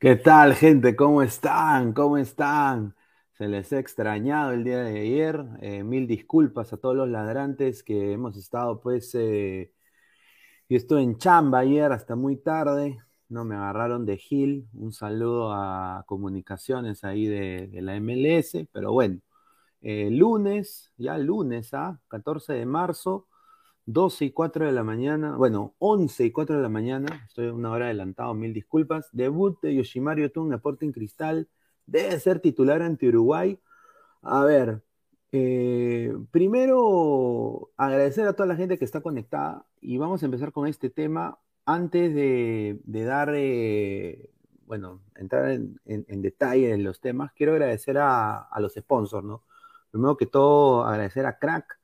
¿Qué 0.00 0.16
tal, 0.16 0.54
gente? 0.54 0.96
¿Cómo 0.96 1.20
están? 1.20 1.92
¿Cómo 1.92 2.16
están? 2.16 2.96
Se 3.32 3.46
les 3.48 3.70
ha 3.74 3.78
extrañado 3.78 4.52
el 4.52 4.64
día 4.64 4.78
de 4.82 4.98
ayer. 4.98 5.44
Eh, 5.60 5.82
mil 5.84 6.06
disculpas 6.06 6.72
a 6.72 6.78
todos 6.78 6.96
los 6.96 7.06
ladrantes 7.08 7.82
que 7.82 8.12
hemos 8.12 8.34
estado, 8.38 8.80
pues, 8.80 9.14
eh, 9.14 9.72
yo 10.70 10.76
estuve 10.78 11.02
en 11.02 11.18
chamba 11.18 11.58
ayer 11.60 11.92
hasta 11.92 12.16
muy 12.16 12.36
tarde. 12.36 12.98
No 13.28 13.44
me 13.44 13.56
agarraron 13.56 14.06
de 14.06 14.16
Gil. 14.16 14.68
Un 14.74 14.92
saludo 14.92 15.52
a 15.52 16.04
comunicaciones 16.06 17.04
ahí 17.04 17.26
de, 17.26 17.68
la 17.82 17.96
MLS. 17.96 18.68
Pero 18.72 18.92
bueno, 18.92 19.20
eh, 19.82 20.10
lunes, 20.10 20.92
ya 20.96 21.18
lunes, 21.18 21.74
¿ah? 21.74 22.00
14 22.08 22.54
de 22.54 22.66
marzo. 22.66 23.28
12 23.92 24.26
y 24.26 24.30
4 24.32 24.66
de 24.66 24.72
la 24.72 24.84
mañana, 24.84 25.36
bueno, 25.36 25.74
11 25.78 26.24
y 26.24 26.30
4 26.30 26.56
de 26.56 26.62
la 26.62 26.68
mañana, 26.68 27.24
estoy 27.26 27.48
una 27.48 27.70
hora 27.70 27.86
adelantado, 27.86 28.34
mil 28.34 28.52
disculpas. 28.52 29.08
Debut 29.12 29.60
de 29.62 29.74
Yoshimaru 29.74 30.22
Yotun, 30.22 30.52
Sporting 30.54 30.92
Cristal, 30.92 31.48
debe 31.86 32.18
ser 32.20 32.40
titular 32.40 32.82
ante 32.82 33.08
Uruguay. 33.08 33.58
A 34.22 34.44
ver, 34.44 34.82
eh, 35.32 36.14
primero 36.30 37.70
agradecer 37.76 38.26
a 38.26 38.34
toda 38.34 38.46
la 38.46 38.56
gente 38.56 38.78
que 38.78 38.84
está 38.84 39.00
conectada 39.00 39.66
y 39.80 39.98
vamos 39.98 40.22
a 40.22 40.26
empezar 40.26 40.52
con 40.52 40.66
este 40.68 40.90
tema 40.90 41.38
antes 41.66 42.14
de, 42.14 42.80
dar, 42.86 43.32
eh, 43.34 44.30
bueno, 44.66 45.02
entrar 45.16 45.50
en, 45.50 46.22
detalle 46.22 46.72
en 46.72 46.84
los 46.84 47.00
temas. 47.00 47.32
Quiero 47.32 47.52
agradecer 47.52 47.98
a, 47.98 48.38
a 48.42 48.60
los 48.60 48.74
sponsors, 48.74 49.24
¿no? 49.26 49.44
Primero 49.90 50.16
que 50.16 50.26
todo, 50.26 50.84
agradecer 50.84 51.26
a 51.26 51.38
Crack 51.38 51.79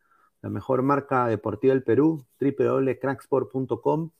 la 0.46 0.50
mejor 0.50 0.82
marca 0.82 1.26
deportiva 1.26 1.74
del 1.74 1.82
Perú, 1.82 2.24
www.cracksport.com, 2.40 4.10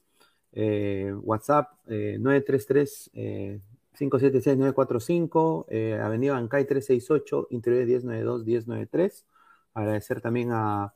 eh, 0.52 1.14
WhatsApp 1.22 1.70
933 1.86 3.10
576 3.12 4.58
945, 4.58 5.66
Avenida 6.02 6.32
Bancay 6.32 6.66
368, 6.66 7.46
Interior 7.50 7.86
1092 7.86 8.44
1093. 8.44 9.26
Agradecer 9.74 10.20
también 10.20 10.50
a, 10.52 10.92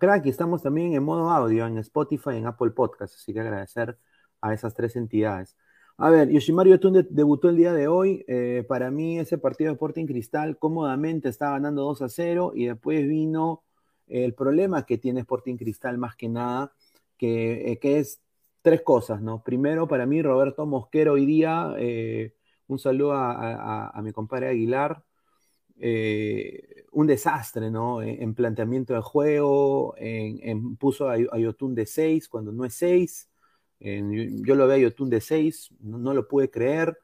Crack 0.00 0.26
y 0.26 0.30
estamos 0.30 0.62
también 0.62 0.94
en 0.94 1.04
modo 1.04 1.30
audio 1.30 1.66
en 1.66 1.78
Spotify 1.78 2.30
y 2.32 2.38
en 2.38 2.46
Apple 2.46 2.70
Podcast, 2.70 3.14
así 3.14 3.32
que 3.32 3.40
agradecer 3.40 3.96
a 4.40 4.54
esas 4.54 4.74
tres 4.74 4.96
entidades. 4.96 5.56
A 5.98 6.10
ver, 6.10 6.30
Yoshimaru 6.30 6.70
Yotun 6.70 7.06
debutó 7.10 7.48
el 7.48 7.56
día 7.56 7.72
de 7.72 7.86
hoy. 7.86 8.24
Eh, 8.26 8.64
para 8.66 8.90
mí, 8.90 9.20
ese 9.20 9.38
partido 9.38 9.68
de 9.68 9.74
Sporting 9.74 10.06
Cristal 10.06 10.58
cómodamente 10.58 11.28
estaba 11.28 11.52
ganando 11.52 11.82
2 11.82 12.02
a 12.02 12.08
0 12.08 12.52
y 12.56 12.66
después 12.66 13.06
vino 13.06 13.62
el 14.06 14.34
problema 14.34 14.84
que 14.84 14.98
tiene 14.98 15.20
Sporting 15.20 15.56
Cristal 15.56 15.98
más 15.98 16.16
que 16.16 16.28
nada, 16.28 16.72
que, 17.16 17.72
eh, 17.72 17.78
es 17.82 18.20
tres 18.62 18.82
cosas, 18.82 19.20
¿no? 19.20 19.42
Primero, 19.42 19.86
para 19.86 20.06
mí, 20.06 20.22
Roberto 20.22 20.66
Mosquero 20.66 21.12
hoy 21.14 21.26
día, 21.26 21.74
eh, 21.78 22.34
un 22.66 22.78
saludo 22.78 23.12
a, 23.14 24.00
mi 24.02 24.12
compadre 24.12 24.48
Aguilar, 24.48 25.04
eh, 25.78 26.84
un 26.92 27.06
desastre, 27.06 27.70
¿no? 27.70 28.02
En, 28.02 28.34
planteamiento 28.34 28.94
de 28.94 29.02
juego, 29.02 29.94
en, 29.98 30.76
puso 30.76 31.08
a, 31.08 31.18
Yotun 31.18 31.74
de 31.74 31.86
6 31.86 32.28
cuando 32.28 32.52
no 32.52 32.64
es 32.64 32.74
6, 32.74 33.28
yo, 33.80 34.54
lo 34.54 34.66
veo 34.66 34.76
a 34.76 34.78
Yotun 34.78 35.10
de 35.10 35.20
6, 35.20 35.70
no, 35.80 36.14
lo 36.14 36.26
pude 36.26 36.50
creer. 36.50 36.96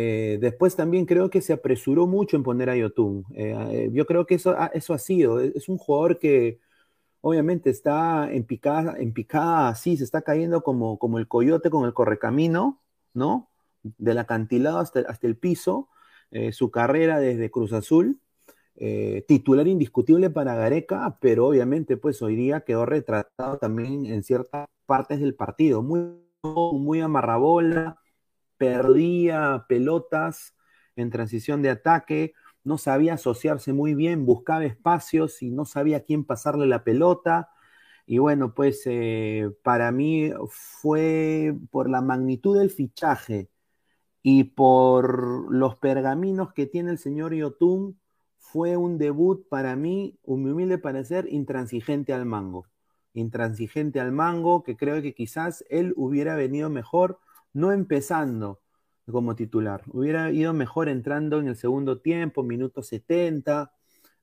Después 0.00 0.74
también 0.74 1.06
creo 1.06 1.30
que 1.30 1.40
se 1.40 1.52
apresuró 1.52 2.06
mucho 2.06 2.36
en 2.36 2.42
poner 2.42 2.68
a 2.68 2.76
Yotun. 2.76 3.24
yo 3.92 4.06
creo 4.06 4.26
que 4.26 4.34
eso, 4.34 4.56
eso 4.72 4.92
ha 4.92 4.98
sido. 4.98 5.40
Es 5.40 5.68
un 5.68 5.78
jugador 5.78 6.18
que, 6.18 6.58
obviamente 7.24 7.70
está 7.70 8.30
en 8.30 8.44
picada, 8.44 8.96
en 8.98 9.14
así, 9.32 9.96
se 9.96 10.04
está 10.04 10.20
cayendo 10.20 10.62
como, 10.62 10.98
como 10.98 11.18
el 11.18 11.26
coyote 11.26 11.70
con 11.70 11.86
el 11.86 11.94
correcamino, 11.94 12.82
¿no? 13.14 13.48
Del 13.82 14.18
acantilado 14.18 14.78
hasta, 14.78 15.00
hasta 15.08 15.26
el 15.26 15.38
piso, 15.38 15.88
eh, 16.30 16.52
su 16.52 16.70
carrera 16.70 17.20
desde 17.20 17.50
Cruz 17.50 17.72
Azul, 17.72 18.20
eh, 18.76 19.24
titular 19.26 19.66
indiscutible 19.66 20.28
para 20.28 20.54
Gareca, 20.54 21.16
pero 21.18 21.46
obviamente 21.46 21.96
pues 21.96 22.20
hoy 22.20 22.36
día 22.36 22.60
quedó 22.60 22.84
retratado 22.84 23.56
también 23.56 24.04
en 24.04 24.22
ciertas 24.22 24.66
partes 24.84 25.18
del 25.18 25.34
partido, 25.34 25.82
muy, 25.82 26.20
muy 26.42 27.00
amarrabola, 27.00 28.02
perdía 28.56 29.66
pelotas 29.68 30.54
en 30.96 31.10
transición 31.10 31.62
de 31.62 31.70
ataque, 31.70 32.34
no 32.64 32.78
sabía 32.78 33.14
asociarse 33.14 33.72
muy 33.72 33.94
bien, 33.94 34.26
buscaba 34.26 34.64
espacios 34.64 35.42
y 35.42 35.50
no 35.50 35.64
sabía 35.64 35.98
a 35.98 36.00
quién 36.00 36.24
pasarle 36.24 36.66
la 36.66 36.84
pelota. 36.84 37.50
Y 38.06 38.18
bueno, 38.18 38.54
pues 38.54 38.82
eh, 38.86 39.50
para 39.62 39.92
mí 39.92 40.30
fue 40.50 41.54
por 41.70 41.90
la 41.90 42.00
magnitud 42.00 42.58
del 42.58 42.70
fichaje 42.70 43.50
y 44.22 44.44
por 44.44 45.52
los 45.52 45.76
pergaminos 45.76 46.52
que 46.54 46.66
tiene 46.66 46.90
el 46.92 46.98
señor 46.98 47.34
Yotun, 47.34 47.98
fue 48.38 48.76
un 48.76 48.98
debut 48.98 49.48
para 49.48 49.76
mí, 49.76 50.18
un 50.22 50.44
mi 50.44 50.50
humilde 50.50 50.78
parecer, 50.78 51.26
intransigente 51.30 52.12
al 52.12 52.24
mango. 52.24 52.66
Intransigente 53.12 54.00
al 54.00 54.12
mango, 54.12 54.62
que 54.62 54.76
creo 54.76 55.02
que 55.02 55.14
quizás 55.14 55.64
él 55.68 55.92
hubiera 55.96 56.36
venido 56.36 56.70
mejor, 56.70 57.18
no 57.54 57.72
empezando, 57.72 58.60
como 59.10 59.36
titular. 59.36 59.82
Hubiera 59.88 60.30
ido 60.30 60.52
mejor 60.54 60.88
entrando 60.88 61.40
en 61.40 61.48
el 61.48 61.56
segundo 61.56 62.00
tiempo, 62.00 62.42
minuto 62.42 62.82
70, 62.82 63.72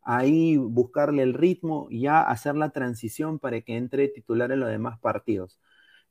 ahí 0.04 0.58
buscarle 0.58 1.24
el 1.24 1.34
ritmo 1.34 1.88
y 1.90 2.02
ya 2.02 2.22
hacer 2.22 2.56
la 2.56 2.72
transición 2.72 3.40
para 3.40 3.62
que 3.62 3.78
entre 3.78 4.08
titular 4.10 4.52
en 4.52 4.60
los 4.60 4.70
demás 4.70 5.00
partidos. 5.00 5.60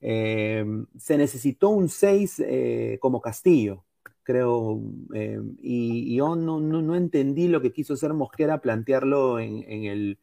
Eh, 0.00 0.64
se 0.98 1.18
necesitó 1.18 1.70
un 1.70 1.88
6 1.88 2.40
eh, 2.46 2.98
como 3.00 3.20
Castillo, 3.20 3.84
creo, 4.22 4.80
eh, 5.14 5.40
y, 5.60 6.16
yo 6.16 6.36
no, 6.36 6.94
entendí 6.94 7.48
lo 7.48 7.60
que 7.60 7.72
quiso 7.72 7.94
hacer 7.94 8.14
Mosquera 8.14 8.60
plantearlo 8.60 9.40
en, 9.40 9.64
el, 9.84 10.18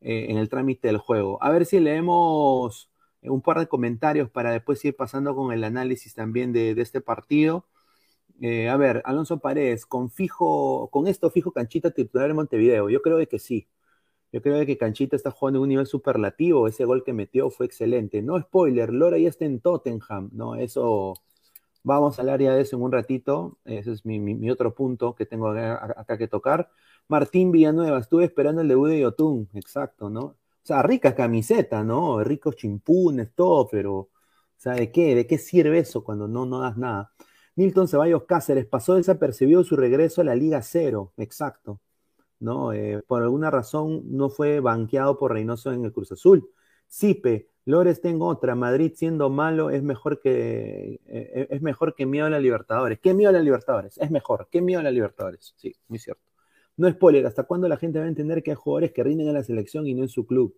en 0.00 0.38
el 0.38 0.48
trámite 0.48 0.88
del 0.88 0.98
juego. 0.98 1.42
A 1.42 1.50
ver 1.50 1.66
si 1.66 1.80
leemos 1.80 2.90
un 3.24 3.42
par 3.42 3.58
de 3.58 3.68
comentarios 3.68 4.30
para 4.30 4.52
después 4.52 4.84
ir 4.84 4.96
pasando 4.96 5.34
con 5.34 5.52
el 5.52 5.64
análisis 5.64 6.14
también 6.14 6.52
de, 6.52 6.74
de 6.74 6.82
este 6.82 7.00
partido. 7.00 7.66
Eh, 8.40 8.68
a 8.68 8.76
ver, 8.76 9.02
Alonso 9.04 9.38
Paredes, 9.38 9.86
con 9.86 10.10
fijo, 10.10 10.88
con 10.90 11.06
esto 11.06 11.30
fijo 11.30 11.52
Canchita 11.52 11.90
titular 11.90 12.30
en 12.30 12.36
Montevideo. 12.36 12.90
Yo 12.90 13.00
creo 13.02 13.26
que 13.28 13.38
sí. 13.38 13.68
Yo 14.32 14.42
creo 14.42 14.66
que 14.66 14.76
Canchita 14.78 15.16
está 15.16 15.30
jugando 15.30 15.60
en 15.60 15.62
un 15.64 15.68
nivel 15.70 15.86
superlativo. 15.86 16.66
Ese 16.68 16.84
gol 16.84 17.04
que 17.04 17.12
metió 17.12 17.50
fue 17.50 17.66
excelente. 17.66 18.22
No 18.22 18.40
spoiler, 18.40 18.92
Lora 18.92 19.18
ya 19.18 19.28
está 19.28 19.44
en 19.44 19.60
Tottenham. 19.60 20.30
No, 20.32 20.56
eso 20.56 21.14
vamos 21.84 22.18
a 22.18 22.22
hablar 22.22 22.40
ya 22.42 22.54
de 22.54 22.62
eso 22.62 22.76
en 22.76 22.82
un 22.82 22.92
ratito. 22.92 23.58
Ese 23.64 23.92
es 23.92 24.04
mi, 24.04 24.50
otro 24.50 24.74
punto 24.74 25.14
que 25.14 25.26
tengo 25.26 25.48
acá, 25.50 26.18
que 26.18 26.28
tocar. 26.28 26.70
Martín 27.08 27.52
Villanueva, 27.52 27.98
estuve 28.00 28.24
esperando 28.24 28.62
el 28.62 28.68
debut 28.68 28.88
de 28.88 29.00
Yotun. 29.00 29.48
Exacto, 29.54 30.10
¿no? 30.10 30.36
O 30.64 30.66
sea, 30.66 30.82
rica 30.82 31.14
camiseta, 31.14 31.84
¿no? 31.84 32.24
Ricos 32.24 32.56
chimpunes, 32.56 33.34
todo, 33.34 33.68
pero, 33.68 34.08
¿de 34.64 34.90
qué? 34.90 35.14
¿De 35.14 35.26
qué 35.26 35.36
sirve 35.36 35.80
eso 35.80 36.02
cuando 36.02 36.26
no, 36.26 36.46
no 36.46 36.58
das 36.60 36.78
nada? 36.78 37.12
Milton 37.54 37.86
Ceballos 37.86 38.24
Cáceres 38.24 38.66
pasó 38.66 38.94
desapercibido 38.94 39.62
su 39.62 39.76
regreso 39.76 40.22
a 40.22 40.24
la 40.24 40.34
Liga 40.34 40.62
Cero, 40.62 41.12
exacto. 41.18 41.80
¿no? 42.40 42.72
Eh, 42.72 43.02
por 43.06 43.22
alguna 43.22 43.50
razón 43.50 44.04
no 44.06 44.30
fue 44.30 44.60
banqueado 44.60 45.18
por 45.18 45.32
Reynoso 45.32 45.70
en 45.72 45.84
el 45.84 45.92
Cruz 45.92 46.12
Azul. 46.12 46.48
Sipe, 46.88 47.50
Lores 47.66 48.00
tengo 48.00 48.26
otra, 48.26 48.54
Madrid 48.54 48.92
siendo 48.94 49.28
malo 49.30 49.70
es 49.70 49.82
mejor 49.82 50.20
que 50.20 51.00
eh, 51.06 51.46
es 51.50 51.62
mejor 51.62 51.94
que 51.94 52.06
miedo 52.06 52.26
a 52.26 52.30
la 52.30 52.40
Libertadores. 52.40 53.00
¿Qué 53.00 53.12
miedo 53.12 53.30
a 53.30 53.32
la 53.32 53.40
Libertadores? 53.40 53.98
Es 53.98 54.10
mejor, 54.10 54.48
¿qué 54.50 54.62
miedo 54.62 54.80
a 54.80 54.82
la 54.82 54.90
Libertadores? 54.90 55.54
Sí, 55.56 55.74
muy 55.88 55.98
cierto. 55.98 56.33
No 56.76 56.90
spoiler, 56.90 57.26
¿hasta 57.26 57.44
cuándo 57.44 57.68
la 57.68 57.76
gente 57.76 57.98
va 57.98 58.04
a 58.06 58.08
entender 58.08 58.42
que 58.42 58.50
hay 58.52 58.56
jugadores 58.56 58.92
que 58.92 59.04
rinden 59.04 59.28
en 59.28 59.34
la 59.34 59.44
selección 59.44 59.86
y 59.86 59.94
no 59.94 60.02
en 60.02 60.08
su 60.08 60.26
club? 60.26 60.54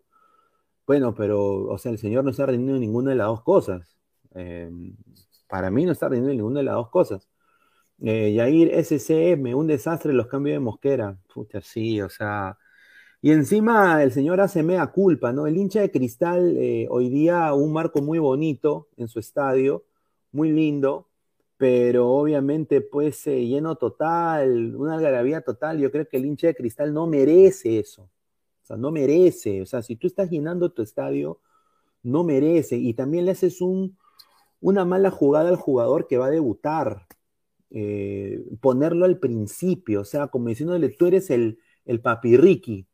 Bueno, 0.86 1.14
pero, 1.14 1.66
o 1.66 1.78
sea, 1.78 1.92
el 1.92 1.98
señor 1.98 2.24
no 2.24 2.30
está 2.30 2.46
rindiendo 2.46 2.78
ninguna 2.78 3.10
de 3.10 3.16
las 3.16 3.26
dos 3.26 3.42
cosas. 3.42 3.96
Eh, 4.34 4.70
para 5.48 5.70
mí 5.70 5.84
no 5.84 5.92
está 5.92 6.08
rindiendo 6.08 6.34
ninguna 6.34 6.60
de 6.60 6.64
las 6.64 6.74
dos 6.76 6.90
cosas. 6.90 7.28
Eh, 8.02 8.34
Yair 8.34 8.70
SCM, 8.74 9.54
un 9.54 9.66
desastre 9.66 10.12
los 10.12 10.26
cambios 10.28 10.56
de 10.56 10.60
Mosquera. 10.60 11.18
Pucha, 11.32 11.60
sí, 11.60 12.00
o 12.02 12.08
sea. 12.08 12.58
Y 13.22 13.32
encima 13.32 14.02
el 14.02 14.12
señor 14.12 14.40
hace 14.40 14.62
mea 14.62 14.86
culpa, 14.88 15.32
¿no? 15.32 15.46
El 15.46 15.56
hincha 15.56 15.80
de 15.80 15.90
cristal 15.90 16.56
eh, 16.58 16.86
hoy 16.90 17.08
día 17.10 17.52
un 17.54 17.72
marco 17.72 18.02
muy 18.02 18.18
bonito 18.18 18.88
en 18.96 19.08
su 19.08 19.18
estadio, 19.18 19.84
muy 20.32 20.52
lindo, 20.52 21.08
pero 21.56 22.10
obviamente 22.10 22.80
pues 22.80 23.24
lleno 23.24 23.76
total, 23.76 24.74
una 24.76 24.94
algarabía 24.94 25.40
total. 25.40 25.78
Yo 25.78 25.90
creo 25.90 26.08
que 26.08 26.18
el 26.18 26.26
hincha 26.26 26.48
de 26.48 26.54
cristal 26.54 26.92
no 26.92 27.06
merece 27.06 27.78
eso. 27.78 28.02
O 28.62 28.66
sea, 28.66 28.76
no 28.76 28.90
merece. 28.90 29.62
O 29.62 29.66
sea, 29.66 29.82
si 29.82 29.96
tú 29.96 30.06
estás 30.06 30.30
llenando 30.30 30.72
tu 30.72 30.82
estadio, 30.82 31.40
no 32.02 32.24
merece. 32.24 32.76
Y 32.76 32.94
también 32.94 33.24
le 33.26 33.32
haces 33.32 33.60
un, 33.60 33.96
una 34.60 34.84
mala 34.84 35.10
jugada 35.10 35.48
al 35.48 35.56
jugador 35.56 36.06
que 36.06 36.18
va 36.18 36.26
a 36.26 36.30
debutar, 36.30 37.06
eh, 37.70 38.42
ponerlo 38.60 39.04
al 39.04 39.18
principio, 39.18 40.00
o 40.02 40.04
sea, 40.04 40.28
como 40.28 40.48
diciéndole, 40.48 40.88
tú 40.90 41.06
eres 41.06 41.30
el, 41.30 41.58
el 41.84 42.00
papirriqui, 42.00 42.86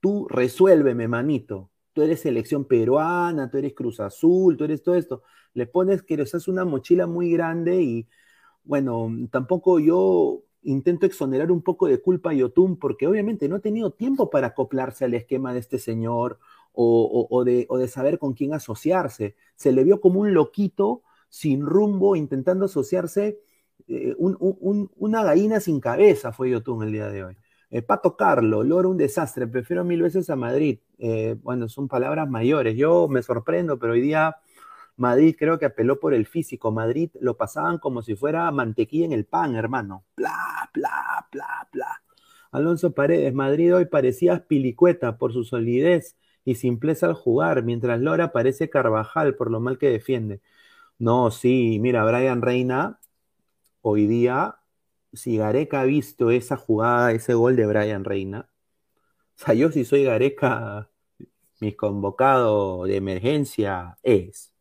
tú 0.00 0.26
resuélveme, 0.28 1.08
manito, 1.08 1.70
tú 1.92 2.02
eres 2.02 2.20
selección 2.20 2.64
peruana, 2.66 3.50
tú 3.50 3.58
eres 3.58 3.74
Cruz 3.74 4.00
Azul, 4.00 4.56
tú 4.56 4.64
eres 4.64 4.82
todo 4.82 4.94
esto, 4.94 5.22
le 5.54 5.66
pones 5.66 6.02
que 6.02 6.20
hace 6.20 6.50
una 6.50 6.64
mochila 6.64 7.06
muy 7.06 7.32
grande 7.32 7.82
y, 7.82 8.08
bueno, 8.68 9.10
tampoco 9.30 9.80
yo 9.80 10.42
intento 10.62 11.06
exonerar 11.06 11.50
un 11.50 11.62
poco 11.62 11.88
de 11.88 12.02
culpa 12.02 12.30
a 12.30 12.34
Yotun 12.34 12.76
porque 12.76 13.06
obviamente 13.06 13.48
no 13.48 13.56
ha 13.56 13.60
tenido 13.60 13.92
tiempo 13.92 14.28
para 14.28 14.48
acoplarse 14.48 15.06
al 15.06 15.14
esquema 15.14 15.54
de 15.54 15.60
este 15.60 15.78
señor 15.78 16.38
o, 16.74 17.44
de, 17.44 17.66
saber 17.88 18.18
con 18.18 18.34
quién 18.34 18.52
asociarse. 18.52 19.36
Se 19.56 19.72
le 19.72 19.84
vio 19.84 20.02
como 20.02 20.20
un 20.20 20.34
loquito 20.34 21.02
sin 21.30 21.64
rumbo, 21.64 22.14
intentando 22.14 22.66
asociarse, 22.66 23.40
eh, 23.88 24.14
una 24.18 25.24
gallina 25.24 25.60
sin 25.60 25.80
cabeza 25.80 26.32
fue 26.32 26.50
Yotun 26.50 26.82
el 26.82 26.92
día 26.92 27.08
de 27.08 27.24
hoy. 27.24 27.36
Eh, 27.70 27.80
Pato 27.80 28.16
Carlo, 28.16 28.62
Loro 28.64 28.90
un 28.90 28.98
desastre, 28.98 29.46
prefiero 29.46 29.82
mil 29.82 30.02
veces 30.02 30.28
a 30.28 30.36
Madrid. 30.36 30.78
Eh, 30.98 31.36
bueno, 31.42 31.70
son 31.70 31.88
palabras 31.88 32.28
mayores. 32.28 32.76
Yo 32.76 33.08
me 33.08 33.22
sorprendo, 33.22 33.78
pero 33.78 33.94
hoy 33.94 34.02
día 34.02 34.36
Madrid 34.98 35.36
creo 35.38 35.58
que 35.58 35.66
apeló 35.66 36.00
por 36.00 36.12
el 36.12 36.26
físico. 36.26 36.72
Madrid 36.72 37.10
lo 37.20 37.36
pasaban 37.36 37.78
como 37.78 38.02
si 38.02 38.16
fuera 38.16 38.50
mantequilla 38.50 39.06
en 39.06 39.12
el 39.12 39.24
pan, 39.24 39.54
hermano. 39.54 40.04
Bla, 40.16 40.70
bla, 40.74 41.26
bla, 41.32 41.68
bla. 41.72 42.02
Alonso 42.50 42.92
Paredes, 42.92 43.32
Madrid 43.32 43.74
hoy 43.74 43.86
parecía 43.86 44.44
pilicueta 44.46 45.16
por 45.16 45.32
su 45.32 45.44
solidez 45.44 46.16
y 46.44 46.56
simpleza 46.56 47.06
al 47.06 47.14
jugar, 47.14 47.62
mientras 47.62 48.00
Lora 48.00 48.32
parece 48.32 48.70
Carvajal 48.70 49.36
por 49.36 49.50
lo 49.50 49.60
mal 49.60 49.78
que 49.78 49.88
defiende. 49.88 50.40
No, 50.98 51.30
sí, 51.30 51.78
mira, 51.80 52.04
Brian 52.04 52.42
Reina, 52.42 52.98
hoy 53.82 54.06
día, 54.06 54.56
si 55.12 55.36
Gareca 55.36 55.82
ha 55.82 55.84
visto 55.84 56.30
esa 56.30 56.56
jugada, 56.56 57.12
ese 57.12 57.34
gol 57.34 57.56
de 57.56 57.66
Brian 57.66 58.04
Reina, 58.04 58.48
o 59.36 59.44
sea, 59.44 59.54
yo 59.54 59.70
si 59.70 59.84
soy 59.84 60.04
Gareca, 60.04 60.90
mi 61.60 61.72
convocado 61.74 62.84
de 62.84 62.96
emergencia 62.96 63.98
es, 64.02 64.52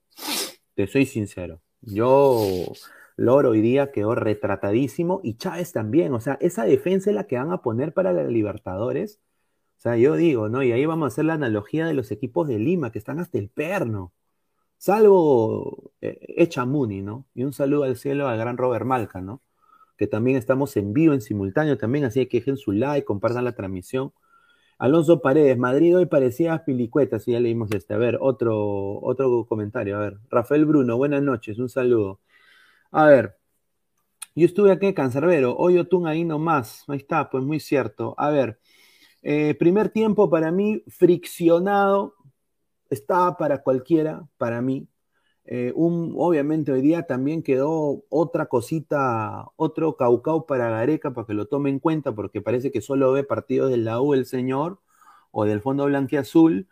te 0.77 0.85
soy 0.85 1.07
sincero, 1.07 1.61
yo, 1.81 2.39
Loro 3.15 3.49
hoy 3.49 3.61
día 3.61 3.91
quedó 3.91 4.13
retratadísimo 4.13 5.21
y 5.23 5.35
Chávez 5.37 5.71
también, 5.71 6.13
o 6.13 6.19
sea, 6.19 6.37
esa 6.39 6.65
defensa 6.65 7.09
es 7.09 7.15
la 7.15 7.25
que 7.25 7.35
van 7.35 7.51
a 7.51 7.63
poner 7.63 7.93
para 7.93 8.13
la 8.13 8.23
Libertadores, 8.25 9.19
o 9.77 9.79
sea, 9.79 9.97
yo 9.97 10.15
digo, 10.15 10.49
¿no? 10.49 10.61
Y 10.61 10.71
ahí 10.71 10.85
vamos 10.85 11.05
a 11.05 11.07
hacer 11.07 11.25
la 11.25 11.33
analogía 11.33 11.87
de 11.87 11.95
los 11.95 12.11
equipos 12.11 12.47
de 12.47 12.59
Lima, 12.59 12.91
que 12.91 12.99
están 12.99 13.19
hasta 13.19 13.39
el 13.39 13.49
perno. 13.49 14.13
Salvo 14.77 15.93
eh, 16.01 16.19
Echamuni, 16.37 17.01
¿no? 17.01 17.25
Y 17.33 17.43
un 17.43 17.53
saludo 17.53 17.83
al 17.83 17.97
cielo 17.97 18.27
al 18.27 18.37
gran 18.37 18.57
Robert 18.57 18.85
Malca, 18.85 19.21
¿no? 19.21 19.41
Que 19.97 20.07
también 20.07 20.37
estamos 20.37 20.77
en 20.77 20.93
vivo, 20.93 21.13
en 21.15 21.21
simultáneo 21.21 21.77
también, 21.77 22.05
así 22.05 22.25
que 22.27 22.37
dejen 22.39 22.57
su 22.57 22.71
like, 22.71 23.05
compartan 23.05 23.45
la 23.45 23.53
transmisión. 23.53 24.13
Alonso 24.79 25.21
Paredes, 25.21 25.57
Madrid 25.57 25.97
hoy 25.97 26.05
parecía 26.05 26.63
pilicueta, 26.63 27.19
si 27.19 27.31
ya 27.31 27.39
leímos 27.39 27.71
este. 27.71 27.93
A 27.95 27.97
ver, 27.97 28.17
otro, 28.21 28.99
otro 29.01 29.45
comentario. 29.47 29.97
A 29.97 29.99
ver, 30.01 30.19
Rafael 30.29 30.65
Bruno, 30.65 30.97
buenas 30.97 31.23
noches, 31.23 31.57
un 31.59 31.69
saludo. 31.69 32.21
A 32.91 33.07
ver, 33.07 33.37
yo 34.35 34.45
estuve 34.45 34.71
aquí 34.71 34.85
en 34.87 34.93
Cancerbero, 34.93 35.55
hoy 35.57 35.77
Otún 35.79 36.07
ahí 36.07 36.23
nomás. 36.23 36.83
Ahí 36.87 36.97
está, 36.97 37.29
pues 37.29 37.43
muy 37.43 37.59
cierto. 37.59 38.13
A 38.17 38.29
ver, 38.29 38.59
eh, 39.23 39.55
primer 39.55 39.89
tiempo 39.89 40.29
para 40.29 40.51
mí, 40.51 40.83
friccionado, 40.87 42.15
estaba 42.89 43.37
para 43.37 43.63
cualquiera, 43.63 44.27
para 44.37 44.61
mí. 44.61 44.87
Eh, 45.49 45.71
obviamente 45.75 46.73
hoy 46.73 46.81
día 46.81 47.03
también 47.07 47.41
quedó 47.41 48.03
otra 48.09 48.47
cosita, 48.47 49.45
otro 49.55 49.95
caucao 49.95 50.45
para 50.45 50.69
Gareca 50.69 51.13
para 51.13 51.25
que 51.25 51.33
lo 51.33 51.47
tome 51.47 51.69
en 51.69 51.79
cuenta, 51.79 52.13
porque 52.13 52.41
parece 52.41 52.69
que 52.71 52.81
solo 52.81 53.13
ve 53.13 53.23
partidos 53.23 53.71
del 53.71 53.85
la 53.85 54.01
U 54.01 54.13
el 54.13 54.25
señor 54.25 54.79
o 55.31 55.45
del 55.45 55.61
Fondo 55.61 55.85
Blanquiazul. 55.85 56.67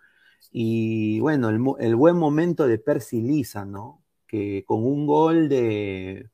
Y 0.52 1.20
bueno, 1.22 1.50
el, 1.80 1.96
buen 1.96 2.18
momento 2.18 2.68
de 2.68 2.78
Percy 2.80 3.22
Lisa, 3.22 3.66
¿no? 3.66 4.04
Que 4.28 4.64
con 4.66 4.84
un 4.86 5.08
gol 5.08 5.50
de, 5.50 6.30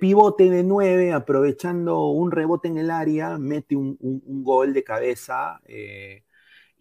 pivote 0.00 0.50
de 0.50 0.64
nueve, 0.64 1.12
aprovechando 1.12 2.08
un 2.08 2.30
rebote 2.32 2.68
en 2.68 2.78
el 2.78 2.90
área, 2.90 3.38
mete 3.38 3.76
un, 3.76 3.98
gol 4.44 4.74
de 4.74 4.84
cabeza. 4.84 5.60
Eh, 5.66 6.24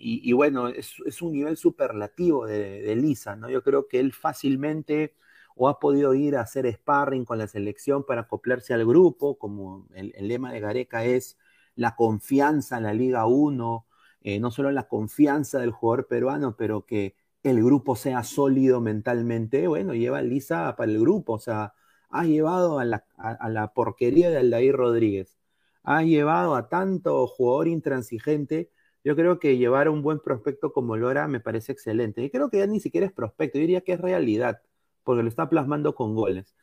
y, 0.03 0.34
bueno, 0.34 0.67
es, 0.67 1.22
un 1.22 1.34
nivel 1.34 1.58
superlativo 1.58 2.46
de, 2.46 2.96
Lisa, 2.96 3.36
¿no? 3.36 3.50
Yo 3.50 3.63
creo 3.63 3.88
que 3.88 4.00
él 4.00 4.13
fácilmente 4.13 5.15
o 5.55 5.70
ha 5.70 5.79
podido 5.79 6.13
ir 6.13 6.38
a 6.38 6.41
hacer 6.41 6.65
sparring 6.72 7.25
con 7.25 7.38
la 7.38 7.48
selección 7.48 8.05
para 8.05 8.22
acoplarse 8.22 8.74
al 8.74 8.86
grupo, 8.86 9.38
como 9.38 9.88
el, 9.93 10.13
lema 10.20 10.51
de 10.51 10.60
Gareca 10.60 11.05
es 11.05 11.38
la 11.75 11.96
confianza 11.96 12.77
en 12.77 12.84
la 12.84 12.93
Liga 12.93 13.25
1, 13.27 13.86
eh, 14.24 14.39
no 14.39 14.51
solo 14.51 14.72
la 14.72 14.88
confianza 14.88 15.60
del 15.60 15.72
jugador 15.72 16.08
peruano, 16.08 16.55
pero 16.58 16.86
que 16.86 17.15
el 17.43 17.63
grupo 17.63 17.96
sea 17.96 18.24
sólido 18.24 18.81
mentalmente, 18.81 19.67
bueno, 19.67 19.93
lleva 19.93 20.20
a 20.20 20.22
Lisa 20.22 20.75
para 20.75 20.91
el 20.91 21.00
grupo, 21.00 21.34
o 21.34 21.39
sea, 21.39 21.74
ha 22.10 22.25
llevado 22.25 22.79
a 22.79 22.86
la, 22.86 23.72
porquería 23.74 24.29
de 24.29 24.38
Aldair 24.38 24.75
Rodríguez, 24.75 25.38
ha 25.84 26.03
llevado 26.03 26.55
a 26.55 26.70
tanto 26.70 27.25
jugador 27.27 27.67
intransigente. 27.67 28.70
Yo 29.03 29.15
creo 29.15 29.39
que 29.39 29.58
llevar 29.58 29.88
a 29.88 29.91
un 29.91 30.01
buen 30.01 30.20
prospecto 30.20 30.74
como 30.74 30.98
Lora 30.98 31.27
me 31.27 31.39
parece 31.39 31.72
excelente. 31.72 32.24
Y 32.24 32.29
creo 32.29 32.50
que 32.50 32.60
ya 32.60 32.67
ni 32.67 32.79
siquiera 32.79 33.08
es 33.08 33.13
prospecto, 33.13 33.58
yo 33.58 33.62
diría 33.62 33.81
que 33.81 33.93
es 33.93 34.01
realidad, 34.01 34.62
porque 35.03 35.24
lo 35.24 35.29
está 35.29 35.50
plasmando 35.50 35.96
con 35.96 36.15
goles. 36.15 36.55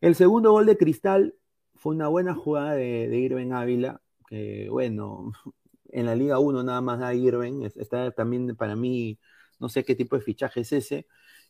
El 0.00 0.14
segundo 0.16 0.52
gol 0.52 0.66
de 0.66 0.76
Cristal 0.76 1.34
fue 1.74 1.94
una 1.94 2.08
buena 2.08 2.34
jugada 2.34 2.74
de, 2.74 3.08
de 3.08 3.18
Irving 3.18 3.52
Ávila, 3.52 4.02
que 4.28 4.68
bueno, 4.70 5.32
en 5.90 6.06
la 6.06 6.14
Liga 6.16 6.38
1 6.38 6.62
nada 6.64 6.80
más 6.80 7.00
da 7.00 7.14
Irving, 7.14 7.68
está 7.76 8.10
también 8.12 8.56
para 8.56 8.76
mí, 8.76 9.18
no 9.60 9.68
sé 9.68 9.84
qué 9.84 9.94
tipo 9.94 10.16
de 10.16 10.22
fichaje 10.22 10.60
es 10.60 10.72
ese, 10.72 11.06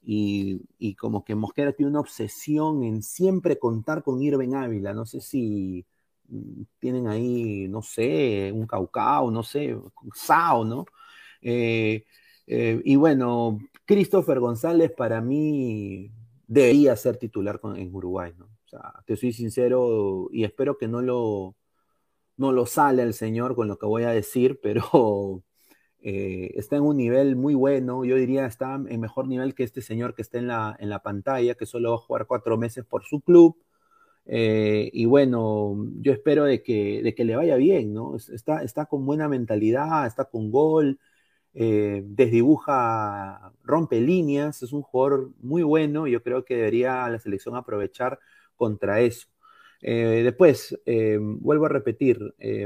y, 0.06 0.94
como 0.96 1.24
que 1.24 1.34
Mosquera 1.34 1.72
tiene 1.72 1.90
una 1.90 2.00
obsesión 2.00 2.84
en 2.84 3.02
siempre 3.02 3.58
contar 3.58 4.02
con 4.02 4.22
Irving 4.22 4.54
Ávila. 4.54 4.92
No 4.92 5.06
sé 5.06 5.20
si 5.20 5.86
tienen 6.78 7.06
ahí, 7.08 7.68
no 7.68 7.82
sé, 7.82 8.50
un 8.52 8.66
Caucao, 8.66 9.30
no 9.30 9.42
sé, 9.42 9.76
Sao, 10.14 10.64
¿no? 10.64 10.86
Eh, 11.42 12.04
eh, 12.46 12.80
y 12.84 12.96
bueno, 12.96 13.58
Christopher 13.84 14.40
González 14.40 14.92
para 14.92 15.20
mí 15.20 16.10
debería 16.46 16.96
ser 16.96 17.16
titular 17.18 17.60
en 17.76 17.94
Uruguay, 17.94 18.32
¿no? 18.36 18.46
O 18.46 18.68
sea, 18.68 18.92
te 19.06 19.16
soy 19.16 19.32
sincero 19.32 20.28
y 20.32 20.44
espero 20.44 20.78
que 20.78 20.88
no 20.88 21.02
lo, 21.02 21.56
no 22.36 22.52
lo 22.52 22.66
sale 22.66 23.02
el 23.02 23.14
señor 23.14 23.54
con 23.54 23.68
lo 23.68 23.78
que 23.78 23.86
voy 23.86 24.04
a 24.04 24.10
decir, 24.10 24.60
pero 24.62 25.44
eh, 26.00 26.52
está 26.56 26.76
en 26.76 26.82
un 26.82 26.96
nivel 26.96 27.36
muy 27.36 27.54
bueno, 27.54 28.04
yo 28.04 28.16
diría 28.16 28.46
está 28.46 28.74
en 28.74 29.00
mejor 29.00 29.26
nivel 29.28 29.54
que 29.54 29.64
este 29.64 29.82
señor 29.82 30.14
que 30.14 30.22
está 30.22 30.38
en 30.38 30.48
la, 30.48 30.76
en 30.78 30.90
la 30.90 31.02
pantalla, 31.02 31.54
que 31.54 31.66
solo 31.66 31.90
va 31.90 31.96
a 31.96 31.98
jugar 31.98 32.26
cuatro 32.26 32.58
meses 32.58 32.84
por 32.84 33.04
su 33.04 33.20
club. 33.20 33.56
Eh, 34.26 34.90
y 34.92 35.04
bueno, 35.04 35.76
yo 36.00 36.12
espero 36.12 36.44
de 36.44 36.62
que, 36.62 37.02
de 37.02 37.14
que 37.14 37.24
le 37.24 37.36
vaya 37.36 37.56
bien, 37.56 37.92
¿no? 37.92 38.16
Está, 38.16 38.62
está 38.62 38.86
con 38.86 39.04
buena 39.06 39.28
mentalidad, 39.28 40.06
está 40.06 40.24
con 40.24 40.50
gol, 40.50 40.98
eh, 41.54 42.02
desdibuja, 42.06 43.52
rompe 43.62 44.00
líneas, 44.00 44.62
es 44.62 44.72
un 44.72 44.82
jugador 44.82 45.30
muy 45.40 45.62
bueno, 45.62 46.06
yo 46.06 46.22
creo 46.22 46.44
que 46.44 46.56
debería 46.56 47.08
la 47.08 47.18
selección 47.18 47.56
aprovechar 47.56 48.18
contra 48.56 49.00
eso. 49.00 49.28
Eh, 49.82 50.22
después, 50.24 50.78
vuelvo 51.20 51.66
a 51.66 51.68
repetir, 51.68 52.18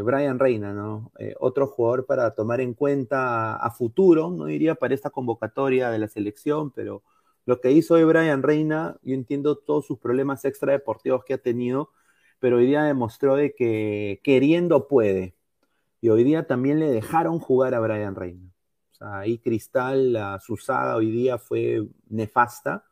Brian 0.05 0.39
Reina, 0.39 0.73
¿no? 0.73 1.13
otro 1.41 1.67
jugador 1.67 2.07
para 2.07 2.35
tomar 2.35 2.61
en 2.61 2.75
cuenta 2.75 3.57
a, 3.57 3.71
futuro, 3.73 4.31
no 4.31 4.47
diría 4.47 4.77
para 4.77 4.95
esta 4.95 5.11
convocatoria 5.11 5.91
de 5.91 5.99
la 5.99 6.09
selección, 6.09 6.71
pero 6.71 7.03
lo 7.49 7.63
que 7.63 7.73
hizo 7.73 7.95
hoy 7.95 8.05
Brian 8.05 8.43
Reina, 8.43 8.99
yo 9.01 9.15
entiendo 9.15 9.57
todos 9.57 9.87
sus 9.87 9.99
problemas 9.99 10.45
extradeportivos 10.45 11.25
que 11.25 11.33
ha 11.33 11.39
tenido, 11.39 11.93
pero 12.41 12.59
hoy 12.59 12.67
día 12.67 12.83
demostró 12.83 13.37
de 13.37 13.55
que 13.55 14.21
queriendo 14.23 14.87
puede. 14.87 15.35
Y 16.03 16.11
hoy 16.11 16.25
día 16.25 16.47
también 16.47 16.79
le 16.79 16.91
dejaron 16.91 17.39
jugar 17.39 17.73
a 17.73 17.81
Brian 17.81 18.17
Reina. 18.17 18.53
O 18.91 18.95
sea, 18.97 19.21
ahí 19.21 19.39
Cristal, 19.39 20.13
la, 20.13 20.39
su 20.41 20.59
saga 20.59 20.97
hoy 20.97 21.11
día 21.11 21.39
fue 21.39 21.89
nefasta. 22.11 22.85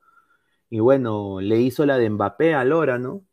Y 0.70 0.80
bueno, 0.80 1.38
le 1.42 1.58
hizo 1.58 1.84
la 1.84 1.98
de 1.98 2.08
Mbappé 2.08 2.54
a 2.54 2.64
Lora, 2.64 2.98
¿no? 2.98 3.26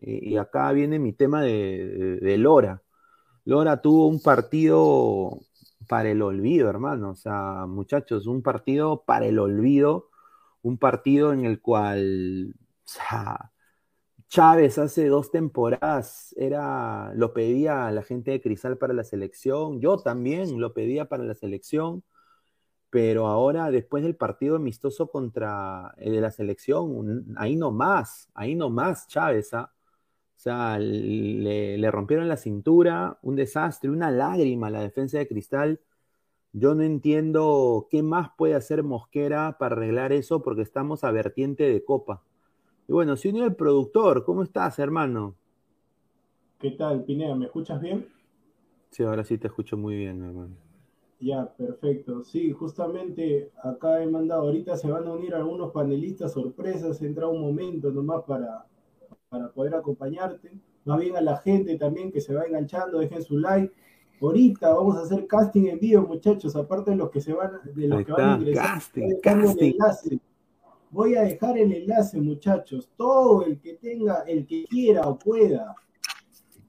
Y 0.00 0.38
acá 0.38 0.72
viene 0.72 0.98
mi 0.98 1.12
tema 1.12 1.42
de, 1.42 2.36
Lora. 2.38 2.82
Lora 3.44 3.82
tuvo 3.82 4.08
un 4.08 4.22
partido 4.22 5.40
para 5.90 6.08
el 6.08 6.22
olvido, 6.22 6.70
hermano. 6.70 7.10
O 7.10 7.16
sea, 7.16 7.66
muchachos, 7.68 8.26
un 8.26 8.40
partido 8.40 9.04
para 9.04 9.26
el 9.26 9.38
olvido. 9.38 10.08
Un 10.64 10.78
partido 10.78 11.32
en 11.32 11.44
el 11.44 11.60
cual 11.60 12.54
Chávez 14.28 14.78
hace 14.78 15.06
dos 15.08 15.30
temporadas 15.30 16.34
era, 16.38 17.12
lo 17.14 17.32
pedía 17.32 17.86
a 17.86 17.92
la 17.92 18.02
gente 18.02 18.32
de 18.32 18.40
Cristal 18.40 18.78
para 18.78 18.94
la 18.94 19.04
selección. 19.04 19.80
Yo 19.80 19.98
también 19.98 20.60
lo 20.60 20.74
pedía 20.74 21.04
para 21.08 21.24
la 21.24 21.34
selección. 21.34 22.02
Pero 22.90 23.26
ahora, 23.26 23.70
después 23.70 24.04
del 24.04 24.16
partido 24.16 24.56
amistoso 24.56 25.10
contra 25.10 25.94
el 25.98 26.12
de 26.14 26.20
la 26.20 26.30
selección, 26.30 27.34
ahí 27.36 27.56
no 27.56 27.72
más, 27.72 28.28
ahí 28.34 28.54
no 28.54 28.70
más 28.70 29.08
Chávez. 29.08 29.52
¿ah? 29.54 29.72
O 30.36 30.40
sea, 30.40 30.78
le, 30.78 31.90
rompieron 31.90 32.28
la 32.28 32.36
cintura, 32.36 33.18
un 33.22 33.36
desastre, 33.36 33.90
una 33.90 34.10
lágrima 34.10 34.68
a 34.68 34.70
la 34.70 34.80
defensa 34.80 35.18
de 35.18 35.28
Cristal. 35.28 35.80
Yo 36.56 36.76
no 36.76 36.84
entiendo 36.84 37.88
qué 37.90 38.04
más 38.04 38.30
puede 38.38 38.54
hacer 38.54 38.84
Mosquera 38.84 39.58
para 39.58 39.74
arreglar 39.74 40.12
eso 40.12 40.40
porque 40.40 40.62
estamos 40.62 41.02
a 41.02 41.10
vertiente 41.10 41.64
de 41.64 41.82
copa. 41.82 42.22
Y 42.86 42.92
bueno, 42.92 43.16
se 43.16 43.30
unió 43.30 43.44
el 43.44 43.56
productor. 43.56 44.24
¿Cómo 44.24 44.44
estás, 44.44 44.78
hermano? 44.78 45.34
¿Qué 46.60 46.70
tal, 46.70 47.02
Pineda? 47.02 47.34
¿Me 47.34 47.46
escuchas 47.46 47.80
bien? 47.80 48.06
Sí, 48.90 49.02
ahora 49.02 49.24
sí 49.24 49.36
te 49.36 49.48
escucho 49.48 49.76
muy 49.76 49.96
bien, 49.96 50.22
hermano. 50.22 50.54
Ya, 51.18 51.44
perfecto. 51.56 52.22
Sí, 52.22 52.52
justamente 52.52 53.50
acá 53.60 54.00
he 54.00 54.06
mandado, 54.06 54.42
ahorita 54.42 54.76
se 54.76 54.88
van 54.88 55.08
a 55.08 55.12
unir 55.12 55.34
algunos 55.34 55.72
panelistas 55.72 56.34
sorpresas, 56.34 57.02
entra 57.02 57.26
un 57.26 57.40
momento 57.40 57.90
nomás 57.90 58.22
para, 58.22 58.64
para 59.28 59.48
poder 59.48 59.74
acompañarte. 59.74 60.52
Más 60.84 61.00
bien 61.00 61.16
a 61.16 61.20
la 61.20 61.38
gente 61.38 61.76
también 61.78 62.12
que 62.12 62.20
se 62.20 62.32
va 62.32 62.44
enganchando, 62.44 63.00
dejen 63.00 63.24
su 63.24 63.38
like. 63.38 63.74
Ahorita 64.20 64.72
vamos 64.72 64.96
a 64.96 65.02
hacer 65.02 65.26
casting 65.26 65.66
en 65.66 65.78
vivo, 65.78 66.06
muchachos, 66.06 66.56
aparte 66.56 66.92
de 66.92 66.96
los 66.96 67.10
que 67.10 67.20
se 67.20 67.32
van, 67.32 67.52
de 67.74 67.88
los 67.88 68.04
que 68.04 68.12
van 68.12 68.30
a 68.30 68.36
ingresar. 68.36 68.64
Casting, 68.64 70.18
Voy 70.90 71.16
a 71.16 71.22
dejar 71.22 71.58
el 71.58 71.72
enlace, 71.72 72.20
muchachos. 72.20 72.88
Todo 72.96 73.44
el 73.44 73.60
que 73.60 73.74
tenga, 73.74 74.22
el 74.28 74.46
que 74.46 74.64
quiera 74.64 75.02
o 75.08 75.18
pueda, 75.18 75.74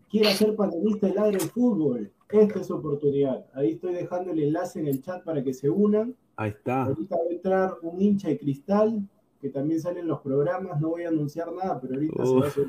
quiera 0.09 0.31
ser 0.31 0.55
panelista 0.55 1.07
del 1.07 1.19
aire 1.19 1.39
fútbol, 1.39 2.11
esta 2.41 2.59
es 2.59 2.67
su 2.67 2.75
oportunidad. 2.75 3.45
Ahí 3.53 3.71
estoy 3.71 3.93
dejando 3.93 4.31
el 4.31 4.39
enlace 4.39 4.79
en 4.79 4.87
el 4.87 5.01
chat 5.01 5.23
para 5.23 5.43
que 5.43 5.53
se 5.53 5.69
unan. 5.69 6.15
Ahí 6.35 6.49
está. 6.49 6.83
Ahorita 6.83 7.15
va 7.15 7.21
a 7.29 7.33
entrar 7.33 7.73
un 7.81 8.01
hincha 8.01 8.29
de 8.29 8.37
cristal 8.37 9.07
que 9.39 9.49
también 9.49 9.79
salen 9.79 10.07
los 10.07 10.21
programas, 10.21 10.81
no 10.81 10.89
voy 10.89 11.03
a 11.03 11.09
anunciar 11.09 11.51
nada, 11.53 11.79
pero 11.79 11.93
ahorita 11.95 12.25
se 12.25 12.33
va 12.33 12.45
a 12.45 12.47
hacer 12.47 12.65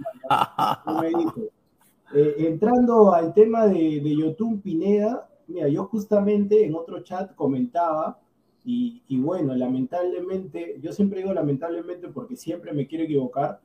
eh, 2.14 2.34
entrando 2.38 3.12
al 3.12 3.34
tema 3.34 3.66
de, 3.66 4.00
de 4.00 4.16
Yotun 4.16 4.60
Pineda, 4.60 5.28
mira, 5.46 5.68
yo 5.68 5.84
justamente 5.86 6.64
en 6.64 6.74
otro 6.74 7.00
chat 7.00 7.34
comentaba, 7.34 8.18
y, 8.64 9.02
y, 9.06 9.20
bueno, 9.20 9.54
lamentablemente, 9.54 10.78
yo 10.82 10.92
siempre 10.92 11.20
digo 11.20 11.32
lamentablemente 11.32 12.08
porque 12.08 12.34
siempre 12.34 12.72
me 12.72 12.88
quiero 12.88 13.04
equivocar, 13.04 13.60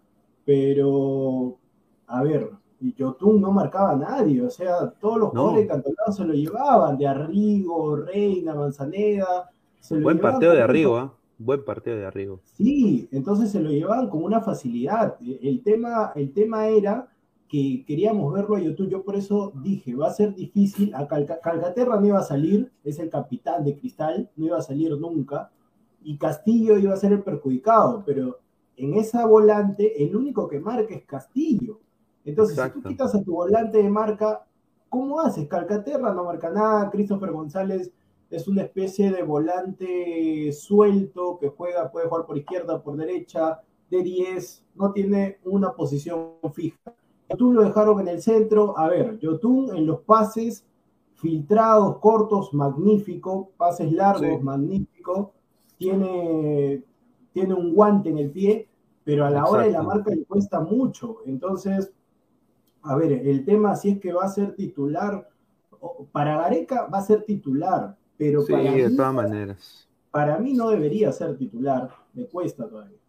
pero 0.46 1.58
a 2.06 2.24
ver, 2.24 2.52
Yotun 2.80 3.42
no 3.42 3.52
marcaba 3.52 3.92
a 3.92 3.96
nadie, 3.96 4.42
o 4.42 4.50
sea, 4.50 4.90
todos 5.00 5.18
los 5.18 5.34
no. 5.34 5.54
de 5.54 5.68
se 6.12 6.24
lo 6.26 6.34
llevaban, 6.34 6.98
de 6.98 7.08
Arrigo, 7.08 7.96
Reina, 7.96 8.56
Manzaneda. 8.56 9.50
Buen 9.90 10.20
partido 10.20 10.54
de 10.54 10.62
Arrigo, 10.62 10.98
¿ah? 10.98 11.14
Buen 11.38 11.64
partido 11.64 11.98
de 11.98 12.06
Arrigo. 12.06 12.40
Sí, 12.44 13.08
entonces 13.12 13.52
se 13.52 13.60
lo 13.60 13.70
llevaban 13.70 14.10
con 14.10 14.24
una 14.24 14.42
facilidad. 14.42 15.18
El 15.42 15.64
tema, 15.64 16.12
el 16.16 16.32
tema 16.34 16.68
era 16.68 17.11
que 17.52 17.84
queríamos 17.86 18.34
verlo 18.34 18.56
a 18.56 18.62
YouTube. 18.62 18.88
Yo 18.88 19.04
por 19.04 19.18
eso 19.18 19.52
dije, 19.62 19.94
va 19.94 20.08
a 20.08 20.14
ser 20.14 20.34
difícil. 20.34 20.96
A 20.96 21.06
Calcaterra 21.06 22.00
no 22.00 22.08
iba 22.08 22.20
a 22.20 22.24
salir, 22.24 22.72
es 22.82 22.98
el 22.98 23.10
capitán 23.10 23.66
de 23.66 23.78
Cristal, 23.78 24.32
no 24.38 24.46
iba 24.46 24.58
a 24.58 24.62
salir 24.62 24.98
nunca. 24.98 25.52
Y 26.02 26.18
Castillo 26.18 26.78
iba 26.78 26.94
a 26.94 26.98
ser 26.98 27.12
el 27.12 27.24
perjudicado, 27.24 28.04
pero 28.06 28.40
en 28.78 28.94
esa 28.94 29.26
volante 29.26 30.02
el 30.02 30.16
único 30.16 30.48
que 30.48 30.62
marca 30.62 30.96
es 30.96 31.04
Castillo. 31.04 31.82
Entonces, 32.24 32.58
si 32.58 32.70
tú 32.70 32.88
quitas 32.88 33.14
a 33.16 33.22
tu 33.22 33.34
volante 33.34 33.80
de 33.80 33.90
marca, 33.90 34.46
¿cómo 34.88 35.20
haces? 35.20 35.46
Calcaterra 35.50 36.14
no 36.14 36.24
marca 36.24 36.50
nada, 36.50 36.90
Christopher 36.90 37.32
González 37.32 37.92
es 38.30 38.48
una 38.48 38.62
especie 38.62 39.12
de 39.12 39.24
volante 39.24 40.54
suelto 40.54 41.38
que 41.38 41.50
juega, 41.50 41.92
puede 41.92 42.08
jugar 42.08 42.26
por 42.26 42.38
izquierda, 42.38 42.82
por 42.82 42.96
derecha, 42.96 43.60
de 43.90 44.04
10, 44.04 44.66
no 44.76 44.94
tiene 44.94 45.40
una 45.44 45.74
posición 45.74 46.36
fija. 46.54 46.96
Yotun 47.32 47.56
lo 47.56 47.64
dejaron 47.64 48.00
en 48.02 48.08
el 48.08 48.22
centro. 48.22 48.78
A 48.78 48.88
ver, 48.88 49.18
Yotun 49.20 49.76
en 49.76 49.86
los 49.86 50.02
pases 50.02 50.66
filtrados, 51.16 51.98
cortos, 52.00 52.54
magnífico. 52.54 53.52
Pases 53.58 53.92
largos, 53.92 54.42
magnífico. 54.42 55.34
Tiene, 55.78 56.84
tiene 57.34 57.54
un 57.54 57.74
guante 57.74 58.10
en 58.10 58.18
el 58.20 58.32
pie, 58.32 58.70
pero 59.04 59.26
a 59.26 59.30
la 59.30 59.46
hora 59.46 59.64
de 59.64 59.72
la 59.72 59.82
marca 59.82 60.12
le 60.12 60.24
cuesta 60.26 60.60
mucho. 60.60 61.18
Entonces, 61.26 61.92
a 62.84 62.96
ver, 62.96 63.12
el 63.12 63.46
tema 63.46 63.76
si 63.76 63.90
es 63.90 64.00
que 64.00 64.14
va 64.14 64.26
a 64.26 64.30
ser 64.30 64.56
titular. 64.56 65.28
Para 66.12 66.38
Gareca 66.38 66.88
va 66.94 67.00
a 67.00 67.04
ser 67.04 67.24
titular, 67.24 67.98
pero 68.16 68.42
sí, 68.42 68.54
de 68.54 68.96
todas 68.96 69.14
maneras. 69.14 69.90
Para 70.12 70.38
mí 70.38 70.54
no 70.54 70.70
debería 70.70 71.12
ser 71.12 71.38
titular, 71.38 71.90
me 72.14 72.26
cuesta 72.26 72.70
todavía. 72.70 73.01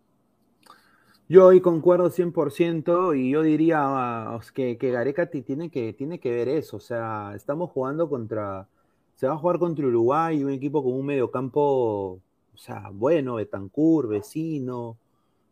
Yo 1.33 1.47
hoy 1.47 1.63
concuerdo 1.63 2.11
100% 2.11 3.19
y 3.19 3.31
yo 3.31 3.41
diría 3.41 4.39
que, 4.55 4.77
que 4.77 4.91
Gareca 4.91 5.31
tiene 5.31 5.71
que, 5.71 5.95
tiene 5.95 6.21
que 6.21 6.31
ver 6.31 6.47
eso. 6.49 6.77
O 6.77 6.81
sea, 6.81 7.33
estamos 7.35 7.71
jugando 7.71 8.07
contra. 8.11 8.69
Se 9.15 9.27
va 9.27 9.33
a 9.33 9.39
jugar 9.39 9.59
contra 9.59 9.87
Uruguay, 9.87 10.45
un 10.45 10.51
equipo 10.51 10.85
con 10.85 10.93
un 10.93 11.07
mediocampo, 11.07 12.21
o 12.53 12.57
sea, 12.57 12.91
bueno, 12.93 13.37
Betancourt, 13.37 14.11
vecino, 14.11 14.99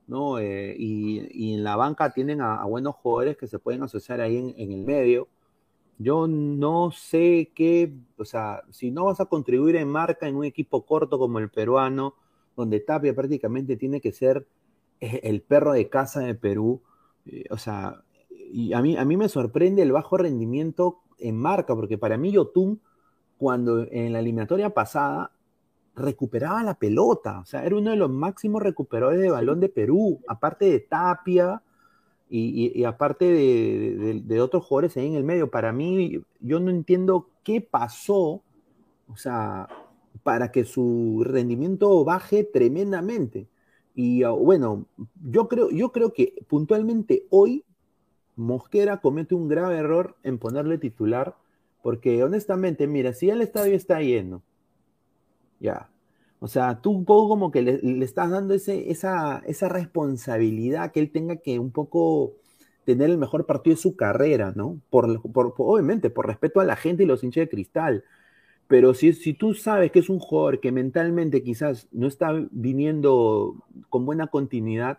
¿no? 0.06 0.38
Eh, 0.38 0.76
y, 0.78 1.54
en 1.54 1.64
la 1.64 1.76
banca 1.76 2.12
tienen 2.12 2.42
a, 2.42 2.62
buenos 2.66 2.96
jugadores 2.96 3.38
que 3.38 3.46
se 3.46 3.58
pueden 3.58 3.82
asociar 3.82 4.20
ahí 4.20 4.36
en, 4.36 4.54
en, 4.58 4.72
el 4.72 4.84
medio. 4.84 5.28
Yo 5.98 6.26
no 6.28 6.90
sé 6.90 7.52
qué, 7.54 7.90
o 8.18 8.26
sea, 8.26 8.64
si 8.70 8.90
no 8.90 9.06
vas 9.06 9.20
a 9.20 9.26
contribuir 9.26 9.76
en 9.76 9.88
marca 9.88 10.28
en 10.28 10.36
un 10.36 10.44
equipo 10.44 10.84
corto 10.84 11.18
como 11.18 11.38
el 11.38 11.48
peruano, 11.48 12.16
donde 12.54 12.80
Tapia 12.80 13.14
prácticamente 13.14 13.76
tiene 13.78 14.02
que 14.02 14.12
ser 14.12 14.46
el 15.00 15.42
perro 15.42 15.72
de 15.72 15.88
casa 15.88 16.20
de 16.20 16.34
Perú. 16.34 16.82
Eh, 17.26 17.44
o 17.50 17.56
sea, 17.56 18.02
y 18.30 18.72
a 18.72 18.82
mí, 18.82 18.96
a 18.96 19.04
mí 19.04 19.16
me 19.16 19.28
sorprende 19.28 19.82
el 19.82 19.92
bajo 19.92 20.16
rendimiento 20.16 21.00
en 21.18 21.36
marca, 21.36 21.74
porque 21.74 21.98
para 21.98 22.16
mí 22.16 22.32
Yotun, 22.32 22.80
cuando 23.38 23.86
en 23.90 24.12
la 24.12 24.20
eliminatoria 24.20 24.70
pasada, 24.70 25.32
recuperaba 25.94 26.62
la 26.62 26.74
pelota, 26.74 27.40
o 27.40 27.44
sea, 27.44 27.64
era 27.64 27.76
uno 27.76 27.90
de 27.90 27.96
los 27.96 28.10
máximos 28.10 28.62
recuperadores 28.62 29.20
de 29.20 29.30
balón 29.30 29.60
de 29.60 29.68
Perú, 29.68 30.20
aparte 30.26 30.66
de 30.66 30.80
Tapia 30.80 31.62
y, 32.32 32.84
aparte 32.84 33.24
de, 33.24 34.40
otros 34.40 34.64
jugadores 34.64 34.96
ahí 34.96 35.08
en 35.08 35.16
el 35.16 35.24
medio. 35.24 35.50
Para 35.50 35.72
mí, 35.72 36.22
yo 36.38 36.60
no 36.60 36.70
entiendo 36.70 37.28
qué 37.42 37.60
pasó, 37.60 38.42
o 39.08 39.16
sea, 39.16 39.68
para 40.22 40.52
que 40.52 40.64
su 40.64 41.22
rendimiento 41.24 42.04
baje 42.04 42.44
tremendamente. 42.44 43.48
Y 44.00 44.22
ah, 44.22 44.30
bueno, 44.30 44.86
yo 45.22 45.46
creo, 45.46 45.68
yo 45.68 45.92
creo 45.92 46.14
que 46.14 46.32
puntualmente 46.48 47.26
hoy 47.28 47.66
Mosquera 48.34 49.02
comete 49.02 49.34
un 49.34 49.46
grave 49.46 49.76
error 49.76 50.16
en 50.22 50.38
ponerle 50.38 50.78
titular, 50.78 51.36
porque 51.82 52.24
honestamente, 52.24 52.86
mira, 52.86 53.12
si 53.12 53.28
el 53.28 53.42
estadio 53.42 53.74
está 53.74 54.00
lleno, 54.00 54.42
ya, 55.58 55.90
o 56.38 56.48
sea, 56.48 56.80
tú 56.80 56.92
un 56.92 57.04
poco 57.04 57.28
como 57.28 57.50
que 57.50 57.60
le, 57.60 58.02
estás 58.02 58.30
dando 58.30 58.54
ese, 58.54 58.90
esa, 58.90 59.42
esa 59.44 59.68
responsabilidad 59.68 60.92
que 60.92 61.00
él 61.00 61.12
tenga 61.12 61.36
que 61.36 61.58
un 61.58 61.70
poco 61.70 62.32
tener 62.86 63.10
el 63.10 63.18
mejor 63.18 63.44
partido 63.44 63.76
de 63.76 63.82
su 63.82 63.96
carrera, 63.96 64.54
¿no? 64.56 64.80
Por, 64.88 65.20
por, 65.30 65.52
obviamente, 65.58 66.08
por 66.08 66.26
respeto 66.26 66.60
a 66.60 66.64
la 66.64 66.76
gente 66.76 67.02
y 67.02 67.06
los 67.06 67.22
hinchas 67.22 67.42
de 67.42 67.50
cristal. 67.50 68.04
Pero 68.70 68.94
si, 68.94 69.12
si 69.14 69.34
tú 69.34 69.52
sabes 69.52 69.90
que 69.90 69.98
es 69.98 70.08
un 70.08 70.20
jugador 70.20 70.60
que 70.60 70.70
mentalmente 70.70 71.42
quizás 71.42 71.88
no 71.90 72.06
está 72.06 72.32
viniendo 72.52 73.56
con 73.88 74.06
buena 74.06 74.28
continuidad, 74.28 74.98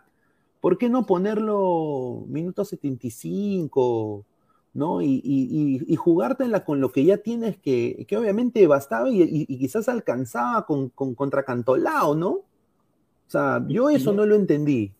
¿por 0.60 0.76
qué 0.76 0.90
no 0.90 1.06
ponerlo 1.06 2.22
minuto 2.28 2.66
75? 2.66 4.26
¿no? 4.74 5.00
Y, 5.00 5.22
y, 5.24 5.96
jugártela 5.96 6.66
con 6.66 6.82
lo 6.82 6.92
que 6.92 7.06
ya 7.06 7.16
tienes 7.16 7.56
que, 7.56 8.04
que 8.06 8.18
obviamente 8.18 8.66
bastaba 8.66 9.08
y, 9.08 9.46
quizás 9.46 9.88
alcanzaba 9.88 10.66
con, 10.66 10.90
con, 10.90 11.14
contra 11.14 11.42
Cantolao, 11.42 12.14
¿no? 12.14 12.30
O 12.30 12.44
sea, 13.28 13.64
yo 13.68 13.88
eso 13.88 14.12
no 14.12 14.26
lo 14.26 14.34
entendí. 14.34 14.92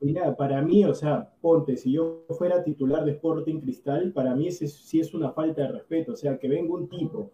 Mira, 0.00 0.34
para 0.34 0.60
mí, 0.62 0.84
o 0.84 0.94
sea, 0.94 1.30
ponte, 1.40 1.76
si 1.76 1.92
yo 1.92 2.24
fuera 2.36 2.64
titular 2.64 3.04
de 3.04 3.12
Sporting 3.12 3.60
Cristal, 3.60 4.12
para 4.12 4.34
mí 4.34 4.48
ese 4.48 4.66
sí 4.66 4.98
es 4.98 5.14
una 5.14 5.30
falta 5.30 5.62
de 5.62 5.68
respeto, 5.68 6.14
o 6.14 6.16
sea, 6.16 6.38
que 6.38 6.48
venga 6.48 6.74
un 6.74 6.88
tipo 6.88 7.30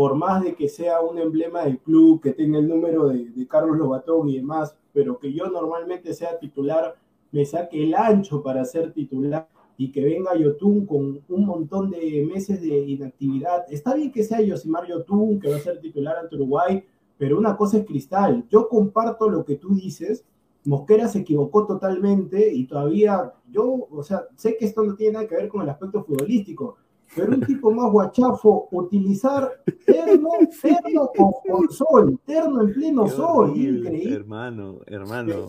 por 0.00 0.14
más 0.14 0.42
de 0.42 0.54
que 0.54 0.66
sea 0.66 1.02
un 1.02 1.18
emblema 1.18 1.64
del 1.64 1.78
club, 1.78 2.22
que 2.22 2.32
tenga 2.32 2.58
el 2.58 2.66
número 2.66 3.08
de, 3.08 3.46
Carlos 3.46 3.76
Lobatón 3.76 4.30
y 4.30 4.36
demás, 4.36 4.74
pero 4.94 5.18
que 5.18 5.30
yo 5.30 5.50
normalmente 5.50 6.14
sea 6.14 6.38
titular, 6.38 6.96
me 7.32 7.44
saque 7.44 7.84
el 7.84 7.94
ancho 7.94 8.42
para 8.42 8.64
ser 8.64 8.94
titular 8.94 9.46
y 9.76 9.92
que 9.92 10.02
venga 10.02 10.34
Yotun 10.34 10.86
con 10.86 11.20
un 11.28 11.44
montón 11.44 11.90
de 11.90 12.26
meses 12.32 12.62
de 12.62 12.78
inactividad. 12.78 13.66
Está 13.68 13.94
bien 13.94 14.10
que 14.10 14.24
sea 14.24 14.40
Yosimar 14.40 14.86
Yotun, 14.86 15.38
que 15.38 15.50
va 15.50 15.56
a 15.56 15.60
ser 15.60 15.78
titular 15.82 16.16
ante 16.16 16.34
Uruguay, 16.36 16.82
pero 17.18 17.36
una 17.36 17.54
cosa 17.54 17.76
es 17.76 17.84
cristal. 17.84 18.46
Yo 18.48 18.70
comparto 18.70 19.28
lo 19.28 19.44
que 19.44 19.56
tú 19.56 19.74
dices. 19.74 20.24
Mosquera 20.64 21.08
se 21.08 21.18
equivocó 21.18 21.66
totalmente 21.66 22.50
y 22.50 22.64
todavía 22.64 23.34
yo, 23.52 23.86
o 23.90 24.02
sea, 24.02 24.24
sé 24.34 24.56
que 24.56 24.64
esto 24.64 24.82
no 24.82 24.96
tiene 24.96 25.12
nada 25.12 25.26
que 25.26 25.36
ver 25.36 25.48
con 25.48 25.60
el 25.60 25.68
aspecto 25.68 26.02
futbolístico, 26.04 26.78
pero 27.14 27.34
un 27.34 27.40
tipo 27.40 27.70
más 27.70 27.90
guachafo, 27.90 28.68
utilizar 28.70 29.50
terno, 29.84 30.30
terno 30.60 31.10
con, 31.16 31.68
sol, 31.70 32.20
terno 32.24 32.62
en 32.62 32.72
pleno 32.72 33.08
sol, 33.08 33.50
increíble. 33.56 34.14
Hermano, 34.14 34.78
hermano, 34.86 35.48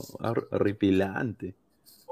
horripilante. 0.52 1.56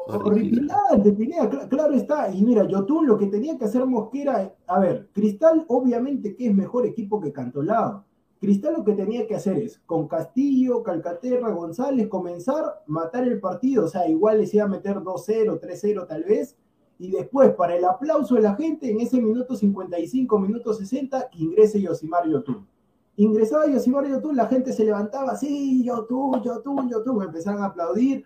Horripilante, 0.08 1.12
tenía, 1.12 1.50
claro 1.50 1.94
está. 1.94 2.34
Y 2.34 2.44
mira, 2.44 2.66
Yotun 2.68 3.08
lo 3.08 3.18
que 3.18 3.28
tenía 3.28 3.58
que 3.58 3.66
hacer 3.66 3.86
Mosquera, 3.86 4.54
a 4.68 4.80
ver, 4.80 5.10
Cristal 5.14 5.66
obviamente 5.68 6.36
que 6.36 6.48
es 6.48 6.56
mejor 6.56 6.86
equipo 6.86 7.20
que 7.20 7.32
Cantolao. 7.32 8.06
Cristal 8.40 8.74
lo 8.78 8.86
que 8.86 8.94
tenía 8.94 9.28
que 9.28 9.36
hacer 9.36 9.58
es, 9.58 9.80
con 9.86 10.08
Castillo, 10.08 10.82
Calcaterra, 10.82 11.50
González, 11.52 12.08
comenzar, 12.08 12.84
matar 12.88 13.28
el 13.28 13.40
partido, 13.40 13.86
o 13.86 13.88
sea, 13.88 14.08
igual 14.08 14.40
les 14.40 14.54
iba 14.54 14.64
a 14.64 14.70
meter 14.70 14.98
2-0, 14.98 15.60
3-0 15.60 16.08
tal 16.08 16.24
vez, 16.24 16.56
y 17.00 17.10
después 17.10 17.56
para 17.56 17.78
el 17.78 17.86
aplauso 17.86 18.36
de 18.36 18.42
la 18.42 18.56
gente 18.56 18.92
en 18.92 19.00
ese 19.00 19.22
minuto 19.22 19.56
55, 19.56 20.38
minuto 20.38 20.74
60, 20.74 21.30
que 21.30 21.40
ingrese 21.40 21.82
Yosimar 21.82 22.28
Yotun. 22.28 22.68
Ingresaba 23.16 23.68
Yosimar 23.68 24.06
Yotun, 24.06 24.36
la 24.36 24.48
gente 24.48 24.74
se 24.74 24.84
levantaba, 24.84 25.36
sí, 25.38 25.84
Yotun, 25.86 26.44
Yotun, 26.44 26.90
Yotun, 26.90 27.24
empezaban 27.24 27.64
a 27.64 27.68
aplaudir, 27.68 28.26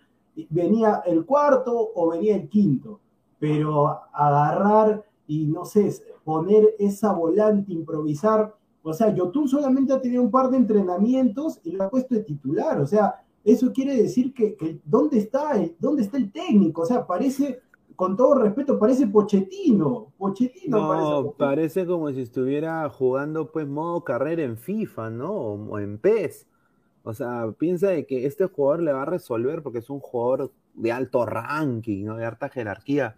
venía 0.50 1.04
el 1.06 1.24
cuarto 1.24 1.92
o 1.94 2.10
venía 2.10 2.36
el 2.36 2.50
quinto, 2.50 3.00
pero 3.38 4.02
agarrar 4.12 5.06
y 5.28 5.46
no 5.46 5.66
sé, 5.66 5.94
poner 6.24 6.76
esa 6.80 7.14
volante, 7.14 7.72
improvisar, 7.72 8.56
o 8.82 8.92
sea, 8.92 9.14
Yotun 9.14 9.48
solamente 9.48 9.94
ha 9.94 10.02
tenido 10.02 10.24
un 10.24 10.32
par 10.32 10.50
de 10.50 10.58
entrenamientos 10.58 11.62
y 11.64 11.72
lo 11.74 11.84
ha 11.84 11.90
puesto 11.92 12.16
de 12.16 12.24
titular, 12.24 12.82
o 12.82 12.88
sea, 12.88 13.24
eso 13.44 13.72
quiere 13.72 13.96
decir 13.96 14.34
que, 14.34 14.80
¿dónde, 14.84 15.20
está 15.20 15.52
¿dónde 15.78 16.02
está 16.02 16.18
el 16.18 16.32
técnico? 16.32 16.84
O 16.84 16.86
sea, 16.86 17.06
parece 17.06 17.60
con 17.96 18.18
todo 18.18 18.36
respeto, 18.36 18.80
parece 18.80 19.08
Pochettino. 19.08 20.14
Pochettino 20.18 20.78
no, 20.78 21.32
parece, 21.38 21.86
como 21.86 22.12
si 22.12 22.22
estuviera 22.22 22.90
jugando 22.90 23.52
pues 23.52 23.68
modo 23.68 24.04
carrera 24.04 24.44
en 24.44 24.58
FIFA, 24.58 25.10
¿no? 25.10 25.32
O, 25.32 25.80
en 25.80 25.98
PES. 25.98 26.48
O 27.04 27.14
sea, 27.14 27.54
piensa 27.58 27.90
de 27.90 28.06
que 28.06 28.26
este 28.26 28.46
jugador 28.46 28.84
le 28.84 28.94
va 28.94 29.04
a 29.04 29.06
resolver 29.06 29.62
porque 29.62 29.80
es 29.80 29.90
un 29.90 30.00
jugador 30.00 30.52
de 30.74 30.92
alto 30.92 31.26
ranking, 31.26 32.06
¿no? 32.06 32.18
De 32.18 32.26
alta 32.26 32.50
jerarquía. 32.50 33.16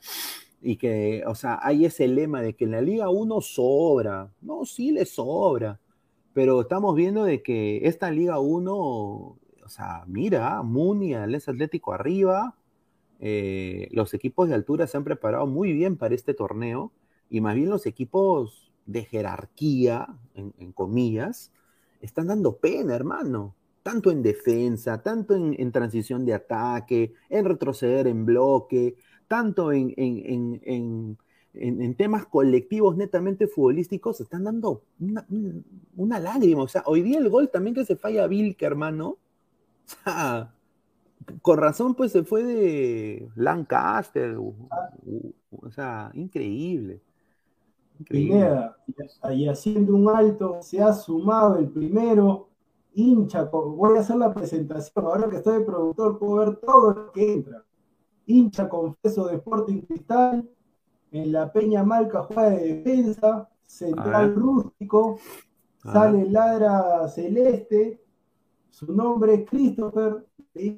Y 0.62 0.78
que, 0.78 1.24
o 1.28 1.36
sea, 1.36 1.60
hay 1.62 1.86
ese 1.86 2.08
lema 2.08 2.42
de 2.42 2.56
que 2.56 2.66
en 2.66 2.72
la 2.72 2.82
Liga 2.82 3.10
1 3.10 3.42
sobra. 3.42 4.32
No, 4.42 4.66
sí 4.66 4.92
le 4.92 5.06
sobra. 5.06 5.80
Pero 6.34 6.62
estamos 6.62 6.96
viendo 6.96 7.24
de 7.24 7.42
que 7.44 7.88
esta 7.88 8.12
Liga 8.12 8.40
1, 8.40 8.76
o 8.76 9.38
sea, 9.68 10.04
mira, 10.08 10.62
Muni, 10.64 11.14
el 11.14 11.36
Atlético 11.36 11.94
arriba, 11.94 12.56
eh, 13.20 13.88
los 13.92 14.14
equipos 14.14 14.50
de 14.50 14.56
altura 14.56 14.88
se 14.88 14.98
han 14.98 15.04
preparado 15.04 15.48
muy 15.48 15.74
bien 15.74 15.98
para 15.98 16.16
este 16.16 16.34
torneo 16.34 16.92
y 17.30 17.42
más 17.42 17.56
bien 17.56 17.70
los 17.70 17.86
equipos 17.86 18.72
de 18.86 19.04
jerarquía, 19.04 20.08
en, 20.36 20.72
comillas, 20.74 21.52
están 22.02 22.28
dando 22.28 22.58
pena, 22.58 22.96
hermano. 22.96 23.56
Tanto 23.84 24.12
en 24.12 24.24
defensa, 24.24 25.02
tanto 25.02 25.36
en, 25.36 25.72
transición 25.72 26.26
de 26.26 26.34
ataque, 26.34 27.14
en 27.30 27.46
retroceder 27.46 28.08
en 28.08 28.26
bloque, 28.26 28.96
tanto 29.28 29.72
en, 29.72 29.94
en, 29.96 31.18
temas 31.96 32.26
colectivos 32.26 32.98
netamente 32.98 33.48
futbolísticos, 33.48 34.22
están 34.22 34.44
dando 34.44 34.84
una, 35.96 36.20
lágrima. 36.20 36.64
O 36.64 36.68
sea, 36.68 36.84
hoy 36.86 37.02
día 37.04 37.20
el 37.20 37.30
gol 37.30 37.50
también 37.52 37.76
que 37.76 37.86
se 37.86 37.96
falla 37.96 38.28
Vilke, 38.28 38.66
hermano. 38.66 39.18
O 39.88 40.04
sea, 40.04 40.55
con 41.42 41.58
razón, 41.58 41.96
pues 41.96 42.12
se 42.12 42.24
fue 42.24 42.44
de 42.44 43.30
Lancaster. 43.36 44.38
O, 44.38 45.72
sea, 45.72 46.12
increíble. 46.14 47.02
Pineda, 48.10 48.76
y 49.32 49.48
haciendo 49.48 49.96
un 49.96 50.10
alto, 50.10 50.58
se 50.62 50.82
ha 50.82 50.92
sumado 50.92 51.58
el 51.58 51.70
primero, 51.70 52.50
hincha, 52.94 53.44
voy 53.44 53.98
a 53.98 54.02
hacer 54.02 54.18
la 54.18 54.34
presentación, 54.34 55.06
ahora 55.06 55.30
que 55.30 55.38
estoy 55.38 55.60
de 55.60 55.66
productor 55.66 56.20
puedo 56.20 56.36
ver 56.36 56.56
todo 56.58 56.92
lo 56.92 57.12
que 57.14 57.34
entra. 57.34 57.64
Hincha 58.26 58.68
confeso 58.68 59.28
de 59.28 59.36
Sporting 59.36 59.82
Cristal, 59.82 60.50
en 61.12 61.32
la 61.32 61.54
Peña 61.54 61.84
Malca 61.84 62.24
juega 62.24 62.50
de 62.50 62.76
defensa, 62.76 63.50
central 63.66 64.36
rústico, 64.36 65.18
sale 65.78 66.30
ladra 66.30 67.08
celeste, 67.08 68.04
su 68.70 68.92
nombre 68.94 69.36
es 69.36 69.50
Christopher, 69.50 70.26
Ay, 70.58 70.72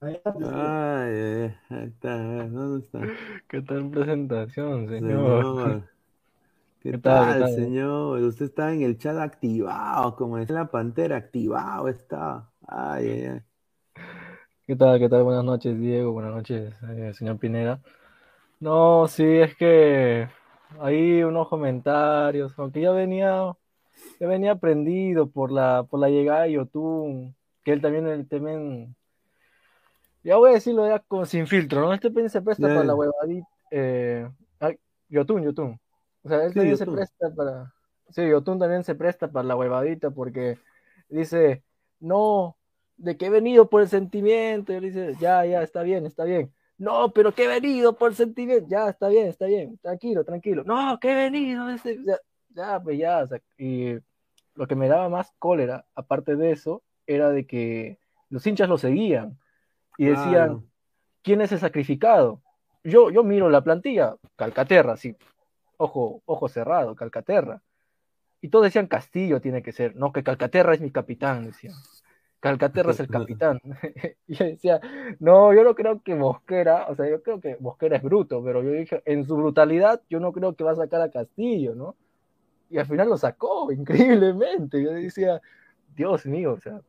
ahí 0.00 1.84
está, 1.86 2.16
¿dónde 2.46 2.84
está? 2.84 3.00
¿Qué 3.48 3.62
tal 3.62 3.90
presentación, 3.90 4.88
señor? 4.88 5.82
¿Qué, 6.80 6.96
tal, 6.96 7.48
señor? 7.48 8.20
Usted 8.20 8.46
está 8.46 8.72
en 8.72 8.82
el 8.82 8.96
chat 8.96 9.16
activado, 9.18 10.14
como 10.14 10.38
es 10.38 10.48
la 10.50 10.70
pantera, 10.70 11.16
activado 11.16 11.88
está. 11.88 12.48
Ay, 12.64 13.08
ay, 13.08 13.26
ay. 13.26 13.40
¿Qué 14.68 14.76
tal, 14.76 15.00
qué 15.00 15.08
tal? 15.08 15.24
Buenas 15.24 15.44
noches, 15.44 15.76
Diego. 15.76 16.12
Buenas 16.12 16.32
noches, 16.32 16.72
eh, 16.90 17.12
señor 17.12 17.38
Pineda. 17.38 17.80
No, 18.60 19.08
sí, 19.08 19.24
es 19.24 19.56
que 19.56 20.28
hay 20.78 21.24
unos 21.24 21.48
comentarios, 21.48 22.56
aunque 22.56 22.82
ya 22.82 22.92
venía, 22.92 23.52
ya 24.20 24.26
venía 24.28 24.52
aprendido 24.52 25.28
por 25.28 25.50
la, 25.50 25.82
por 25.90 25.98
la 25.98 26.08
llegada 26.08 26.42
de 26.42 26.52
Yotun, 26.52 27.34
que 27.64 27.72
él 27.72 27.80
también, 27.80 28.06
el 28.06 28.28
también, 28.28 28.94
ya 30.22 30.36
voy 30.36 30.50
a 30.50 30.54
decirlo 30.54 30.86
ya 30.86 30.98
como 31.00 31.24
sin 31.26 31.46
filtro, 31.46 31.80
¿no? 31.80 31.92
Este 31.92 32.28
se 32.28 32.42
presta 32.42 32.68
para 32.68 32.84
la 32.84 32.94
huevadita, 32.94 33.48
eh, 33.70 34.28
Yotun, 35.08 35.42
Yotun. 35.42 35.80
O 36.22 36.28
sea, 36.28 36.44
él 36.44 36.54
también 36.54 36.76
se 36.76 36.86
presta 36.86 37.34
para, 37.34 37.72
sí, 38.10 38.28
Yotun 38.28 38.58
también 38.58 38.84
se 38.84 38.94
presta 38.94 39.28
para 39.28 39.46
la 39.46 39.56
huevadita 39.56 40.10
porque 40.10 40.58
dice, 41.08 41.62
no, 41.98 42.56
de 42.96 43.16
que 43.16 43.26
he 43.26 43.30
venido 43.30 43.68
por 43.68 43.82
el 43.82 43.88
sentimiento, 43.88 44.72
y 44.72 44.76
él 44.76 44.84
dice, 44.84 45.14
ya, 45.18 45.44
ya, 45.46 45.62
está 45.62 45.82
bien, 45.82 46.06
está 46.06 46.24
bien 46.24 46.52
no, 46.80 47.12
pero 47.12 47.34
que 47.34 47.44
he 47.44 47.46
venido 47.46 47.94
por 47.94 48.14
sentimiento. 48.14 48.66
Ya, 48.66 48.88
está 48.88 49.08
bien, 49.08 49.26
está 49.28 49.44
bien. 49.44 49.76
Tranquilo, 49.82 50.24
tranquilo. 50.24 50.64
No, 50.64 50.98
que 50.98 51.12
he 51.12 51.14
venido. 51.14 51.66
Ya, 52.06 52.18
ya, 52.48 52.82
pues 52.82 52.98
ya. 52.98 53.28
y 53.58 53.98
lo 54.54 54.66
que 54.66 54.74
me 54.74 54.88
daba 54.88 55.10
más 55.10 55.30
cólera, 55.38 55.84
aparte 55.94 56.36
de 56.36 56.52
eso, 56.52 56.82
era 57.14 57.30
de 57.30 57.46
que 57.46 57.98
los 58.28 58.46
hinchas 58.46 58.68
lo 58.68 58.78
seguían 58.78 59.38
y 59.98 60.06
decían, 60.06 60.64
¿quién 61.22 61.40
es 61.40 61.52
el 61.52 61.58
sacrificado? 61.58 62.40
Yo, 62.84 63.10
yo 63.10 63.22
miro 63.24 63.50
la 63.50 63.62
plantilla, 63.62 64.16
Calcaterra, 64.36 64.96
sí. 64.96 65.16
Ojo, 65.76 66.22
ojo 66.24 66.48
cerrado, 66.48 66.94
Calcaterra. 66.94 67.62
Y 68.40 68.48
todos 68.48 68.64
decían 68.64 68.86
Castillo 68.86 69.40
tiene 69.40 69.62
que 69.62 69.72
ser. 69.72 69.96
No, 69.96 70.12
que 70.12 70.22
Calcaterra 70.22 70.74
es 70.74 70.80
mi 70.80 70.90
capitán, 70.90 71.44
decían. 71.44 71.74
Calcaterra 72.40 72.92
es 72.92 73.00
el 73.00 73.08
capitán. 73.08 73.60
y 74.26 74.34
yo 74.34 74.44
decía, 74.46 74.80
no, 75.18 75.52
yo 75.52 75.62
no 75.62 75.74
creo 75.74 76.00
que 76.02 76.14
Mosquera, 76.14 76.86
o 76.88 76.94
sea, 76.94 77.08
yo 77.08 77.22
creo 77.22 77.40
que 77.40 77.58
Mosquera 77.60 77.96
es 77.96 78.02
bruto, 78.02 78.42
pero 78.42 78.62
yo 78.62 78.70
dije, 78.70 79.02
en 79.04 79.26
su 79.26 79.36
brutalidad, 79.36 80.00
yo 80.08 80.20
no 80.20 80.32
creo 80.32 80.54
que 80.54 80.64
va 80.64 80.70
a 80.70 80.76
sacar 80.76 81.02
a 81.02 81.10
Castillo, 81.10 81.74
¿no? 81.74 81.96
Y 82.70 82.78
al 82.78 82.86
final 82.86 83.10
lo 83.10 83.18
sacó, 83.18 83.70
increíblemente. 83.72 84.82
Yo 84.82 84.92
decía, 84.92 85.40
Dios 85.94 86.24
mío, 86.24 86.54
o 86.54 86.60
sea. 86.60 86.80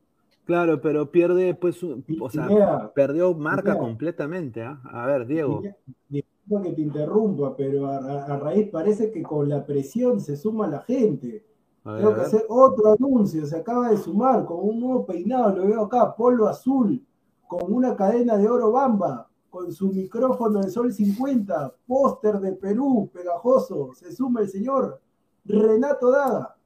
Claro, 0.44 0.80
pero 0.80 1.10
pierde, 1.10 1.54
pues, 1.54 1.82
o 1.82 2.30
sea, 2.30 2.92
perdió 2.94 3.32
marca 3.34 3.78
completamente. 3.78 4.62
¿ah? 4.62 4.80
A 4.84 5.06
ver, 5.06 5.26
Diego. 5.26 5.62
Disculpa 6.08 6.62
que 6.62 6.72
te 6.72 6.80
interrumpa, 6.82 7.56
pero 7.56 7.86
a 7.86 8.36
raíz 8.38 8.68
parece 8.70 9.10
que 9.10 9.22
con 9.22 9.48
la 9.48 9.64
presión 9.64 10.20
se 10.20 10.36
suma 10.36 10.66
la 10.66 10.80
gente 10.80 11.44
tengo 11.84 12.14
que 12.14 12.20
hacer 12.20 12.44
otro 12.48 12.92
anuncio. 12.92 13.44
Se 13.46 13.56
acaba 13.56 13.90
de 13.90 13.96
sumar 13.96 14.44
con 14.44 14.58
un 14.60 14.80
nuevo 14.80 15.04
peinado. 15.04 15.56
Lo 15.56 15.66
veo 15.66 15.84
acá, 15.84 16.14
polo 16.14 16.46
azul, 16.46 17.04
con 17.46 17.72
una 17.72 17.96
cadena 17.96 18.36
de 18.36 18.48
oro 18.48 18.70
bamba, 18.70 19.28
con 19.50 19.72
su 19.72 19.92
micrófono 19.92 20.60
de 20.60 20.70
Sol 20.70 20.92
50, 20.92 21.74
póster 21.86 22.38
de 22.38 22.52
Perú, 22.52 23.10
pegajoso. 23.12 23.92
Se 23.94 24.12
suma 24.12 24.40
el 24.40 24.48
señor 24.48 25.00
Renato 25.44 26.10
Daga. 26.10 26.56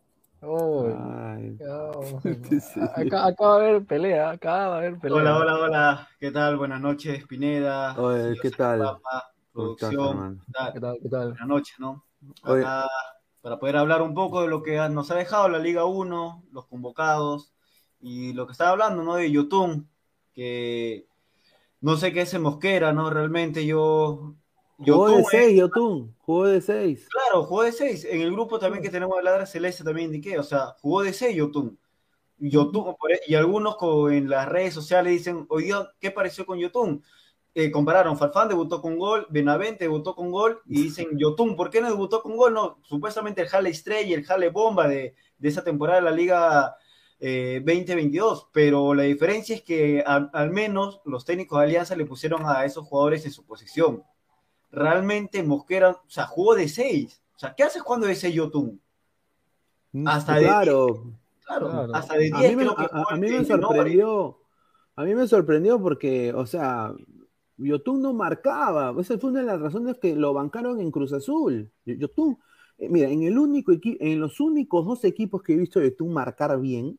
acá, 2.94 3.34
va 3.40 3.52
a 3.52 3.56
haber 3.56 3.84
pelea, 3.84 4.30
acá 4.30 4.68
va 4.68 4.74
a 4.74 4.78
haber 4.78 4.98
pelea. 4.98 5.18
Hola, 5.18 5.38
hola, 5.38 5.58
hola. 5.58 6.08
¿Qué 6.18 6.30
tal? 6.30 6.56
Buenas 6.56 6.80
noches, 6.80 7.26
Pineda. 7.26 7.94
¿qué 8.40 8.50
tal? 8.50 8.98
producción. 9.52 10.42
¿Qué 10.72 10.80
tal? 10.80 10.98
¿Qué 11.02 11.08
tal? 11.08 11.28
Buenas 11.28 11.48
noches, 11.48 11.78
¿no? 11.78 12.04
Acá 12.42 12.88
para 13.46 13.60
poder 13.60 13.76
hablar 13.76 14.02
un 14.02 14.12
poco 14.12 14.42
de 14.42 14.48
lo 14.48 14.60
que 14.60 14.76
nos 14.88 15.12
ha 15.12 15.14
dejado 15.14 15.48
la 15.48 15.60
Liga 15.60 15.84
1, 15.84 16.46
los 16.50 16.66
convocados 16.66 17.54
y 18.00 18.32
lo 18.32 18.44
que 18.44 18.50
estaba 18.50 18.70
hablando, 18.70 19.04
¿no? 19.04 19.14
De 19.14 19.30
Yotun, 19.30 19.88
que 20.32 21.06
no 21.80 21.96
sé 21.96 22.12
qué 22.12 22.22
es 22.22 22.40
Mosquera, 22.40 22.92
¿no? 22.92 23.08
Realmente 23.08 23.64
yo... 23.64 24.34
Jugó 24.78 25.08
de 25.08 25.24
6, 25.24 25.58
Yotun, 25.58 26.14
jugó 26.18 26.46
de 26.46 26.60
6. 26.60 27.08
Claro, 27.08 27.44
jugó 27.44 27.62
de 27.62 27.72
6. 27.72 28.04
En 28.10 28.20
el 28.20 28.32
grupo 28.32 28.58
también 28.58 28.82
que 28.82 28.90
tenemos 28.90 29.16
de 29.16 29.22
Ladra 29.22 29.46
Celeste 29.46 29.84
también 29.84 30.06
indiqué, 30.06 30.38
o 30.38 30.42
sea, 30.42 30.76
jugó 30.80 31.02
de 31.02 31.12
6 31.12 31.34
Yotun. 31.34 31.78
Yotun, 32.38 32.94
y 33.26 33.34
algunos 33.34 33.76
en 34.10 34.28
las 34.28 34.48
redes 34.48 34.74
sociales 34.74 35.12
dicen, 35.12 35.46
oye, 35.48 35.72
¿qué 36.00 36.10
pareció 36.10 36.44
con 36.44 36.58
Yotun? 36.58 37.02
eh, 37.58 37.70
compararon, 37.70 38.18
Farfán 38.18 38.48
debutó 38.48 38.82
con 38.82 38.98
gol, 38.98 39.26
Benavente 39.30 39.84
debutó 39.84 40.14
con 40.14 40.30
gol, 40.30 40.60
y 40.66 40.82
dicen, 40.82 41.16
Yotun, 41.16 41.56
¿por 41.56 41.70
qué 41.70 41.80
no 41.80 41.88
debutó 41.88 42.20
con 42.20 42.36
gol? 42.36 42.52
No, 42.52 42.78
supuestamente 42.82 43.40
el 43.40 43.48
Jale 43.48 43.70
Estrella, 43.70 44.14
el 44.14 44.26
Jale 44.26 44.50
Bomba 44.50 44.86
de, 44.86 45.14
esa 45.40 45.64
temporada 45.64 46.00
de 46.00 46.04
la 46.04 46.10
Liga 46.10 46.76
2022, 47.18 48.38
eh, 48.38 48.46
pero 48.52 48.92
la 48.92 49.04
diferencia 49.04 49.56
es 49.56 49.62
que 49.62 50.04
al 50.04 50.50
menos 50.50 51.00
los 51.06 51.24
técnicos 51.24 51.58
de 51.58 51.64
Alianza 51.64 51.96
le 51.96 52.04
pusieron 52.04 52.42
a 52.44 52.66
esos 52.66 52.86
jugadores 52.86 53.24
en 53.24 53.32
su 53.32 53.46
posición. 53.46 54.02
Realmente 54.76 55.42
Mosquera, 55.42 55.90
o 55.90 56.02
sea, 56.06 56.26
jugó 56.26 56.54
de 56.54 56.68
seis. 56.68 57.22
O 57.34 57.38
sea, 57.38 57.54
¿qué 57.54 57.62
haces 57.62 57.82
cuando 57.82 58.06
es 58.06 58.20
Yotun? 58.22 58.78
Mm, 59.92 60.06
hasta 60.06 60.38
claro, 60.38 60.86
de 60.86 61.44
claro, 61.46 61.94
hasta 61.94 62.14
de 62.14 62.24
10 62.24 62.34
a 62.34 62.40
mí, 62.40 62.56
me, 62.56 62.66
a 62.66 63.16
mí 63.16 63.30
me 63.30 63.44
sorprendió. 63.44 64.38
A 64.94 65.04
mí 65.04 65.14
me 65.14 65.26
sorprendió 65.26 65.80
porque, 65.80 66.34
o 66.34 66.44
sea, 66.44 66.92
Yotun 67.56 68.02
no 68.02 68.12
marcaba. 68.12 68.94
Esa 69.00 69.18
fue 69.18 69.30
una 69.30 69.40
de 69.40 69.46
las 69.46 69.60
razones 69.60 69.96
que 69.98 70.14
lo 70.14 70.34
bancaron 70.34 70.78
en 70.80 70.90
Cruz 70.90 71.14
Azul. 71.14 71.72
Yotun, 71.86 72.38
eh, 72.76 72.90
mira, 72.90 73.08
en, 73.08 73.22
el 73.22 73.38
único 73.38 73.72
en 73.82 74.20
los 74.20 74.40
únicos 74.40 74.84
dos 74.84 75.04
equipos 75.04 75.42
que 75.42 75.54
he 75.54 75.56
visto 75.56 75.80
Yotun 75.80 76.12
marcar 76.12 76.60
bien 76.60 76.98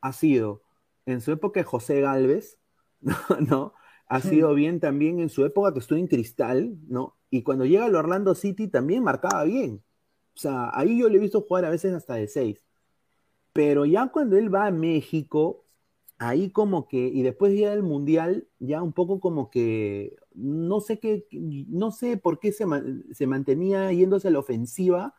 ha 0.00 0.14
sido 0.14 0.62
en 1.04 1.20
su 1.20 1.32
época 1.32 1.62
José 1.64 2.00
Galvez, 2.00 2.58
¿no? 3.40 3.74
Ha 4.10 4.20
sido 4.20 4.54
bien 4.54 4.80
también 4.80 5.20
en 5.20 5.28
su 5.28 5.44
época 5.44 5.72
que 5.72 5.78
estuvo 5.78 5.96
en 5.96 6.08
Cristal, 6.08 6.76
¿no? 6.88 7.16
Y 7.30 7.44
cuando 7.44 7.64
llega 7.64 7.84
al 7.84 7.94
Orlando 7.94 8.34
City 8.34 8.66
también 8.66 9.04
marcaba 9.04 9.44
bien. 9.44 9.84
O 10.34 10.38
sea, 10.38 10.70
ahí 10.74 10.98
yo 10.98 11.08
le 11.08 11.18
he 11.18 11.20
visto 11.20 11.42
jugar 11.42 11.64
a 11.64 11.70
veces 11.70 11.94
hasta 11.94 12.14
de 12.14 12.26
seis. 12.26 12.64
Pero 13.52 13.84
ya 13.86 14.08
cuando 14.08 14.36
él 14.36 14.52
va 14.52 14.66
a 14.66 14.70
México, 14.72 15.64
ahí 16.18 16.50
como 16.50 16.88
que, 16.88 16.98
y 16.98 17.22
después 17.22 17.56
ya 17.56 17.70
del 17.70 17.84
Mundial, 17.84 18.48
ya 18.58 18.82
un 18.82 18.92
poco 18.92 19.20
como 19.20 19.48
que, 19.48 20.16
no 20.34 20.80
sé 20.80 20.98
qué, 20.98 21.26
no 21.32 21.92
sé 21.92 22.16
por 22.16 22.40
qué 22.40 22.52
se, 22.52 22.66
se 23.12 23.26
mantenía 23.28 23.92
yéndose 23.92 24.28
a 24.28 24.32
la 24.32 24.40
ofensiva 24.40 25.14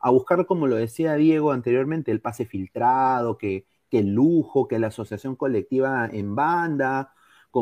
a 0.00 0.10
buscar, 0.10 0.46
como 0.46 0.66
lo 0.66 0.76
decía 0.76 1.14
Diego 1.14 1.52
anteriormente, 1.52 2.12
el 2.12 2.20
pase 2.20 2.44
filtrado, 2.46 3.38
que, 3.38 3.66
que 3.90 4.00
el 4.00 4.10
lujo, 4.14 4.68
que 4.68 4.78
la 4.78 4.88
asociación 4.88 5.34
colectiva 5.36 6.06
en 6.12 6.34
banda, 6.34 7.14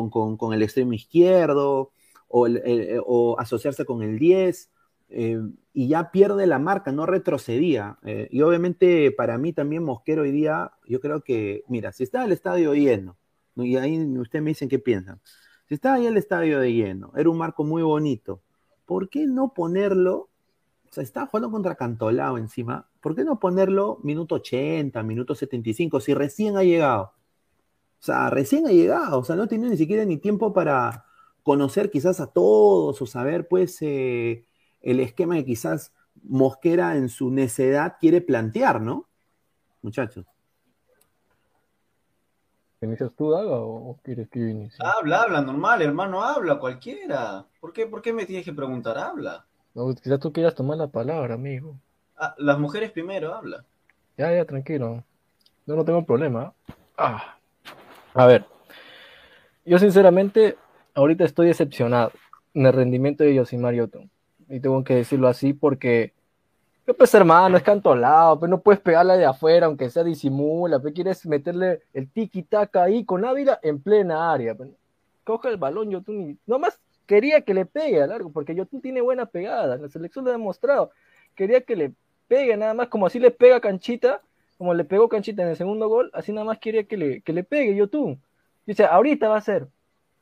con, 0.09 0.37
con, 0.37 0.53
el 0.53 0.63
extremo 0.63 0.93
izquierdo, 0.93 1.91
o, 2.27 2.47
o 3.05 3.39
asociarse 3.39 3.85
con 3.85 4.01
el 4.01 4.19
10. 4.19 4.69
Eh, 5.15 5.39
y 5.73 5.87
ya 5.89 6.11
pierde 6.11 6.47
la 6.47 6.57
marca, 6.57 6.91
no 6.91 7.05
retrocedía. 7.05 7.99
Eh, 8.03 8.27
y 8.31 8.41
obviamente 8.41 9.11
para 9.11 9.37
mí 9.37 9.53
también 9.53 9.83
Mosquero 9.83 10.23
hoy 10.23 10.31
día, 10.31 10.71
yo 10.87 10.99
creo 10.99 11.21
que, 11.23 11.63
mira, 11.67 11.91
si 11.91 12.03
está 12.03 12.25
el 12.25 12.31
estadio 12.31 12.73
lleno, 12.73 13.17
y 13.55 13.75
ahí 13.77 14.03
ustedes 14.17 14.43
me 14.43 14.51
dicen 14.51 14.69
qué 14.69 14.79
piensan, 14.79 15.21
si 15.67 15.75
está 15.75 15.93
ahí 15.93 16.07
el 16.07 16.17
estadio 16.17 16.59
de 16.59 16.73
lleno, 16.73 17.11
era 17.15 17.29
un 17.29 17.37
marco 17.37 17.63
muy 17.63 17.83
bonito, 17.83 18.41
¿por 18.85 19.09
qué 19.09 19.27
no 19.27 19.53
ponerlo? 19.53 20.29
O 20.89 20.93
sea, 20.93 21.03
está 21.03 21.27
jugando 21.27 21.51
contra 21.51 21.75
Cantolao 21.75 22.37
encima, 22.39 22.89
¿por 22.99 23.15
qué 23.15 23.23
no 23.23 23.39
ponerlo 23.39 23.99
minuto 24.03 24.35
80, 24.35 25.01
minuto 25.03 25.35
75, 25.35 25.99
si 25.99 26.13
recién 26.15 26.57
ha 26.57 26.63
llegado? 26.63 27.13
O 28.03 28.05
sea, 28.05 28.29
recién 28.29 28.67
ha 28.67 28.71
llegado, 28.71 29.19
o 29.19 29.23
sea, 29.23 29.37
no 29.37 29.47
tiene 29.47 29.69
ni 29.69 29.77
siquiera 29.77 30.03
ni 30.03 30.17
tiempo 30.17 30.51
para 30.51 31.05
conocer 31.41 31.89
quizás 31.89 32.19
a 32.19 32.27
todos 32.27 33.01
o 33.01 33.05
saber, 33.05 33.47
pues, 33.47 33.77
eh, 33.81 34.43
el 34.81 34.99
esquema 34.99 35.35
que 35.35 35.45
quizás 35.45 35.93
Mosquera 36.21 36.97
en 36.97 37.07
su 37.07 37.31
necedad 37.31 37.95
quiere 38.01 38.19
plantear, 38.19 38.81
¿no? 38.81 39.07
Muchachos. 39.81 40.25
¿Inicias 42.81 43.09
tú, 43.15 43.31
Daga, 43.31 43.55
o 43.55 43.97
quieres 44.03 44.27
que 44.27 44.41
yo 44.41 44.47
inicie? 44.47 44.85
Habla, 44.85 45.21
habla, 45.21 45.39
normal, 45.39 45.81
hermano, 45.81 46.21
habla, 46.23 46.59
cualquiera. 46.59 47.45
¿Por 47.61 47.71
qué, 47.71 47.87
por 47.87 48.01
qué 48.01 48.11
me 48.11 48.25
tienes 48.25 48.43
que 48.43 48.51
preguntar? 48.51 48.97
Habla. 48.97 49.45
No, 49.75 49.95
quizás 49.95 50.19
tú 50.19 50.33
quieras 50.33 50.55
tomar 50.55 50.77
la 50.77 50.87
palabra, 50.87 51.35
amigo. 51.35 51.77
Ah, 52.17 52.35
las 52.37 52.59
mujeres 52.59 52.91
primero, 52.91 53.33
habla. 53.33 53.63
Ya, 54.17 54.35
ya, 54.35 54.43
tranquilo. 54.43 55.05
Yo 55.65 55.77
no 55.77 55.85
tengo 55.85 56.05
problema. 56.05 56.53
Ah. 56.97 57.37
A 58.15 58.27
ver, 58.27 58.45
yo 59.65 59.79
sinceramente 59.79 60.55
ahorita 60.93 61.23
estoy 61.23 61.47
decepcionado 61.47 62.11
en 62.53 62.65
el 62.67 62.73
rendimiento 62.73 63.23
de 63.23 63.33
Yosimar 63.33 63.73
Yotun. 63.73 64.09
Y 64.49 64.59
tengo 64.59 64.83
que 64.83 64.95
decirlo 64.95 65.27
así 65.27 65.53
porque, 65.53 66.13
pues 66.97 67.13
hermano, 67.15 67.57
es 67.57 67.63
cantolado, 67.63 68.39
pero 68.39 68.51
no 68.51 68.61
puedes 68.61 68.79
pegarla 68.79 69.17
de 69.17 69.25
afuera, 69.25 69.65
aunque 69.65 69.89
sea 69.89 70.03
disimula, 70.03 70.79
pero 70.79 70.93
quieres 70.93 71.25
meterle 71.25 71.81
el 71.93 72.07
tiki-taka 72.11 72.83
ahí 72.83 73.03
con 73.03 73.25
Ávila 73.25 73.59
en 73.63 73.81
plena 73.81 74.31
área. 74.31 74.53
Pues. 74.53 74.69
Coge 75.23 75.49
el 75.49 75.57
balón 75.57 75.89
Yotun 75.89 76.21
y 76.21 76.37
nomás 76.45 76.79
quería 77.07 77.41
que 77.41 77.55
le 77.55 77.65
pegue 77.65 78.03
a 78.03 78.07
largo, 78.07 78.31
porque 78.31 78.53
Yotun 78.53 78.81
tiene 78.81 79.01
buena 79.01 79.25
pegada, 79.25 79.75
la 79.77 79.89
selección 79.89 80.23
lo 80.25 80.29
ha 80.31 80.33
demostrado. 80.33 80.91
Quería 81.33 81.61
que 81.61 81.75
le 81.75 81.93
pegue 82.27 82.55
nada 82.57 82.75
más, 82.75 82.89
como 82.89 83.07
así 83.07 83.17
le 83.17 83.31
pega 83.31 83.59
Canchita, 83.59 84.21
como 84.63 84.75
le 84.75 84.85
pegó 84.85 85.09
Canchita 85.09 85.43
en 85.43 85.49
el 85.49 85.57
segundo 85.57 85.89
gol, 85.89 86.09
así 86.13 86.31
nada 86.31 86.45
más 86.45 86.57
quería 86.57 86.85
que 86.85 86.95
le, 86.95 87.19
que 87.19 87.33
le 87.33 87.43
pegue 87.43 87.75
Yotun. 87.75 88.21
Dice, 88.65 88.85
ahorita 88.85 89.27
va 89.27 89.35
a 89.35 89.41
ser, 89.41 89.67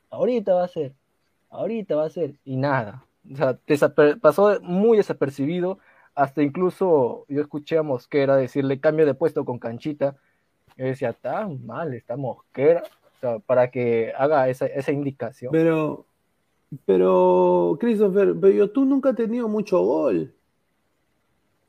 ahorita 0.10 0.56
va 0.56 0.64
a 0.64 0.68
ser, 0.68 0.94
ahorita 1.52 1.96
va 1.96 2.06
a 2.06 2.10
ser, 2.10 2.34
y 2.44 2.58
nada. 2.58 3.06
O 3.32 3.36
sea, 3.36 3.60
pasó 4.20 4.60
muy 4.64 4.98
desapercibido, 4.98 5.78
hasta 6.16 6.42
incluso 6.42 7.24
yo 7.30 7.40
escuché 7.40 7.78
a 7.78 7.84
Mosquera 7.84 8.36
decirle 8.36 8.80
cambio 8.80 9.06
de 9.06 9.14
puesto 9.14 9.46
con 9.46 9.60
Canchita. 9.60 10.16
Yo 10.76 10.86
decía, 10.86 11.12
está 11.12 11.48
mal, 11.48 11.94
está 11.94 12.18
Mosquera, 12.18 12.82
o 13.18 13.20
sea, 13.20 13.38
para 13.38 13.70
que 13.70 14.12
haga 14.18 14.50
esa, 14.50 14.66
esa 14.66 14.92
indicación. 14.92 15.52
Pero, 15.52 16.04
pero, 16.88 17.78
Christopher, 17.80 18.34
pero 18.42 18.52
Yotun 18.52 18.90
nunca 18.90 19.10
ha 19.10 19.14
tenido 19.14 19.48
mucho 19.48 19.84
gol. 19.84 20.34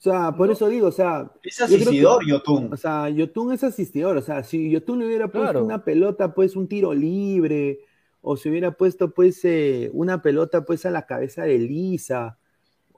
O 0.02 0.10
sea, 0.10 0.32
por 0.32 0.50
eso 0.50 0.68
digo, 0.68 0.88
o 0.88 0.92
sea. 0.92 1.30
Es 1.44 1.60
asistidor, 1.60 2.26
Yotun. 2.26 2.72
O 2.72 2.76
sea, 2.76 3.08
Yotun 3.08 3.52
es 3.52 3.62
asistidor. 3.62 4.16
O 4.16 4.20
sea, 4.20 4.42
si 4.42 4.68
Yotun 4.68 4.98
le 4.98 5.06
hubiera 5.06 5.28
puesto 5.28 5.64
una 5.64 5.84
pelota, 5.84 6.34
pues 6.34 6.56
un 6.56 6.66
tiro 6.66 6.92
libre, 6.92 7.78
o 8.20 8.36
si 8.36 8.48
hubiera 8.48 8.72
puesto, 8.72 9.12
pues, 9.12 9.44
eh, 9.44 9.90
una 9.92 10.20
pelota, 10.20 10.64
pues, 10.64 10.84
a 10.86 10.90
la 10.90 11.06
cabeza 11.06 11.44
de 11.44 11.56
Lisa, 11.56 12.36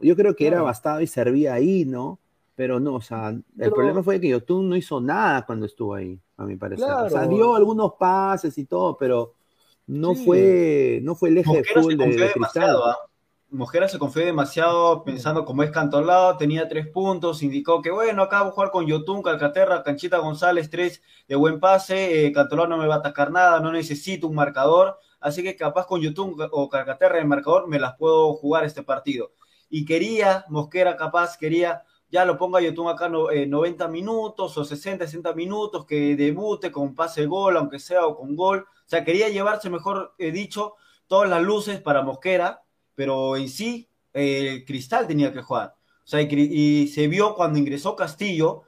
yo 0.00 0.16
creo 0.16 0.34
que 0.34 0.46
era 0.46 0.62
bastado 0.62 1.02
y 1.02 1.06
servía 1.06 1.52
ahí, 1.52 1.84
¿no? 1.84 2.20
Pero 2.54 2.80
no, 2.80 2.94
o 2.94 3.00
sea, 3.02 3.36
el 3.58 3.70
problema 3.70 4.02
fue 4.02 4.18
que 4.18 4.30
Yotun 4.30 4.70
no 4.70 4.74
hizo 4.74 4.98
nada 4.98 5.44
cuando 5.44 5.66
estuvo 5.66 5.92
ahí, 5.94 6.18
a 6.38 6.46
mi 6.46 6.56
parecer. 6.56 6.88
O 6.88 7.10
sea, 7.10 7.26
dio 7.26 7.54
algunos 7.54 7.92
pases 7.98 8.56
y 8.56 8.64
todo, 8.64 8.96
pero 8.96 9.34
no 9.88 10.14
fue, 10.14 11.00
no 11.02 11.14
fue 11.14 11.28
el 11.28 11.36
eje 11.36 11.52
de 11.54 11.64
fútbol 11.64 11.98
de, 11.98 12.06
de 12.16 12.32
Cristal. 12.32 12.76
¿ah? 12.82 12.96
Mojera 13.54 13.88
se 13.88 14.00
confió 14.00 14.24
demasiado 14.24 15.04
pensando 15.04 15.44
como 15.44 15.62
es 15.62 15.70
cantolado, 15.70 16.36
tenía 16.36 16.68
tres 16.68 16.88
puntos, 16.88 17.40
indicó 17.40 17.82
que 17.82 17.92
bueno, 17.92 18.24
acá 18.24 18.42
voy 18.42 18.48
a 18.48 18.52
jugar 18.52 18.70
con 18.72 18.84
Yotun, 18.84 19.22
Calcaterra, 19.22 19.84
Canchita 19.84 20.18
González, 20.18 20.70
tres 20.70 21.02
de 21.28 21.36
buen 21.36 21.60
pase, 21.60 22.26
eh, 22.26 22.32
Cantolao 22.32 22.66
no 22.66 22.76
me 22.76 22.88
va 22.88 22.96
a 22.96 22.98
atacar 22.98 23.30
nada, 23.30 23.60
no 23.60 23.70
necesito 23.70 24.26
un 24.26 24.34
marcador, 24.34 24.98
así 25.20 25.44
que 25.44 25.54
capaz 25.54 25.86
con 25.86 26.00
Yotun 26.00 26.34
o 26.50 26.68
Calcaterra 26.68 27.20
el 27.20 27.28
marcador 27.28 27.68
me 27.68 27.78
las 27.78 27.94
puedo 27.96 28.34
jugar 28.34 28.64
este 28.64 28.82
partido. 28.82 29.30
Y 29.70 29.84
quería, 29.84 30.44
Mosquera 30.48 30.96
capaz, 30.96 31.38
quería, 31.38 31.84
ya 32.10 32.24
lo 32.24 32.36
ponga 32.36 32.60
Yotun 32.60 32.88
acá 32.88 33.08
no, 33.08 33.28
90 33.30 33.84
eh, 33.84 33.88
minutos 33.88 34.58
o 34.58 34.64
60, 34.64 35.04
60 35.06 35.32
minutos, 35.34 35.86
que 35.86 36.16
debute 36.16 36.72
con 36.72 36.96
pase 36.96 37.26
gol, 37.26 37.56
aunque 37.56 37.78
sea 37.78 38.04
o 38.04 38.16
con 38.16 38.34
gol, 38.34 38.66
o 38.66 38.88
sea, 38.88 39.04
quería 39.04 39.28
llevarse, 39.28 39.70
mejor 39.70 40.12
he 40.18 40.32
dicho, 40.32 40.74
todas 41.06 41.30
las 41.30 41.40
luces 41.40 41.80
para 41.80 42.02
Mosquera, 42.02 42.63
pero 42.94 43.36
en 43.36 43.48
sí 43.48 43.88
Cristal 44.12 45.06
tenía 45.06 45.32
que 45.32 45.42
jugar. 45.42 45.74
O 46.04 46.06
sea, 46.06 46.20
y, 46.20 46.86
se 46.88 47.08
vio 47.08 47.34
cuando 47.34 47.58
ingresó 47.58 47.96
Castillo, 47.96 48.62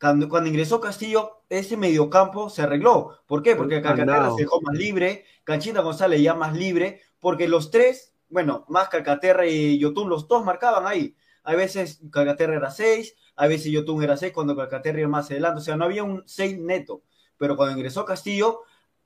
cuando, 0.00 0.28
cuando, 0.28 0.50
ingresó 0.50 0.80
Castillo, 0.80 1.42
ese 1.48 1.76
mediocampo 1.76 2.50
se 2.50 2.62
arregló. 2.62 3.18
¿Por 3.26 3.42
qué? 3.42 3.54
Porque 3.54 3.80
Calcaterra 3.80 4.30
se 4.32 4.42
dejó 4.42 4.60
más 4.60 4.74
libre, 4.74 5.24
Canchita 5.44 5.80
González 5.80 6.20
ya 6.20 6.34
más 6.34 6.54
libre, 6.54 7.00
porque 7.20 7.48
los 7.48 7.70
tres, 7.70 8.14
bueno, 8.28 8.64
más 8.68 8.88
Calcaterra 8.88 9.46
y 9.46 9.78
Yotun, 9.78 10.08
los 10.08 10.26
dos 10.26 10.44
marcaban 10.44 10.86
ahí. 10.86 11.16
A 11.44 11.54
veces 11.54 12.00
Calcaterra 12.10 12.56
era 12.56 12.70
seis, 12.70 13.14
a 13.36 13.46
veces 13.46 13.70
Yotun 13.70 14.02
era 14.02 14.16
seis 14.16 14.32
cuando 14.32 14.56
Calcaterra 14.56 14.98
iba 14.98 15.08
más 15.08 15.30
adelante. 15.30 15.60
O 15.60 15.62
sea, 15.62 15.76
no 15.76 15.84
había 15.84 16.02
un 16.02 16.24
seis 16.26 16.58
neto. 16.58 17.02
Pero 17.38 17.56
cuando 17.56 17.76
ingresó 17.76 18.04
Castillo, 18.04 18.62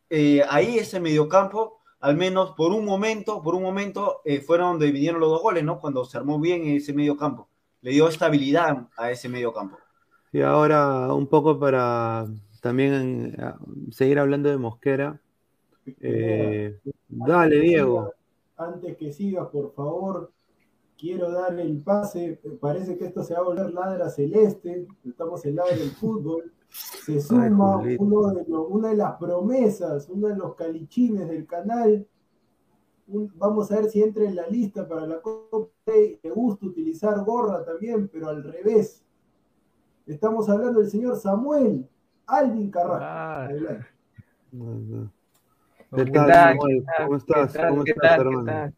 eh, 0.09 0.43
ahí 0.49 0.79
ese 0.79 1.01
mediocampo 1.01 1.78
al 2.01 2.17
menos 2.17 2.53
por 2.53 2.73
un 2.73 2.85
momento, 2.85 3.43
por 3.43 3.55
un 3.55 3.63
momento, 3.63 4.21
eh, 4.25 4.41
fueron 4.41 4.73
donde 4.73 4.93
vinieron 4.93 5.21
los 5.21 5.31
dos 5.31 5.43
goles, 5.43 5.65
¿no? 5.65 5.81
Cuando 5.81 6.05
se 6.05 6.17
armó 6.17 6.39
bien 6.39 6.67
ese 6.67 6.93
medio 6.93 7.17
campo. 7.17 7.49
Le 7.83 7.91
dio 7.91 8.09
estabilidad 8.09 8.89
a 8.97 9.11
ese 9.11 9.29
medio 9.29 9.53
campo. 9.53 9.79
Y 10.33 10.43
ahora 10.43 11.13
un 11.13 11.27
poco 11.27 11.59
para 11.59 12.27
también 12.61 13.35
eh, 13.39 13.53
seguir 13.91 14.19
hablando 14.19 14.49
de 14.49 14.59
Mosquera. 14.59 15.21
Eh, 16.01 16.79
dale, 17.09 17.61
Diego. 17.61 18.13
Antes 18.57 18.97
que 18.97 19.13
sigas, 19.13 19.49
por 19.49 19.73
favor, 19.75 20.33
quiero 20.99 21.31
darle 21.31 21.63
el 21.63 21.79
pase. 21.79 22.41
Parece 22.61 22.99
que 22.99 23.07
esto 23.07 23.23
se 23.23 23.35
va 23.35 23.41
a 23.41 23.45
volver 23.45 23.73
ladra 23.73 24.11
celeste. 24.11 24.87
Estamos 25.05 25.45
en 25.47 25.57
ladra 25.57 25.77
del 25.77 25.91
fútbol 25.91 26.53
se 26.69 27.21
suma 27.21 27.77
uno 27.99 28.35
de 28.35 28.45
una 28.53 28.89
de 28.89 28.97
las 28.97 29.17
promesas, 29.17 30.09
uno 30.09 30.29
de 30.29 30.37
los 30.37 30.55
calichines 30.55 31.29
del 31.29 31.47
canal. 31.47 32.07
vamos 33.07 33.71
a 33.73 33.77
ver 33.77 33.91
si 33.91 34.03
entra 34.03 34.25
en 34.25 34.37
la 34.37 34.47
lista 34.47 34.87
para 34.87 35.07
la 35.07 35.21
Copa. 35.21 35.69
Me 35.87 36.31
gusta 36.31 36.67
utilizar 36.67 37.25
gorra 37.25 37.65
también, 37.65 38.09
pero 38.09 38.29
al 38.29 38.43
revés. 38.43 39.03
Estamos 40.07 40.49
hablando 40.49 40.81
del 40.81 40.91
señor 40.91 41.17
Samuel 41.17 41.89
Alvin 42.27 42.71
Carrasco. 42.71 43.55
¿Qué, 45.95 46.05
tal, 46.05 46.57
¿Cómo 46.59 47.17
estás? 47.17 47.57
¿Cómo 47.57 47.85
estás, 47.85 48.19
hermano? 48.19 48.73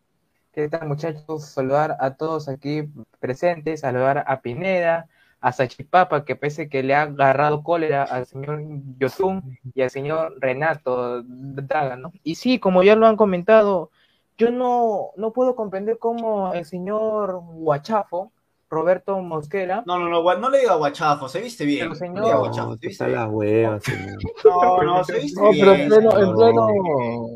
¿Qué 0.53 0.68
tal, 0.68 0.88
muchachos? 0.88 1.44
Saludar 1.44 1.96
a 2.00 2.14
todos 2.14 2.48
aquí 2.48 2.88
presentes, 3.20 3.81
saludar 3.81 4.24
a 4.26 4.40
Pineda, 4.40 5.09
a 5.40 5.53
Sachipapa, 5.53 6.24
que 6.24 6.37
parece 6.37 6.68
que 6.68 6.83
le 6.83 6.94
ha 6.94 7.03
agarrado 7.03 7.62
cólera 7.62 8.05
al 8.05 8.26
señor 8.26 8.61
Yotun 8.98 9.59
y 9.74 9.83
al 9.83 9.90
señor 9.90 10.35
Renato 10.38 11.22
Daga, 11.24 11.96
¿no? 11.96 12.12
Y 12.22 12.35
sí, 12.35 12.59
como 12.59 12.83
ya 12.83 12.94
lo 12.94 13.07
han 13.07 13.16
comentado, 13.16 13.90
yo 14.37 14.50
no, 14.50 15.11
no 15.16 15.33
puedo 15.33 15.57
comprender 15.57 15.98
cómo 15.98 16.53
el 16.53 16.66
señor 16.66 17.40
Guachafo, 17.42 18.33
Roberto 18.68 19.18
Mosquera. 19.18 19.83
No, 19.85 19.98
no, 19.98 20.09
no, 20.09 20.37
no 20.37 20.48
le 20.48 20.61
diga 20.61 20.76
guachafo, 20.76 21.29
se 21.29 21.40
viste 21.40 21.64
bien. 21.64 21.87
Pero 21.87 21.94
señor... 21.96 22.31
No, 22.31 22.38
guachafo, 22.38 22.76
se 22.76 22.87
viste 22.87 23.09
la 23.09 23.26
hueva, 23.26 23.81
señor. 23.81 24.18
No, 24.44 24.83
no, 24.83 25.05
se 25.05 25.18
viste 25.18 25.40
no, 25.40 25.50
bien. 25.50 25.66
pero 25.66 25.74
en 25.74 25.88
pleno, 25.88 26.18
en 26.18 26.35
pleno, 26.35 26.68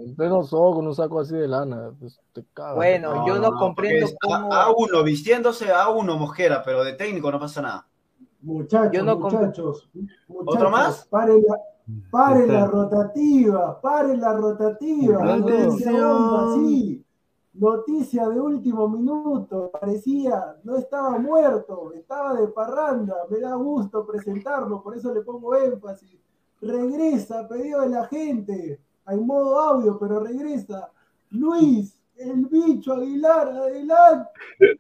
en 0.07 0.15
pleno 0.15 0.43
sol, 0.45 0.75
con 0.77 0.87
un 0.87 0.95
saco 0.95 1.21
así 1.21 1.35
de 1.35 1.49
lana, 1.49 1.91
pues 1.99 2.21
te 2.33 2.45
cagas. 2.55 2.77
Bueno, 2.77 3.15
no, 3.15 3.27
yo 3.27 3.39
no, 3.41 3.53
comprendo 3.59 4.07
cómo... 4.21 4.53
A, 4.53 4.65
a, 4.65 4.73
uno, 4.77 5.03
vistiéndose 5.03 5.73
a 5.73 5.89
uno 5.89 6.17
Mosquera, 6.17 6.63
pero 6.63 6.85
de 6.85 6.93
técnico 6.93 7.33
no 7.33 7.41
pasa 7.41 7.63
nada. 7.63 7.87
Muchachos, 8.45 9.03
muchachos, 9.05 9.89
muchachos, 9.95 10.19
¿Otro 10.29 10.71
más? 10.71 11.07
Paren 11.07 11.43
la, 11.49 11.59
paren 12.11 12.53
la 12.53 12.67
rotativa, 12.67 13.81
paren 13.81 14.21
la 14.21 14.35
rotativa. 14.35 15.37
Noticia 15.37 15.93
sí. 16.55 17.05
Noticia 17.55 18.29
de 18.29 18.41
último 18.41 18.89
minuto, 18.89 19.71
parecía, 19.71 20.57
no 20.65 20.77
estaba 20.77 21.19
muerto, 21.19 21.93
estaba 21.95 22.35
de 22.35 22.49
parranda, 22.49 23.15
me 23.31 23.39
da 23.39 23.55
gusto 23.55 24.05
presentarlo, 24.05 24.83
por 24.83 24.97
eso 24.97 25.15
le 25.15 25.21
pongo 25.21 25.55
énfasis. 25.55 26.19
Regresa 26.61 27.47
pedido 27.47 27.83
de 27.83 27.91
la 27.91 28.07
gente, 28.07 28.81
hay 29.05 29.21
modo 29.21 29.59
audio, 29.61 29.97
pero 29.99 30.19
regresa. 30.19 30.91
Luis, 31.31 31.97
el 32.17 32.47
bicho 32.51 32.95
Aguilar, 32.95 33.49
adelante. 33.49 34.31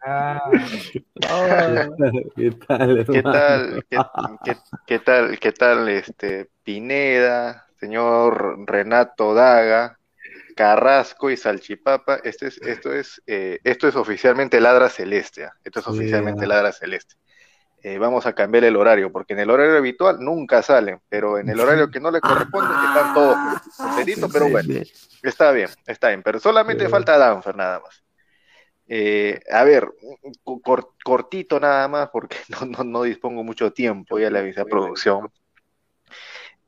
Ah. 0.05 0.51
¿Qué 2.37 2.51
tal, 2.67 3.07
¿Qué 3.07 3.23
tal, 3.23 3.85
qué, 3.89 4.57
qué, 4.87 4.99
tal, 4.99 5.39
qué 5.39 5.53
tal, 5.53 5.89
este, 5.89 6.51
Pineda, 6.63 7.67
señor 7.79 8.65
Renato 8.67 9.35
Daga, 9.35 9.99
Carrasco 10.57 11.31
y 11.31 11.37
Salchipapa? 11.37 12.17
Este 12.17 12.47
es, 12.49 12.59
esto 12.63 12.93
es, 12.93 13.23
eh, 13.27 13.59
esto 13.65 13.89
es 13.89 13.97
oficialmente 13.97 14.61
Ladra 14.61 14.89
Celeste. 14.89 15.45
¿ah? 15.45 15.53
Esto 15.65 15.81
es 15.81 15.87
oficialmente 15.89 16.47
Ladra 16.47 16.73
Celeste. 16.73 17.17
Eh, 17.83 17.99
vamos 17.99 18.25
a 18.25 18.33
cambiar 18.33 18.65
el 18.65 18.77
horario, 18.77 19.13
porque 19.13 19.35
en 19.35 19.41
el 19.41 19.51
horario 19.51 19.77
habitual 19.77 20.17
nunca 20.19 20.63
salen, 20.63 21.01
pero 21.07 21.37
en 21.39 21.51
el 21.51 21.61
horario 21.61 21.91
que 21.91 22.01
no 22.01 22.11
le 22.11 22.19
corresponde 22.19 22.73
están 22.73 23.13
todos 23.13 23.37
pero 24.33 24.49
bueno, 24.49 24.81
está 25.29 25.53
bien, 25.53 25.69
está 25.87 26.09
bien, 26.09 26.23
pero 26.23 26.39
solamente 26.41 26.89
falta 26.89 27.19
Danfer 27.19 27.57
nada 27.57 27.81
más. 27.81 28.05
Eh, 28.87 29.41
a 29.51 29.65
ver, 29.65 29.89
cortito 31.03 31.59
nada 31.59 31.89
más, 31.89 32.11
porque 32.11 32.37
no, 32.77 32.85
no, 32.85 33.03
dispongo 33.03 33.43
mucho 33.43 33.73
tiempo, 33.73 34.19
ya 34.19 34.31
le 34.31 34.41
avisé 34.41 34.61
a 34.61 34.67
producción. 34.67 35.31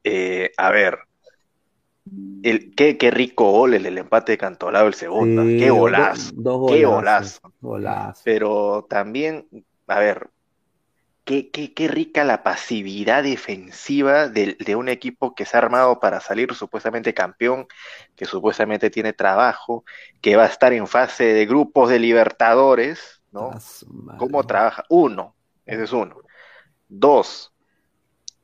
Eh, 0.02 0.50
a 0.56 0.70
ver, 0.70 0.98
el, 2.42 2.74
qué, 2.74 2.96
qué, 2.96 3.10
rico 3.10 3.50
gol 3.50 3.74
el, 3.74 3.86
el 3.86 3.98
empate 3.98 4.32
de 4.32 4.38
Cantolao 4.38 4.86
el 4.86 4.94
segundo. 4.94 5.42
qué 5.42 5.70
golazo. 5.70 6.32
qué 6.68 6.84
golazo. 6.84 7.52
Pero 8.24 8.86
también, 8.88 9.46
a 9.88 9.98
ver, 9.98 10.30
qué, 11.26 11.50
qué, 11.50 11.74
qué 11.74 11.88
rica 11.88 12.24
la 12.24 12.42
pasividad 12.42 13.24
defensiva 13.24 14.28
de, 14.28 14.56
de, 14.64 14.76
un 14.76 14.88
equipo 14.88 15.34
que 15.34 15.44
se 15.44 15.56
ha 15.56 15.60
armado 15.60 15.98
para 16.00 16.20
salir 16.20 16.54
supuestamente 16.54 17.12
campeón, 17.12 17.66
que 18.14 18.24
supuestamente 18.24 18.90
tiene 18.90 19.12
trabajo, 19.12 19.84
que 20.22 20.36
va 20.36 20.44
a 20.44 20.48
estar 20.48 20.72
en 20.72 20.86
fase 20.86 21.24
de 21.24 21.44
grupos 21.44 21.90
de 21.90 21.98
Libertadores, 21.98 23.20
¿no? 23.32 23.50
¿Cómo 24.18 24.44
trabaja? 24.46 24.84
Uno, 24.88 25.34
ese 25.66 25.82
es 25.82 25.92
uno. 25.92 26.16
Dos, 26.88 27.52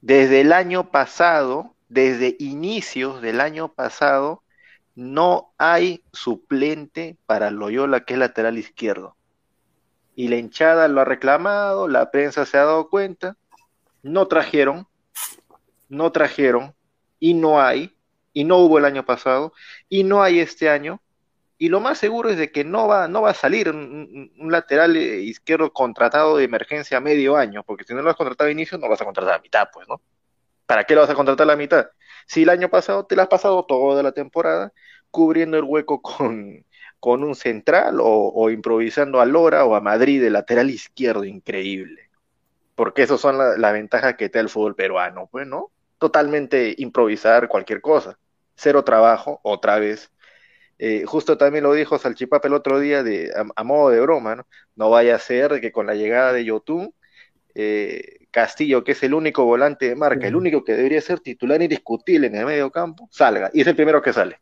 desde 0.01 0.41
el 0.41 0.53
año 0.53 0.91
pasado, 0.91 1.77
desde 1.89 2.37
inicios 2.41 3.23
del 3.23 3.41
año 3.41 3.73
pasado, 3.73 4.43
no 4.97 5.55
hay 5.57 6.05
suplente 6.13 7.17
para 7.27 7.53
Loyola 7.53 8.01
que 8.05 8.15
es 8.15 8.19
lateral 8.19 8.59
izquierdo 8.59 9.17
y 10.15 10.29
la 10.29 10.37
hinchada 10.37 10.89
lo 10.89 11.01
ha 11.01 11.05
reclamado, 11.05 11.89
la 11.89 12.11
prensa 12.11 12.47
se 12.47 12.59
ha 12.59 12.65
dado 12.65 12.89
cuenta, 12.89 13.37
no 14.03 14.29
trajeron, 14.29 14.87
no 15.89 16.13
trajeron, 16.13 16.75
y 17.19 17.35
no 17.35 17.61
hay, 17.61 17.97
y 18.33 18.45
no 18.45 18.59
hubo 18.59 18.79
el 18.79 18.85
año 18.85 19.05
pasado, 19.05 19.53
y 19.89 20.05
no 20.05 20.23
hay 20.23 20.41
este 20.41 20.69
año, 20.69 21.01
y 21.57 21.69
lo 21.69 21.79
más 21.79 21.99
seguro 21.99 22.29
es 22.31 22.37
de 22.37 22.51
que 22.51 22.65
no 22.65 22.89
va, 22.89 23.07
no 23.07 23.23
va 23.23 23.31
a 23.31 23.35
salir 23.35 23.71
un, 23.71 24.33
lateral 24.51 24.97
eh, 24.97 25.21
izquierdo 25.21 25.73
contratado 25.73 26.37
de 26.37 26.45
emergencia 26.45 26.97
a 26.97 27.01
medio 27.01 27.37
año, 27.37 27.63
porque 27.63 27.85
si 27.85 27.95
no 27.95 28.03
lo 28.03 28.11
has 28.11 28.17
contratado 28.17 28.49
a 28.49 28.53
inicio, 28.53 28.77
no 28.79 28.87
lo 28.87 28.91
vas 28.91 29.01
a 29.01 29.05
contratar 29.05 29.35
a 29.35 29.43
mitad, 29.43 29.69
pues, 29.73 29.87
¿no? 29.89 30.01
¿Para 30.67 30.85
qué 30.85 30.95
lo 30.97 31.03
vas 31.03 31.11
a 31.11 31.15
contratar 31.15 31.45
a 31.45 31.53
la 31.53 31.57
mitad? 31.57 31.87
Si 32.27 32.43
el 32.43 32.49
año 32.49 32.69
pasado 32.69 33.07
te 33.07 33.15
lo 33.15 33.23
has 33.23 33.29
pasado 33.29 33.65
toda 33.65 34.03
la 34.03 34.13
temporada 34.13 34.73
cubriendo 35.11 35.57
el 35.57 35.65
hueco 35.65 36.03
con, 36.03 36.65
con 37.03 37.25
un 37.25 37.35
central 37.35 37.99
o, 38.01 38.49
improvisando 38.51 39.21
a 39.21 39.27
Lora 39.27 39.65
o 39.65 39.75
a 39.75 39.81
Madrid 39.81 40.23
de 40.23 40.31
lateral 40.31 40.71
izquierdo, 40.71 41.25
increíble. 41.25 42.11
Porque 42.77 43.03
esas 43.03 43.21
son 43.21 43.39
las 43.39 43.73
ventajas 43.73 44.15
que 44.15 44.29
te 44.29 44.39
da 44.39 44.43
el 44.43 44.49
fútbol 44.49 44.77
peruano, 44.77 45.29
pues, 45.29 45.45
¿no? 45.45 45.73
Totalmente 45.99 46.77
improvisar 46.79 47.49
cualquier 47.49 47.81
cosa. 47.81 48.21
Cero 48.55 48.85
trabajo, 48.85 49.41
otra 49.43 49.81
vez. 49.81 50.13
Eh, 50.79 51.03
justo 51.05 51.37
también 51.37 51.65
lo 51.65 51.73
dijo 51.73 51.99
Salchipapa 51.99 52.47
el 52.47 52.55
otro 52.55 52.79
día 52.79 53.03
de, 53.03 53.33
a, 53.35 53.65
modo 53.65 53.91
de 53.91 54.01
broma, 54.01 54.37
¿no? 54.37 54.47
No 54.77 54.89
vaya 54.89 55.17
a 55.17 55.19
ser 55.19 55.61
que 55.61 55.73
con 55.73 55.87
la 55.89 55.97
llegada 55.97 56.33
de 56.33 56.45
Yotun, 56.45 56.95
eh, 57.57 58.27
Castillo, 58.31 58.85
que 58.85 58.93
es 58.93 59.03
el 59.03 59.15
único 59.15 59.45
volante 59.45 59.89
de 59.89 59.97
marca, 59.97 60.29
el 60.29 60.37
único 60.37 60.63
que 60.63 60.75
debería 60.75 61.01
ser 61.01 61.19
titular 61.19 61.61
indiscutible 61.61 62.29
en 62.29 62.37
el 62.37 62.47
medio 62.47 62.71
campo, 62.71 63.09
salga. 63.11 63.51
Y 63.53 63.63
es 63.63 63.67
el 63.67 63.75
primero 63.75 64.01
que 64.01 64.13
sale. 64.13 64.42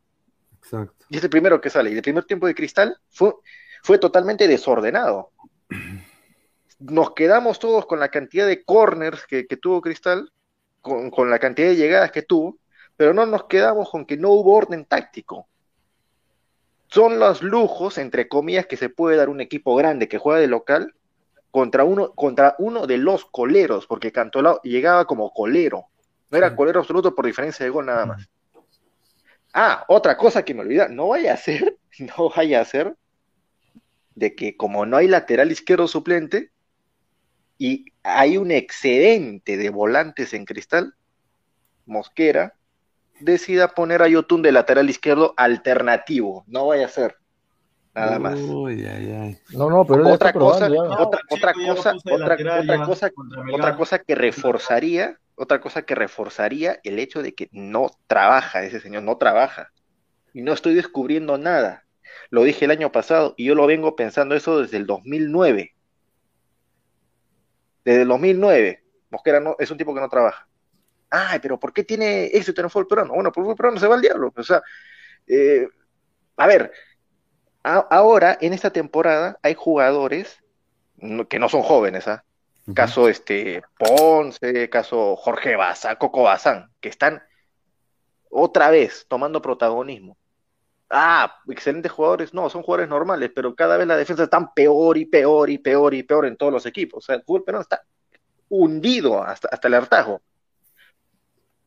Y 1.08 1.16
es 1.16 1.24
el 1.24 1.30
primero 1.30 1.60
que 1.60 1.70
sale. 1.70 1.90
Y 1.90 1.96
el 1.96 2.02
primer 2.02 2.24
tiempo 2.24 2.46
de 2.46 2.54
Cristal 2.54 2.96
fue, 3.08 3.34
fue 3.82 3.98
totalmente 3.98 4.48
desordenado. 4.48 5.30
Nos 6.78 7.12
quedamos 7.12 7.58
todos 7.58 7.86
con 7.86 8.00
la 8.00 8.08
cantidad 8.08 8.46
de 8.46 8.64
corners 8.64 9.26
que, 9.26 9.44
tuvo 9.60 9.82
Cristal, 9.82 10.32
con, 10.80 11.30
la 11.30 11.38
cantidad 11.38 11.68
de 11.68 11.76
llegadas 11.76 12.10
que 12.10 12.22
tuvo, 12.22 12.56
pero 12.96 13.12
no 13.12 13.26
nos 13.26 13.44
quedamos 13.44 13.90
con 13.90 14.06
que 14.06 14.16
no 14.16 14.30
hubo 14.30 14.54
orden 14.54 14.86
táctico. 14.86 15.46
Son 16.88 17.18
los 17.18 17.42
lujos, 17.42 17.98
entre 17.98 18.28
comillas, 18.28 18.64
que 18.66 18.78
se 18.78 18.88
puede 18.88 19.18
dar 19.18 19.28
un 19.28 19.42
equipo 19.42 19.76
grande 19.76 20.08
que 20.08 20.16
juega 20.16 20.40
de 20.40 20.46
local 20.46 20.94
contra 21.50 21.84
uno, 21.84 22.14
contra 22.14 22.56
uno 22.58 22.86
de 22.86 22.96
los 22.96 23.26
coleros, 23.26 23.86
porque 23.86 24.10
Cantolao 24.10 24.62
llegaba 24.62 25.04
como 25.04 25.34
colero. 25.34 25.84
No 26.30 26.38
era 26.38 26.56
colero 26.56 26.80
absoluto 26.80 27.14
por 27.14 27.26
diferencia 27.26 27.64
de 27.64 27.70
gol 27.70 27.84
nada 27.84 28.06
más. 28.06 28.26
Ah, 29.52 29.84
otra 29.88 30.16
cosa 30.16 30.44
que 30.44 30.54
me 30.54 30.60
olvida, 30.60 30.88
no 30.88 31.08
vaya 31.08 31.34
a 31.34 31.36
ser, 31.36 31.78
no 31.98 32.30
vaya 32.34 32.60
a 32.60 32.64
ser 32.64 32.96
de 34.14 34.34
que 34.34 34.56
como 34.56 34.86
no 34.86 34.96
hay 34.96 35.08
lateral 35.08 35.50
izquierdo 35.50 35.88
suplente 35.88 36.50
y 37.58 37.86
hay 38.02 38.36
un 38.36 38.50
excedente 38.50 39.56
de 39.56 39.70
volantes 39.70 40.34
en 40.34 40.44
cristal, 40.44 40.94
Mosquera 41.86 42.54
decida 43.20 43.68
poner 43.68 44.02
a 44.02 44.08
Yotun 44.08 44.42
de 44.42 44.52
lateral 44.52 44.88
izquierdo 44.88 45.34
alternativo, 45.36 46.44
no 46.46 46.68
vaya 46.68 46.86
a 46.86 46.88
ser. 46.88 47.16
Nada 47.94 48.18
más. 48.18 48.38
No, 48.38 49.68
no, 49.68 49.84
pero 49.84 50.08
otra 50.08 50.32
cosa, 50.32 50.66
otra, 50.66 51.20
otra 51.28 51.52
cosa, 51.52 51.94
otra, 52.10 52.36
otra 52.60 52.84
cosa, 52.84 53.10
otra 53.52 53.76
cosa 53.76 53.98
que 53.98 54.14
reforzaría 54.14 55.18
otra 55.40 55.58
cosa 55.58 55.82
que 55.82 55.94
reforzaría 55.94 56.80
el 56.84 56.98
hecho 56.98 57.22
de 57.22 57.34
que 57.34 57.48
no 57.50 57.90
trabaja, 58.06 58.62
ese 58.62 58.78
señor 58.78 59.04
no 59.04 59.16
trabaja. 59.16 59.72
Y 60.34 60.42
no 60.42 60.52
estoy 60.52 60.74
descubriendo 60.74 61.38
nada. 61.38 61.86
Lo 62.28 62.44
dije 62.44 62.66
el 62.66 62.70
año 62.70 62.92
pasado 62.92 63.34
y 63.38 63.46
yo 63.46 63.54
lo 63.54 63.66
vengo 63.66 63.96
pensando 63.96 64.34
eso 64.34 64.60
desde 64.60 64.76
el 64.76 64.86
2009. 64.86 65.74
Desde 67.86 68.02
el 68.02 68.08
2009. 68.08 68.84
Mosquera 69.08 69.42
es 69.58 69.70
un 69.70 69.78
tipo 69.78 69.94
que 69.94 70.00
no 70.02 70.10
trabaja. 70.10 70.46
Ay, 71.08 71.38
pero 71.40 71.58
¿por 71.58 71.72
qué 71.72 71.84
tiene 71.84 72.26
éxito 72.26 72.60
en 72.60 72.66
el 72.66 72.70
fútbol 72.70 72.88
peruano? 72.88 73.14
Bueno, 73.14 73.32
por 73.32 73.40
el 73.40 73.44
fútbol 73.46 73.56
peruano 73.56 73.80
se 73.80 73.88
va 73.88 73.94
al 73.94 74.02
diablo. 74.02 74.34
O 74.36 74.42
sea, 74.42 74.62
eh, 75.26 75.66
a 76.36 76.46
ver, 76.46 76.70
ahora 77.62 78.36
en 78.42 78.52
esta 78.52 78.70
temporada 78.70 79.38
hay 79.42 79.54
jugadores 79.54 80.38
que 81.30 81.38
no 81.38 81.48
son 81.48 81.62
jóvenes, 81.62 82.06
¿ah? 82.08 82.24
Caso 82.74 83.08
este 83.08 83.62
Ponce, 83.78 84.68
caso 84.68 85.16
Jorge 85.16 85.56
Baza, 85.56 85.96
Coco 85.96 86.22
Bazán, 86.22 86.70
que 86.80 86.88
están 86.88 87.22
otra 88.30 88.70
vez 88.70 89.06
tomando 89.08 89.42
protagonismo. 89.42 90.16
Ah, 90.88 91.36
excelentes 91.48 91.92
jugadores, 91.92 92.34
no, 92.34 92.50
son 92.50 92.62
jugadores 92.62 92.88
normales, 92.88 93.30
pero 93.34 93.54
cada 93.54 93.76
vez 93.76 93.86
la 93.86 93.96
defensa 93.96 94.24
está 94.24 94.52
peor 94.52 94.98
y 94.98 95.06
peor 95.06 95.50
y 95.50 95.58
peor 95.58 95.94
y 95.94 96.02
peor 96.02 96.26
en 96.26 96.36
todos 96.36 96.52
los 96.52 96.66
equipos. 96.66 97.04
O 97.04 97.06
sea, 97.06 97.14
el 97.14 97.22
fútbol 97.22 97.44
peruano 97.44 97.62
está 97.62 97.82
hundido 98.48 99.22
hasta, 99.22 99.48
hasta 99.48 99.68
el 99.68 99.74
hartajo. 99.74 100.20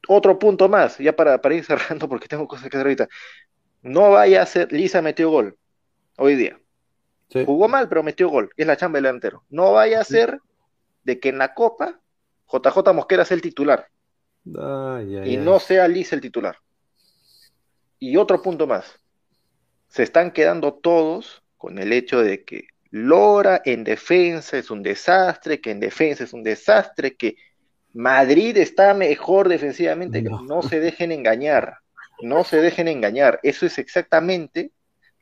Otro 0.08 0.38
punto 0.38 0.68
más, 0.68 0.98
ya 0.98 1.16
para, 1.16 1.42
para 1.42 1.56
ir 1.56 1.63
cerrando 1.63 2.10
porque 2.10 2.28
tengo 2.28 2.48
cosas 2.48 2.70
que 2.70 2.76
hacer 2.78 2.88
ahorita. 2.88 3.08
No 3.82 4.12
vaya 4.12 4.42
a 4.42 4.46
ser, 4.46 4.72
Lisa 4.72 5.02
metió 5.02 5.30
gol 5.30 5.58
hoy 6.18 6.36
día. 6.36 6.60
Jugó 7.46 7.68
mal, 7.68 7.89
pero 7.89 8.04
metió 8.04 8.30
gol, 8.30 8.52
es 8.56 8.68
la 8.68 8.78
chamba 8.78 8.98
del 8.98 9.06
delantero. 9.06 9.44
No 9.50 9.72
vaya 9.74 10.02
a 10.02 10.04
ser 10.04 10.39
de 11.04 11.20
que 11.20 11.30
en 11.30 11.38
la 11.38 11.54
Copa 11.54 12.00
JJ 12.52 12.94
Mosquera 12.94 13.26
sea 13.26 13.36
el 13.36 13.42
titular. 13.42 13.88
Y 15.26 15.38
no 15.38 15.60
sea 15.60 15.88
Liz 15.88 16.13
el 16.13 16.22
titular. 16.22 16.58
Y 18.00 18.18
otro 18.18 18.42
punto 18.42 18.68
más, 18.68 19.00
se 19.88 20.04
están 20.04 20.32
quedando 20.32 20.74
todos 20.74 21.44
con 21.58 21.80
el 21.80 21.94
hecho 21.94 22.22
de 22.22 22.44
que 22.44 22.68
Lora 22.92 23.62
en 23.66 23.84
defensa 23.84 24.58
es 24.58 24.70
un 24.70 24.84
desastre, 24.84 25.62
que 25.62 25.72
en 25.72 25.80
defensa 25.80 26.24
es 26.24 26.34
un 26.34 26.44
desastre, 26.44 27.16
que 27.16 27.38
Madrid 27.94 28.58
está 28.58 28.94
mejor 28.94 29.48
defensivamente, 29.50 30.22
no, 30.22 30.42
no 30.42 30.62
se 30.62 30.80
dejen 30.80 31.12
engañar, 31.12 31.78
no 32.22 32.44
se 32.44 32.58
dejen 32.58 32.88
engañar, 32.88 33.39
eso 33.44 33.66
es 33.66 33.78
exactamente 33.78 34.72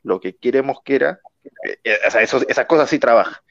lo 0.02 0.20
que 0.20 0.34
quiere 0.34 0.62
Mosquera, 0.62 1.20
eh, 1.64 1.78
eh, 1.84 1.98
o 2.06 2.10
sea, 2.10 2.22
eso, 2.22 2.42
esa 2.48 2.66
cosa 2.66 2.86
sí 2.86 2.98
trabaja 2.98 3.42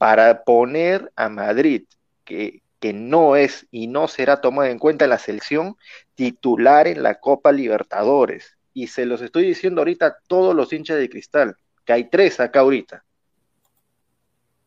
para 0.00 0.44
poner 0.44 1.12
a 1.14 1.28
Madrid, 1.28 1.84
que, 2.24 2.62
que 2.78 2.94
no 2.94 3.36
es 3.36 3.66
y 3.70 3.86
no 3.86 4.08
será 4.08 4.40
tomado 4.40 4.70
en 4.70 4.78
cuenta 4.78 5.04
en 5.04 5.10
la 5.10 5.18
selección, 5.18 5.76
titular 6.14 6.88
en 6.88 7.02
la 7.02 7.20
Copa 7.20 7.52
Libertadores. 7.52 8.56
Y 8.72 8.86
se 8.86 9.04
los 9.04 9.20
estoy 9.20 9.42
diciendo 9.44 9.82
ahorita 9.82 10.06
a 10.06 10.16
todos 10.26 10.56
los 10.56 10.72
hinchas 10.72 10.96
de 10.96 11.10
Cristal, 11.10 11.54
que 11.84 11.92
hay 11.92 12.04
tres 12.08 12.40
acá 12.40 12.60
ahorita. 12.60 13.04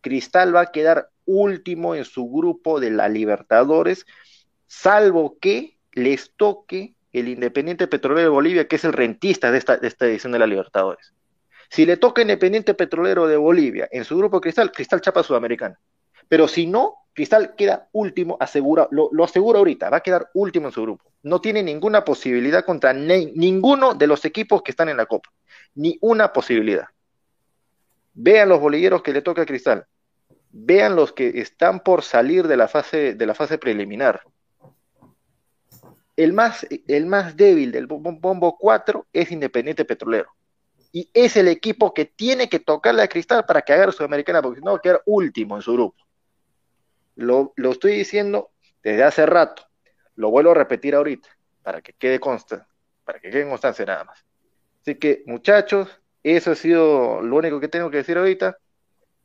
Cristal 0.01 0.55
va 0.55 0.62
a 0.62 0.72
quedar 0.72 1.10
último 1.26 1.95
en 1.95 2.05
su 2.05 2.30
grupo 2.30 2.80
de 2.80 2.91
la 2.91 3.10
Libertadores, 3.10 4.05
salvo 4.68 5.39
que 5.39 5.80
les 5.93 6.32
toque 6.38 6.93
el 7.12 7.28
Independiente 7.28 7.88
Petrolero 7.88 8.22
de 8.22 8.36
Bolivia, 8.36 8.68
que 8.68 8.76
es 8.76 8.86
el 8.86 8.93
rentista 8.93 9.51
de 9.51 9.57
esta, 9.57 9.78
de 9.78 9.88
esta 9.88 10.05
edición 10.05 10.32
de 10.32 10.38
la 10.38 10.45
Libertadores. 10.45 11.12
Si 11.74 11.88
le 11.88 11.97
toca 11.97 12.21
Independiente 12.21 12.76
Petrolero 12.76 13.26
de 13.26 13.36
Bolivia 13.36 13.89
en 13.91 14.05
su 14.05 14.15
grupo 14.15 14.39
Cristal, 14.39 14.71
Cristal 14.71 15.01
chapa 15.01 15.24
Sudamericana. 15.24 15.80
Pero 16.30 16.47
si 16.47 16.67
no, 16.67 16.97
Cristal 17.13 17.55
queda 17.55 17.89
último, 17.93 18.38
lo 18.91 19.24
asegura 19.24 19.57
ahorita, 19.57 19.89
va 19.89 19.97
a 19.97 20.01
quedar 20.01 20.30
último 20.36 20.67
en 20.67 20.71
su 20.71 20.84
grupo. 20.84 21.11
No 21.24 21.41
tiene 21.41 21.63
ninguna 21.63 22.05
posibilidad 22.05 22.63
contra 22.63 22.93
ninguno 22.93 23.95
de 23.95 24.05
los 24.05 24.24
equipos 24.24 24.61
que 24.61 24.69
están 24.69 24.88
en 24.88 24.97
la 24.97 25.07
Copa. 25.07 25.32
Ni 25.74 25.97
una 26.01 26.32
posibilidad. 26.32 26.86
Vean 28.13 28.49
los 28.49 28.59
bolilleros 28.59 29.01
que 29.01 29.11
le 29.11 29.24
toca 29.24 29.41
a 29.41 29.47
Cristal. 29.47 29.88
Vean 30.51 30.95
los 30.95 31.11
que 31.11 31.39
están 31.39 31.80
por 31.80 32.03
salir 32.03 32.47
de 32.47 32.55
la 32.55 32.67
fase, 32.67 33.15
de 33.15 33.26
la 33.26 33.34
fase 33.34 33.57
preliminar. 33.57 34.21
El 36.15 36.34
más, 36.34 36.67
el 36.88 37.07
más 37.07 37.36
débil 37.36 37.71
del 37.71 37.88
bombo 37.88 38.59
4 38.59 39.07
es 39.11 39.32
Independiente 39.32 39.86
Petrolero 39.86 40.30
y 40.96 41.10
es 41.12 41.36
el 41.36 41.48
equipo 41.48 41.91
que 41.91 42.06
tiene 42.06 42.48
que 42.48 42.60
tocarle 42.60 43.02
a 43.02 43.08
Cristal 43.08 43.46
para 43.46 43.64
que 43.64 43.74
agarre 43.74 43.91
Sudamericana, 43.91 44.44
porque 44.44 44.60
si 44.60 44.66
no 44.66 44.74
va 44.74 44.78
a 44.78 44.82
quedar 44.82 45.02
último 45.08 45.56
en 45.56 45.64
su 45.64 45.74
grupo. 45.74 45.98
Lo, 47.16 47.52
lo 47.56 47.72
estoy 47.72 47.96
diciendo 47.96 48.52
desde 48.84 49.04
hace 49.04 49.26
rato, 49.26 49.68
lo 50.16 50.30
vuelvo 50.30 50.52
a 50.52 50.54
repetir 50.54 50.94
ahorita, 50.94 51.28
para 51.64 51.82
que 51.82 51.94
quede 51.94 52.20
consta, 52.20 52.68
para 53.04 53.20
que 53.20 53.32
quede 53.32 53.50
constancia 53.50 53.84
nada 53.86 54.04
más. 54.04 54.24
Así 54.82 54.96
que, 54.96 55.24
muchachos, 55.26 56.00
eso 56.22 56.52
ha 56.52 56.56
sido 56.56 57.22
lo 57.22 57.38
único 57.38 57.60
que 57.60 57.68
tengo 57.68 57.89
que 57.89 57.98
decir 57.98 58.20
ahorita. 58.20 58.60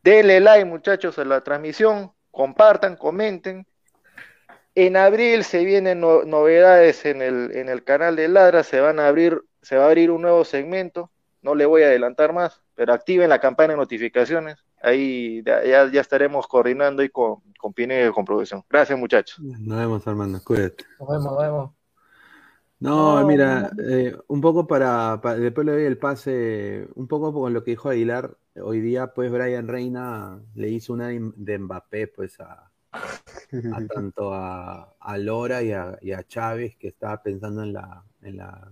Denle 0.02 0.40
like, 0.40 0.64
muchachos, 0.64 1.18
a 1.18 1.24
la 1.26 1.42
transmisión, 1.42 2.12
compartan, 2.30 2.96
comenten. 2.96 3.66
En 4.74 4.96
abril 4.96 5.44
se 5.44 5.64
vienen 5.64 6.00
novedades 6.00 7.04
en 7.04 7.20
el, 7.20 7.54
en 7.54 7.68
el 7.68 7.84
canal 7.84 8.16
de 8.16 8.28
Ladra, 8.28 8.62
se 8.62 8.80
van 8.80 9.00
a 9.00 9.08
abrir, 9.08 9.42
se 9.60 9.76
va 9.76 9.84
a 9.84 9.86
abrir 9.88 10.10
un 10.10 10.22
nuevo 10.22 10.44
segmento, 10.46 11.10
no 11.48 11.54
le 11.54 11.64
voy 11.64 11.82
a 11.82 11.86
adelantar 11.86 12.34
más, 12.34 12.60
pero 12.74 12.92
activen 12.92 13.30
la 13.30 13.40
campana 13.40 13.72
de 13.72 13.78
notificaciones, 13.78 14.58
ahí 14.82 15.42
ya, 15.46 15.90
ya 15.90 16.00
estaremos 16.02 16.46
coordinando 16.46 17.02
y 17.02 17.08
con, 17.08 17.36
con 17.58 17.72
Pine 17.72 18.06
y 18.06 18.10
con 18.10 18.26
producción. 18.26 18.62
Gracias 18.68 18.98
muchachos. 18.98 19.40
Nos 19.40 19.78
vemos 19.78 20.06
Armando, 20.06 20.40
cuídate. 20.44 20.84
Nos 21.00 21.08
vemos, 21.08 21.24
nos 21.24 21.38
vemos. 21.38 21.70
No, 22.80 23.26
mira, 23.26 23.70
eh, 23.82 24.14
un 24.28 24.42
poco 24.42 24.66
para, 24.66 25.16
después 25.38 25.66
le 25.66 25.72
doy 25.72 25.84
el 25.84 25.96
pase, 25.96 26.86
un 26.96 27.08
poco 27.08 27.32
con 27.32 27.54
lo 27.54 27.64
que 27.64 27.70
dijo 27.70 27.88
Aguilar, 27.88 28.36
hoy 28.62 28.80
día 28.82 29.14
pues 29.14 29.32
Brian 29.32 29.68
Reina 29.68 30.38
le 30.54 30.68
hizo 30.68 30.92
una 30.92 31.08
de 31.08 31.58
Mbappé 31.58 32.08
pues 32.08 32.38
a, 32.40 32.70
tanto 33.94 34.34
a, 34.34 35.16
Lora 35.16 35.62
y 35.62 35.72
a, 35.72 36.22
Chávez 36.28 36.76
que 36.76 36.88
estaba 36.88 37.22
pensando 37.22 37.62
en 37.62 37.72
la, 37.72 38.04
en 38.20 38.36
la, 38.36 38.70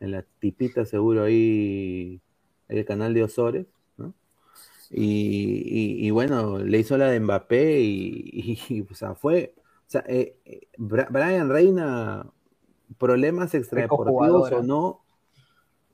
en 0.00 0.12
la 0.12 0.22
tipita 0.40 0.84
seguro 0.84 1.24
ahí, 1.24 2.20
el 2.68 2.84
canal 2.84 3.14
de 3.14 3.24
Osores, 3.24 3.66
¿no? 3.96 4.14
Y, 4.90 6.10
bueno, 6.10 6.58
le 6.58 6.78
hizo 6.78 6.96
la 6.96 7.10
de 7.10 7.20
Mbappé 7.20 7.80
y, 7.80 8.86
o 8.90 8.94
sea, 8.94 9.14
fue, 9.14 9.54
o 9.56 9.90
sea, 9.90 10.04
eh, 10.06 10.36
eh, 10.44 10.68
Brian 10.78 11.48
Reina 11.48 12.26
problemas 12.96 13.54
extradeportivos 13.54 14.50
o 14.52 14.62
no, 14.62 15.02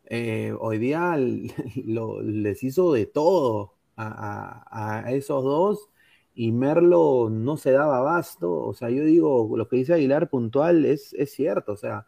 eh, 0.06 0.54
hoy 0.58 0.78
día 0.78 1.16
les 1.16 2.62
hizo 2.62 2.92
de 2.92 3.06
todo 3.06 3.74
a, 3.96 5.04
esos 5.08 5.42
dos 5.42 5.90
y 6.34 6.52
Merlo 6.52 7.28
no 7.30 7.56
se 7.56 7.70
daba 7.70 7.98
abasto. 7.98 8.52
O 8.52 8.74
sea, 8.74 8.90
yo 8.90 9.04
digo, 9.04 9.56
lo 9.56 9.68
que 9.68 9.76
dice 9.76 9.94
Aguilar 9.94 10.28
puntual 10.28 10.84
es, 10.84 11.14
es 11.14 11.32
cierto. 11.32 11.72
O 11.72 11.76
sea, 11.76 12.06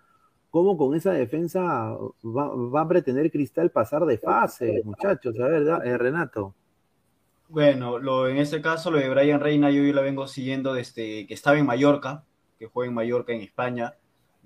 ¿cómo 0.56 0.78
con 0.78 0.94
esa 0.94 1.12
defensa 1.12 1.62
va, 2.24 2.80
a 2.80 2.88
pretender 2.88 3.30
Cristal 3.30 3.70
pasar 3.70 4.06
de 4.06 4.16
fase, 4.16 4.80
muchachos? 4.84 5.38
A 5.38 5.48
ver, 5.48 5.68
eh, 5.84 5.98
Renato. 5.98 6.54
Bueno, 7.48 7.98
lo, 7.98 8.26
en 8.26 8.38
este 8.38 8.62
caso, 8.62 8.90
lo 8.90 8.98
de 8.98 9.10
Brian 9.10 9.40
Reina, 9.40 9.70
yo, 9.70 9.82
yo 9.82 9.92
la 9.92 10.00
vengo 10.00 10.26
siguiendo 10.26 10.72
desde 10.72 11.26
que 11.26 11.34
estaba 11.34 11.58
en 11.58 11.66
Mallorca, 11.66 12.24
que 12.58 12.66
juega 12.66 12.88
en 12.88 12.94
Mallorca, 12.94 13.34
en 13.34 13.42
España 13.42 13.96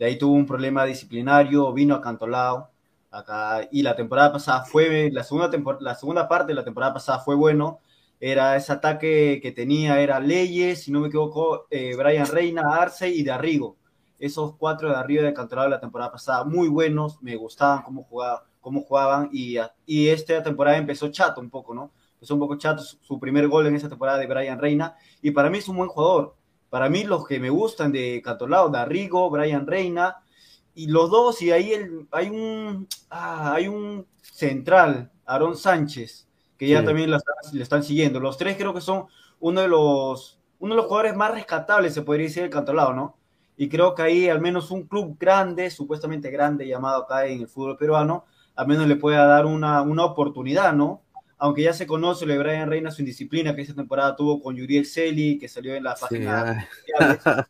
de 0.00 0.06
ahí 0.06 0.16
tuvo 0.16 0.32
un 0.32 0.46
problema 0.46 0.86
disciplinario, 0.86 1.72
vino 1.74 1.94
a 1.94 2.00
Cantolao, 2.00 2.70
acá, 3.10 3.68
y 3.70 3.82
la 3.82 3.94
temporada 3.94 4.32
pasada 4.32 4.64
fue, 4.64 5.10
la 5.12 5.22
segunda, 5.22 5.50
la 5.78 5.94
segunda 5.94 6.26
parte 6.26 6.48
de 6.48 6.54
la 6.54 6.64
temporada 6.64 6.94
pasada 6.94 7.18
fue 7.18 7.34
bueno, 7.34 7.80
era 8.18 8.56
ese 8.56 8.72
ataque 8.72 9.40
que 9.42 9.52
tenía, 9.52 10.00
era 10.00 10.18
Leyes, 10.18 10.84
si 10.84 10.90
no 10.90 11.00
me 11.00 11.08
equivoco, 11.08 11.66
eh, 11.70 11.94
Brian 11.96 12.26
Reina, 12.26 12.62
Arce 12.74 13.10
y 13.10 13.22
de 13.22 13.30
Arrigo, 13.30 13.76
esos 14.20 14.54
cuatro 14.56 14.88
de 14.90 14.94
arriba 14.94 15.24
de 15.24 15.34
Cantolao 15.34 15.64
de 15.64 15.70
la 15.70 15.80
temporada 15.80 16.12
pasada, 16.12 16.44
muy 16.44 16.68
buenos, 16.68 17.20
me 17.20 17.34
gustaban 17.34 17.82
cómo, 17.82 18.04
jugaba, 18.04 18.44
cómo 18.60 18.82
jugaban, 18.82 19.28
y, 19.32 19.56
y 19.86 20.08
esta 20.08 20.40
temporada 20.42 20.76
empezó 20.76 21.08
chato 21.08 21.40
un 21.40 21.50
poco, 21.50 21.74
¿no? 21.74 21.90
Empezó 22.14 22.34
un 22.34 22.40
poco 22.40 22.56
chato 22.56 22.82
su 22.82 23.18
primer 23.18 23.48
gol 23.48 23.66
en 23.66 23.74
esa 23.74 23.88
temporada 23.88 24.18
de 24.18 24.28
Brian 24.28 24.60
Reina, 24.60 24.94
y 25.20 25.32
para 25.32 25.50
mí 25.50 25.58
es 25.58 25.68
un 25.68 25.78
buen 25.78 25.88
jugador, 25.88 26.36
para 26.70 26.88
mí, 26.88 27.02
los 27.02 27.26
que 27.26 27.40
me 27.40 27.50
gustan 27.50 27.90
de 27.90 28.22
Catolao, 28.24 28.68
Darrigo, 28.68 29.28
Brian 29.28 29.66
Reina, 29.66 30.18
y 30.72 30.86
los 30.86 31.10
dos, 31.10 31.42
y 31.42 31.50
ahí 31.50 31.72
el, 31.72 32.06
hay, 32.12 32.30
un, 32.30 32.86
ah, 33.10 33.54
hay 33.54 33.66
un 33.66 34.06
central, 34.22 35.10
Aaron 35.26 35.56
Sánchez, 35.56 36.28
que 36.56 36.68
ya 36.68 36.84
también 36.84 37.10
le 37.10 37.62
están 37.62 37.82
siguiendo. 37.82 38.20
Los 38.20 38.36
tres 38.36 38.56
creo 38.56 38.72
que 38.72 38.80
son 38.80 39.06
uno 39.40 39.62
de 39.62 39.68
los, 39.68 40.38
uno 40.58 40.74
de 40.74 40.76
los 40.76 40.86
jugadores 40.86 41.16
más 41.16 41.32
rescatables, 41.32 41.92
se 41.92 42.02
podría 42.02 42.26
decir, 42.26 42.42
del 42.42 42.52
Cantolao, 42.52 42.92
¿no? 42.92 43.16
Y 43.60 43.68
creo 43.68 43.94
que 43.94 44.00
ahí 44.00 44.26
al 44.26 44.40
menos 44.40 44.70
un 44.70 44.84
club 44.84 45.18
grande, 45.20 45.68
supuestamente 45.68 46.30
grande, 46.30 46.66
llamado 46.66 47.02
acá 47.02 47.26
en 47.26 47.42
el 47.42 47.46
fútbol 47.46 47.76
peruano, 47.76 48.24
al 48.56 48.66
menos 48.66 48.88
le 48.88 48.96
pueda 48.96 49.26
dar 49.26 49.44
una, 49.44 49.82
una 49.82 50.06
oportunidad, 50.06 50.72
¿no? 50.72 51.02
aunque 51.36 51.64
ya 51.64 51.74
se 51.74 51.86
conoce 51.86 52.24
lo 52.24 52.32
de 52.32 52.38
Brian 52.38 52.70
Reina, 52.70 52.90
su 52.90 53.02
indisciplina 53.02 53.54
que 53.54 53.60
esta 53.60 53.74
temporada 53.74 54.16
tuvo 54.16 54.42
con 54.42 54.56
Yuriel 54.56 54.86
Celi, 54.86 55.38
que 55.38 55.46
salió 55.46 55.74
en 55.74 55.84
la 55.84 55.94
página. 55.94 56.68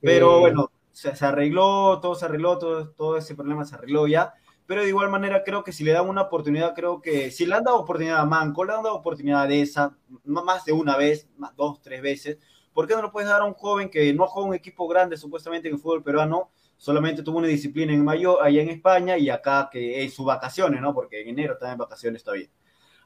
pero 0.00 0.38
bueno, 0.38 0.70
se, 0.92 1.10
arregló, 1.24 1.98
todo 2.00 2.14
se 2.14 2.26
arregló, 2.26 2.58
todo, 2.58 2.90
todo 2.90 3.16
ese 3.16 3.34
problema 3.34 3.64
se 3.64 3.74
arregló 3.74 4.06
ya. 4.06 4.34
Pero 4.64 4.82
de 4.82 4.88
igual 4.88 5.10
manera 5.10 5.42
creo 5.42 5.64
que 5.64 5.72
si 5.72 5.82
le 5.82 5.90
dan 5.90 6.08
una 6.08 6.22
oportunidad, 6.22 6.72
creo 6.74 7.00
que 7.00 7.32
si 7.32 7.46
le 7.46 7.56
han 7.56 7.64
dado 7.64 7.78
oportunidad 7.78 8.18
a 8.18 8.24
Manco, 8.26 8.64
le 8.64 8.74
han 8.74 8.82
dado 8.84 8.94
oportunidad 8.94 9.48
de 9.48 9.62
esa, 9.62 9.96
más 10.24 10.64
de 10.64 10.72
una 10.72 10.96
vez, 10.96 11.28
más 11.36 11.56
dos, 11.56 11.80
tres 11.80 12.00
veces, 12.00 12.38
¿por 12.78 12.86
qué 12.86 12.94
no 12.94 13.02
lo 13.02 13.10
puedes 13.10 13.28
dar 13.28 13.40
a 13.40 13.44
un 13.44 13.54
joven 13.54 13.90
que 13.90 14.14
no 14.14 14.28
juega 14.28 14.50
un 14.50 14.54
equipo 14.54 14.86
grande 14.86 15.16
supuestamente 15.16 15.66
en 15.66 15.74
el 15.74 15.80
fútbol 15.80 16.04
peruano, 16.04 16.52
solamente 16.76 17.24
tuvo 17.24 17.38
una 17.38 17.48
disciplina 17.48 17.92
en 17.92 18.04
mayo 18.04 18.40
allá 18.40 18.62
en 18.62 18.68
España 18.68 19.18
y 19.18 19.30
acá 19.30 19.68
que 19.68 20.04
es 20.04 20.14
sus 20.14 20.24
vacaciones, 20.24 20.80
¿no? 20.80 20.94
Porque 20.94 21.22
en 21.22 21.30
enero 21.30 21.54
está 21.54 21.72
en 21.72 21.78
vacaciones 21.78 22.22
todavía. 22.22 22.46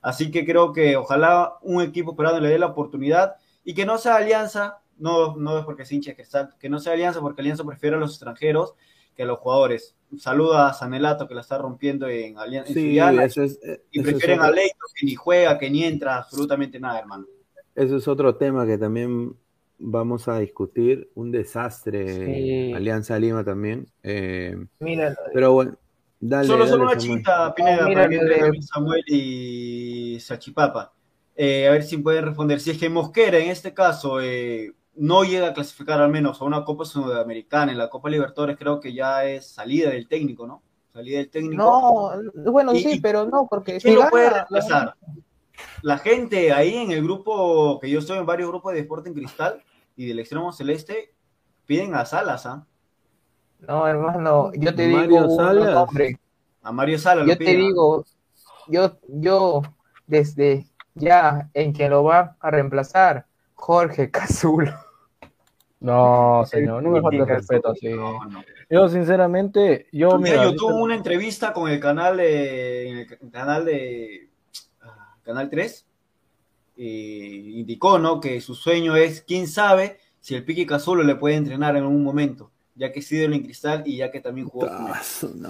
Así 0.03 0.31
que 0.31 0.45
creo 0.45 0.75
que 0.75 0.95
ojalá 0.99 1.55
un 1.62 1.81
equipo 1.81 2.14
peruano 2.14 2.39
le 2.41 2.51
dé 2.51 2.59
la 2.59 2.66
oportunidad 2.66 3.37
y 3.64 3.73
que 3.73 3.87
no 3.87 3.97
sea 3.97 4.16
Alianza, 4.16 4.83
no, 4.99 5.37
no 5.37 5.61
es 5.61 5.64
porque 5.64 5.87
se 5.87 5.95
hinche 5.95 6.14
que, 6.14 6.20
está, 6.20 6.51
que 6.61 6.68
no 6.68 6.79
sea 6.79 6.93
Alianza, 6.93 7.23
porque 7.23 7.41
Alianza 7.41 7.64
prefiere 7.64 7.97
a 7.97 7.99
los 7.99 8.11
extranjeros 8.11 8.75
que 9.16 9.23
a 9.23 9.27
los 9.27 9.39
jugadores. 9.39 9.97
Saluda 10.18 10.68
a 10.68 10.75
Sanelato 10.75 11.27
que 11.27 11.35
la 11.35 11.41
está 11.41 11.57
rompiendo 11.57 12.07
en 12.09 12.37
Alianza. 12.37 12.75
Sí, 12.75 12.99
y 13.91 14.03
prefieren 14.03 14.43
a 14.43 14.51
Leito 14.51 14.85
que 14.95 15.07
ni 15.07 15.14
juega, 15.14 15.57
que 15.59 15.70
ni 15.70 15.83
entra 15.83 16.18
absolutamente 16.18 16.79
nada, 16.79 16.99
hermano. 16.99 17.25
Eso 17.75 17.97
es 17.97 18.07
otro 18.07 18.37
tema 18.37 18.66
que 18.66 18.77
también 18.77 19.35
vamos 19.83 20.28
a 20.28 20.39
discutir. 20.39 21.11
Un 21.14 21.30
desastre. 21.30 22.74
Alianza 22.74 23.18
Lima 23.18 23.45
también. 23.45 23.89
Eh, 24.03 24.57
Mira, 24.80 25.14
pero 25.35 25.53
bueno, 25.53 25.76
solo, 26.45 26.66
solo 26.66 26.85
una 26.85 26.97
chita, 26.97 27.55
Pineda, 27.55 27.87
para 27.87 28.09
que 28.09 28.62
Samuel 28.62 29.05
y 29.07 30.18
Sachipapa. 30.20 30.93
Eh, 31.35 31.66
a 31.68 31.72
ver 31.72 31.83
si 31.83 31.99
pueden 31.99 32.24
responder. 32.24 32.61
Si 32.61 32.70
es 32.70 32.78
que 32.78 32.89
Mosquera, 32.89 33.39
en 33.39 33.51
este 33.51 33.74
caso, 33.74 34.20
eh, 34.20 34.72
no 34.95 35.24
llega 35.24 35.49
a 35.49 35.55
clasificar 35.55 36.01
al 36.01 36.11
menos 36.11 36.41
a 36.41 36.45
una 36.45 36.64
Copa 36.64 36.85
Sudamericana, 36.85 37.72
en 37.72 37.78
la 37.78 37.91
Copa 37.91 38.11
Libertadores 38.11 38.57
creo 38.59 38.80
que 38.80 38.93
ya 38.93 39.24
es 39.24 39.47
salida 39.47 39.91
del 39.91 40.09
técnico, 40.09 40.47
¿no? 40.47 40.62
Salida 40.93 41.18
del 41.18 41.30
técnico. 41.30 41.57
No, 42.35 42.53
bueno, 42.53 42.74
sí, 42.74 43.01
pero 43.01 43.26
no, 43.26 43.47
porque... 43.51 43.78
¿Quién 43.78 43.95
lo 43.95 44.09
puede 44.11 44.28
reemplazar? 44.28 44.95
La 45.83 45.99
gente 45.99 46.53
ahí 46.53 46.76
en 46.76 46.93
el 46.93 47.03
grupo, 47.03 47.80
que 47.80 47.89
yo 47.89 48.01
estoy 48.01 48.18
en 48.18 48.26
varios 48.26 48.51
grupos 48.51 48.74
de 48.74 48.83
Deporte 48.83 49.09
en 49.09 49.14
Cristal 49.14 49.62
y 49.97 50.07
del 50.07 50.20
Extremo 50.20 50.53
Celeste, 50.53 51.14
piden 51.66 51.95
a 51.95 52.05
Salas, 52.05 52.47
¿ah? 52.47 52.66
No, 53.61 53.86
hermano, 53.86 54.53
yo 54.55 54.74
te 54.74 54.88
digo 54.88 55.28
Salas. 55.36 55.88
A 56.62 56.72
Mario 56.72 56.99
Salas. 56.99 57.26
Yo 57.26 57.36
te 57.36 57.57
digo, 57.57 58.05
yo, 58.68 58.99
yo, 59.09 59.62
desde 60.07 60.66
ya 60.95 61.49
en 61.55 61.72
que 61.72 61.88
lo 61.88 62.05
va 62.05 62.36
a 62.40 62.51
reemplazar, 62.51 63.26
Jorge 63.55 64.11
Cazulo. 64.11 64.72
No, 65.80 66.45
señor, 66.47 66.80
no 66.82 66.90
me 66.90 67.03
falta 67.03 67.24
respeto 67.24 67.70
así. 67.70 67.90
Yo, 68.70 68.88
sinceramente, 68.88 69.88
yo. 69.90 70.16
Mira, 70.16 70.45
yo 70.45 70.55
tuve 70.55 70.74
una 70.74 70.95
entrevista 70.95 71.53
con 71.53 71.68
el 71.68 71.80
canal 71.80 72.18
de. 72.18 73.03
el 73.03 73.30
canal 73.32 73.64
de. 73.64 74.30
Ah, 74.80 75.16
canal 75.24 75.51
3. 75.51 75.86
Y 76.77 77.61
indicó, 77.61 77.99
¿no? 77.99 78.20
Que 78.20 78.41
su 78.41 78.55
sueño 78.55 78.97
es, 78.97 79.23
quién 79.23 79.47
sabe 79.47 79.99
si 80.20 80.35
el 80.35 80.45
Piqui 80.45 80.66
Cazulo 80.66 81.03
le 81.03 81.16
puede 81.16 81.37
entrenar 81.37 81.77
en 81.77 81.85
un 81.85 82.03
momento 82.03 82.53
ya 82.75 82.91
que 82.91 83.01
es 83.01 83.12
ídolo 83.12 83.35
en 83.35 83.43
cristal 83.43 83.83
y 83.85 83.99
ya 83.99 84.11
que 84.11 84.20
también 84.20 84.49
jugó. 84.49 84.68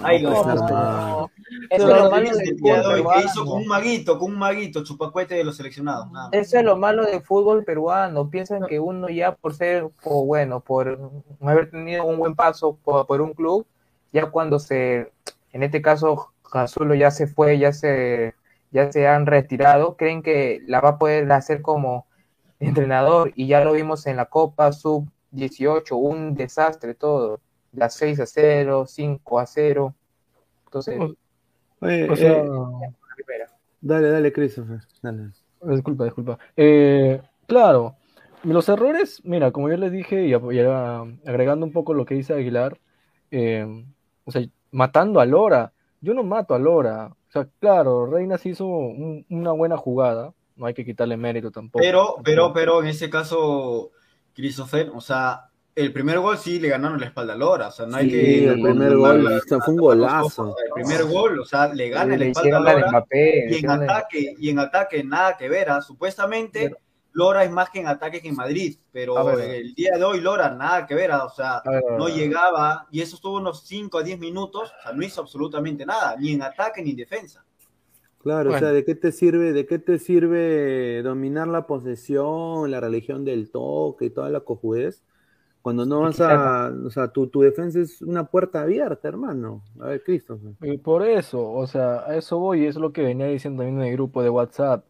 Ay, 0.02 0.22
no, 0.22 0.44
no, 0.44 1.30
Eso 1.70 1.88
es 1.88 2.02
lo 2.02 2.10
malo 2.10 2.30
del 2.36 2.58
fútbol 2.58 3.14
que 3.14 3.24
hizo 3.24 3.44
con 3.44 3.62
un 3.62 3.66
maguito, 3.66 4.18
con 4.18 4.32
un 4.32 4.38
maguito, 4.38 4.82
chupacuete 4.82 5.36
de 5.36 5.44
los 5.44 5.56
seleccionados. 5.56 6.08
Eso 6.32 6.58
es 6.58 6.64
lo 6.64 6.76
malo 6.76 7.04
del 7.04 7.22
fútbol 7.22 7.64
peruano. 7.64 8.28
Piensan 8.28 8.66
que 8.66 8.80
uno 8.80 9.08
ya 9.08 9.34
por 9.34 9.54
ser, 9.54 9.88
o 10.02 10.24
bueno, 10.24 10.60
por 10.60 10.98
haber 11.40 11.70
tenido 11.70 12.04
un 12.04 12.18
buen 12.18 12.34
paso 12.34 12.76
por, 12.82 13.20
un 13.20 13.34
club, 13.34 13.66
ya 14.12 14.26
cuando 14.26 14.58
se, 14.58 15.12
en 15.52 15.62
este 15.62 15.80
caso, 15.80 16.32
Cazulo 16.50 16.94
ya 16.94 17.10
se 17.10 17.28
fue, 17.28 17.58
ya 17.58 17.72
se, 17.72 18.34
ya 18.72 18.90
se 18.90 19.06
han 19.06 19.26
retirado, 19.26 19.96
creen 19.96 20.22
que 20.22 20.60
la 20.66 20.80
va 20.80 20.90
a 20.90 20.98
poder 20.98 21.30
hacer 21.30 21.62
como 21.62 22.06
entrenador 22.58 23.32
y 23.34 23.46
ya 23.46 23.64
lo 23.64 23.72
vimos 23.72 24.06
en 24.06 24.16
la 24.16 24.26
Copa 24.26 24.72
Sub 24.72 25.08
18, 25.32 25.96
un 25.96 26.34
desastre 26.34 26.94
todo. 26.94 27.40
Las 27.72 27.94
6 27.94 28.20
a 28.20 28.26
0, 28.26 28.86
5 28.86 29.38
a 29.38 29.46
0. 29.46 29.94
Entonces. 30.64 30.98
o 31.00 32.16
sea, 32.16 32.44
eh, 32.44 32.90
dale, 33.80 34.10
dale, 34.10 34.32
Christopher. 34.32 34.80
Dale. 35.02 35.30
Disculpa, 35.62 36.04
disculpa. 36.04 36.38
Eh, 36.56 37.20
claro, 37.46 37.96
los 38.42 38.68
errores, 38.68 39.20
mira, 39.24 39.52
como 39.52 39.68
yo 39.68 39.76
les 39.76 39.92
dije, 39.92 40.26
y, 40.26 40.34
agregando 40.34 41.64
un 41.64 41.72
poco 41.72 41.94
lo 41.94 42.04
que 42.04 42.14
dice 42.14 42.34
Aguilar, 42.34 42.78
eh, 43.30 43.84
o 44.24 44.30
sea, 44.30 44.42
matando 44.70 45.20
a 45.20 45.26
Lora. 45.26 45.72
Yo 46.00 46.14
no 46.14 46.24
mato 46.24 46.54
a 46.54 46.58
Lora. 46.58 47.14
O 47.32 47.40
sea, 47.40 47.48
claro, 47.60 48.04
Reinas 48.04 48.44
hizo 48.44 48.66
una 48.66 49.52
buena 49.52 49.78
jugada, 49.78 50.34
no 50.54 50.66
hay 50.66 50.74
que 50.74 50.84
quitarle 50.84 51.16
mérito 51.16 51.50
tampoco. 51.50 51.82
Pero, 51.82 52.16
pero, 52.22 52.52
pero 52.52 52.82
en 52.82 52.88
ese 52.88 53.08
caso, 53.08 53.92
Christopher, 54.34 54.90
o 54.94 55.00
sea, 55.00 55.46
el 55.74 55.94
primer 55.94 56.18
gol 56.18 56.36
sí 56.36 56.60
le 56.60 56.68
ganaron 56.68 57.00
la 57.00 57.06
espalda 57.06 57.32
a 57.32 57.36
Lora, 57.36 57.68
o 57.68 57.70
sea, 57.70 57.86
no 57.86 57.96
hay 57.96 58.10
que... 58.10 58.48
el 58.48 58.60
primer 58.60 58.94
gol 58.98 59.40
fue 59.48 59.60
un 59.66 59.76
golazo. 59.80 60.54
El 60.58 60.84
primer 60.84 61.04
gol, 61.06 61.40
o 61.40 61.44
sea, 61.46 61.72
le 61.72 61.88
gana 61.88 62.18
la 62.18 62.24
espalda 62.26 62.58
a 62.58 62.60
Lora, 62.60 63.06
y 63.10 63.56
en 63.56 63.70
ataque, 63.70 64.34
y 64.38 64.50
en 64.50 64.58
ataque 64.58 65.02
nada 65.02 65.34
que 65.38 65.48
ver, 65.48 65.70
¿ah? 65.70 65.80
supuestamente... 65.80 66.74
Lora 67.12 67.44
es 67.44 67.50
más 67.50 67.70
que 67.70 67.80
en 67.80 67.86
ataque 67.86 68.20
que 68.20 68.28
en 68.28 68.36
Madrid, 68.36 68.76
pero 68.90 69.38
el 69.38 69.74
día 69.74 69.92
de 69.96 70.04
hoy 70.04 70.20
Lora 70.20 70.50
nada 70.50 70.86
que 70.86 70.94
ver, 70.94 71.12
¿ah? 71.12 71.24
o 71.24 71.30
sea, 71.30 71.62
no 71.98 72.08
llegaba 72.08 72.86
y 72.90 73.00
eso 73.00 73.16
estuvo 73.16 73.36
unos 73.36 73.66
5 73.66 73.98
a 73.98 74.02
10 74.02 74.18
minutos, 74.18 74.72
o 74.78 74.82
sea, 74.82 74.92
no 74.92 75.04
hizo 75.04 75.20
absolutamente 75.20 75.84
nada, 75.84 76.16
ni 76.18 76.32
en 76.32 76.42
ataque 76.42 76.82
ni 76.82 76.90
en 76.90 76.96
defensa. 76.96 77.44
Claro, 78.22 78.54
o 78.54 78.58
sea, 78.58 78.72
¿de 78.72 78.84
qué 78.84 78.94
te 78.94 79.10
sirve, 79.10 79.52
de 79.52 79.66
qué 79.66 79.80
te 79.80 79.98
sirve 79.98 81.02
dominar 81.02 81.48
la 81.48 81.66
posesión, 81.66 82.70
la 82.70 82.78
religión 82.78 83.24
del 83.24 83.50
toque 83.50 84.06
y 84.06 84.10
toda 84.10 84.30
la 84.30 84.40
cojudez? 84.40 85.02
Cuando 85.60 85.86
no 85.86 86.00
vas 86.00 86.20
a, 86.20 86.72
o 86.84 86.90
sea, 86.90 87.08
tu, 87.08 87.28
tu 87.28 87.42
defensa 87.42 87.80
es 87.80 88.02
una 88.02 88.24
puerta 88.24 88.62
abierta, 88.62 89.06
hermano. 89.06 89.62
A 89.80 89.86
ver, 89.86 90.02
Cristo. 90.02 90.38
Y 90.60 90.78
por 90.78 91.06
eso, 91.06 91.52
o 91.52 91.66
sea, 91.68 92.04
a 92.04 92.16
eso 92.16 92.38
voy, 92.38 92.66
es 92.66 92.76
lo 92.76 92.92
que 92.92 93.02
venía 93.02 93.26
diciendo 93.26 93.62
también 93.62 93.80
en 93.80 93.88
el 93.88 93.92
grupo 93.92 94.22
de 94.22 94.30
WhatsApp. 94.30 94.84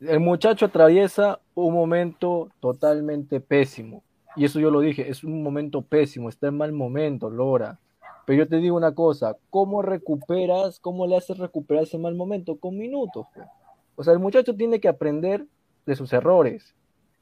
El 0.00 0.20
muchacho 0.20 0.66
atraviesa 0.66 1.40
un 1.64 1.74
momento 1.74 2.50
totalmente 2.60 3.40
pésimo. 3.40 4.02
Y 4.36 4.44
eso 4.44 4.60
yo 4.60 4.70
lo 4.70 4.80
dije, 4.80 5.10
es 5.10 5.24
un 5.24 5.42
momento 5.42 5.82
pésimo, 5.82 6.28
está 6.28 6.48
en 6.48 6.56
mal 6.56 6.72
momento, 6.72 7.30
Lora. 7.30 7.78
Pero 8.26 8.44
yo 8.44 8.48
te 8.48 8.56
digo 8.56 8.76
una 8.76 8.94
cosa, 8.94 9.36
¿cómo 9.50 9.82
recuperas, 9.82 10.78
cómo 10.78 11.06
le 11.06 11.16
haces 11.16 11.38
recuperar 11.38 11.84
ese 11.84 11.98
mal 11.98 12.14
momento? 12.14 12.56
Con 12.56 12.78
minutos. 12.78 13.26
Pues. 13.34 13.46
O 13.96 14.04
sea, 14.04 14.12
el 14.12 14.18
muchacho 14.18 14.54
tiene 14.54 14.80
que 14.80 14.88
aprender 14.88 15.46
de 15.86 15.96
sus 15.96 16.12
errores. 16.12 16.74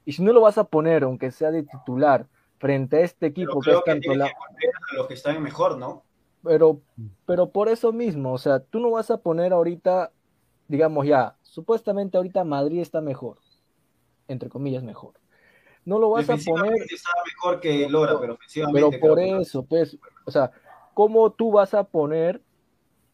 Y 0.05 0.13
si 0.13 0.23
no 0.23 0.33
lo 0.33 0.41
vas 0.41 0.57
a 0.57 0.65
poner, 0.65 1.03
aunque 1.03 1.31
sea 1.31 1.51
de 1.51 1.63
titular, 1.63 2.27
frente 2.59 2.97
a 2.97 3.01
este 3.01 3.27
equipo 3.27 3.59
que 3.61 3.71
es 3.71 3.83
tanto 3.83 4.13
la... 4.13 4.25
a 4.25 4.95
los 4.95 5.07
que 5.07 5.13
están 5.13 5.41
mejor, 5.41 5.77
¿no? 5.77 6.03
Pero, 6.43 6.79
pero 7.25 7.49
por 7.49 7.69
eso 7.69 7.91
mismo, 7.91 8.33
o 8.33 8.37
sea, 8.37 8.59
tú 8.59 8.79
no 8.79 8.91
vas 8.91 9.11
a 9.11 9.17
poner 9.17 9.51
ahorita, 9.51 10.11
digamos 10.67 11.05
ya, 11.05 11.35
supuestamente 11.41 12.17
ahorita 12.17 12.43
Madrid 12.43 12.79
está 12.79 13.01
mejor, 13.01 13.39
entre 14.29 14.49
comillas 14.49 14.83
mejor. 14.83 15.13
No 15.85 15.99
lo 15.99 16.09
vas 16.09 16.29
a 16.29 16.37
poner. 16.37 16.85
Mejor 17.25 17.59
que 17.59 17.89
Lora, 17.89 18.19
pero 18.19 18.33
ofensivamente. 18.35 18.99
Pero 18.99 18.99
por 19.01 19.19
eso, 19.19 19.63
pues, 19.63 19.97
o 20.25 20.31
sea, 20.31 20.51
¿cómo 20.93 21.31
tú 21.31 21.51
vas 21.51 21.73
a 21.73 21.83
poner 21.83 22.41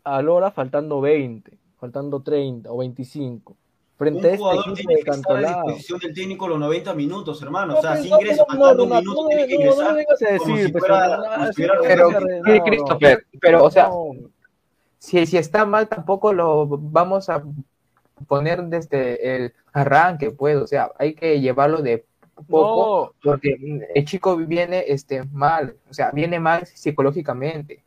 a 0.04 0.22
Lora 0.22 0.52
faltando 0.52 1.02
20, 1.02 1.58
faltando 1.80 2.22
30 2.22 2.72
o 2.72 2.78
25? 2.78 3.56
Frente 3.98 4.38
un 4.38 4.48
a 4.48 4.54
este 4.78 5.04
Cantolao. 5.04 5.60
a 5.60 5.64
disposición 5.64 6.00
del 6.00 6.14
técnico 6.14 6.50
los 6.50 6.60
90 6.60 6.94
minutos, 6.96 7.42
hermano. 7.42 7.78
o 7.78 7.82
sea, 7.82 7.96
si 7.96 8.10
ingresa 8.10 8.46
faltando 8.46 8.84
un 8.84 8.90
minuto, 8.90 9.28
tiene 9.30 9.48
que 9.48 9.56
ingresar. 9.56 9.94
No, 9.94 9.96
decir, 9.96 10.74
pero, 10.74 12.64
Christopher, 12.66 13.26
pero, 13.40 13.64
o 13.64 13.72
sea, 13.72 13.90
si, 14.98 15.26
si 15.26 15.38
está 15.38 15.66
mal, 15.66 15.88
tampoco 15.88 16.34
lo 16.34 16.68
vamos 16.68 17.30
a 17.30 17.42
poner 18.28 18.64
desde 18.66 19.36
el 19.36 19.54
arranque, 19.74 20.32
pues, 20.32 20.58
o 20.58 20.68
sea, 20.68 20.92
hay 20.98 21.14
que 21.14 21.40
llevarlo 21.40 21.82
de 21.82 22.06
poco, 22.48 23.14
porque 23.24 23.56
el 23.94 24.06
chico 24.06 24.36
viene 24.38 24.86
este, 24.88 25.24
mal, 25.32 25.76
o 25.90 25.94
sea, 25.94 26.12
viene 26.12 26.40
mal 26.40 26.66
psicológicamente. 26.66 27.84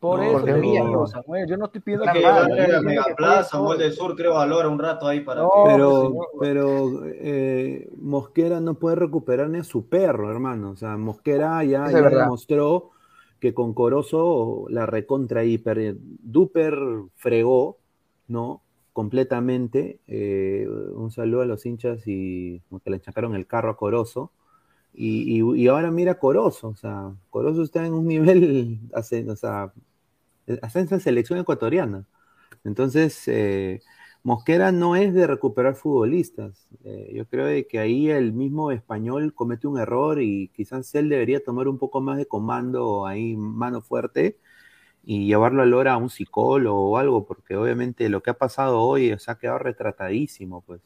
Por 0.00 0.22
eso, 0.22 0.46
yo 0.46 1.56
no 1.56 1.64
estoy 1.66 1.80
pidiendo 1.80 2.06
que 2.12 2.22
vaya 2.22 2.78
a 2.78 2.82
Megaplaza, 2.82 3.42
Samuel 3.42 3.80
del 3.80 3.92
Sur, 3.92 4.14
creo, 4.14 4.34
valora 4.34 4.68
un 4.68 4.78
rato 4.78 5.08
ahí 5.08 5.20
para. 5.20 5.42
pero, 5.64 6.14
pero 6.38 7.04
eh, 7.04 7.88
Mosquera 7.96 8.60
no 8.60 8.74
puede 8.74 8.94
recuperar 8.94 9.50
ni 9.50 9.58
a 9.58 9.64
su 9.64 9.88
perro, 9.88 10.30
hermano. 10.30 10.70
O 10.70 10.76
sea, 10.76 10.96
Mosquera 10.96 11.64
ya, 11.64 11.90
ya 11.90 12.00
demostró 12.02 12.90
que 13.40 13.54
con 13.54 13.74
Corozo 13.74 14.66
la 14.68 14.86
recontra 14.86 15.42
hiper 15.42 15.96
duper 15.98 16.78
fregó, 17.16 17.78
¿no? 18.28 18.62
Completamente. 18.98 20.00
Eh, 20.08 20.66
un 20.68 21.12
saludo 21.12 21.42
a 21.42 21.46
los 21.46 21.64
hinchas 21.64 22.02
y 22.08 22.60
que 22.82 22.90
le 22.90 22.96
enchacaron 22.96 23.36
el 23.36 23.46
carro 23.46 23.70
a 23.70 23.76
Corozo. 23.76 24.32
Y, 24.92 25.68
ahora 25.68 25.92
mira 25.92 26.18
Corozo, 26.18 26.70
o 26.70 26.74
sea, 26.74 27.12
Corozo 27.30 27.62
está 27.62 27.86
en 27.86 27.92
un 27.94 28.08
nivel, 28.08 28.80
o 28.92 29.36
sea, 29.36 29.72
hasta 30.62 30.80
en 30.80 31.00
selección 31.00 31.38
ecuatoriana. 31.38 32.06
Entonces, 32.64 33.22
eh, 33.28 33.82
Mosquera 34.24 34.72
no 34.72 34.96
es 34.96 35.14
de 35.14 35.28
recuperar 35.28 35.76
futbolistas. 35.76 36.66
Eh, 36.82 37.12
yo 37.14 37.24
creo 37.26 37.46
que 37.68 37.78
ahí 37.78 38.10
el 38.10 38.32
mismo 38.32 38.72
español 38.72 39.32
comete 39.32 39.68
un 39.68 39.78
error 39.78 40.20
y 40.20 40.48
quizás 40.56 40.92
él 40.96 41.08
debería 41.08 41.44
tomar 41.44 41.68
un 41.68 41.78
poco 41.78 42.00
más 42.00 42.16
de 42.18 42.26
comando 42.26 43.06
ahí, 43.06 43.36
mano 43.36 43.80
fuerte, 43.80 44.38
y 45.10 45.24
llevarlo 45.24 45.62
a 45.62 45.64
Lora 45.64 45.94
a 45.94 45.96
un 45.96 46.10
psicólogo 46.10 46.90
o 46.90 46.98
algo, 46.98 47.24
porque 47.24 47.56
obviamente 47.56 48.10
lo 48.10 48.22
que 48.22 48.28
ha 48.28 48.34
pasado 48.34 48.82
hoy 48.82 49.16
se 49.18 49.30
ha 49.30 49.38
quedado 49.38 49.58
retratadísimo, 49.58 50.60
pues. 50.60 50.82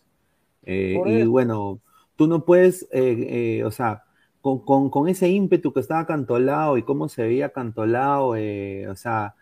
Eh, 0.63 0.97
y 1.05 1.25
bueno, 1.25 1.81
tú 2.15 2.29
no 2.29 2.45
puedes, 2.45 2.85
eh, 2.93 3.59
eh, 3.59 3.65
o 3.65 3.73
sea, 3.73 4.05
con, 4.41 5.09
ese 5.09 5.29
ímpetu 5.29 5.73
que 5.73 5.81
estaba 5.81 6.07
cantolado 6.07 6.79
y 6.79 6.85
cómo 6.85 7.09
se 7.09 7.25
veía 7.25 7.49
cantolado, 7.49 8.29
o 8.29 8.95
sea, 8.95 9.35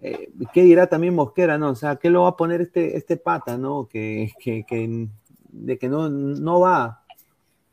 ¿qué 0.00 0.62
dirá 0.62 0.86
también 0.86 1.14
Mosquera, 1.14 1.58
no? 1.58 1.68
O 1.68 1.74
sea, 1.74 1.96
¿qué 1.96 2.08
lo 2.08 2.22
va 2.22 2.30
a 2.30 2.36
poner 2.38 2.62
este, 2.62 2.96
este 2.96 3.18
pata, 3.18 3.58
no? 3.58 3.86
Que, 3.86 4.32
que, 4.40 5.08
de 5.50 5.76
que 5.76 5.88
no, 5.90 6.08
no 6.08 6.58
va, 6.58 7.02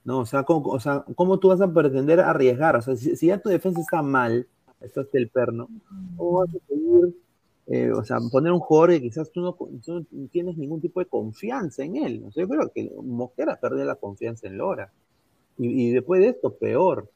¿no? 0.04 0.20
O 0.20 0.26
sea, 0.26 0.44
¿cómo, 0.44 0.68
o 0.68 0.80
sea, 0.82 1.06
¿cómo 1.16 1.40
tú 1.40 1.48
vas 1.48 1.62
a 1.62 1.74
pretender 1.74 2.20
arriesgar? 2.20 2.76
O 2.76 2.82
sea, 2.82 2.98
si 2.98 3.28
ya 3.28 3.38
tu 3.38 3.48
defensa 3.48 3.80
está 3.80 4.02
mal, 4.02 4.46
esto 4.82 5.02
es 5.02 5.08
el 5.14 5.30
perno, 5.30 5.68
o 6.18 6.40
vas 6.40 6.50
a 6.50 6.68
seguir, 6.68 7.16
eh, 7.68 7.92
o 7.92 8.04
sea, 8.04 8.18
poner 8.32 8.52
un 8.52 8.60
jugador 8.60 8.92
que 8.92 9.02
quizás 9.02 9.32
tú 9.32 9.42
no, 9.42 9.56
tienes 10.32 10.58
ningún 10.58 10.82
tipo 10.82 11.00
de 11.00 11.06
confianza 11.06 11.84
en 11.84 11.98
él. 11.98 12.24
O 12.26 12.32
sea, 12.32 12.44
yo 12.44 12.50
creo 12.50 12.72
que 12.74 12.92
Mosquera 13.04 13.60
perdió 13.60 13.86
la 13.86 13.96
confianza 13.96 14.48
en 14.48 14.58
Lora. 14.58 14.92
Y, 15.58 15.92
después 15.92 16.22
de 16.22 16.30
esto, 16.30 16.56
peor. 16.56 17.12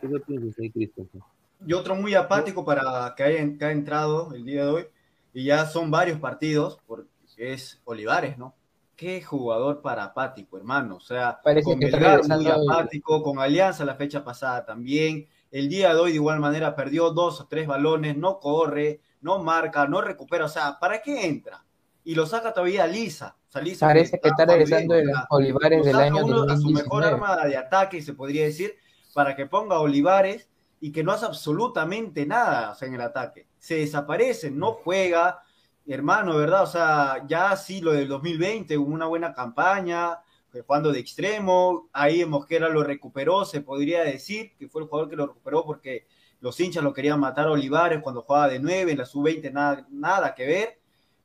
¿Qué 0.00 0.08
piensas 0.26 0.58
ahí, 0.58 0.70
Christopher? 0.70 1.22
Y 1.66 1.72
otro 1.72 1.96
muy 1.96 2.14
apático 2.14 2.66
para 2.66 3.14
que 3.16 3.22
haya, 3.22 3.38
que 3.58 3.64
haya 3.64 3.72
entrado 3.72 4.34
el 4.34 4.44
día 4.44 4.66
de 4.66 4.70
hoy, 4.70 4.84
y 5.32 5.44
ya 5.44 5.64
son 5.64 5.90
varios 5.90 6.18
partidos, 6.18 6.78
porque 6.86 7.08
es 7.38 7.80
Olivares, 7.84 8.36
¿no? 8.36 8.54
qué 8.96 9.22
jugador 9.22 9.82
para 9.82 10.04
apático, 10.04 10.56
hermano. 10.56 10.96
O 10.96 11.00
sea, 11.00 11.38
con 11.62 11.78
Belgar 11.78 12.26
muy 12.26 12.48
apático, 12.48 13.22
con 13.22 13.38
Alianza 13.38 13.84
la 13.84 13.94
fecha 13.94 14.24
pasada 14.24 14.64
también. 14.64 15.28
El 15.56 15.70
día 15.70 15.94
de 15.94 16.00
hoy, 16.00 16.10
de 16.10 16.16
igual 16.16 16.38
manera, 16.38 16.76
perdió 16.76 17.12
dos 17.12 17.40
o 17.40 17.46
tres 17.46 17.66
balones, 17.66 18.14
no 18.14 18.40
corre, 18.40 19.00
no 19.22 19.38
marca, 19.38 19.86
no 19.86 20.02
recupera. 20.02 20.44
O 20.44 20.50
sea, 20.50 20.78
¿para 20.78 21.00
qué 21.00 21.24
entra? 21.24 21.64
Y 22.04 22.14
lo 22.14 22.26
saca 22.26 22.52
todavía 22.52 22.86
Lisa. 22.86 23.34
Parece 23.80 24.20
que 24.20 24.28
está 24.28 24.44
regresando 24.44 24.94
de 24.94 25.04
Olivares 25.30 25.82
del 25.86 25.96
año 25.96 26.42
A 26.42 26.56
su 26.58 26.68
mejor 26.68 27.04
arma 27.04 27.46
de 27.46 27.56
ataque, 27.56 28.02
se 28.02 28.12
podría 28.12 28.44
decir, 28.44 28.74
para 29.14 29.34
que 29.34 29.46
ponga 29.46 29.80
Olivares 29.80 30.46
y 30.78 30.92
que 30.92 31.02
no 31.02 31.12
hace 31.12 31.24
absolutamente 31.24 32.26
nada 32.26 32.76
en 32.82 32.92
el 32.92 33.00
ataque. 33.00 33.46
Se 33.58 33.76
desaparece, 33.76 34.50
no 34.50 34.72
juega, 34.72 35.42
hermano, 35.86 36.36
¿verdad? 36.36 36.64
O 36.64 36.66
sea, 36.66 37.24
ya 37.26 37.56
sí, 37.56 37.80
lo 37.80 37.92
del 37.92 38.08
2020, 38.08 38.76
hubo 38.76 38.92
una 38.92 39.06
buena 39.06 39.32
campaña, 39.32 40.18
jugando 40.62 40.92
de 40.92 41.00
extremo, 41.00 41.88
ahí 41.92 42.24
Mosquera 42.24 42.68
lo 42.68 42.84
recuperó, 42.84 43.44
se 43.44 43.60
podría 43.60 44.02
decir 44.02 44.52
que 44.58 44.68
fue 44.68 44.82
el 44.82 44.88
jugador 44.88 45.10
que 45.10 45.16
lo 45.16 45.26
recuperó 45.26 45.64
porque 45.64 46.06
los 46.40 46.58
hinchas 46.60 46.84
lo 46.84 46.92
querían 46.92 47.18
matar 47.20 47.48
a 47.48 47.52
Olivares 47.52 48.00
cuando 48.02 48.22
jugaba 48.22 48.48
de 48.48 48.58
9, 48.58 48.92
en 48.92 48.98
la 48.98 49.06
sub-20 49.06 49.52
nada, 49.52 49.86
nada 49.90 50.34
que 50.34 50.46
ver, 50.46 50.78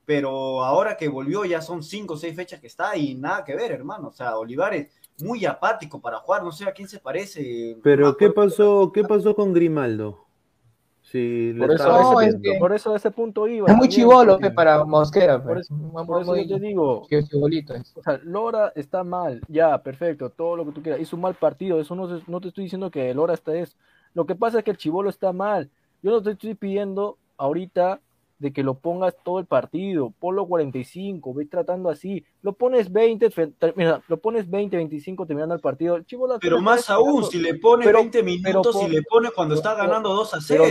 pero 0.06 0.64
ahora 0.64 0.98
que 0.98 1.08
volvió 1.08 1.46
ya 1.46 1.62
son 1.62 1.84
5 1.84 2.14
o 2.14 2.18
6 2.18 2.36
fechas 2.36 2.60
que 2.60 2.68
está 2.68 2.96
y 2.98 3.16
nada 3.16 3.44
que 3.44 3.56
ver, 3.56 3.72
hermano, 3.72 4.10
o 4.10 4.14
sea, 4.14 4.38
Olivares 4.38 4.88
muy 5.22 5.46
apático 5.46 6.02
para 6.02 6.20
jugar, 6.20 6.44
no 6.44 6.52
sé 6.52 6.66
a 6.66 6.74
quién 6.74 6.88
se 6.88 7.00
parece. 7.00 7.78
Pero 7.84 8.18
¿qué 8.18 8.30
pasó, 8.30 8.92
qué 8.94 9.04
pasó 9.04 9.36
con 9.36 9.54
Grimaldo? 9.54 10.21
Sí, 11.02 11.54
por, 11.58 11.72
eso, 11.72 12.22
ese, 12.22 12.38
por 12.60 12.74
eso 12.74 12.96
ese 12.96 13.12
punto 13.12 13.48
iba. 13.48 13.68
Es 13.70 13.76
muy 13.76 13.90
chivolo 13.90 14.40
para 14.56 14.86
Mosquera. 14.86 15.44
Por 15.44 15.60
eso, 15.60 15.76
por 16.06 16.22
eso 16.22 16.36
yo 16.38 16.58
te 16.58 16.62
digo. 16.62 17.08
Que 17.10 17.24
chibolito 17.24 17.74
O 17.96 18.04
sea, 18.04 18.20
Lora 18.24 18.72
está 18.76 19.04
mal, 19.04 19.42
ya, 19.48 19.82
perfecto, 19.82 20.30
todo 20.30 20.56
lo 20.56 20.66
que 20.66 20.72
tú 20.72 20.82
quieras. 20.82 21.02
Hizo 21.02 21.16
un 21.16 21.24
mal 21.24 21.34
partido, 21.34 21.82
eso 21.82 21.96
no, 21.96 22.08
no 22.28 22.40
te 22.40 22.50
estoy 22.50 22.66
diciendo 22.66 22.92
que 22.92 23.14
Lora 23.14 23.34
está 23.34 23.56
es. 23.56 23.76
Lo 24.14 24.26
que 24.26 24.36
pasa 24.36 24.60
es 24.60 24.64
que 24.64 24.72
el 24.72 24.78
chivolo 24.78 25.10
está 25.10 25.34
mal. 25.34 25.70
Yo 26.04 26.12
no 26.12 26.22
te 26.22 26.32
estoy 26.32 26.56
pidiendo 26.56 27.18
ahorita 27.38 28.00
de 28.42 28.52
que 28.52 28.64
lo 28.64 28.80
pongas 28.80 29.16
todo 29.24 29.38
el 29.38 29.46
partido, 29.46 30.12
ponlo 30.18 30.48
45, 30.48 31.32
ve 31.36 31.46
tratando 31.46 31.92
así, 31.92 32.26
lo 32.42 32.54
pones 32.54 32.92
20, 32.92 33.30
mira, 33.76 34.02
lo 34.08 34.18
pones 34.18 34.50
20, 34.50 34.78
25 34.78 35.28
terminando 35.28 35.54
el 35.54 35.62
partido. 35.62 35.96
El 35.96 36.08
Chivo 36.08 36.28
pero 36.40 36.60
más 36.60 36.90
aún, 36.90 37.24
si 37.26 37.38
le 37.38 37.54
pones 37.54 37.94
20 37.94 38.24
minutos, 38.24 38.82
y 38.82 38.90
le 38.90 39.04
pones 39.04 39.32
cuando 39.32 39.54
está 39.54 39.76
ganando 39.76 40.10
2 40.16 40.34
a 40.34 40.42
0, 40.42 40.64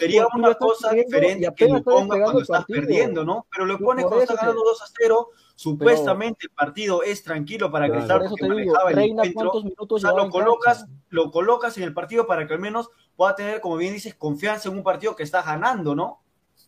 sería 0.00 0.26
una 0.34 0.54
cosa 0.54 0.90
diferente 0.90 1.48
que 1.56 1.68
lo 1.68 1.80
pongas 1.80 2.20
cuando 2.20 2.40
estás 2.40 2.64
perdiendo, 2.64 3.24
¿no? 3.24 3.46
Pero 3.52 3.66
lo 3.66 3.78
pones 3.78 4.04
cuando 4.04 4.22
está 4.22 4.34
ganando 4.34 4.64
2 4.64 4.82
a 4.82 4.86
0, 4.98 5.28
supuestamente 5.54 6.46
el 6.46 6.50
partido 6.50 7.04
es 7.04 7.22
tranquilo 7.22 7.70
para 7.70 7.88
Cristal 7.88 8.26
porque 8.28 8.48
manejaba 8.48 8.90
el 8.90 8.98
encuentro, 8.98 9.52
o 9.78 9.98
sea, 10.00 10.10
lo 10.10 10.28
colocas, 10.28 10.86
lo 11.10 11.30
colocas 11.30 11.78
en 11.78 11.84
el 11.84 11.94
partido 11.94 12.26
para 12.26 12.48
que 12.48 12.54
al 12.54 12.60
menos 12.60 12.90
pueda 13.14 13.36
tener, 13.36 13.60
como 13.60 13.76
bien 13.76 13.94
dices, 13.94 14.16
confianza 14.16 14.68
en 14.68 14.76
un 14.76 14.82
partido 14.82 15.14
que 15.14 15.22
está 15.22 15.40
ganando, 15.40 15.94
¿no? 15.94 16.23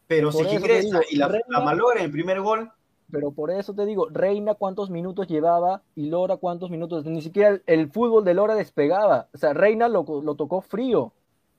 Pero 0.07 0.33
si 0.33 0.43
ingresa 0.43 1.01
y 1.11 1.17
la, 1.17 1.29
Reina, 1.29 1.73
en 1.97 2.05
el 2.05 2.11
primer 2.11 2.41
gol. 2.41 2.71
Pero 3.11 3.31
por 3.31 3.51
eso 3.51 3.75
te 3.75 3.87
digo, 3.87 4.09
Reina 4.11 4.55
cuántos 4.55 4.91
minutos 4.91 5.29
llevaba 5.29 5.83
y 5.95 6.07
Lora 6.07 6.37
cuántos 6.37 6.71
minutos. 6.71 7.05
Ni 7.05 7.23
siquiera 7.23 7.61
el, 7.67 7.91
fútbol 7.91 8.25
de 8.25 8.35
Lora 8.35 8.55
despegaba. 8.55 9.29
O 9.33 9.39
sea, 9.39 9.53
Reina 9.53 9.89
lo, 9.89 10.05
lo, 10.23 10.35
tocó 10.35 10.61
frío. 10.61 11.13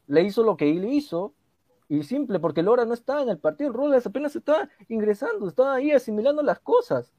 Le 0.07 0.23
hizo 0.23 0.43
lo 0.43 0.57
que 0.57 0.69
él 0.69 0.85
hizo. 0.85 1.33
Y 1.89 2.03
simple, 2.03 2.39
porque 2.39 2.63
Lora 2.63 2.83
no 2.85 2.93
está 2.93 3.21
en 3.21 3.29
el 3.29 3.37
partido. 3.37 3.71
Robles 3.71 4.05
apenas 4.05 4.35
está 4.35 4.69
ingresando, 4.89 5.47
está 5.47 5.75
ahí 5.75 5.91
asimilando 5.91 6.43
las 6.43 6.59
cosas. 6.59 7.13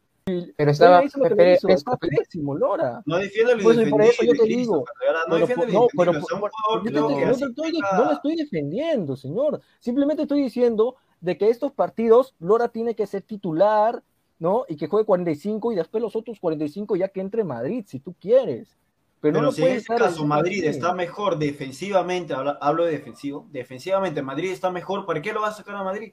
Pero 0.57 0.71
estaba, 0.71 1.03
hizo 1.05 1.19
lo 1.19 1.35
que 1.35 1.55
hizo. 1.55 1.69
está 1.69 1.97
pésimo, 1.97 2.55
Lora. 2.55 3.03
No 3.07 3.17
defiende 3.17 3.53
el 3.53 3.63
pues, 3.63 3.89
por 3.89 4.03
eso 4.03 4.25
yo 4.25 4.33
te 4.33 4.45
digo. 4.45 4.85
No 5.29 5.47
pero, 5.97 6.13
no, 6.13 8.05
lo 8.05 8.13
estoy 8.13 8.37
defendiendo, 8.37 9.17
señor. 9.17 9.61
Simplemente 9.79 10.23
estoy 10.23 10.43
diciendo 10.43 10.97
de 11.21 11.37
que 11.37 11.51
estos 11.51 11.73
partidos 11.73 12.35
Lora 12.39 12.69
tiene 12.69 12.95
que 12.95 13.07
ser 13.07 13.23
titular, 13.23 14.03
¿no? 14.39 14.65
Y 14.69 14.77
que 14.77 14.87
juegue 14.87 15.07
45 15.07 15.73
y 15.73 15.77
después 15.77 16.03
los 16.03 16.17
otros 16.17 16.39
45 16.41 16.97
ya 16.97 17.09
que 17.09 17.21
entre 17.21 17.45
Madrid, 17.45 17.85
si 17.87 18.01
tú 18.01 18.15
quieres. 18.21 18.77
Pero, 19.21 19.43
no 19.43 19.51
si 19.51 19.65
en 19.65 19.73
este 19.73 19.97
caso 19.97 20.25
Madrid 20.25 20.65
está 20.65 20.95
mejor 20.95 21.39
defensivamente, 21.39 22.35
hablo, 22.35 22.85
de 22.85 22.93
defensivo, 22.93 23.49
defensivamente 23.51 24.23
Madrid 24.23 24.53
está 24.53 24.71
mejor, 24.71 25.07
¿para 25.07 25.21
qué 25.21 25.33
lo 25.33 25.41
va 25.41 25.49
a 25.49 25.53
sacar 25.53 25.75
a 25.75 25.83
Madrid? 25.83 26.13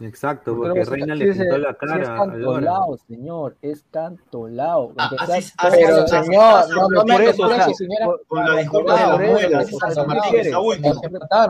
Exacto, 0.00 0.54
porque 0.54 0.84
Reina 0.84 1.14
le 1.14 1.32
pintó 1.32 1.56
la 1.56 1.74
cara. 1.74 2.02
es 2.02 2.08
cantolao, 2.08 2.98
señor, 2.98 3.56
es 3.62 3.82
cantolao. 3.90 4.92
Ah, 4.98 5.10
así, 5.20 5.52
así, 5.56 5.78
pero, 5.80 6.06
señor, 6.06 6.68
no, 6.68 6.88
no 6.88 7.04
me 7.04 7.24
eso, 7.24 7.74
señora. 7.74 8.06
Con 8.28 8.44
la 8.44 8.56
disculpa 8.58 9.18
de 9.18 9.48
la 9.48 9.64
San 9.64 10.06
Martín 10.06 10.40
está 10.40 10.60
último. 10.60 11.00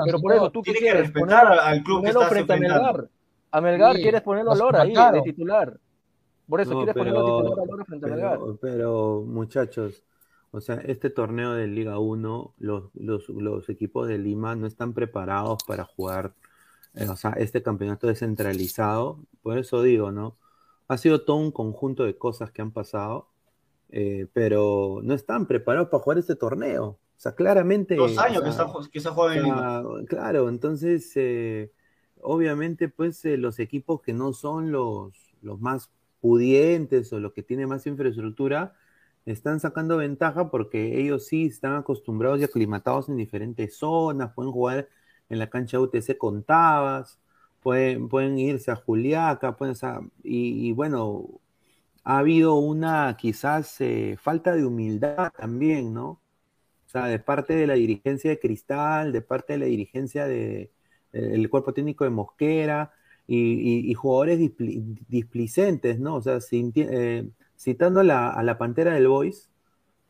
Pero 0.05 0.21
por 0.21 0.33
eso 0.33 0.51
tú 0.51 0.63
tienes 0.63 0.83
que 0.83 0.95
respetar 0.95 1.47
al 1.47 1.83
club 1.83 2.05
que 2.05 2.11
está 2.11 2.29
frente 2.29 2.53
a 2.53 2.57
Melgar. 2.57 3.09
A 3.51 3.61
Melgar 3.61 3.97
quieres 3.97 4.23
ponerlo 4.23 4.53
a 4.53 4.57
Lora 4.57 4.83
ahí, 4.83 4.95
de 4.95 5.23
titular. 5.23 5.77
Por 6.49 6.61
eso 6.61 6.77
quieres 6.77 6.95
ponerlo 6.95 7.43
titular 7.43 7.59
a 7.61 7.67
Lora 7.67 7.85
frente 7.85 8.07
a 8.07 8.09
Melgar. 8.11 8.39
Pero, 8.61 9.25
muchachos, 9.27 10.05
o 10.53 10.61
sea, 10.61 10.77
este 10.77 11.11
torneo 11.11 11.53
de 11.53 11.67
Liga 11.67 11.99
1, 11.99 12.55
los, 12.59 12.85
los, 12.95 13.29
los 13.29 13.69
equipos 13.69 14.07
de 14.07 14.19
Lima 14.19 14.55
no 14.55 14.69
están 14.69 14.95
preparados 14.95 15.65
para 15.67 15.85
jugar 15.85 16.33
eh, 16.97 17.09
o 17.09 17.17
sea, 17.17 17.33
este 17.33 17.63
campeonato 17.63 18.07
descentralizado, 18.07 19.21
por 19.43 19.59
eso 19.59 19.83
digo, 19.83 20.11
¿no? 20.11 20.37
Ha 20.89 20.97
sido 20.97 21.23
todo 21.23 21.37
un 21.37 21.53
conjunto 21.53 22.05
de 22.05 22.17
cosas 22.17 22.51
que 22.51 22.63
han 22.63 22.73
pasado, 22.73 23.29
eh, 23.91 24.27
pero 24.33 25.01
no 25.03 25.15
están 25.15 25.47
preparados 25.47 25.89
para 25.89 26.03
jugar 26.03 26.19
este 26.19 26.37
torneo. 26.37 26.85
O 26.87 26.99
sea, 27.19 27.35
claramente. 27.35 27.97
Dos 27.97 28.17
años 28.19 28.43
que, 28.43 28.49
está, 28.49 28.67
que 28.91 29.01
se 29.01 29.11
juega 29.11 29.37
en 29.37 29.43
Lima. 29.45 29.85
Claro, 30.09 30.49
entonces, 30.49 31.13
eh, 31.17 31.71
obviamente, 32.23 32.89
pues 32.89 33.23
los 33.25 33.59
equipos 33.59 34.01
que 34.01 34.15
no 34.15 34.33
son 34.33 34.73
los, 34.73 35.13
los 35.43 35.61
más 35.61 35.91
pudientes 36.21 37.13
o 37.13 37.21
los 37.21 37.33
que 37.33 37.43
tienen 37.43 37.69
más 37.69 37.87
infraestructura, 37.87 38.75
están 39.27 39.61
sacando 39.61 39.97
ventaja 39.97 40.51
porque 40.51 41.01
ellos 41.01 41.27
sí 41.27 41.47
están 41.47 41.75
acostumbrados 41.75 42.41
y 42.41 42.45
aclimatados 42.45 43.09
en 43.09 43.17
diferentes 43.17 43.77
zonas, 43.77 44.33
pueden 44.35 44.53
jugar 44.53 44.89
en 45.29 45.39
la 45.39 45.49
cancha 45.51 45.81
UTC 45.81 46.17
con 46.19 46.43
Tabas, 46.45 47.19
pueden, 47.63 48.09
pueden 48.09 48.39
irse 48.39 48.71
a 48.71 48.77
Juliaca, 48.77 49.57
pueden, 49.57 49.75
y, 50.23 50.73
bueno, 50.73 51.41
ha 52.05 52.19
habido 52.19 52.55
una 52.57 53.17
quizás 53.17 53.81
eh, 53.81 54.17
falta 54.21 54.55
de 54.55 54.65
humildad 54.65 55.33
también, 55.37 55.93
¿no? 55.93 56.09
O 56.87 56.89
sea, 56.89 57.07
de 57.07 57.19
parte 57.19 57.57
de 57.57 57.67
la 57.67 57.75
dirigencia 57.75 58.31
de 58.31 58.39
Cristal, 58.39 59.13
de 59.13 59.23
parte 59.23 59.55
de 59.55 59.59
la 59.61 59.67
dirigencia 59.67 60.27
del 60.27 60.71
de, 61.13 61.49
cuerpo 61.51 61.75
técnico 61.75 62.05
de 62.05 62.11
Mosquera 62.11 62.93
y, 63.27 63.93
jugadores 63.95 64.39
displicentes, 65.09 65.99
¿no? 65.99 66.17
O 66.17 66.23
sea, 66.23 66.39
eh, 66.53 67.29
citando 67.59 68.01
a 68.01 68.05
la, 68.05 68.31
a 68.31 68.43
la 68.45 68.59
Pantera 68.59 68.95
del 68.95 69.09
Boys, 69.09 69.51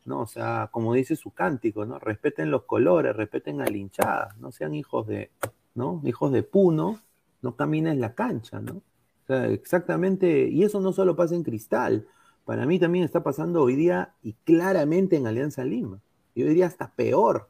¿no? 0.07 0.21
O 0.21 0.25
sea, 0.25 0.69
como 0.71 0.93
dice 0.93 1.15
su 1.15 1.31
cántico, 1.31 1.85
¿no? 1.85 1.99
Respeten 1.99 2.49
los 2.49 2.63
colores, 2.63 3.15
respeten 3.15 3.61
a 3.61 3.65
la 3.65 3.77
hinchada, 3.77 4.35
no 4.39 4.51
sean 4.51 4.73
hijos 4.73 5.05
de, 5.05 5.31
¿no? 5.75 6.01
Hijos 6.05 6.31
de 6.31 6.43
Puno, 6.43 7.01
no 7.41 7.55
caminen 7.55 8.01
la 8.01 8.15
cancha, 8.15 8.59
¿no? 8.59 8.77
O 8.77 9.27
sea, 9.27 9.47
exactamente, 9.47 10.47
y 10.47 10.63
eso 10.63 10.79
no 10.79 10.93
solo 10.93 11.15
pasa 11.15 11.35
en 11.35 11.43
Cristal, 11.43 12.07
para 12.45 12.65
mí 12.65 12.79
también 12.79 13.03
está 13.03 13.21
pasando 13.21 13.61
hoy 13.61 13.75
día 13.75 14.13
y 14.23 14.33
claramente 14.45 15.17
en 15.17 15.27
Alianza 15.27 15.65
Lima. 15.65 15.99
Yo 16.33 16.47
diría 16.47 16.67
hasta 16.67 16.93
peor, 16.93 17.49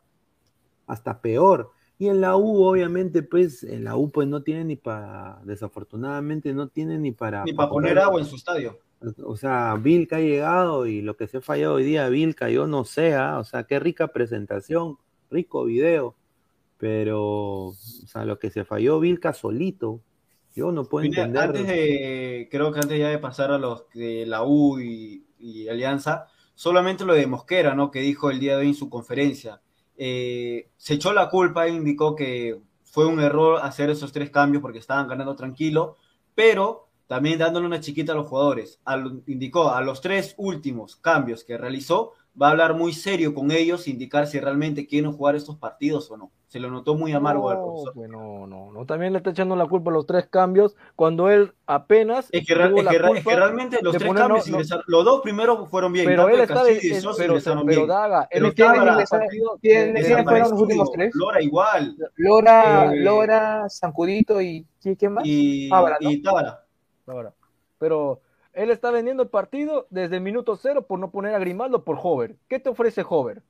hasta 0.87 1.21
peor. 1.21 1.71
Y 1.99 2.07
en 2.07 2.21
la 2.21 2.35
U, 2.35 2.63
obviamente, 2.63 3.21
pues, 3.21 3.63
en 3.63 3.83
la 3.83 3.95
U 3.95 4.09
pues 4.09 4.27
no 4.27 4.41
tiene 4.41 4.63
ni 4.63 4.75
para, 4.75 5.39
desafortunadamente 5.43 6.53
no 6.53 6.69
tiene 6.69 6.97
ni 6.97 7.11
para... 7.11 7.43
Ni 7.43 7.53
para 7.53 7.69
poner 7.69 7.99
agua 7.99 8.19
en 8.19 8.25
su 8.25 8.35
estadio. 8.35 8.79
O 9.23 9.37
sea, 9.37 9.75
Vilca 9.75 10.17
ha 10.17 10.21
llegado 10.21 10.87
y 10.87 11.01
lo 11.01 11.15
que 11.15 11.27
se 11.27 11.37
ha 11.37 11.41
fallado 11.41 11.75
hoy 11.75 11.83
día, 11.83 12.09
Vilca, 12.09 12.49
yo 12.49 12.65
no 12.65 12.83
sé, 12.83 13.13
¿ah? 13.13 13.37
o 13.39 13.43
sea, 13.43 13.63
qué 13.63 13.79
rica 13.79 14.07
presentación, 14.07 14.97
rico 15.29 15.65
video, 15.65 16.15
pero, 16.77 17.67
o 17.67 17.73
sea, 17.73 18.25
lo 18.25 18.39
que 18.39 18.49
se 18.49 18.65
falló 18.65 18.99
Vilca 18.99 19.33
solito, 19.33 20.01
yo 20.55 20.71
no 20.71 20.85
puedo 20.85 21.05
entender. 21.05 21.43
Antes 21.43 21.67
de, 21.67 22.47
creo 22.49 22.71
que 22.71 22.79
antes 22.79 22.99
ya 22.99 23.09
de 23.09 23.19
pasar 23.19 23.51
a 23.51 23.59
los 23.59 23.87
de 23.93 24.25
la 24.25 24.43
U 24.43 24.79
y, 24.79 25.23
Alianza, 25.69 26.25
solamente 26.55 27.05
lo 27.05 27.13
de 27.13 27.27
Mosquera, 27.27 27.75
¿no? 27.75 27.91
Que 27.91 27.99
dijo 27.99 28.31
el 28.31 28.39
día 28.39 28.53
de 28.53 28.61
hoy 28.61 28.69
en 28.69 28.73
su 28.73 28.89
conferencia. 28.89 29.61
Eh, 29.95 30.69
se 30.75 30.95
echó 30.95 31.13
la 31.13 31.29
culpa 31.29 31.67
e 31.67 31.71
indicó 31.71 32.15
que 32.15 32.59
fue 32.83 33.05
un 33.05 33.19
error 33.19 33.59
hacer 33.61 33.91
esos 33.91 34.11
tres 34.11 34.31
cambios 34.31 34.61
porque 34.61 34.79
estaban 34.79 35.07
ganando 35.07 35.35
tranquilo, 35.35 35.97
pero 36.33 36.86
también 37.07 37.39
dándole 37.39 37.65
una 37.65 37.79
chiquita 37.79 38.11
a 38.11 38.15
los 38.15 38.27
jugadores. 38.27 38.79
indicó 39.25 39.71
a 39.71 39.81
los 39.81 40.01
tres 40.01 40.35
últimos 40.37 40.95
cambios 40.97 41.43
que 41.43 41.57
realizó, 41.57 42.13
va 42.39 42.49
a 42.49 42.51
hablar 42.51 42.75
muy 42.75 42.93
serio 42.93 43.33
con 43.33 43.51
ellos, 43.51 43.87
indicar 43.87 44.27
si 44.27 44.39
realmente 44.39 44.85
quieren 44.85 45.11
jugar 45.11 45.35
estos 45.35 45.57
partidos 45.57 46.11
o 46.11 46.17
no. 46.17 46.31
Se 46.47 46.61
lo 46.61 46.69
notó 46.69 46.95
muy 46.95 47.11
amargo 47.11 47.49
al 47.49 47.57
profesor. 47.57 47.93
Bueno, 47.93 48.47
no, 48.47 48.71
no, 48.71 48.85
también 48.85 49.11
le 49.11 49.17
está 49.17 49.31
echando 49.31 49.55
la 49.57 49.65
culpa 49.65 49.91
a 49.91 49.93
los 49.93 50.05
tres 50.05 50.27
cambios 50.27 50.77
cuando 50.95 51.29
él 51.29 51.53
apenas. 51.65 52.29
Es 52.31 52.47
que, 52.47 52.55
realmente 52.55 53.79
los 53.81 53.97
tres 53.97 54.13
cambios 54.13 54.47
ingresaron. 54.47 54.85
Los 54.87 55.03
dos 55.03 55.21
primeros 55.21 55.69
fueron 55.69 55.91
bien. 55.91 56.05
Pero 56.05 56.29
él 56.29 56.39
está. 56.39 56.63
De, 56.63 56.79
pero, 57.17 57.65
pero, 57.65 57.85
Daga, 57.85 58.29
él 58.31 58.53
¿quiénes 58.53 60.07
fueron 60.23 60.49
los 60.51 60.61
últimos 60.61 60.91
tres? 60.91 61.13
Lora 61.15 61.41
igual. 61.41 61.97
Lora, 62.15 62.93
eh, 62.93 62.97
Lora, 62.97 63.67
Sancudito 63.67 64.41
y. 64.41 64.65
¿Quién 64.81 65.11
más? 65.11 65.25
Y, 65.25 65.69
y 65.99 66.21
Tábara 66.21 66.66
ahora. 67.07 67.33
Pero 67.79 68.21
él 68.53 68.71
está 68.71 68.91
vendiendo 68.91 69.23
el 69.23 69.29
partido 69.29 69.87
desde 69.89 70.15
el 70.15 70.21
minuto 70.21 70.55
cero 70.55 70.85
por 70.87 70.99
no 70.99 71.11
poner 71.11 71.35
a 71.35 71.39
Grimaldo 71.39 71.83
por 71.83 71.97
Hover. 72.01 72.35
¿Qué 72.47 72.59
te 72.59 72.69
ofrece 72.69 73.05
Hover? 73.07 73.41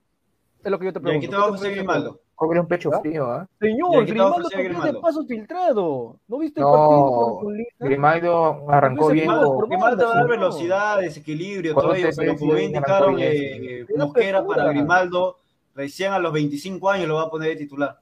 Es 0.62 0.70
lo 0.70 0.78
que 0.78 0.86
yo 0.86 0.92
te 0.92 1.00
pregunto. 1.00 1.22
¿Y 1.22 1.26
aquí 1.26 1.28
te 1.28 1.36
va 1.36 1.44
a 1.44 1.50
ofrecer 1.50 1.74
Grimaldo? 1.74 2.20
Hover 2.40 2.60
un 2.60 2.68
pecho 2.68 2.90
frío, 3.00 3.26
¿ah? 3.26 3.48
Señor, 3.58 4.06
Grimaldo 4.06 4.48
es 4.48 4.84
de 4.84 4.94
paso 5.00 5.24
filtrado. 5.24 6.20
¿No 6.28 6.38
viste 6.38 6.60
el 6.60 6.66
partido 6.66 7.40
con 7.40 7.56
Grimaldo 7.80 8.70
arrancó 8.70 9.08
bien. 9.08 9.26
Grimaldo, 9.26 10.06
va 10.06 10.12
a 10.12 10.14
dar 10.14 10.28
velocidad, 10.28 11.00
desequilibrio, 11.00 11.74
todo 11.74 11.94
ello, 11.94 12.08
pero 12.16 12.36
como 12.36 12.54
bien 12.54 12.66
indicaron, 12.66 13.16
eh, 13.18 13.86
Mosquera 13.96 14.44
para 14.46 14.68
Grimaldo, 14.68 15.36
recién 15.74 16.12
a 16.12 16.18
los 16.18 16.32
25 16.32 16.90
años 16.90 17.08
lo 17.08 17.16
va 17.16 17.22
a 17.22 17.30
poner 17.30 17.50
de 17.50 17.56
titular. 17.56 17.98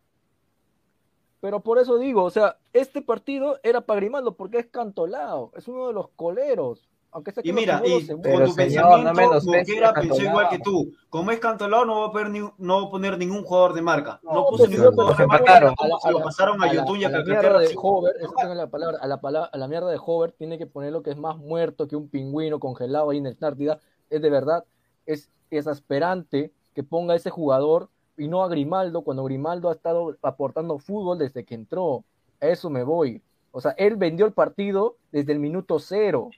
Pero 1.41 1.61
por 1.61 1.79
eso 1.79 1.99
digo, 1.99 2.25
o 2.25 2.31
sea, 2.31 2.57
este 2.73 3.03
partido 3.03 3.59
era 3.63 3.81
para 3.81 4.01
Grimaldo 4.01 4.37
porque 4.37 4.59
es 4.59 4.67
cantolado, 4.67 5.53
es 5.57 5.69
uno 5.69 5.89
de 5.89 5.93
los 5.93 6.09
coleros. 6.11 6.89
Aunque 7.13 7.33
y 7.45 7.53
mira, 7.53 7.81
y 7.83 8.07
con 8.07 8.21
tu 8.21 8.55
pensamiento, 8.55 8.99
no 8.99 9.93
pensó 9.95 10.23
igual 10.23 10.51
que 10.51 10.59
tú. 10.59 10.93
Como 11.09 11.31
es 11.31 11.39
cantolado, 11.39 11.87
no 11.87 12.01
va 12.01 12.07
a 12.09 12.13
poner, 12.13 12.29
ni, 12.29 12.41
no 12.59 12.83
va 12.83 12.89
a 12.89 12.91
poner 12.91 13.17
ningún 13.17 13.43
jugador 13.43 13.73
de 13.73 13.81
marca. 13.81 14.21
No, 14.23 14.35
no 14.35 14.47
puso 14.49 14.65
pues, 14.65 14.71
ningún 14.77 14.93
jugador 14.93 15.17
de 15.17 15.27
marca. 15.27 15.75
Se 16.03 16.11
lo 16.11 16.21
pasaron 16.21 16.63
a 16.63 16.71
YouTube 16.71 16.97
y 16.97 17.05
a 17.05 17.11
Calcaterra. 17.11 17.61
De 17.61 17.75
Hover, 17.75 18.15
la 18.55 18.67
palabra, 18.67 18.99
a, 19.01 19.07
la 19.07 19.21
palabra, 19.23 19.51
a 19.51 19.57
la 19.57 19.67
mierda 19.67 19.89
de 19.89 19.99
Hover 20.05 20.33
tiene 20.33 20.59
que 20.59 20.67
poner 20.67 20.93
lo 20.93 21.03
que 21.03 21.11
es 21.11 21.17
más 21.17 21.39
muerto 21.39 21.89
que 21.89 21.97
un 21.97 22.11
pingüino 22.11 22.61
congelado 22.61 23.09
ahí 23.09 23.17
en 23.17 23.27
el 23.27 23.33
Antártida. 23.33 23.81
Es 24.11 24.21
de 24.21 24.29
verdad, 24.29 24.65
es 25.07 25.31
exasperante 25.51 26.53
que 26.75 26.83
ponga 26.83 27.15
ese 27.15 27.31
jugador 27.31 27.89
y 28.17 28.29
no 28.29 28.43
a 28.43 28.49
Grimaldo, 28.49 29.03
cuando 29.03 29.25
Grimaldo 29.25 29.69
ha 29.69 29.73
estado 29.73 30.17
aportando 30.23 30.79
fútbol 30.79 31.19
desde 31.19 31.45
que 31.45 31.55
entró. 31.55 32.05
a 32.41 32.47
eso 32.49 32.69
me 32.71 32.83
voy. 32.83 33.23
O 33.53 33.61
sea, 33.61 33.73
él 33.79 33.97
vendió 33.97 34.27
el 34.27 34.33
partido 34.33 34.97
desde 35.11 35.33
el 35.33 35.39
minuto 35.39 35.79
cero. 35.79 36.31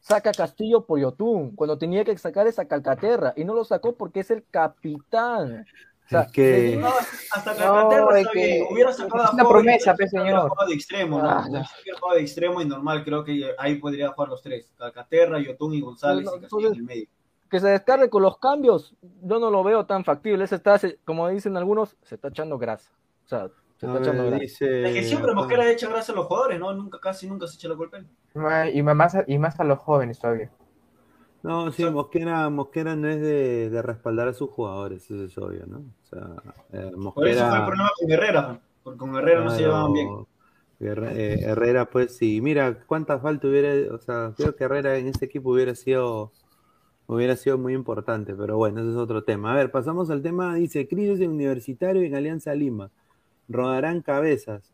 Saca 0.00 0.32
Castillo 0.32 0.84
por 0.84 0.98
Yotun, 1.00 1.54
cuando 1.56 1.78
tenía 1.78 2.04
que 2.04 2.16
sacar 2.18 2.46
esa 2.46 2.66
Calcaterra, 2.66 3.32
y 3.36 3.44
no 3.44 3.54
lo 3.54 3.64
sacó 3.64 3.94
porque 3.94 4.20
es 4.20 4.30
el 4.30 4.44
capitán. 4.50 5.64
O 6.06 6.08
sea, 6.08 6.22
Es 6.22 6.32
que- 6.32 6.76
No, 6.80 6.88
hasta 7.32 7.54
Calcaterra 7.56 8.00
No, 8.04 8.16
es 8.16 8.28
que-. 8.28 8.66
Hubiera 8.70 8.92
sacado 8.92 9.24
es 9.24 9.30
a 9.30 9.32
una 9.34 9.44
Jorge, 9.44 9.62
promesa, 9.64 9.94
pe, 9.96 10.04
hubiera 10.12 10.40
señor. 10.40 10.68
de 10.68 10.74
extremo, 10.74 11.18
¿no? 11.20 11.28
Ah, 11.28 11.44
Hubiera 11.48 11.98
jugado 11.98 12.16
de 12.16 12.22
extremo 12.22 12.60
y 12.60 12.64
normal, 12.64 13.04
creo 13.04 13.24
que 13.24 13.50
ahí 13.58 13.76
podría 13.76 14.08
jugar 14.10 14.28
los 14.30 14.42
tres. 14.42 14.72
Calcaterra, 14.78 15.40
Yotun 15.40 15.74
y 15.74 15.80
González 15.80 16.24
No, 16.24 16.30
no, 16.32 16.36
y 16.36 16.40
Castillo 16.42 16.68
en 16.68 16.74
el 16.74 16.82
medio. 16.84 17.08
Que 17.50 17.60
se 17.60 17.68
descargue 17.68 18.10
con 18.10 18.22
los 18.22 18.38
cambios, 18.38 18.94
yo 19.22 19.38
no 19.38 19.50
lo 19.50 19.62
veo 19.64 19.86
tan 19.86 20.04
factible. 20.04 20.44
Ese 20.44 20.56
está, 20.56 20.78
como 21.04 21.28
dicen 21.28 21.56
algunos, 21.56 21.96
se 22.02 22.16
está 22.16 22.28
echando 22.28 22.58
grasa. 22.58 22.90
O 23.24 23.28
sea, 23.28 23.48
se 23.78 23.86
está 23.86 23.98
echando 23.98 24.24
grasa. 24.26 24.38
dice 24.40 24.84
Es 24.88 24.94
que 24.94 25.02
siempre. 25.02 25.34
Mosquera 25.34 25.70
echa 25.70 25.86
gracias 25.88 26.10
a 26.10 26.18
los 26.18 26.26
jugadores, 26.26 26.58
¿no? 26.58 26.72
Nunca, 26.72 26.98
casi 27.00 27.28
nunca 27.28 27.46
se 27.46 27.56
echa 27.56 27.68
la 27.68 27.76
culpa. 27.76 27.98
Y 28.72 28.82
más, 28.82 29.14
a- 29.14 29.24
y 29.26 29.38
más 29.38 29.58
a 29.60 29.64
los 29.64 29.78
jóvenes 29.78 30.18
todavía. 30.18 30.50
No, 31.42 31.70
sí, 31.70 31.84
Mosquera, 31.84 32.50
Mosquera 32.50 32.96
no 32.96 33.08
es 33.08 33.20
de, 33.20 33.70
de 33.70 33.82
respaldar 33.82 34.26
a 34.26 34.32
sus 34.32 34.50
jugadores, 34.50 35.04
eso 35.04 35.22
es 35.24 35.38
obvio, 35.38 35.64
¿no? 35.66 35.78
O 35.78 36.06
sea, 36.06 36.26
eh, 36.72 36.90
Por 37.14 37.28
eso 37.28 37.46
fue 37.48 37.58
el 37.58 37.64
problema 37.64 37.90
con 38.00 38.10
Herrera, 38.10 38.60
porque 38.82 38.98
con 38.98 39.14
Herrera 39.14 39.44
no 39.44 39.50
se 39.50 39.60
llevaban 39.62 39.92
bien. 39.92 40.08
Eh, 40.80 41.38
Herrera, 41.44 41.88
pues 41.88 42.16
sí, 42.16 42.40
mira 42.42 42.76
cuánta 42.86 43.18
falta 43.20 43.46
hubiera, 43.46 43.94
o 43.94 43.98
sea, 43.98 44.32
creo 44.36 44.56
que 44.56 44.64
Herrera 44.64 44.96
en 44.98 45.06
este 45.06 45.26
equipo 45.26 45.50
hubiera 45.52 45.74
sido, 45.76 46.32
hubiera 47.06 47.36
sido 47.36 47.58
muy 47.58 47.74
importante, 47.74 48.34
pero 48.34 48.56
bueno, 48.56 48.80
ese 48.80 48.90
es 48.90 48.96
otro 48.96 49.24
tema. 49.24 49.52
A 49.52 49.56
ver, 49.56 49.70
pasamos 49.70 50.10
al 50.10 50.22
tema, 50.22 50.54
dice, 50.54 50.88
crisis 50.88 51.20
en 51.20 51.30
Universitario 51.30 52.02
en 52.02 52.14
Alianza 52.14 52.54
Lima, 52.54 52.90
rodarán 53.48 54.02
cabezas. 54.02 54.72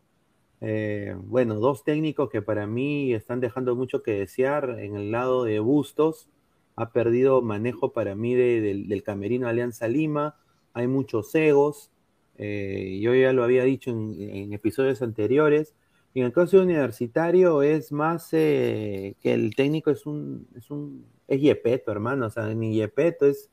Eh, 0.60 1.16
bueno, 1.24 1.56
dos 1.56 1.84
técnicos 1.84 2.30
que 2.30 2.40
para 2.40 2.66
mí 2.66 3.12
están 3.14 3.40
dejando 3.40 3.74
mucho 3.74 4.02
que 4.02 4.12
desear 4.12 4.78
en 4.78 4.96
el 4.96 5.10
lado 5.10 5.44
de 5.44 5.58
Bustos, 5.58 6.28
ha 6.76 6.92
perdido 6.92 7.42
manejo 7.42 7.92
para 7.92 8.14
mí 8.14 8.34
de- 8.34 8.84
del, 8.86 9.02
camerino 9.02 9.48
Alianza 9.48 9.88
Lima, 9.88 10.36
hay 10.72 10.86
muchos 10.86 11.34
egos, 11.34 11.90
eh, 12.38 12.98
yo 13.02 13.14
ya 13.14 13.32
lo 13.32 13.44
había 13.44 13.64
dicho 13.64 13.90
en, 13.90 14.52
episodios 14.52 15.02
anteriores, 15.02 15.74
en 16.20 16.26
el 16.26 16.32
caso 16.32 16.60
universitario 16.60 17.62
es 17.62 17.90
más 17.92 18.28
eh, 18.32 19.16
que 19.20 19.32
el 19.32 19.54
técnico 19.54 19.90
es 19.90 20.04
un, 20.06 20.46
es 20.56 20.70
un, 20.70 21.06
es 21.26 21.40
Yepeto, 21.40 21.90
hermano, 21.90 22.26
o 22.26 22.30
sea, 22.30 22.52
ni 22.54 22.74
Yepeto 22.74 23.26
es, 23.26 23.50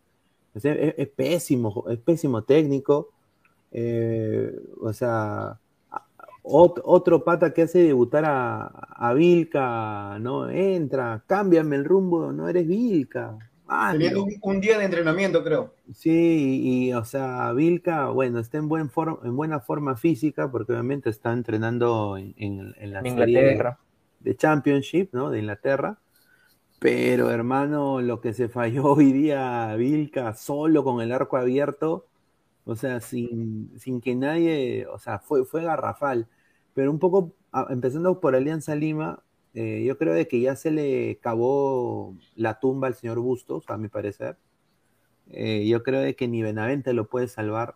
es, 0.56 1.08
pésimo, 1.10 1.86
es 1.90 2.00
pésimo 2.00 2.44
técnico, 2.44 3.10
eh, 3.72 4.54
o 4.82 4.92
sea, 4.92 5.60
otro 6.42 7.24
pata 7.24 7.54
que 7.54 7.64
hace 7.64 7.80
debutar 7.84 8.26
a, 8.26 8.66
a 8.68 9.14
Vilca, 9.14 10.18
¿no? 10.20 10.50
Entra, 10.50 11.24
cámbiame 11.28 11.76
el 11.76 11.86
rumbo, 11.86 12.32
no 12.32 12.50
eres 12.50 12.68
Vilca. 12.68 13.38
Teniendo 13.92 14.24
un, 14.24 14.36
un 14.42 14.62
día 14.62 14.78
de 14.78 14.86
entrenamiento, 14.86 15.44
creo. 15.44 15.74
Sí, 15.94 16.88
y 16.90 16.94
o 16.94 17.04
sea, 17.04 17.52
Vilca, 17.54 18.10
bueno, 18.10 18.40
está 18.40 18.60
en, 18.60 18.70
buen 18.70 18.90
for- 18.92 19.22
en 19.24 19.36
buena 19.36 19.60
forma 19.60 19.96
física 19.98 20.52
porque 20.52 20.74
obviamente 20.74 21.10
está 21.10 21.34
entrenando 21.34 22.16
en, 22.18 22.36
en- 22.38 22.76
en 22.78 22.94
la 22.94 23.00
En 23.00 23.08
serie 23.08 23.42
de- 23.44 23.52
Inglaterra. 23.52 23.80
de 24.20 24.36
Championship, 24.38 25.10
¿no? 25.14 25.32
De 25.32 25.40
Inglaterra. 25.40 26.00
Pero 26.80 27.32
hermano, 27.32 28.02
lo 28.02 28.22
que 28.22 28.34
se 28.34 28.50
falló 28.50 28.86
hoy 28.94 29.12
día 29.14 29.76
Vilca 29.78 30.34
solo 30.36 30.84
con 30.84 31.02
el 31.02 31.12
arco 31.12 31.38
abierto, 31.38 32.08
o 32.66 32.76
sea, 32.76 33.02
sin, 33.02 33.72
sin 33.80 34.02
que 34.02 34.16
nadie, 34.16 34.88
o 34.88 35.00
sea, 35.00 35.20
fue, 35.20 35.46
fue 35.46 35.64
garrafal. 35.64 36.28
Pero 36.74 36.92
un 36.92 37.00
poco, 37.00 37.34
a- 37.52 37.68
empezando 37.72 38.20
por 38.22 38.36
Alianza 38.36 38.76
Lima, 38.76 39.24
eh, 39.60 39.84
yo 39.86 39.98
creo 39.98 40.14
de 40.14 40.28
que 40.28 40.40
ya 40.42 40.56
se 40.56 40.72
le 40.72 41.18
cavó 41.22 42.16
la 42.36 42.60
tumba 42.60 42.88
al 42.88 42.96
señor 42.96 43.20
Bustos, 43.20 43.66
a 43.70 43.78
mi 43.78 43.88
parecer. 43.90 44.38
Eh, 45.30 45.68
yo 45.68 45.84
creo 45.84 46.02
de 46.02 46.16
que 46.16 46.28
ni 46.28 46.42
Benavente 46.42 46.94
lo 46.94 47.08
puede 47.10 47.28
salvar. 47.28 47.76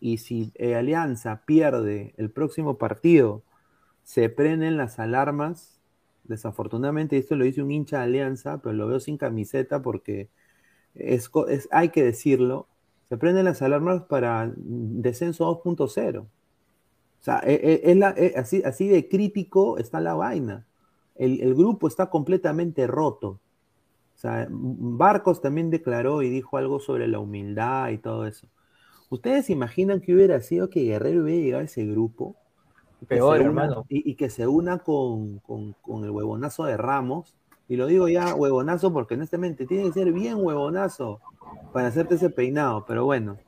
Y 0.00 0.18
si 0.18 0.52
eh, 0.56 0.74
Alianza 0.76 1.42
pierde 1.46 2.14
el 2.18 2.30
próximo 2.30 2.78
partido, 2.78 3.42
se 4.04 4.28
prenden 4.30 4.76
las 4.76 4.98
alarmas. 5.00 5.80
Desafortunadamente, 6.24 7.18
esto 7.18 7.36
lo 7.36 7.44
dice 7.44 7.62
un 7.62 7.70
hincha 7.72 7.98
de 7.98 8.04
Alianza, 8.04 8.60
pero 8.62 8.74
lo 8.74 8.88
veo 8.88 9.00
sin 9.00 9.18
camiseta 9.18 9.82
porque 9.82 10.28
es, 10.94 11.30
es- 11.48 11.68
hay 11.72 11.90
que 11.90 12.02
decirlo. 12.04 12.68
Se 13.08 13.16
prenden 13.18 13.44
las 13.46 13.62
alarmas 13.62 14.02
para 14.04 14.52
descenso 14.56 15.46
2.0. 15.46 16.28
O 17.20 17.24
sea, 17.24 17.40
e- 17.44 17.54
e- 17.54 17.90
es 17.92 17.96
la- 17.96 18.10
es 18.10 18.36
así, 18.36 18.62
así 18.64 18.88
de 18.88 19.08
crítico 19.08 19.78
está 19.78 20.00
la 20.00 20.14
vaina. 20.14 20.66
El, 21.14 21.40
el 21.40 21.54
grupo 21.54 21.88
está 21.88 22.08
completamente 22.10 22.86
roto. 22.86 23.28
O 24.14 24.18
sea, 24.22 24.46
Barcos 24.50 25.40
también 25.40 25.70
declaró 25.70 26.22
y 26.22 26.30
dijo 26.30 26.56
algo 26.56 26.78
sobre 26.80 27.08
la 27.08 27.18
humildad 27.18 27.90
y 27.90 27.98
todo 27.98 28.26
eso. 28.26 28.46
¿Ustedes 29.10 29.50
imaginan 29.50 30.00
que 30.00 30.14
hubiera 30.14 30.40
sido 30.40 30.70
que 30.70 30.84
Guerrero 30.84 31.22
hubiera 31.24 31.42
llegado 31.42 31.60
a 31.62 31.64
ese 31.64 31.84
grupo? 31.84 32.36
Y 33.00 33.06
que 33.06 33.16
Peor, 33.16 33.36
se 33.38 33.40
una- 33.48 33.62
hermano. 33.64 33.84
Y, 33.88 34.10
y 34.10 34.14
que 34.14 34.30
se 34.30 34.46
una 34.46 34.78
con, 34.78 35.38
con- 35.40 35.74
con 35.82 36.04
el 36.04 36.10
huevonazo 36.10 36.64
de 36.64 36.76
Ramos. 36.76 37.34
Y 37.68 37.76
lo 37.76 37.86
digo 37.86 38.08
ya 38.08 38.34
huevonazo 38.34 38.92
porque 38.92 39.14
honestamente 39.14 39.66
tiene 39.66 39.84
que 39.84 39.92
ser 39.92 40.12
bien 40.12 40.36
huevonazo 40.38 41.20
para 41.72 41.88
hacerte 41.88 42.14
ese 42.14 42.30
peinado. 42.30 42.84
Pero 42.86 43.04
bueno, 43.04 43.38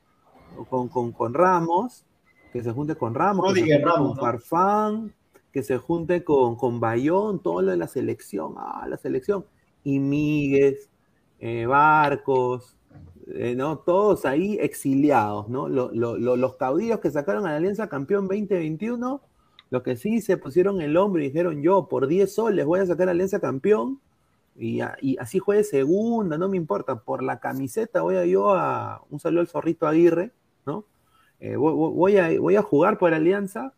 con, 0.71 0.89
con, 0.89 1.13
con 1.13 1.35
Ramos, 1.35 2.05
que 2.53 2.63
se 2.63 2.73
junte 2.73 2.95
con 2.97 3.15
Ramos, 3.15 3.47
que 3.53 3.55
se 3.55 3.61
Rudiger 3.61 3.83
junte 3.83 3.95
Ramos, 3.95 4.09
con 4.09 4.17
¿no? 4.17 4.23
Farfán, 4.23 5.15
que 5.55 5.65
se 5.65 5.79
junte 5.79 6.25
con, 6.25 6.57
con 6.57 6.81
Bayón, 6.81 7.41
todo 7.43 7.63
lo 7.63 7.73
de 7.73 7.79
la 7.79 7.89
selección, 7.89 8.55
ah, 8.59 8.87
la 8.89 8.99
selección, 8.99 9.47
y 9.85 10.01
Míguez, 10.01 10.91
eh, 11.41 11.67
Barcos, 11.67 12.77
eh, 13.29 13.55
¿no? 13.57 13.79
Todos 13.79 14.27
ahí 14.27 14.59
exiliados, 14.61 15.49
¿no? 15.49 15.69
Lo- 15.69 15.91
lo- 15.93 16.19
lo- 16.19 16.37
los 16.37 16.57
caudillos 16.57 17.01
que 17.01 17.11
sacaron 17.11 17.47
a 17.47 17.53
la 17.53 17.57
Alianza 17.59 17.89
Campeón 17.89 18.29
2021, 18.29 19.23
lo 19.71 19.83
que 19.83 19.97
sí 19.97 20.21
se 20.21 20.37
pusieron 20.37 20.81
el 20.83 20.97
hombro 20.97 21.23
y 21.23 21.27
dijeron, 21.27 21.63
yo 21.63 21.89
por 21.89 22.07
10 22.09 22.35
soles 22.35 22.67
voy 22.67 22.81
a 22.81 22.87
sacar 22.87 23.09
a 23.09 23.13
Alianza 23.13 23.41
Campeón, 23.41 24.01
y, 24.57 24.81
y 25.01 25.17
así 25.19 25.39
juegue 25.41 25.65
segunda, 25.65 26.39
no 26.39 26.49
me 26.49 26.57
importa, 26.57 26.97
por 27.01 27.23
la 27.23 27.41
camiseta 27.41 28.03
voy 28.03 28.17
a 28.17 28.27
yo 28.27 28.55
a, 28.55 29.03
un 29.11 29.19
saludo 29.21 29.41
al 29.43 29.49
zorrito 29.49 29.87
Aguirre, 29.87 30.33
¿no? 30.67 30.85
Eh, 31.41 31.57
voy 31.57 32.17
a, 32.19 32.39
voy 32.41 32.57
a 32.57 32.63
jugar 32.63 32.99
por 32.99 33.13
Alianza, 33.15 33.73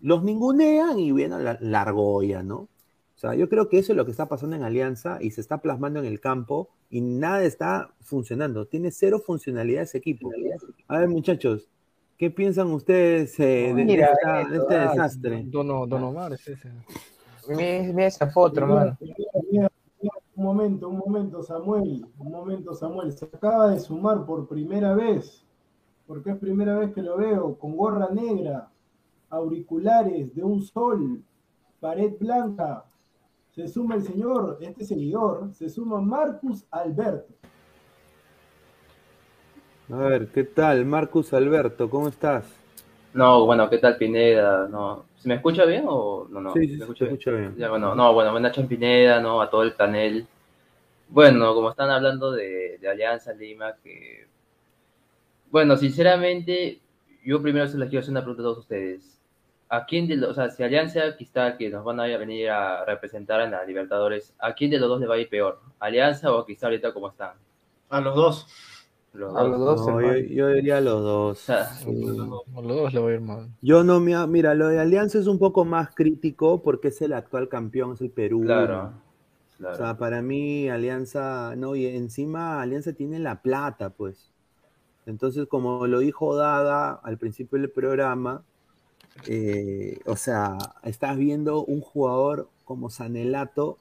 los 0.00 0.22
ningunean 0.22 0.98
y 0.98 1.12
viene 1.12 1.38
la, 1.38 1.58
la 1.60 1.82
argolla, 1.82 2.42
¿no? 2.42 2.56
O 2.56 3.18
sea, 3.20 3.34
yo 3.34 3.48
creo 3.50 3.68
que 3.68 3.78
eso 3.78 3.92
es 3.92 3.96
lo 3.98 4.06
que 4.06 4.12
está 4.12 4.26
pasando 4.26 4.56
en 4.56 4.62
Alianza 4.62 5.18
y 5.20 5.30
se 5.30 5.42
está 5.42 5.58
plasmando 5.58 6.00
en 6.00 6.06
el 6.06 6.20
campo 6.20 6.68
y 6.88 7.02
nada 7.02 7.44
está 7.44 7.90
funcionando. 8.00 8.66
Tiene 8.66 8.90
cero 8.90 9.20
funcionalidad 9.24 9.82
ese 9.82 9.98
equipo. 9.98 10.30
A 10.88 10.98
ver, 10.98 11.08
muchachos, 11.08 11.68
¿qué 12.16 12.30
piensan 12.30 12.68
ustedes 12.68 13.38
eh, 13.38 13.44
de, 13.44 13.74
de 13.74 13.84
Mira, 13.84 14.06
esta- 14.12 14.36
de 14.36 14.42
esto, 14.42 14.62
este 14.62 14.74
ah, 14.74 14.90
desastre? 14.92 15.42
Don, 15.46 15.66
Don 15.68 16.02
Omar 16.02 16.32
es 16.32 16.48
ese. 16.48 16.70
Mira, 17.48 17.92
mira 17.92 18.06
esa 18.06 18.26
foto, 18.30 18.60
hermano. 18.60 18.96
Un 20.34 20.44
momento, 20.46 20.88
un 20.88 20.96
momento, 20.96 21.42
Samuel. 21.42 22.06
Un 22.18 22.30
momento, 22.30 22.72
Samuel. 22.74 23.12
Se 23.12 23.26
acaba 23.26 23.68
de 23.70 23.80
sumar 23.80 24.24
por 24.24 24.48
primera 24.48 24.94
vez, 24.94 25.44
porque 26.06 26.30
es 26.30 26.36
primera 26.38 26.78
vez 26.78 26.94
que 26.94 27.02
lo 27.02 27.18
veo, 27.18 27.54
con 27.58 27.76
gorra 27.76 28.08
negra, 28.10 28.69
auriculares 29.30 30.34
de 30.34 30.42
un 30.42 30.62
sol, 30.62 31.22
pared 31.80 32.12
blanca. 32.18 32.84
Se 33.52 33.66
suma 33.68 33.96
el 33.96 34.02
señor, 34.02 34.58
este 34.60 34.84
seguidor, 34.84 35.52
se 35.54 35.68
suma 35.68 36.00
Marcus 36.00 36.64
Alberto. 36.70 37.34
A 39.92 39.96
ver, 39.96 40.28
¿qué 40.28 40.44
tal? 40.44 40.84
Marcus 40.84 41.32
Alberto, 41.32 41.90
¿cómo 41.90 42.08
estás? 42.08 42.44
No, 43.12 43.44
bueno, 43.44 43.68
¿qué 43.68 43.78
tal 43.78 43.96
Pineda? 43.96 44.68
No, 44.68 45.06
¿se 45.16 45.26
me 45.28 45.34
escucha 45.34 45.64
bien 45.64 45.84
o 45.88 46.28
no? 46.30 46.40
no 46.40 46.52
sí, 46.52 46.68
sí, 46.68 46.76
¿me 46.76 46.76
se 46.76 46.82
escucha 46.84 47.04
bien? 47.06 47.14
escucha 47.14 47.30
bien. 47.32 47.56
Ya, 47.56 47.70
bueno, 47.70 47.94
no, 47.96 48.14
bueno, 48.14 48.30
buenas 48.30 48.52
noches 48.52 48.68
Pineda, 48.68 49.20
¿no? 49.20 49.40
A 49.40 49.50
todo 49.50 49.64
el 49.64 49.72
panel. 49.72 50.28
Bueno, 51.08 51.54
como 51.54 51.70
están 51.70 51.90
hablando 51.90 52.30
de, 52.30 52.78
de 52.78 52.88
Alianza 52.88 53.32
Lima, 53.32 53.74
que... 53.82 54.28
Bueno, 55.50 55.76
sinceramente, 55.76 56.80
yo 57.24 57.42
primero 57.42 57.66
se 57.66 57.76
les 57.78 57.88
quiero 57.88 58.00
hacer 58.00 58.12
una 58.12 58.20
pregunta 58.20 58.42
a 58.42 58.44
todos 58.44 58.58
ustedes. 58.58 59.09
¿A 59.72 59.86
quién 59.86 60.08
de 60.08 60.16
los, 60.16 60.30
o 60.30 60.34
sea, 60.34 60.50
si 60.50 60.64
Alianza 60.64 61.14
Cristal, 61.16 61.56
que 61.56 61.70
nos 61.70 61.84
van 61.84 62.00
a 62.00 62.04
venir 62.18 62.50
a 62.50 62.84
representar 62.84 63.40
en 63.40 63.52
la 63.52 63.64
Libertadores, 63.64 64.34
¿a 64.40 64.52
quién 64.52 64.72
de 64.72 64.80
los 64.80 64.88
dos 64.88 65.00
le 65.00 65.06
va 65.06 65.14
a 65.14 65.18
ir 65.18 65.28
peor? 65.28 65.60
¿Alianza 65.78 66.32
o 66.32 66.38
a 66.40 66.44
Cristal 66.44 66.70
ahorita 66.72 66.92
cómo 66.92 67.08
están? 67.08 67.34
A 67.88 68.00
los 68.00 68.16
dos. 68.16 68.46
Los 69.12 69.36
A 69.36 69.44
los 69.44 69.58
dos, 69.58 69.86
No, 69.86 70.16
yo, 70.16 70.48
diría 70.48 70.78
a 70.78 70.80
los 70.80 71.02
dos. 71.02 71.48
O 71.48 71.64
Sí. 71.64 71.88
A 72.56 72.60
los 72.60 72.76
dos 72.76 72.92
le 72.94 73.00
voy 73.00 73.12
a 73.12 73.14
ir 73.14 73.20
mal. 73.20 73.48
Yo 73.60 73.82
no 73.84 74.00
me... 74.00 74.26
Mira, 74.26 74.54
lo 74.54 74.68
de 74.68 74.80
Alianza 74.80 75.18
es 75.18 75.26
un 75.28 75.38
poco 75.38 75.64
más 75.64 75.94
crítico 75.94 76.62
porque 76.62 76.88
es 76.88 77.00
el 77.02 77.12
actual 77.12 77.48
campeón, 77.48 77.92
es 77.94 78.00
el 78.00 78.10
Perú. 78.10 78.42
claro, 78.42 78.92
O 79.54 79.56
claro. 79.58 79.76
sea, 79.76 79.98
para 79.98 80.20
mí 80.20 80.68
Alianza, 80.68 81.54
no, 81.56 81.76
y 81.76 81.86
encima 81.86 82.60
Alianza 82.60 82.92
tiene 82.92 83.18
la 83.20 83.40
plata, 83.40 83.90
pues. 83.90 84.32
Entonces, 85.06 85.46
como 85.48 85.86
lo 85.86 86.00
dijo 86.00 86.36
Dada 86.36 86.92
al 87.02 87.18
principio 87.18 87.58
del 87.58 87.70
programa, 87.70 88.42
eh, 89.26 89.98
o 90.06 90.16
sea, 90.16 90.56
estás 90.82 91.16
viendo 91.16 91.64
un 91.64 91.80
jugador 91.80 92.48
como 92.64 92.90
Sanelato, 92.90 93.78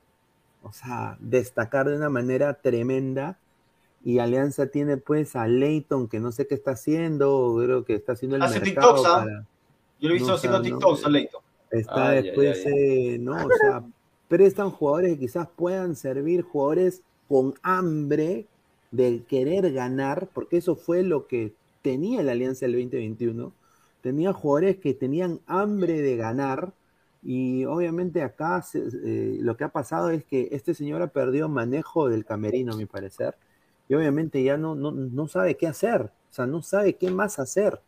o 0.64 0.72
sea, 0.74 1.18
destacar 1.20 1.88
de 1.90 1.96
una 1.98 2.10
manera 2.10 2.54
tremenda. 2.56 3.38
Y 4.04 4.20
Alianza 4.20 4.68
tiene 4.68 4.98
pues 4.98 5.36
a 5.36 5.48
Leighton, 5.48 6.08
que 6.08 6.20
no 6.20 6.32
sé 6.32 6.48
qué 6.48 6.56
está 6.56 6.72
haciendo, 6.72 7.58
creo 7.62 7.84
que 7.84 7.96
está 7.96 8.14
haciendo 8.14 8.38
el 8.38 8.44
Hace 8.44 8.60
mercado 8.62 8.96
TikToks, 8.96 9.10
¿ah? 9.10 9.20
para- 9.26 9.46
Yo 10.00 10.08
lo 10.08 10.10
he 10.10 10.14
visto 10.14 10.30
No, 10.30 10.36
haciendo 10.36 10.58
o 10.58 10.64
sea, 10.64 10.70
no, 10.72 10.78
TikToks 10.78 11.06
a 11.06 11.10
Leito. 11.10 11.42
Está 11.72 12.10
después, 12.12 12.64
eh, 12.66 13.18
¿no? 13.20 13.46
O 13.46 13.50
sea, 13.60 13.84
prestan 14.28 14.72
jugadores 14.72 15.14
que 15.14 15.20
quizás 15.20 15.48
puedan 15.56 15.96
servir, 15.96 16.42
jugadores 16.44 17.02
con 17.28 17.54
hambre 17.62 18.46
de 18.92 19.24
querer 19.28 19.72
ganar, 19.74 20.30
porque 20.34 20.58
eso 20.58 20.76
fue 20.76 21.04
lo 21.04 21.28
que 21.28 21.52
tenía 21.82 22.24
la 22.24 22.32
Alianza 22.32 22.66
del 22.66 22.74
2021. 22.74 23.52
Tenía 24.02 24.34
jugadores 24.34 24.78
que 24.78 24.94
tenían 24.94 25.42
hambre 25.48 26.02
de 26.02 26.16
ganar, 26.16 26.74
y 27.22 27.66
obviamente 27.66 28.22
acá 28.22 28.64
eh, 28.74 29.38
lo 29.42 29.58
que 29.58 29.66
ha 29.66 29.70
pasado 29.70 30.10
es 30.10 30.24
que 30.24 30.50
este 30.52 30.74
señor 30.74 31.02
ha 31.02 31.08
perdido 31.08 31.50
manejo 31.50 32.08
del 32.10 32.26
camerino, 32.26 32.74
a 32.74 32.78
mi 32.78 32.86
parecer, 32.86 33.36
y 33.88 33.96
obviamente 33.96 34.44
ya 34.44 34.58
no, 34.58 34.76
no, 34.76 34.92
no 34.92 35.28
sabe 35.28 35.58
qué 35.58 35.68
hacer, 35.68 36.02
o 36.04 36.34
sea, 36.34 36.46
no 36.48 36.62
sabe 36.62 36.96
qué 36.96 37.12
más 37.12 37.40
hacer. 37.40 37.82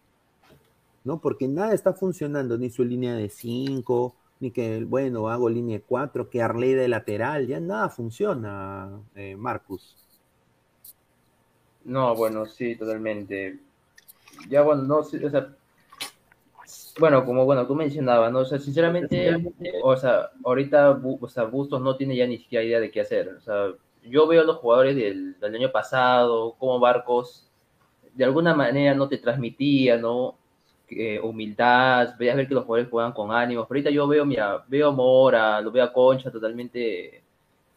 ¿no? 1.03 1.20
Porque 1.20 1.47
nada 1.47 1.74
está 1.74 1.93
funcionando, 1.93 2.57
ni 2.57 2.70
su 2.70 2.84
línea 2.84 3.16
de 3.16 3.30
5, 3.30 4.16
ni 4.39 4.51
que, 4.51 4.84
bueno, 4.84 5.30
hago 5.30 5.49
línea 5.49 5.78
de 5.78 5.84
4, 5.84 6.30
que 6.30 6.41
Arley 6.41 6.74
de 6.74 6.88
lateral, 6.88 7.47
ya 7.47 7.59
nada 7.59 7.89
funciona, 7.89 8.89
eh, 9.16 9.36
Marcus. 9.36 9.97
No, 11.84 12.16
bueno, 12.16 12.45
sí, 12.45 12.76
totalmente. 12.76 13.59
Ya 14.49 14.62
bueno, 14.62 14.84
no 14.84 14.97
o 14.99 15.03
sea, 15.03 15.55
bueno, 16.99 17.25
como 17.25 17.45
bueno, 17.45 17.67
tú 17.67 17.75
mencionabas, 17.75 18.31
¿no? 18.31 18.39
O 18.39 18.45
sea, 18.45 18.59
sinceramente, 18.59 19.53
o 19.83 19.95
sea, 19.95 20.31
ahorita, 20.43 20.99
o 21.19 21.27
sea, 21.27 21.43
Bustos 21.45 21.81
no 21.81 21.95
tiene 21.95 22.15
ya 22.15 22.27
ni 22.27 22.37
siquiera 22.37 22.63
idea 22.63 22.79
de 22.79 22.91
qué 22.91 23.01
hacer. 23.01 23.29
O 23.37 23.41
sea, 23.41 23.73
yo 24.03 24.27
veo 24.27 24.41
a 24.41 24.45
los 24.45 24.57
jugadores 24.57 24.95
del, 24.95 25.39
del 25.39 25.55
año 25.55 25.71
pasado, 25.71 26.55
como 26.57 26.79
Barcos, 26.79 27.47
de 28.13 28.25
alguna 28.25 28.53
manera 28.53 28.93
no 28.93 29.07
te 29.07 29.17
transmitía, 29.17 29.97
¿no? 29.97 30.37
Eh, 30.89 31.19
humildad, 31.21 32.15
veías 32.19 32.35
ver 32.35 32.47
que 32.47 32.53
los 32.53 32.65
jugadores 32.65 32.91
juegan 32.91 33.13
con 33.13 33.31
ánimos. 33.31 33.65
Pero 33.67 33.77
ahorita 33.77 33.89
yo 33.91 34.07
veo, 34.07 34.25
mira, 34.25 34.63
veo 34.67 34.89
a 34.89 34.91
Mora, 34.91 35.61
lo 35.61 35.71
veo 35.71 35.83
a 35.85 35.93
Concha 35.93 36.31
totalmente 36.31 37.23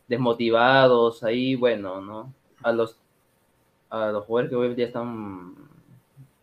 desmotivados, 0.09 1.23
ahí, 1.23 1.55
bueno, 1.55 2.01
¿no? 2.01 2.33
A 2.63 2.73
los 2.73 2.99
a 3.91 4.11
los 4.11 4.25
jugadores 4.25 4.51
que 4.51 4.57
hoy 4.57 4.67
en 4.69 4.77
día 4.77 4.87
están 4.87 5.55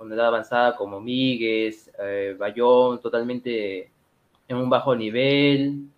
con 0.02 0.12
edad 0.12 0.30
avanzada, 0.30 0.76
como 0.76 1.00
Míguez, 1.00 1.92
eh, 2.00 2.36
Bayón, 2.36 3.00
totalmente 3.00 3.92
en 4.48 4.58
un 4.58 4.68
bajo 4.68 4.96
nivel. 4.96 5.90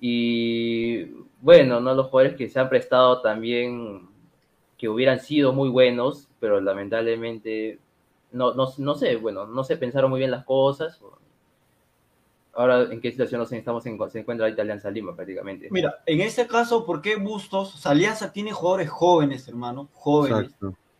Y 0.00 1.04
bueno, 1.42 1.78
¿no? 1.78 1.94
Los 1.94 2.06
jugadores 2.06 2.34
que 2.34 2.48
se 2.48 2.58
han 2.58 2.70
prestado 2.70 3.20
también, 3.20 4.08
que 4.78 4.88
hubieran 4.88 5.20
sido 5.20 5.52
muy 5.52 5.68
buenos, 5.68 6.30
pero 6.40 6.62
lamentablemente, 6.62 7.78
no, 8.32 8.54
no, 8.54 8.72
no 8.78 8.94
sé, 8.94 9.16
bueno, 9.16 9.46
no 9.46 9.64
se 9.64 9.76
pensaron 9.76 10.08
muy 10.08 10.20
bien 10.20 10.30
las 10.30 10.46
cosas. 10.46 10.98
Ahora, 12.54 12.84
¿en 12.84 13.02
qué 13.02 13.10
situación 13.10 13.38
nos 13.38 13.52
estamos 13.52 13.84
en, 13.84 13.98
se 14.08 14.20
encuentra 14.20 14.46
ahorita 14.46 14.62
Alianza 14.62 14.90
Lima 14.90 15.14
prácticamente? 15.14 15.68
Mira, 15.70 15.96
en 16.06 16.22
este 16.22 16.46
caso, 16.46 16.86
¿por 16.86 17.02
qué 17.02 17.16
Bustos? 17.16 17.74
O 17.74 17.76
sea, 17.76 17.92
Alianza 17.92 18.32
tiene 18.32 18.52
jugadores 18.52 18.88
jóvenes, 18.88 19.46
hermano, 19.46 19.90
jóvenes. 19.92 20.54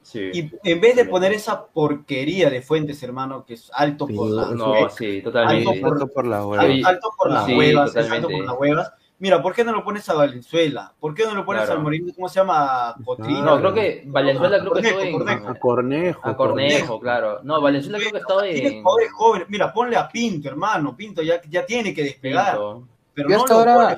Sí. 0.07 0.31
Y 0.33 0.53
en 0.71 0.81
vez 0.81 0.95
de 0.95 1.05
poner 1.05 1.33
esa 1.33 1.67
porquería 1.67 2.49
de 2.49 2.63
Fuentes, 2.63 3.03
hermano, 3.03 3.45
que 3.45 3.55
es 3.55 3.69
alto 3.75 4.07
por 4.07 4.31
las 4.31 4.51
no, 4.53 4.89
sí, 4.89 5.21
totalmente. 5.21 5.69
alto 5.69 5.81
por, 5.81 5.93
Alto 5.95 6.07
por 6.13 6.27
las 6.29 6.45
huevas. 6.45 6.85
alto 6.85 7.11
por 7.19 7.31
las 7.33 7.45
Sí, 7.47 7.55
huevas, 7.57 7.97
alto 7.97 8.29
por 8.29 8.45
las 8.45 8.55
huevas. 8.57 8.93
Mira, 9.19 9.43
¿por 9.43 9.53
qué 9.53 9.65
no 9.65 9.73
lo 9.73 9.83
pones 9.83 10.09
a 10.09 10.15
Valenzuela? 10.15 10.93
¿Por 11.01 11.13
qué 11.13 11.25
no 11.25 11.35
lo 11.35 11.45
pones 11.45 11.63
Claro. 11.65 11.79
al 11.79 11.83
Moreno? 11.83 12.13
¿Cómo 12.15 12.29
se 12.29 12.39
llama? 12.39 12.95
No, 13.19 13.59
creo 13.59 13.75
que 13.75 14.05
Valenzuela 14.07 14.61
creo 14.61 14.73
que 14.75 14.83
Cornejo, 14.83 15.01
estuvo 15.01 15.03
en... 15.03 15.13
Cornejo. 15.25 15.49
A 15.49 15.59
Cornejo. 15.59 16.21
A 16.29 16.37
Cornejo, 16.37 17.01
claro. 17.01 17.41
No, 17.43 17.61
Valenzuela 17.61 17.99
creo 17.99 18.13
que 18.13 18.19
estaba 18.19 18.43
Tiene 18.43 18.79
en... 18.79 18.83
jóvenes. 18.85 19.49
Mira, 19.49 19.73
ponle 19.73 19.97
a 19.97 20.09
Pinto, 20.09 20.49
hermano. 20.49 20.95
Pinto 20.95 21.21
ya, 21.21 21.41
ya 21.51 21.67
tiene 21.67 21.93
que 21.93 22.05
despegar. 22.05 22.53
Pinto. 22.53 22.85
Pero 23.13 23.29
Yo 23.31 23.37
no 23.39 23.43
hasta 23.43 23.55
ahora 23.55 23.97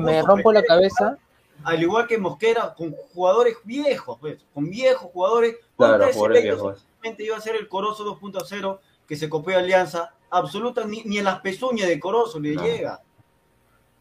me 0.00 0.22
rompo 0.22 0.50
la 0.50 0.62
cabeza. 0.62 1.18
Al 1.64 1.82
igual 1.82 2.06
que 2.06 2.18
Mosquera, 2.18 2.74
con 2.74 2.92
jugadores 3.14 3.56
viejos, 3.64 4.18
pues, 4.20 4.38
con 4.54 4.68
viejos 4.70 5.10
jugadores. 5.12 5.56
Claro, 5.76 6.04
jugadores 6.12 6.42
viejos. 6.42 6.86
iba 7.18 7.36
a 7.36 7.40
ser 7.40 7.56
el 7.56 7.68
Corozo 7.68 8.04
2.0 8.04 8.78
que 9.06 9.16
se 9.16 9.28
copió 9.28 9.58
Alianza. 9.58 10.14
Absoluta, 10.30 10.84
ni, 10.84 11.02
ni 11.04 11.18
en 11.18 11.24
las 11.24 11.40
pezuñas 11.40 11.88
de 11.88 12.00
Corozo 12.00 12.40
le 12.40 12.54
No. 12.54 12.62
llega. 12.62 13.00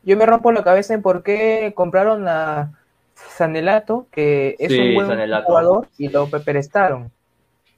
Yo 0.04 0.16
me 0.18 0.26
rompo 0.26 0.52
la 0.52 0.64
cabeza 0.64 0.94
en 0.94 1.02
por 1.02 1.22
qué 1.24 1.74
compraron 1.76 2.28
a 2.28 2.72
Sanelato, 3.14 4.08
que 4.12 4.56
es 4.58 4.72
Sí, 4.72 4.80
un 4.80 4.96
buen 4.96 5.08
Sanelato. 5.08 5.46
jugador, 5.48 5.88
y 5.98 6.08
lo 6.10 6.28
prestaron. 6.28 7.12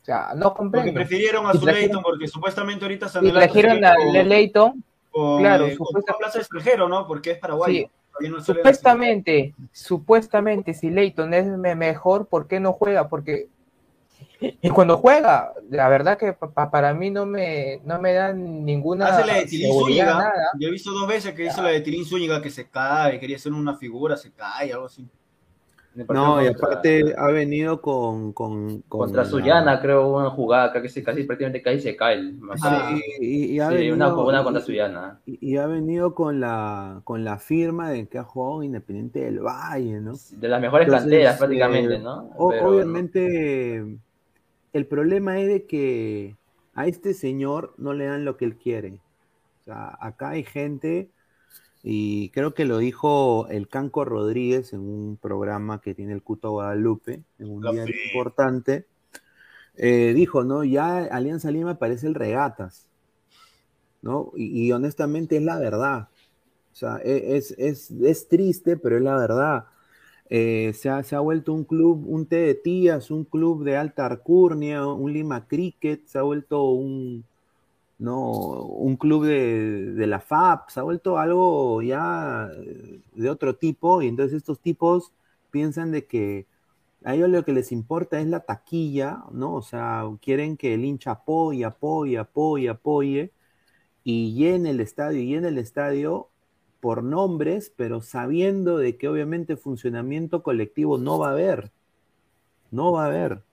O 0.01 0.05
sea, 0.05 0.33
no 0.35 0.47
Porque 0.47 0.57
comprendo. 0.57 0.93
prefirieron 0.93 1.45
a 1.47 1.51
Y 1.53 1.57
su 1.57 1.65
trajeron- 1.65 1.79
Leighton, 1.81 2.03
porque 2.03 2.27
supuestamente 2.27 2.85
ahorita 2.85 3.05
Y 3.05 3.09
Sanelato 3.09 3.39
trajeron 3.53 3.75
sigue 3.77 4.19
a 4.19 4.23
Leighton, 4.23 4.83
con, 5.11 5.39
claro, 5.41 5.65
eh, 5.65 5.77
con 5.77 5.87
supuesta- 5.87 6.15
plaza 6.17 6.39
extranjero, 6.39 6.87
¿no? 6.89 7.07
Porque 7.07 7.31
es 7.31 7.37
paraguayo. 7.39 7.73
Sí. 7.73 7.91
No 8.21 8.41
supuestamente, 8.41 9.53
supuestamente, 9.71 10.73
si 10.73 10.89
Leighton 10.89 11.33
es 11.33 11.45
me- 11.47 11.75
mejor, 11.75 12.27
¿por 12.27 12.47
qué 12.47 12.59
no 12.59 12.73
juega? 12.73 13.09
Porque 13.09 13.47
y 14.61 14.69
cuando 14.69 14.97
juega, 14.97 15.53
la 15.69 15.87
verdad 15.87 16.17
que 16.17 16.33
pa- 16.33 16.51
pa- 16.51 16.69
para 16.71 16.93
mí 16.93 17.09
no 17.09 17.25
me, 17.25 17.79
no 17.85 17.99
me 17.99 18.13
dan 18.13 18.65
ninguna 18.65 19.07
Hace 19.07 19.25
la 19.25 19.33
de 19.35 19.45
Tilín 19.45 19.71
Zúñiga. 19.73 20.05
nada. 20.05 20.33
Yo 20.59 20.67
he 20.67 20.71
visto 20.71 20.91
dos 20.91 21.07
veces 21.07 21.33
que 21.33 21.45
hizo 21.45 21.61
la 21.61 21.69
de 21.69 21.81
Tilín 21.81 22.05
Zúñiga 22.05 22.41
que 22.41 22.49
se 22.49 22.67
cae, 22.69 23.19
quería 23.19 23.37
hacer 23.37 23.53
una 23.53 23.75
figura, 23.77 24.17
se 24.17 24.31
cae, 24.31 24.73
algo 24.73 24.85
así. 24.87 25.07
No, 25.95 26.41
y 26.41 26.47
Contra- 26.47 26.67
aparte 26.67 27.13
ha 27.17 27.27
venido 27.27 27.81
con. 27.81 28.33
con, 28.33 28.81
con 28.83 28.99
Contra 28.99 29.23
la- 29.23 29.29
Sullana, 29.29 29.79
creo, 29.81 30.07
una 30.17 30.29
jugada, 30.31 30.71
creo 30.71 30.81
que 30.83 30.89
se 30.89 31.03
casi 31.03 31.23
prácticamente 31.23 31.61
cae 31.61 31.75
y 31.75 31.79
se 31.81 31.95
cae. 31.95 32.15
el-. 32.15 32.39
Ah, 32.61 32.95
y, 33.19 33.25
y- 33.25 33.45
y 33.55 33.59
ha 33.59 33.69
sí, 33.69 33.75
venido, 33.75 33.95
una, 33.95 34.13
una 34.15 34.43
contra 34.43 34.61
Sullana. 34.61 35.19
y- 35.25 35.37
y 35.53 35.57
ha 35.57 35.67
venido 35.67 36.15
con 36.15 36.39
la, 36.39 37.01
con 37.03 37.23
la 37.23 37.37
firma 37.37 37.89
de 37.91 38.07
que 38.07 38.17
ha 38.17 38.23
jugado 38.23 38.61
en 38.61 38.67
Independiente 38.67 39.19
del 39.21 39.39
Valle, 39.39 40.01
¿no? 40.01 40.13
De 40.31 40.47
las 40.47 40.61
mejores 40.61 40.87
Entonces, 40.87 41.03
canteras 41.11 41.37
prácticamente, 41.37 41.95
eh, 41.95 41.99
¿no? 41.99 42.29
O- 42.37 42.49
Pero, 42.49 42.69
obviamente, 42.69 43.99
el 44.73 44.85
problema 44.87 45.39
es 45.39 45.47
de 45.47 45.65
que 45.65 46.35
a 46.73 46.87
este 46.87 47.13
señor 47.13 47.73
no 47.77 47.93
le 47.93 48.05
dan 48.05 48.25
lo 48.25 48.37
que 48.37 48.45
él 48.45 48.57
quiere. 48.57 48.99
O 49.61 49.65
sea, 49.65 49.97
acá 50.01 50.29
hay 50.31 50.43
gente, 50.43 51.09
y 51.83 52.29
creo 52.31 52.53
que 52.53 52.65
lo 52.65 52.77
dijo 52.79 53.47
el 53.49 53.67
Canco 53.69 54.05
Rodríguez 54.05 54.73
en 54.73 54.81
un 54.81 55.17
programa 55.17 55.81
que 55.81 55.93
tiene 55.95 56.13
el 56.13 56.23
Cuto 56.23 56.51
Guadalupe, 56.51 57.23
en 57.39 57.49
un 57.51 57.63
La 57.63 57.71
día 57.71 57.87
fe. 57.87 57.97
importante. 58.05 58.87
eh, 59.77 60.13
dijo, 60.15 60.43
¿no? 60.43 60.63
Ya 60.65 60.99
Alianza 60.99 61.51
Lima 61.51 61.79
parece 61.79 62.07
el 62.07 62.15
regatas, 62.15 62.87
¿no? 64.01 64.31
Y, 64.35 64.67
y 64.67 64.71
honestamente 64.71 65.37
es 65.37 65.43
la 65.43 65.57
verdad. 65.59 66.09
O 66.73 66.75
sea, 66.75 66.99
e- 67.03 67.37
es, 67.37 67.53
es, 67.57 67.91
es 67.91 68.27
triste, 68.27 68.77
pero 68.77 68.97
es 68.97 69.03
la 69.03 69.17
verdad. 69.17 69.65
Eh, 70.29 70.73
se, 70.75 70.89
ha, 70.89 71.03
se 71.03 71.15
ha 71.15 71.21
vuelto 71.21 71.53
un 71.53 71.65
club, 71.65 72.05
un 72.07 72.27
té 72.27 72.37
de 72.37 72.55
tías, 72.55 73.11
un 73.11 73.25
club 73.25 73.63
de 73.65 73.77
alta 73.77 74.05
arcurnia, 74.07 74.87
un 74.87 75.13
Lima 75.13 75.47
Cricket, 75.47 76.05
se 76.07 76.19
ha 76.19 76.23
vuelto 76.23 76.63
un, 76.71 77.25
no, 77.99 78.31
un 78.63 78.97
club 78.97 79.25
de, 79.25 79.93
de 79.93 80.07
la 80.07 80.19
FAP, 80.19 80.69
se 80.69 80.79
ha 80.79 80.83
vuelto 80.83 81.17
algo 81.17 81.81
ya 81.81 82.49
eh, 82.55 83.01
de 83.15 83.29
otro 83.29 83.55
tipo, 83.55 84.01
y 84.01 84.07
entonces 84.07 84.37
estos 84.37 84.59
tipos 84.59 85.13
piensan 85.51 85.91
de 85.91 86.05
que 86.07 86.47
a 87.03 87.15
ellos 87.15 87.29
lo 87.29 87.43
que 87.45 87.53
les 87.53 87.71
importa 87.71 88.19
es 88.19 88.27
la 88.27 88.41
taquilla, 88.41 89.23
¿no? 89.31 89.55
O 89.55 89.61
sea, 89.61 90.05
quieren 90.21 90.57
que 90.57 90.73
el 90.73 90.85
hincha 90.85 91.11
apoye, 91.11 91.65
apoye, 91.65 92.17
apoye, 92.17 92.69
apoye, 92.69 93.31
y 94.03 94.33
llene 94.35 94.71
el 94.71 94.79
estadio, 94.81 95.21
y 95.21 95.27
llene 95.27 95.49
el 95.49 95.57
estadio 95.57 96.29
por 96.81 97.03
nombres, 97.03 97.73
pero 97.75 98.01
sabiendo 98.01 98.77
de 98.77 98.97
que 98.97 99.07
obviamente 99.09 99.57
funcionamiento 99.57 100.43
colectivo 100.43 100.97
no 100.97 101.19
va 101.19 101.29
a 101.29 101.31
haber, 101.31 101.71
no 102.71 102.91
va 102.91 103.05
a 103.05 103.07
haber. 103.07 103.43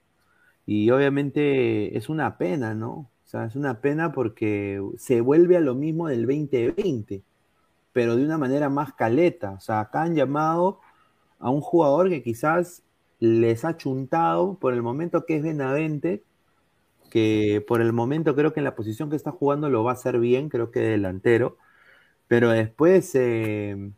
Y 0.67 0.91
obviamente 0.91 1.97
es 1.99 2.09
una 2.09 2.39
pena, 2.39 2.75
¿no? 2.75 3.10
Sea, 3.31 3.45
es 3.45 3.55
una 3.55 3.81
pena 3.81 4.11
porque 4.11 4.83
se 4.99 5.21
vuelve 5.21 5.57
a 5.57 5.61
lo 5.61 5.77
mismo 5.77 6.09
del 6.09 6.27
2020, 6.27 7.23
pero 7.93 8.17
de 8.17 8.25
una 8.25 8.39
manera 8.39 8.69
más 8.69 8.93
caleta. 8.95 9.53
O 9.53 9.61
sea, 9.61 9.79
acá 9.81 10.03
han 10.03 10.17
llamado 10.17 10.81
a 11.39 11.49
un 11.51 11.61
jugador 11.61 12.09
que 12.09 12.25
quizás 12.25 12.83
les 13.21 13.65
ha 13.65 13.77
chuntado 13.77 14.59
por 14.59 14.75
el 14.75 14.83
momento 14.83 15.27
que 15.27 15.37
es 15.37 15.45
Benavente, 15.45 16.25
que 17.09 17.65
por 17.69 17.81
el 17.81 17.93
momento 17.93 18.35
creo 18.35 18.53
que 18.53 18.61
en 18.61 18.65
la 18.65 18.75
posición 18.75 19.11
que 19.11 19.17
está 19.17 19.31
jugando 19.31 19.71
lo 19.71 19.85
va 19.85 19.93
a 19.93 19.95
hacer 19.95 20.19
bien, 20.19 20.49
creo 20.49 20.73
que 20.73 20.81
delantero, 20.81 21.57
pero 22.29 22.51
después 22.51 23.15
eh, 23.15 23.93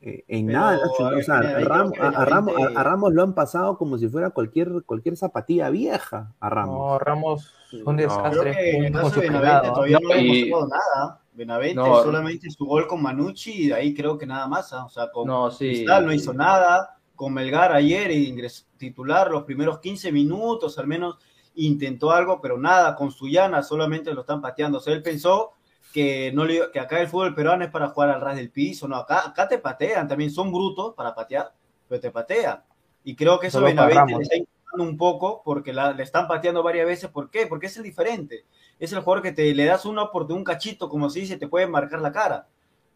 Eh, 0.00 0.24
en 0.28 0.46
nada, 0.46 0.78
o 0.86 1.22
sea, 1.22 1.38
a, 1.38 2.24
Ramos, 2.24 3.12
lo 3.12 3.22
han 3.22 3.34
pasado 3.34 3.76
como 3.76 3.98
si 3.98 4.08
fuera 4.08 4.30
cualquier, 4.30 4.84
cualquier 4.84 5.16
zapatilla 5.16 5.70
vieja 5.70 6.34
a 6.38 6.48
Ramos. 6.48 6.76
No, 6.76 6.98
Ramos 7.00 7.52
un 7.84 7.96
desastre. 7.96 8.76
en 8.76 8.84
el 8.84 8.92
caso 8.92 9.20
de 9.20 9.28
Benavente 9.28 9.68
todavía 9.70 9.98
no, 10.00 10.14
hemos 10.14 10.50
pasado 10.50 10.68
nada. 10.68 11.20
Benavente 11.32 11.82
solamente 11.82 12.50
su 12.50 12.64
gol 12.64 12.86
con 12.86 13.02
Manucci 13.02 13.64
y 13.64 13.66
de 13.68 13.74
ahí 13.74 13.94
creo 13.94 14.16
que 14.16 14.26
nada 14.26 14.46
más. 14.46 14.72
¿ah? 14.72 14.84
O 14.84 14.88
sea, 14.88 15.10
con 15.10 15.26
no, 15.26 15.50
Cristal 15.50 16.06
no 16.06 16.12
hizo 16.12 16.32
nada. 16.32 16.96
Con 17.16 17.34
Melgar 17.34 17.72
ayer 17.72 18.12
ingresó 18.12 18.66
titular 18.76 19.30
los 19.30 19.42
primeros 19.42 19.80
15 19.80 20.12
minutos, 20.12 20.78
al 20.78 20.86
menos 20.86 21.18
intentó 21.56 22.12
algo, 22.12 22.40
pero 22.40 22.56
nada. 22.56 22.94
Con 22.94 23.10
Suyana 23.10 23.64
solamente 23.64 24.14
lo 24.14 24.20
están 24.20 24.40
pateando. 24.40 24.78
O 24.78 24.80
sea, 24.80 24.94
él 24.94 25.02
pensó 25.02 25.54
que, 25.92 26.32
no 26.32 26.44
le, 26.44 26.70
que 26.72 26.80
acá 26.80 27.00
el 27.00 27.08
fútbol 27.08 27.34
peruano 27.34 27.64
es 27.64 27.70
para 27.70 27.88
jugar 27.88 28.10
al 28.10 28.20
ras 28.20 28.36
del 28.36 28.50
piso, 28.50 28.88
no, 28.88 28.96
acá, 28.96 29.26
acá 29.26 29.48
te 29.48 29.58
patean, 29.58 30.08
también 30.08 30.30
son 30.30 30.52
brutos 30.52 30.94
para 30.94 31.14
patear, 31.14 31.52
pero 31.88 32.00
te 32.00 32.10
patean. 32.10 32.62
Y 33.04 33.16
creo 33.16 33.38
que 33.38 33.46
eso 33.46 33.62
Benavente 33.62 34.14
le 34.16 34.22
está 34.22 34.36
incomodando 34.36 34.84
un 34.84 34.98
poco 34.98 35.42
porque 35.42 35.72
le 35.72 36.02
están 36.02 36.28
pateando 36.28 36.62
varias 36.62 36.86
veces. 36.86 37.10
¿Por 37.10 37.30
qué? 37.30 37.46
Porque 37.46 37.66
es 37.66 37.76
el 37.78 37.82
diferente. 37.82 38.44
Es 38.78 38.92
el 38.92 39.00
jugador 39.00 39.22
que 39.22 39.32
te 39.32 39.54
le 39.54 39.64
das 39.64 39.86
una 39.86 40.10
por 40.10 40.30
un 40.30 40.44
cachito, 40.44 40.88
como 40.88 41.08
se 41.08 41.20
dice, 41.20 41.36
te 41.36 41.48
puede 41.48 41.66
marcar 41.66 42.00
la 42.00 42.12
cara. 42.12 42.46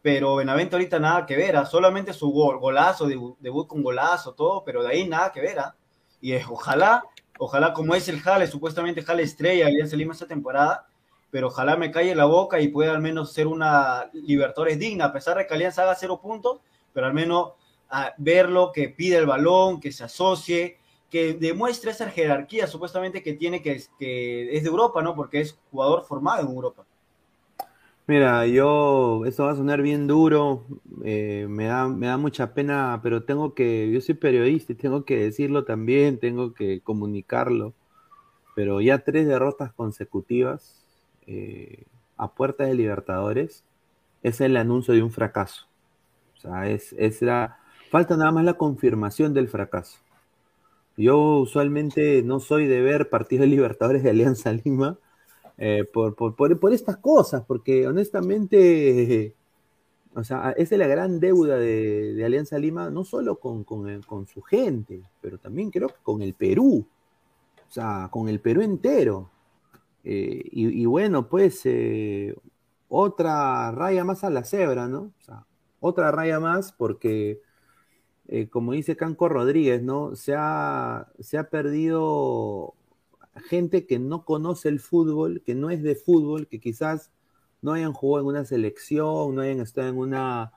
Pero 0.03 0.35
Benavente 0.35 0.75
ahorita 0.75 0.99
nada 0.99 1.25
que 1.25 1.35
ver, 1.35 1.55
¿ah? 1.55 1.65
solamente 1.65 2.13
su 2.13 2.29
gol, 2.29 2.59
golazo, 2.59 3.07
debut, 3.07 3.67
con 3.67 3.81
golazo, 3.81 4.33
todo, 4.33 4.63
pero 4.63 4.83
de 4.83 4.89
ahí 4.89 5.07
nada 5.07 5.31
que 5.31 5.41
ver. 5.41 5.57
¿ah? 5.59 5.75
Y 6.21 6.35
ojalá, 6.35 7.03
ojalá 7.39 7.73
como 7.73 7.95
es 7.95 8.07
el 8.09 8.19
Jale, 8.19 8.45
supuestamente 8.45 9.01
Jale 9.01 9.23
estrella, 9.23 9.69
ya 9.69 9.87
salimos 9.87 10.17
esta 10.17 10.27
temporada, 10.27 10.85
pero 11.33 11.47
ojalá 11.47 11.75
me 11.77 11.89
calle 11.89 12.13
la 12.13 12.25
boca 12.25 12.61
y 12.61 12.67
pueda 12.67 12.91
al 12.91 13.01
menos 13.01 13.33
ser 13.33 13.47
una 13.47 14.07
Libertadores 14.13 14.77
digna, 14.77 15.05
a 15.05 15.13
pesar 15.13 15.35
de 15.35 15.47
que 15.47 15.55
Alianza 15.55 15.81
haga 15.81 15.95
cero 15.95 16.19
puntos, 16.21 16.59
pero 16.93 17.07
al 17.07 17.13
menos 17.15 17.53
a 17.89 18.13
verlo, 18.19 18.71
que 18.71 18.89
pide 18.89 19.17
el 19.17 19.25
balón, 19.25 19.79
que 19.79 19.91
se 19.91 20.03
asocie, 20.03 20.77
que 21.09 21.33
demuestre 21.33 21.89
esa 21.89 22.07
jerarquía 22.11 22.67
supuestamente 22.67 23.23
que 23.23 23.33
tiene, 23.33 23.63
que, 23.63 23.81
que 23.97 24.55
es 24.55 24.61
de 24.61 24.69
Europa, 24.69 25.01
¿no? 25.01 25.15
Porque 25.15 25.41
es 25.41 25.59
jugador 25.71 26.03
formado 26.03 26.43
en 26.43 26.53
Europa. 26.53 26.85
Mira, 28.05 28.45
yo, 28.45 29.25
esto 29.25 29.45
va 29.45 29.53
a 29.53 29.55
sonar 29.55 29.81
bien 29.81 30.05
duro, 30.05 30.65
eh, 31.03 31.47
me, 31.49 31.65
da, 31.65 31.87
me 31.87 32.05
da 32.05 32.17
mucha 32.17 32.53
pena, 32.53 32.99
pero 33.01 33.23
tengo 33.23 33.55
que, 33.55 33.89
yo 33.91 34.01
soy 34.01 34.13
periodista 34.13 34.73
y 34.73 34.75
tengo 34.75 35.03
que 35.03 35.17
decirlo 35.17 35.65
también, 35.65 36.19
tengo 36.19 36.53
que 36.53 36.81
comunicarlo, 36.81 37.73
pero 38.55 38.81
ya 38.81 38.99
tres 38.99 39.25
derrotas 39.25 39.73
consecutivas, 39.73 40.82
eh, 41.27 41.83
a 42.17 42.33
puertas 42.33 42.67
de 42.67 42.75
Libertadores 42.75 43.63
es 44.21 44.41
el 44.41 44.57
anuncio 44.57 44.93
de 44.93 45.03
un 45.03 45.11
fracaso. 45.11 45.67
O 46.37 46.39
sea, 46.39 46.69
es, 46.69 46.93
es 46.97 47.21
la, 47.21 47.59
falta 47.91 48.17
nada 48.17 48.31
más 48.31 48.45
la 48.45 48.55
confirmación 48.55 49.33
del 49.33 49.47
fracaso. 49.47 49.99
Yo 50.97 51.39
usualmente 51.39 52.21
no 52.23 52.39
soy 52.39 52.67
de 52.67 52.81
ver 52.81 53.09
partidos 53.09 53.41
de 53.41 53.47
Libertadores 53.47 54.03
de 54.03 54.11
Alianza 54.11 54.51
Lima 54.51 54.97
eh, 55.57 55.83
por, 55.91 56.15
por, 56.15 56.35
por, 56.35 56.73
estas 56.73 56.97
cosas, 56.97 57.43
porque 57.47 57.87
honestamente, 57.87 59.33
o 60.15 60.23
sea, 60.23 60.51
esa 60.57 60.75
es 60.75 60.79
la 60.79 60.87
gran 60.87 61.19
deuda 61.19 61.57
de, 61.57 62.21
Alianza 62.25 62.57
Lima, 62.57 62.89
no 62.89 63.03
solo 63.03 63.37
con, 63.37 63.63
con, 63.63 64.01
con, 64.03 64.27
su 64.27 64.41
gente, 64.41 65.01
pero 65.21 65.37
también 65.37 65.71
creo 65.71 65.89
que 65.89 66.01
con 66.03 66.21
el 66.21 66.33
Perú, 66.33 66.85
o 67.67 67.71
sea, 67.71 68.07
con 68.11 68.29
el 68.29 68.39
Perú 68.39 68.61
entero. 68.61 69.29
Eh, 70.03 70.41
y, 70.51 70.85
bueno, 70.85 71.29
pues 71.29 71.61
eh, 71.65 72.35
otra 72.89 73.71
raya 73.71 74.03
más 74.03 74.23
a 74.23 74.29
la 74.29 74.43
cebra, 74.43 74.87
¿no? 74.87 75.13
O 75.17 75.21
sea, 75.21 75.45
otra 75.79 76.11
raya 76.11 76.39
más 76.39 76.73
porque, 76.73 77.41
eh, 78.27 78.49
como 78.49 78.73
dice 78.73 78.97
Canco 78.97 79.29
Rodríguez, 79.29 79.81
¿no? 79.83 80.15
Se 80.15 80.35
ha, 80.37 81.11
se 81.19 81.37
ha 81.37 81.49
perdido 81.49 82.75
gente 83.49 83.85
que 83.87 83.99
no 83.99 84.25
conoce 84.25 84.69
el 84.69 84.79
fútbol, 84.79 85.41
que 85.45 85.55
no 85.55 85.69
es 85.69 85.81
de 85.83 85.95
fútbol, 85.95 86.47
que 86.47 86.59
quizás 86.59 87.11
no 87.61 87.73
hayan 87.73 87.93
jugado 87.93 88.23
en 88.23 88.35
una 88.35 88.45
selección, 88.45 89.35
no 89.35 89.41
hayan 89.41 89.61
estado 89.61 89.87
en 89.87 89.97
una 89.97 90.51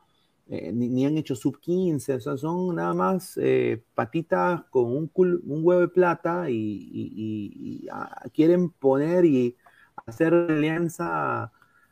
eh, 0.48 0.72
ni, 0.72 1.04
han 1.04 1.16
hecho 1.18 1.34
sub 1.34 1.58
15, 1.58 2.14
o 2.14 2.20
sea, 2.20 2.36
son 2.36 2.76
nada 2.76 2.94
más 2.94 3.36
eh, 3.36 3.82
patitas 3.94 4.62
con 4.70 4.84
un, 4.84 5.10
un, 5.14 5.60
huevo 5.64 5.80
de 5.80 5.88
plata 5.88 6.48
y, 6.48 7.88
ah, 7.90 8.24
quieren 8.32 8.70
poner 8.70 9.24
y 9.24 9.56
hacer 10.06 10.32
alianza 10.34 11.50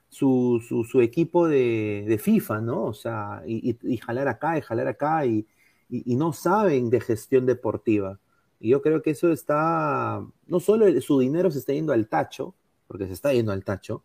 su, 0.09 0.63
su, 0.89 1.01
equipo 1.01 1.49
de, 1.49 2.19
FIFA, 2.23 2.61
¿no? 2.61 2.85
O 2.85 2.95
sea, 2.95 3.43
y, 3.47 3.97
jalar 3.99 4.29
acá 4.29 4.57
y 4.59 4.61
jalar 4.63 4.89
acá 4.89 5.27
y, 5.27 5.47
no 5.89 6.33
saben 6.33 6.91
de 6.91 7.01
gestión 7.01 7.47
deportiva. 7.47 8.21
Y 8.61 8.71
yo 8.71 8.83
creo 8.83 9.03
que 9.03 9.11
eso 9.11 9.33
está, 9.33 10.25
no 10.47 10.61
solo 10.61 11.01
su 11.01 11.19
dinero 11.21 11.51
se 11.51 11.59
está 11.59 11.73
yendo 11.73 11.93
al 11.93 12.09
tacho, 12.09 12.55
porque 12.87 13.07
se 13.07 13.13
está 13.15 13.33
yendo 13.33 13.53
al 13.53 13.65
tacho, 13.65 14.05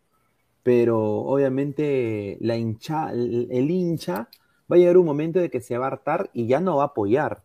pero 0.69 1.01
obviamente 1.21 2.37
la 2.41 2.55
hincha, 2.55 3.11
el, 3.11 3.71
hincha 3.71 4.29
va 4.71 4.75
a 4.75 4.77
llegar 4.77 4.99
un 4.99 5.05
momento 5.07 5.39
de 5.39 5.49
que 5.49 5.61
se 5.61 5.79
va 5.79 5.85
a 5.85 5.87
hartar 5.87 6.29
y 6.31 6.45
ya 6.45 6.59
no 6.59 6.77
va 6.77 6.83
a 6.83 6.85
apoyar. 6.87 7.41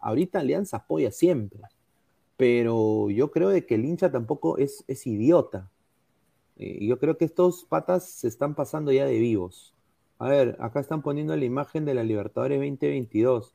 Ahorita 0.00 0.38
Alianza 0.38 0.78
apoya 0.78 1.10
siempre, 1.10 1.60
pero 2.38 3.10
yo 3.10 3.30
creo 3.30 3.50
de 3.50 3.66
que 3.66 3.74
el 3.74 3.84
hincha 3.84 4.10
tampoco 4.10 4.56
es, 4.56 4.82
es 4.88 5.06
idiota. 5.06 5.70
Eh, 6.56 6.86
yo 6.86 6.98
creo 6.98 7.18
que 7.18 7.26
estos 7.26 7.66
patas 7.66 8.08
se 8.08 8.28
están 8.28 8.54
pasando 8.54 8.92
ya 8.92 9.04
de 9.04 9.18
vivos. 9.18 9.74
A 10.18 10.26
ver, 10.30 10.56
acá 10.58 10.80
están 10.80 11.02
poniendo 11.02 11.36
la 11.36 11.44
imagen 11.44 11.84
de 11.84 11.92
la 11.92 12.02
Libertadores 12.02 12.58
2022. 12.60 13.54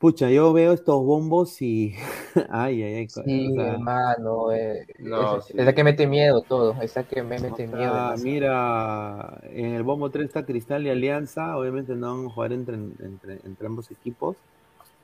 Pucha, 0.00 0.30
yo 0.30 0.50
veo 0.54 0.72
estos 0.72 1.04
bombos 1.04 1.60
y. 1.60 1.94
ay, 2.48 2.82
ay, 2.82 2.94
ay. 2.94 3.08
Sí, 3.10 3.54
hermano. 3.54 4.50
Eh, 4.50 4.86
no, 4.98 5.40
es, 5.40 5.54
la 5.54 5.74
que 5.74 5.84
mete 5.84 6.06
miedo 6.06 6.40
todo. 6.40 6.74
Esa 6.80 7.04
que 7.04 7.22
me 7.22 7.38
mete 7.38 7.66
miedo. 7.66 7.92
Ah, 7.92 8.14
mira, 8.18 9.42
en 9.50 9.74
el 9.74 9.82
bombo 9.82 10.08
3 10.08 10.24
está 10.24 10.46
Cristal 10.46 10.86
y 10.86 10.88
Alianza. 10.88 11.54
Obviamente 11.54 11.94
no 11.96 12.16
van 12.16 12.26
a 12.28 12.30
jugar 12.30 12.52
entre, 12.54 12.76
entre, 12.76 13.40
entre 13.44 13.66
ambos 13.66 13.90
equipos. 13.90 14.38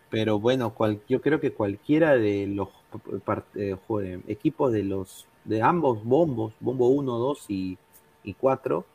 Pero 0.09 0.41
bueno, 0.41 0.73
cual, 0.73 0.99
yo 1.11 1.21
creo 1.21 1.41
que 1.41 1.53
cualquiera 1.53 2.17
de 2.17 2.47
los 2.47 2.71
eh, 3.55 4.21
equipos 4.29 4.73
de 4.73 4.83
los 4.83 5.27
de 5.45 5.61
ambos 5.61 6.03
bombos, 6.05 6.55
bombo 6.59 6.89
1, 6.89 7.19
2 7.19 7.45
y, 7.51 7.77
y 8.25 8.33
4, 8.33 8.87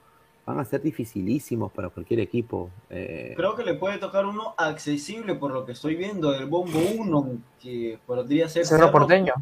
van 0.52 0.60
a 0.60 0.66
ser 0.66 0.82
dificilísimos 0.82 1.72
para 1.72 1.90
cualquier 1.90 2.20
equipo. 2.20 2.70
Eh. 2.90 3.34
Creo 3.36 3.56
que 3.56 3.64
le 3.64 3.76
puede 3.76 3.98
tocar 3.98 4.26
uno 4.26 4.54
accesible 4.58 5.36
por 5.36 5.52
lo 5.52 5.66
que 5.66 5.72
estoy 5.72 5.96
viendo, 5.96 6.34
el 6.36 6.46
Bombo 6.46 6.80
1, 6.98 7.38
que 7.62 8.00
podría 8.06 8.50
ser 8.50 8.66
Cerro, 8.66 8.92
Porteño. 8.92 9.34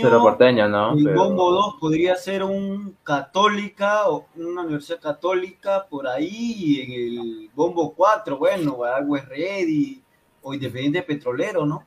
Cerro 0.00 0.20
Porteño, 0.20 0.68
¿no? 0.68 0.92
El 0.92 1.14
Bombo 1.14 1.52
2 1.52 1.76
podría 1.80 2.16
ser 2.16 2.42
un 2.42 2.96
Católica 3.04 4.08
o 4.10 4.26
una 4.34 4.62
universidad 4.62 5.00
católica 5.00 5.86
por 5.88 6.08
ahí, 6.08 6.80
en 6.80 6.92
el 6.92 7.50
Bombo 7.54 7.94
4, 7.94 8.36
bueno, 8.36 8.82
algo 8.82 9.16
es 9.16 9.28
Ready 9.28 10.02
o 10.42 10.54
Independiente 10.54 11.02
Petrolero, 11.02 11.64
¿no? 11.64 11.84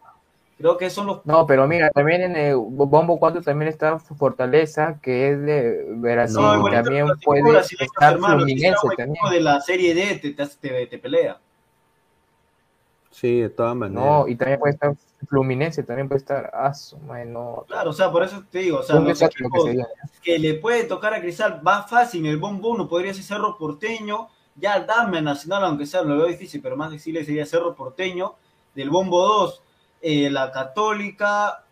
Creo 0.59 0.75
que 0.75 0.89
son 0.89 1.07
los. 1.07 1.25
No, 1.25 1.47
pero 1.47 1.65
mira, 1.69 1.89
también 1.89 2.21
en 2.21 2.35
el 2.35 2.55
Bombo 2.57 3.17
4 3.17 3.41
también 3.41 3.69
está 3.69 3.97
Fortaleza, 3.97 4.99
que 5.01 5.31
es 5.31 5.41
de 5.41 5.85
Brasil. 5.95 6.41
y 6.67 6.71
también 6.71 7.07
puede 7.23 7.59
estar 7.59 8.17
Fluminense 8.17 8.87
también. 8.97 9.23
de 9.31 9.39
la 9.39 9.61
Serie 9.61 9.95
D 9.95 10.15
te, 10.17 10.33
te, 10.33 10.85
te, 10.87 10.97
pelea. 10.97 11.39
Sí, 13.09 13.39
de 13.39 13.49
todas 13.49 13.73
maneras. 13.73 14.03
No, 14.03 14.27
y 14.27 14.35
también 14.35 14.59
puede 14.59 14.73
estar 14.73 14.93
Fluminense, 15.29 15.81
también 15.83 16.09
puede 16.09 16.19
estar 16.19 16.51
Aso, 16.53 16.99
no. 17.25 17.63
Claro, 17.65 17.91
o 17.91 17.93
sea, 17.93 18.11
por 18.11 18.23
eso 18.23 18.43
te 18.51 18.59
digo, 18.59 18.79
o 18.79 18.83
sea, 18.83 18.99
los 18.99 19.21
equipos 19.21 19.63
que, 19.63 19.85
que, 20.21 20.39
le 20.39 20.55
puede 20.55 20.83
tocar 20.83 21.13
a 21.13 21.21
Cristal 21.21 21.65
va 21.65 21.83
fácil 21.83 22.25
en 22.25 22.31
el 22.33 22.37
Bombo 22.37 22.71
1, 22.71 22.89
podría 22.89 23.13
ser 23.13 23.23
Cerro 23.23 23.57
Porteño, 23.57 24.27
ya 24.57 24.81
dame 24.81 25.21
Nacional, 25.21 25.63
aunque 25.63 25.85
sea, 25.85 26.01
lo 26.01 26.17
veo 26.17 26.27
difícil, 26.27 26.61
pero 26.61 26.75
más 26.75 26.91
difícil 26.91 27.23
sería 27.23 27.45
Cerro 27.45 27.75
Porteño, 27.75 28.35
del 28.75 28.89
Bombo 28.89 29.25
2 29.25 29.63
eh, 30.01 30.29
la 30.29 30.51
Católica, 30.51 31.63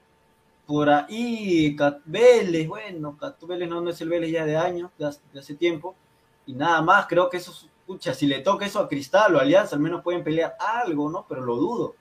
por 0.65 0.89
ahí, 0.89 1.75
Vélez, 2.05 2.67
bueno, 2.67 3.17
Vélez 3.47 3.69
no, 3.69 3.89
es 3.89 4.01
el 4.01 4.09
Vélez 4.09 4.31
ya 4.31 4.45
de 4.45 4.57
años, 4.57 4.91
de 4.97 5.39
hace, 5.39 5.55
tiempo, 5.55 5.95
y 6.45 6.53
nada 6.53 6.81
más, 6.81 7.07
creo 7.07 7.29
que 7.29 7.37
eso, 7.37 7.53
escucha, 7.79 8.13
si 8.13 8.27
le 8.27 8.39
toca 8.39 8.65
eso 8.65 8.79
a 8.79 8.89
Cristal 8.89 9.35
o 9.35 9.39
Alianza, 9.39 9.75
al 9.75 9.81
menos 9.81 10.03
pueden 10.03 10.23
pelear 10.23 10.57
algo, 10.59 11.09
¿no? 11.09 11.25
Pero 11.27 11.41
lo 11.41 11.55
dudo. 11.55 11.95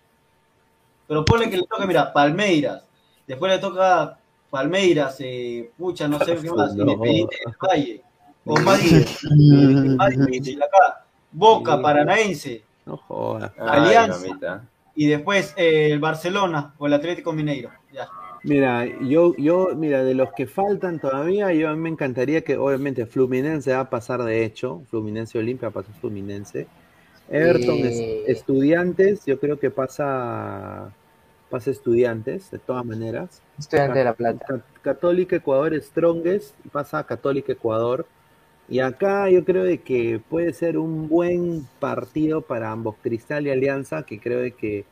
Pero 1.06 1.24
ponle 1.24 1.48
que 1.48 1.58
le 1.58 1.66
toque, 1.66 1.86
mira, 1.86 2.12
Palmeiras, 2.12 2.84
después 3.24 3.52
le 3.52 3.60
toca 3.60 4.18
Palmeiras, 4.50 5.16
eh, 5.20 5.70
pucha, 5.78 6.08
no 6.08 6.18
sé 6.18 6.36
qué 6.36 6.50
más, 6.50 6.72
Independiente 6.76 7.36
del 7.44 7.54
Valle, 7.60 8.02
o 8.44 8.56
Madrid, 8.60 9.06
Madrid, 9.96 10.60
acá, 10.60 11.04
Boca, 11.30 11.80
Paranaense, 11.80 12.64
no 12.84 12.96
jodas. 12.96 13.52
Alianza 13.58 14.64
y 14.96 15.06
después 15.06 15.54
eh, 15.56 15.90
el 15.92 16.00
Barcelona 16.00 16.74
o 16.78 16.86
el 16.86 16.94
Atlético 16.94 17.32
Mineiro. 17.32 17.70
Ya. 17.92 18.08
Mira, 18.42 18.86
yo, 19.00 19.34
yo, 19.36 19.70
mira, 19.76 20.04
de 20.04 20.14
los 20.14 20.32
que 20.32 20.46
faltan 20.46 21.00
todavía, 21.00 21.52
yo 21.52 21.68
a 21.68 21.74
mí 21.74 21.80
me 21.80 21.88
encantaría 21.88 22.42
que, 22.42 22.56
obviamente, 22.56 23.04
Fluminense 23.04 23.72
va 23.72 23.80
a 23.80 23.90
pasar 23.90 24.22
de 24.22 24.44
hecho, 24.44 24.82
Fluminense 24.88 25.38
Olimpia 25.38 25.68
va 25.68 25.80
a 25.80 25.82
pasar 25.82 26.00
Fluminense. 26.00 26.66
Everton, 27.28 27.80
estudiantes, 28.28 29.26
yo 29.26 29.40
creo 29.40 29.58
que 29.58 29.70
pasa, 29.70 30.92
pasa 31.50 31.70
estudiantes, 31.70 32.50
de 32.52 32.58
todas 32.60 32.84
maneras. 32.84 33.42
Estudiante 33.58 33.98
de 33.98 34.04
La 34.04 34.14
Plata. 34.14 34.62
Católica 34.80 35.36
Ecuador 35.36 35.74
Strongest, 35.82 36.54
pasa 36.70 37.00
a 37.00 37.04
Católica 37.04 37.52
Ecuador. 37.52 38.06
Y 38.68 38.80
acá 38.80 39.30
yo 39.30 39.44
creo 39.44 39.64
de 39.64 39.78
que 39.78 40.20
puede 40.28 40.52
ser 40.52 40.78
un 40.78 41.08
buen 41.08 41.66
partido 41.78 42.42
para 42.42 42.72
ambos, 42.72 42.96
Cristal 43.02 43.46
y 43.46 43.50
Alianza, 43.50 44.04
que 44.04 44.20
creo 44.20 44.40
de 44.40 44.52
que 44.52 44.84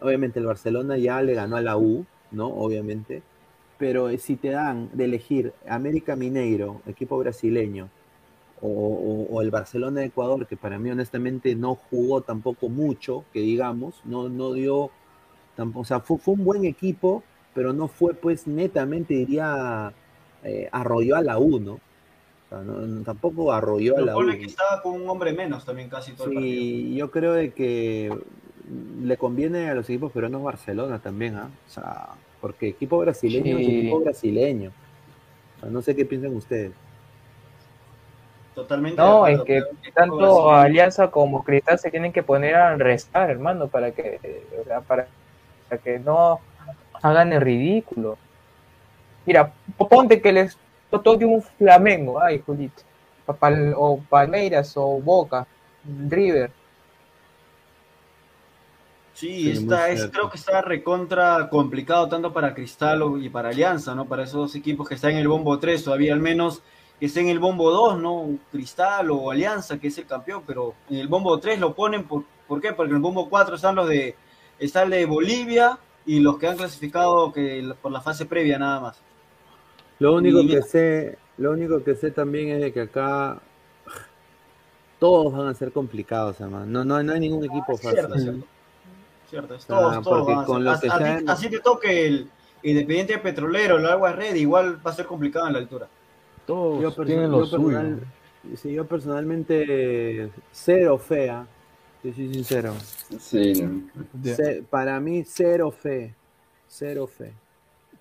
obviamente 0.00 0.38
el 0.38 0.46
Barcelona 0.46 0.96
ya 0.96 1.20
le 1.22 1.34
ganó 1.34 1.56
a 1.56 1.62
la 1.62 1.76
U, 1.76 2.06
¿no? 2.30 2.48
Obviamente. 2.48 3.22
Pero 3.78 4.16
si 4.18 4.36
te 4.36 4.50
dan 4.50 4.90
de 4.92 5.06
elegir 5.06 5.52
América 5.68 6.16
Mineiro, 6.16 6.82
equipo 6.86 7.18
brasileño, 7.18 7.88
o, 8.62 9.40
el 9.42 9.50
Barcelona 9.50 10.00
de 10.00 10.06
Ecuador, 10.08 10.46
que 10.46 10.56
para 10.56 10.78
mí 10.78 10.90
honestamente 10.90 11.54
no 11.54 11.74
jugó 11.74 12.20
tampoco 12.20 12.68
mucho, 12.68 13.24
que 13.32 13.40
digamos, 13.40 14.00
no, 14.04 14.28
no 14.28 14.52
dio, 14.52 14.90
tampoco, 15.56 15.80
o 15.80 15.84
sea, 15.84 16.00
fue, 16.00 16.18
un 16.26 16.44
buen 16.44 16.64
equipo, 16.64 17.22
pero 17.54 17.72
no 17.72 17.88
fue 17.88 18.14
pues 18.14 18.46
netamente, 18.46 19.14
diría, 19.14 19.92
eh, 20.44 20.68
arrolló 20.72 21.16
a 21.16 21.22
la 21.22 21.38
U, 21.38 21.58
¿no? 21.58 21.80
Tampoco 23.04 23.52
arrolló 23.52 23.96
a 23.96 24.00
la 24.00 24.16
U. 24.16 24.26
que 24.26 24.44
estaba 24.44 24.82
con 24.82 25.00
un 25.00 25.08
hombre 25.08 25.32
menos 25.32 25.64
también 25.64 25.88
casi 25.88 26.12
todo 26.12 26.28
el 26.28 26.34
partido. 26.34 26.96
yo 26.96 27.10
creo 27.10 27.32
de 27.34 27.52
que 27.52 28.12
le 29.02 29.16
conviene 29.16 29.70
a 29.70 29.74
los 29.74 29.88
equipos 29.88 30.12
peruanos 30.12 30.42
Barcelona 30.42 30.98
también, 30.98 31.36
¿ah? 31.36 31.50
O 31.66 31.70
sea, 31.70 32.08
porque 32.40 32.68
equipo 32.68 32.98
brasileño 32.98 33.58
es 33.58 33.68
equipo 33.68 34.00
brasileño. 34.00 34.72
no 35.68 35.80
sé 35.82 35.94
qué 35.94 36.04
piensan 36.04 36.34
ustedes. 36.34 36.72
Totalmente. 38.54 39.00
No, 39.00 39.26
es 39.26 39.40
que 39.42 39.62
tanto 39.94 40.52
Alianza 40.52 41.10
como 41.10 41.44
Cristal 41.44 41.78
se 41.78 41.90
tienen 41.90 42.12
que 42.12 42.22
poner 42.22 42.56
a 42.56 42.76
restar, 42.76 43.30
hermano, 43.30 43.68
para 43.68 43.92
que, 43.92 44.44
para, 44.88 45.06
que 45.82 46.00
no 46.00 46.40
hagan 47.00 47.32
el 47.32 47.40
ridículo. 47.40 48.18
Mira, 49.24 49.52
ponte 49.76 50.20
que 50.20 50.32
les 50.32 50.58
toque 50.98 51.24
un 51.24 51.42
Flamengo, 51.42 52.20
ay, 52.20 52.42
Julito, 52.44 52.82
o 53.76 54.00
Palmeiras 54.08 54.76
o 54.76 55.00
Boca, 55.00 55.46
River 56.08 56.50
Sí, 59.20 59.50
está, 59.50 59.90
es, 59.90 60.06
creo 60.06 60.30
que 60.30 60.38
está 60.38 60.62
recontra 60.62 61.50
complicado 61.50 62.08
tanto 62.08 62.32
para 62.32 62.54
Cristal 62.54 63.02
y 63.20 63.28
para 63.28 63.50
Alianza, 63.50 63.94
¿no? 63.94 64.06
Para 64.06 64.22
esos 64.22 64.54
equipos 64.54 64.88
que 64.88 64.94
están 64.94 65.10
en 65.10 65.18
el 65.18 65.28
bombo 65.28 65.58
3, 65.58 65.84
todavía 65.84 66.14
al 66.14 66.20
menos 66.20 66.62
que 66.98 67.04
estén 67.04 67.26
en 67.26 67.32
el 67.32 67.38
bombo 67.38 67.70
2, 67.70 67.98
¿no? 68.00 68.38
Cristal 68.50 69.10
o 69.10 69.30
Alianza, 69.30 69.78
que 69.78 69.88
es 69.88 69.98
el 69.98 70.06
campeón, 70.06 70.42
pero 70.46 70.72
en 70.88 70.96
el 70.96 71.08
bombo 71.08 71.38
3 71.38 71.60
lo 71.60 71.74
ponen, 71.74 72.04
¿por, 72.04 72.24
¿por 72.48 72.62
qué? 72.62 72.72
Porque 72.72 72.92
en 72.92 72.96
el 72.96 73.02
bombo 73.02 73.28
4 73.28 73.56
están 73.56 73.74
los 73.74 73.90
de, 73.90 74.16
está 74.58 74.84
el 74.84 74.90
de 74.90 75.04
Bolivia 75.04 75.78
y 76.06 76.20
los 76.20 76.38
que 76.38 76.48
han 76.48 76.56
clasificado 76.56 77.30
que, 77.30 77.74
por 77.82 77.92
la 77.92 78.00
fase 78.00 78.24
previa 78.24 78.58
nada 78.58 78.80
más. 78.80 79.02
Lo 80.00 80.14
único 80.14 80.44
que 80.46 80.62
sé, 80.62 81.18
lo 81.38 81.52
único 81.52 81.84
que 81.84 81.94
sé 81.94 82.10
también 82.10 82.48
es 82.48 82.60
de 82.60 82.72
que 82.72 82.80
acá 82.80 83.40
todos 84.98 85.32
van 85.32 85.46
a 85.46 85.54
ser 85.54 85.72
complicados, 85.72 86.40
hermano. 86.40 86.66
No, 86.66 86.84
no, 86.84 87.02
no 87.02 87.12
hay 87.12 87.20
ningún 87.20 87.44
equipo 87.44 87.76
fácil. 87.76 88.44
Cierto, 89.28 89.54
es 89.54 89.64
todos, 89.64 90.02
todos 90.02 90.44
con 90.44 90.66
así, 90.66 90.88
así, 91.26 91.48
te 91.48 91.60
toque 91.60 92.06
el 92.06 92.30
Independiente 92.62 93.16
Petrolero, 93.18 93.78
el 93.78 93.86
Agua 93.86 94.12
Red, 94.12 94.34
igual 94.34 94.84
va 94.84 94.90
a 94.90 94.94
ser 94.94 95.06
complicado 95.06 95.46
en 95.46 95.52
la 95.52 95.58
altura. 95.60 95.88
Todos 96.46 96.82
yo 96.82 97.04
tienen 97.04 97.30
lo 97.30 97.46
sí, 98.56 98.72
yo 98.72 98.86
personalmente 98.86 100.30
cero 100.50 100.98
fea, 100.98 101.46
yo 102.02 102.12
soy 102.12 102.34
sincero. 102.34 102.74
Sí, 103.20 103.68
para 104.68 104.98
mí 104.98 105.22
cero 105.24 105.70
fe, 105.70 106.14
cero 106.66 107.06
fe. 107.06 107.32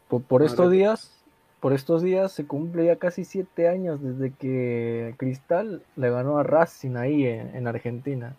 Por, 0.07 0.41
estos 0.41 0.71
días, 0.71 1.18
por 1.59 1.73
estos 1.73 2.01
días 2.01 2.31
se 2.31 2.45
cumple 2.45 2.85
ya 2.85 2.95
casi 2.95 3.25
siete 3.25 3.67
años 3.67 4.01
desde 4.01 4.31
que 4.31 5.15
Cristal 5.17 5.81
le 5.95 6.09
ganó 6.09 6.37
a 6.37 6.43
Racing 6.43 6.95
ahí 6.95 7.25
en 7.25 7.67
Argentina 7.67 8.35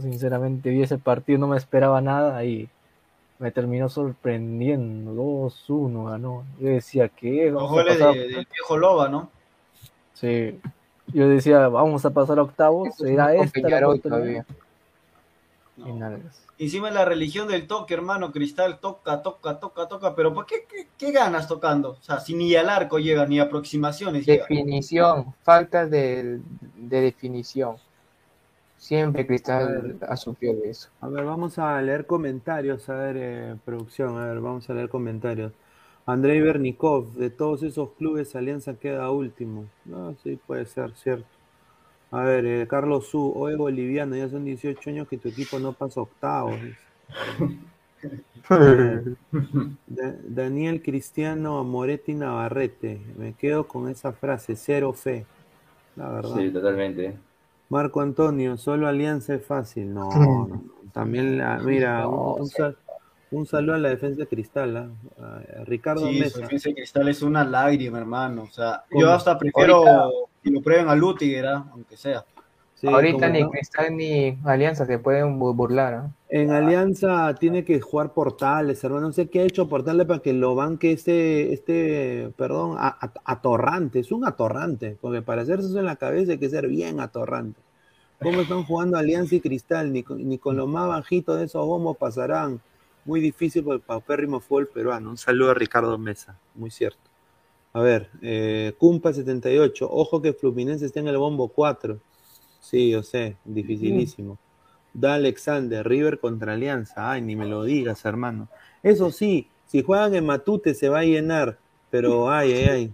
sinceramente 0.00 0.70
vi 0.70 0.82
ese 0.82 0.98
partido, 0.98 1.38
no 1.38 1.48
me 1.48 1.56
esperaba 1.56 2.00
nada 2.00 2.44
y 2.44 2.68
me 3.38 3.50
terminó 3.50 3.88
sorprendiendo. 3.88 5.12
2-1 5.12 6.10
ganó. 6.10 6.44
Yo 6.60 6.68
decía 6.68 7.08
que. 7.08 7.50
Los 7.50 7.68
goles 7.70 7.98
del 7.98 8.46
viejo 8.50 8.76
Loba, 8.76 9.08
¿no? 9.08 9.30
Sí. 10.14 10.60
Yo 11.08 11.28
decía, 11.28 11.68
vamos 11.68 12.04
a 12.06 12.10
pasar 12.10 12.38
a 12.38 12.42
octavos. 12.42 13.00
Era 13.02 13.34
esta 13.34 13.60
todavía. 14.02 14.46
Encima 16.62 16.92
la 16.92 17.04
religión 17.04 17.48
del 17.48 17.66
toque, 17.66 17.92
hermano. 17.92 18.30
Cristal 18.30 18.78
toca, 18.78 19.20
toca, 19.20 19.58
toca, 19.58 19.88
toca. 19.88 20.14
Pero 20.14 20.32
¿por 20.32 20.46
qué, 20.46 20.64
qué, 20.96 21.10
ganas 21.10 21.48
tocando? 21.48 21.90
O 22.00 22.02
sea, 22.02 22.20
si 22.20 22.34
ni 22.34 22.54
al 22.54 22.68
arco 22.68 23.00
llega, 23.00 23.26
ni 23.26 23.40
aproximaciones. 23.40 24.24
Definición, 24.26 25.34
falta 25.42 25.86
de, 25.86 26.38
de 26.76 27.00
definición. 27.00 27.78
Siempre 28.76 29.26
Cristal 29.26 29.98
ha 30.08 30.16
sufrido 30.16 30.54
de 30.54 30.70
eso. 30.70 30.88
A 31.00 31.08
ver, 31.08 31.24
vamos 31.24 31.58
a 31.58 31.82
leer 31.82 32.06
comentarios, 32.06 32.88
a 32.88 32.94
ver, 32.94 33.16
eh, 33.18 33.56
producción, 33.64 34.16
a 34.16 34.26
ver, 34.26 34.40
vamos 34.40 34.70
a 34.70 34.74
leer 34.74 34.88
comentarios. 34.88 35.52
Andrei 36.06 36.40
Bernikov, 36.40 37.12
de 37.14 37.30
todos 37.30 37.64
esos 37.64 37.90
clubes, 37.94 38.36
Alianza 38.36 38.74
queda 38.74 39.10
último. 39.10 39.64
No, 39.84 40.14
sí, 40.22 40.38
puede 40.46 40.66
ser, 40.66 40.94
cierto. 40.94 41.41
A 42.12 42.22
ver, 42.24 42.44
eh, 42.44 42.66
Carlos 42.68 43.06
Su, 43.08 43.32
oye 43.34 43.56
boliviano, 43.56 44.14
ya 44.14 44.28
son 44.28 44.44
18 44.44 44.90
años 44.90 45.08
que 45.08 45.16
tu 45.16 45.28
equipo 45.28 45.58
no 45.58 45.72
pasa 45.72 46.02
octavos. 46.02 46.54
Daniel 50.28 50.82
Cristiano 50.82 51.64
Moretti 51.64 52.12
Navarrete, 52.12 53.00
me 53.16 53.32
quedo 53.32 53.66
con 53.66 53.88
esa 53.88 54.12
frase, 54.12 54.56
cero 54.56 54.92
fe. 54.92 55.24
La 55.96 56.10
verdad. 56.10 56.36
Sí, 56.36 56.50
totalmente. 56.50 57.16
Marco 57.70 58.02
Antonio, 58.02 58.58
solo 58.58 58.88
Alianza 58.88 59.34
es 59.34 59.46
fácil. 59.46 59.94
No, 59.94 60.10
no, 60.10 60.62
también, 60.92 61.38
la, 61.38 61.58
mira, 61.60 62.06
un, 62.06 62.46
saludo 63.46 63.74
a 63.74 63.78
la 63.78 63.88
defensa 63.88 64.20
de 64.20 64.26
Cristal, 64.26 64.76
¿ah? 64.76 65.40
Ricardo 65.64 66.06
sí, 66.06 66.20
Mesa. 66.20 66.38
La 66.38 66.44
defensa 66.46 66.68
de 66.68 66.74
Cristal 66.74 67.08
es 67.08 67.22
una 67.22 67.44
lágrima, 67.44 67.98
hermano. 67.98 68.42
O 68.42 68.50
sea, 68.50 68.84
yo 68.90 69.10
hasta 69.10 69.38
prefiero 69.38 69.84
que 70.42 70.50
lo 70.50 70.60
prueben 70.60 70.88
a 70.88 70.94
Lutiger, 70.94 71.46
¿ah? 71.46 71.66
aunque 71.72 71.96
sea. 71.96 72.24
Ahorita 72.84 73.28
ni 73.28 73.48
Cristal 73.48 73.96
ni 73.96 74.36
Alianza 74.44 74.86
se 74.86 74.98
pueden 74.98 75.38
burlar. 75.38 75.94
¿ah? 75.94 76.10
En 76.28 76.50
Alianza 76.50 77.34
tiene 77.38 77.64
que 77.64 77.80
jugar 77.80 78.12
Portales, 78.12 78.82
hermano. 78.82 79.08
No 79.08 79.12
sé 79.12 79.28
qué 79.28 79.40
ha 79.40 79.44
hecho 79.44 79.68
Portales 79.68 80.06
para 80.06 80.20
que 80.20 80.32
lo 80.32 80.54
banque 80.54 80.92
este, 80.92 81.52
este 81.52 82.32
perdón, 82.36 82.76
atorrante. 83.24 84.00
Es 84.00 84.10
un 84.10 84.26
atorrante, 84.26 84.96
porque 85.00 85.22
para 85.22 85.42
hacerse 85.42 85.68
eso 85.68 85.78
en 85.78 85.86
la 85.86 85.96
cabeza 85.96 86.32
hay 86.32 86.38
que 86.38 86.50
ser 86.50 86.66
bien 86.66 87.00
atorrante. 87.00 87.60
¿Cómo 88.20 88.40
están 88.40 88.64
jugando 88.64 88.98
Alianza 88.98 89.34
y 89.36 89.40
Cristal? 89.40 89.92
Ni 89.92 90.02
con, 90.02 90.28
ni 90.28 90.38
con 90.38 90.56
lo 90.56 90.66
más 90.66 90.88
bajito 90.88 91.36
de 91.36 91.44
esos 91.44 91.66
bombos 91.66 91.96
pasarán. 91.96 92.60
Muy 93.04 93.20
difícil 93.20 93.64
por 93.64 93.74
el 93.74 93.80
paupérrimo 93.80 94.40
fue 94.40 94.62
el 94.62 94.68
peruano. 94.68 95.10
Un 95.10 95.16
saludo 95.16 95.50
a 95.50 95.54
Ricardo 95.54 95.98
Mesa, 95.98 96.38
muy 96.54 96.70
cierto. 96.70 97.00
A 97.72 97.80
ver, 97.80 98.10
eh, 98.20 98.74
Cumpa 98.78 99.12
78. 99.12 99.88
Ojo 99.90 100.20
que 100.20 100.32
Fluminense 100.32 100.86
está 100.86 101.00
en 101.00 101.08
el 101.08 101.18
bombo 101.18 101.48
4. 101.48 101.98
Sí, 102.60 102.90
yo 102.90 103.02
sé, 103.02 103.36
dificilísimo. 103.44 104.38
Da 104.92 105.14
Alexander, 105.14 105.86
River 105.86 106.20
contra 106.20 106.52
Alianza. 106.52 107.10
Ay, 107.10 107.22
ni 107.22 107.34
me 107.34 107.46
lo 107.46 107.64
digas, 107.64 108.04
hermano. 108.04 108.48
Eso 108.82 109.10
sí, 109.10 109.48
si 109.66 109.82
juegan 109.82 110.14
en 110.14 110.26
Matute 110.26 110.74
se 110.74 110.88
va 110.88 111.00
a 111.00 111.04
llenar, 111.04 111.58
pero 111.90 112.30
ay, 112.30 112.52
ay, 112.52 112.68
ay. 112.68 112.92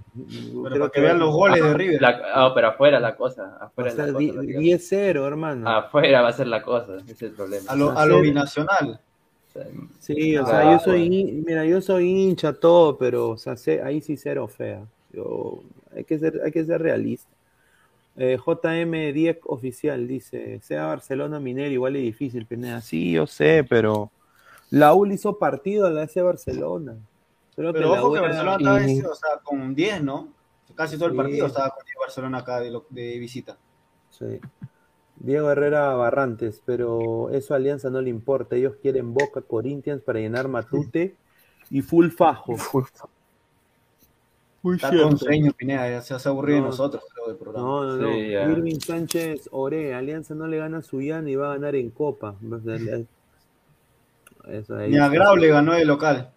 Pero 0.62 0.78
para 0.78 0.90
que, 0.90 1.00
vean 1.00 1.18
los 1.18 1.34
goles 1.34 1.62
de 1.62 1.74
River. 1.74 2.00
Ah, 2.04 2.52
pero 2.54 2.68
afuera 2.68 3.00
la 3.00 3.16
cosa. 3.16 3.58
Afuera 3.60 3.92
10-0, 3.92 5.26
hermano. 5.26 5.68
Afuera 5.68 6.22
va 6.22 6.28
a 6.28 6.32
ser 6.32 6.46
la 6.46 6.62
cosa, 6.62 6.96
ese 6.98 7.12
es 7.12 7.22
el 7.22 7.32
problema. 7.32 7.70
A 7.70 7.76
lo, 7.76 7.98
a 7.98 8.06
lo 8.06 8.20
binacional. 8.20 9.00
Sí, 9.98 10.36
o 10.36 10.46
sea, 10.46 10.72
yo 10.72 10.78
soy, 10.78 11.08
mira, 11.44 11.64
yo 11.64 11.80
soy 11.80 12.08
hincha 12.08 12.52
todo, 12.52 12.96
pero 12.96 13.30
o 13.30 13.36
sea, 13.38 13.54
ahí 13.84 14.00
sí 14.00 14.16
cero 14.16 14.48
fea. 14.48 14.84
Yo, 15.12 15.62
hay 15.94 16.04
que 16.04 16.18
ser, 16.18 16.40
hay 16.44 16.52
que 16.52 16.64
ser 16.64 16.80
realista. 16.80 17.30
Eh, 18.16 18.36
JM10 18.36 19.38
oficial 19.44 20.08
dice, 20.08 20.60
sea 20.60 20.86
Barcelona 20.86 21.38
Minero 21.38 21.70
igual 21.70 21.96
es 21.96 22.02
difícil, 22.02 22.46
Pineda. 22.46 22.80
Sí, 22.80 23.12
yo 23.12 23.26
sé, 23.26 23.64
pero 23.68 24.10
la 24.70 24.92
U 24.94 25.06
hizo 25.06 25.38
partido 25.38 25.86
a 25.86 25.90
la 25.90 26.02
S 26.02 26.20
Barcelona. 26.20 26.96
pero 27.54 27.72
que 27.72 27.84
ojo 27.84 28.12
que 28.12 28.20
Barcelona 28.20 28.56
estaba 28.56 29.12
o 29.12 29.14
sea, 29.14 29.30
con 29.42 29.74
10, 29.74 30.02
¿no? 30.02 30.28
Casi 30.74 30.96
todo 30.96 31.08
el 31.08 31.16
partido 31.16 31.46
estaba 31.46 31.70
con 31.70 31.84
Barcelona 32.00 32.38
acá 32.38 32.60
de, 32.60 32.76
de 32.90 33.18
visita. 33.18 33.56
Sí. 34.10 34.40
Diego 35.20 35.50
Herrera 35.50 35.94
Barrantes, 35.94 36.62
pero 36.64 37.30
eso 37.30 37.52
a 37.54 37.56
Alianza 37.56 37.90
no 37.90 38.00
le 38.00 38.10
importa. 38.10 38.56
Ellos 38.56 38.76
quieren 38.80 39.12
Boca 39.14 39.40
Corinthians 39.42 40.02
para 40.02 40.20
llenar 40.20 40.48
Matute 40.48 41.16
y 41.70 41.82
full 41.82 42.08
fajo. 42.10 42.56
Muy 44.62 44.74
Está 44.76 44.90
cierto. 44.90 45.08
con 45.08 45.18
sueño, 45.18 45.52
Pineda, 45.56 45.88
ya 45.88 46.02
se 46.02 46.14
hace 46.14 46.28
aburrido 46.28 46.56
de 46.56 46.62
No. 46.62 46.66
nosotros, 46.68 47.02
creo, 47.12 47.28
del 47.28 47.36
programa. 47.36 47.66
No, 47.66 47.84
no, 47.84 47.96
no. 47.96 48.08
Sí. 48.12 48.18
Irving 48.32 48.80
Sánchez 48.80 49.48
Ore, 49.52 49.94
Alianza 49.94 50.34
no 50.34 50.46
le 50.48 50.58
gana 50.58 50.78
a 50.78 50.82
Suyana 50.82 51.30
y 51.30 51.36
va 51.36 51.50
a 51.50 51.54
ganar 51.54 51.74
en 51.76 51.90
Copa. 51.90 52.34
Eso 54.48 54.76
ahí 54.76 54.90
Ni 54.90 54.98
a 54.98 55.04
está. 55.06 55.14
Grau 55.14 55.36
le 55.36 55.48
ganó 55.48 55.74
de 55.74 55.84
local. 55.84 56.32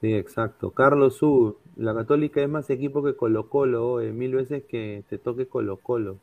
Sí, 0.00 0.14
exacto. 0.14 0.70
Carlos 0.70 1.16
Sur, 1.16 1.56
la 1.76 1.94
Católica 1.94 2.40
es 2.42 2.48
más 2.48 2.68
equipo 2.70 3.02
que 3.02 3.16
Colo 3.16 3.48
Colo, 3.48 3.90
oye, 3.92 4.12
mil 4.12 4.34
veces 4.34 4.64
que 4.64 5.02
te 5.08 5.18
toque 5.18 5.46
Colo 5.46 5.78
Colo. 5.78 6.18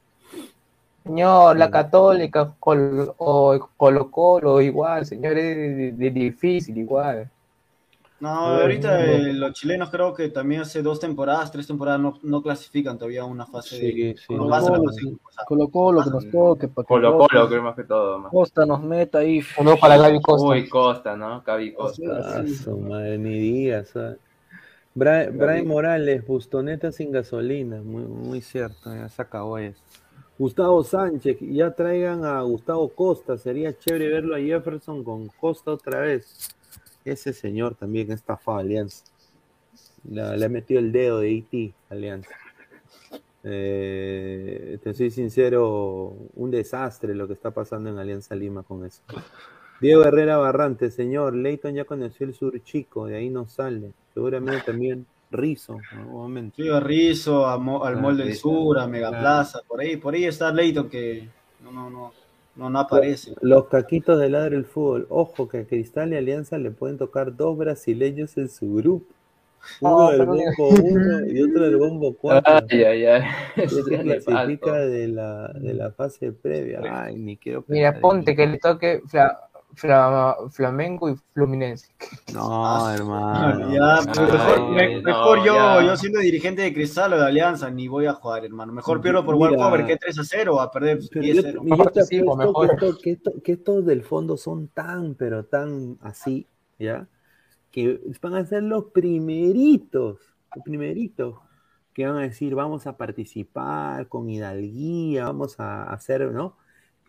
Señor, 1.05 1.55
la 1.57 1.69
Católica 1.71 2.55
Col- 2.59 3.13
o 3.17 3.69
Colo 3.77 4.11
Colo, 4.11 4.59
igual, 4.61 5.05
señor, 5.05 5.37
es 5.37 5.55
de- 5.77 5.91
de- 5.93 6.11
difícil, 6.11 6.77
igual. 6.77 7.29
No, 8.19 8.29
ahorita 8.29 9.05
eh, 9.05 9.33
los 9.33 9.51
chilenos 9.53 9.89
creo 9.89 10.13
que 10.13 10.29
también 10.29 10.61
hace 10.61 10.81
dos 10.81 10.99
temporadas, 10.99 11.51
tres 11.51 11.67
temporadas 11.67 11.99
no, 11.99 12.19
no 12.23 12.41
clasifican 12.41 12.97
todavía 12.97 13.23
a 13.23 13.25
una 13.25 13.45
fase 13.45 13.75
Sí, 13.75 13.91
de... 13.91 14.15
sí. 14.15 14.33
no 14.35 14.47
pasan 14.47 14.73
la 14.73 14.79
Colo, 14.79 14.91
Colo 15.45 15.69
Colo 15.69 16.03
que 16.03 16.09
nos 16.09 16.27
toque, 16.29 16.67
para 16.67 16.87
que 16.87 16.93
Colo 16.93 17.17
Colo, 17.17 17.49
creo 17.49 17.63
más 17.63 17.75
que 17.75 17.83
todo. 17.83 18.19
más. 18.19 18.31
Costa 18.31 18.65
nos 18.65 18.81
meta 18.83 19.19
ahí. 19.19 19.41
Uno 19.57 19.75
para 19.77 19.97
Gaby 19.97 20.21
Costa. 20.21 20.47
Uy, 20.47 20.69
Costa, 20.69 21.15
¿no? 21.17 21.41
Gaby 21.43 21.73
Costa. 21.73 22.39
Ah, 22.41 22.45
su 22.47 22.77
madre, 22.79 23.17
ni. 23.17 23.69
¿sabes? 23.85 24.17
Bra- 24.95 25.31
Brian 25.31 25.67
Morales, 25.67 26.25
Bustoneta 26.27 26.91
sin 26.91 27.11
gasolina. 27.11 27.81
Muy, 27.83 28.03
muy 28.03 28.41
cierto, 28.41 28.93
ya 28.95 29.09
se 29.09 29.21
acabó 29.21 29.57
eso. 29.59 29.83
Gustavo 30.37 30.83
Sánchez, 30.83 31.37
ya 31.41 31.71
traigan 31.71 32.25
a 32.25 32.41
Gustavo 32.41 32.89
Costa. 32.89 33.37
Sería 33.37 33.77
chévere 33.77 34.09
verlo 34.09 34.35
a 34.35 34.39
Jefferson 34.39 35.03
con 35.03 35.27
Costa 35.27 35.71
otra 35.71 36.01
vez. 36.01 36.49
Ese 37.05 37.33
señor 37.33 37.75
también 37.75 38.11
estafado 38.11 38.57
Alianza. 38.57 39.05
Le, 40.09 40.45
ha 40.45 40.49
metido 40.49 40.79
el 40.79 40.91
dedo 40.91 41.19
de 41.19 41.31
IT 41.31 41.73
Alianza. 41.89 42.35
Eh, 43.43 44.79
te 44.81 44.93
soy 44.93 45.11
sincero, 45.11 46.15
un 46.35 46.49
desastre 46.49 47.13
lo 47.13 47.27
que 47.27 47.33
está 47.33 47.51
pasando 47.51 47.89
en 47.89 47.97
Alianza 47.97 48.35
Lima 48.35 48.63
con 48.63 48.85
eso. 48.85 49.01
Diego 49.81 50.03
Herrera 50.03 50.37
Barrante, 50.37 50.89
señor, 50.89 51.35
Leighton 51.35 51.73
ya 51.73 51.83
conoció 51.83 52.25
el 52.25 52.33
sur 52.33 52.57
chico, 52.63 53.05
de 53.05 53.17
ahí 53.17 53.29
no 53.29 53.47
sale. 53.47 53.91
Seguramente 54.13 54.63
también 54.65 55.05
Rizo, 55.33 55.79
en 55.91 55.99
algún 55.99 56.13
momento. 56.21 56.55
Sí, 56.55 56.69
a 56.69 57.57
Mo- 57.57 57.83
al 57.83 57.97
Ah, 57.97 58.01
Mall 58.01 58.17
del. 58.17 58.35
Sur, 58.35 58.79
a 58.79 58.87
Megaplaza, 58.87 59.59
por 59.67 59.81
ahí, 59.81 59.97
por 59.97 60.13
ahí 60.13 60.25
está 60.25 60.51
Leighton 60.51 60.87
que 60.89 61.27
no, 61.63 61.71
no, 61.71 61.89
no, 61.89 62.13
no, 62.55 62.69
no 62.69 62.79
aparece. 62.79 63.33
Los 63.41 63.65
caquitos 63.67 64.19
de 64.19 64.29
ladre 64.29 64.55
el 64.55 64.65
fútbol. 64.65 65.07
Ojo 65.09 65.47
que 65.49 65.59
a 65.59 65.65
Cristal 65.65 66.13
y 66.13 66.17
Alianza 66.17 66.57
le 66.57 66.71
pueden 66.71 66.97
tocar 66.97 67.35
dos 67.35 67.57
brasileños 67.57 68.37
en 68.37 68.47
su 68.49 68.73
grupo. 68.75 69.05
Uno 69.79 70.07
Ah, 70.09 70.11
del 70.11 70.25
bombo 70.25 70.69
1 70.69 71.25
y 71.27 71.41
otro 71.41 71.63
del 71.63 71.77
bombo 71.77 72.13
4. 72.21 72.53
Ay, 72.69 72.83
ay, 72.83 73.05
ay. 73.05 73.21
Clasifica 73.55 74.73
de 74.77 75.07
la, 75.07 75.47
de 75.53 75.73
la 75.73 75.91
fase 75.91 76.33
previa. 76.33 76.81
Ay, 76.89 77.15
ni 77.15 77.37
quiero 77.37 77.63
Mira, 77.67 77.97
ponte 77.99 78.35
que 78.35 78.45
le 78.45 78.57
toque 78.59 79.01
Fla- 79.07 79.37
Fla- 79.75 80.35
Flamengo 80.51 81.09
y 81.09 81.15
Fluminense. 81.33 81.91
No, 82.33 82.89
hermano. 82.91 83.71
Ya, 83.73 83.99
pero 84.13 84.27
mejor, 84.31 84.39
Ay, 84.57 84.71
me- 84.71 84.81
ay, 84.81 84.95
no, 84.95 85.01
mejor 85.03 85.37
yo, 85.45 85.53
ya. 85.55 85.83
yo 85.85 85.97
siendo 85.97 86.19
dirigente 86.19 86.61
de 86.61 86.73
Cristal 86.73 87.13
o 87.13 87.17
de 87.17 87.25
Alianza, 87.25 87.69
ni 87.69 87.87
voy 87.87 88.05
a 88.05 88.13
jugar, 88.13 88.45
hermano. 88.45 88.71
Mejor 88.73 89.01
pierdo 89.01 89.25
por. 89.25 89.35
Walcover 89.35 89.85
que 89.85 89.97
3 89.97 90.19
a 90.19 90.23
0 90.23 90.59
a 90.61 90.71
perder 90.71 90.99
Pero 91.11 91.21
10 91.21 91.35
yo, 91.35 91.41
0. 91.43 91.61
y 91.65 91.69
yo 91.69 91.77
te 91.77 91.83
participo, 91.83 92.33
apuesto 92.33 92.61
mejor. 92.61 92.67
que, 92.67 92.73
esto- 92.87 92.97
que, 93.01 93.11
esto- 93.11 93.31
que 93.43 93.51
estos 93.53 93.85
del 93.85 94.03
fondo 94.03 94.37
son 94.37 94.67
tan, 94.67 95.15
pero 95.15 95.45
tan 95.45 95.97
así, 96.01 96.47
¿ya? 96.79 97.07
Que 97.71 97.99
van 98.21 98.35
a 98.35 98.45
ser 98.45 98.61
los 98.63 98.85
primeritos, 98.85 100.19
los 100.55 100.63
primeritos 100.63 101.35
que 101.93 102.05
van 102.07 102.17
a 102.17 102.21
decir, 102.21 102.55
vamos 102.55 102.85
a 102.87 102.97
participar 102.97 104.07
con 104.07 104.29
hidalguía, 104.29 105.25
vamos 105.25 105.59
a 105.59 105.83
hacer, 105.91 106.31
¿no? 106.31 106.57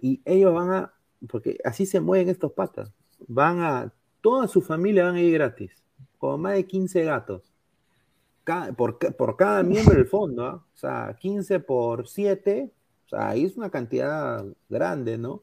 Y 0.01 0.20
ellos 0.24 0.53
van 0.55 0.70
a, 0.73 0.93
porque 1.28 1.59
así 1.64 1.86
se 1.86 2.01
mueven 2.01 2.28
estos 2.28 2.52
patas, 2.52 2.92
van 3.26 3.60
a, 3.60 3.92
toda 4.20 4.48
su 4.48 4.60
familia 4.60 5.05
van 5.05 5.16
a 5.16 5.20
ir 5.20 5.32
gratis, 5.34 5.82
con 6.18 6.40
más 6.40 6.55
de 6.55 6.66
15 6.66 7.05
gatos. 7.05 7.42
Por, 8.76 8.98
por 8.98 9.36
cada 9.36 9.62
miembro 9.62 9.94
del 9.94 10.06
fondo, 10.06 10.44
¿ah? 10.44 10.64
o 10.74 10.76
sea, 10.76 11.16
15 11.18 11.60
por 11.60 12.06
7, 12.06 12.70
o 13.06 13.09
sea, 13.09 13.30
ahí 13.30 13.44
es 13.44 13.56
una 13.56 13.70
cantidad 13.70 14.44
grande, 14.68 15.16
¿no? 15.16 15.42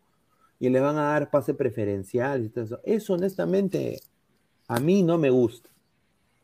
Y 0.60 0.70
le 0.70 0.80
van 0.80 0.98
a 0.98 1.14
dar 1.14 1.32
pase 1.32 1.56
preferencial 1.56 2.46
y 2.46 2.50
todo 2.50 2.64
eso. 2.66 2.80
Eso, 2.84 3.14
honestamente, 3.14 4.02
a 4.68 4.80
mí 4.80 5.02
no 5.02 5.18
me 5.18 5.32
gusta. 5.32 5.70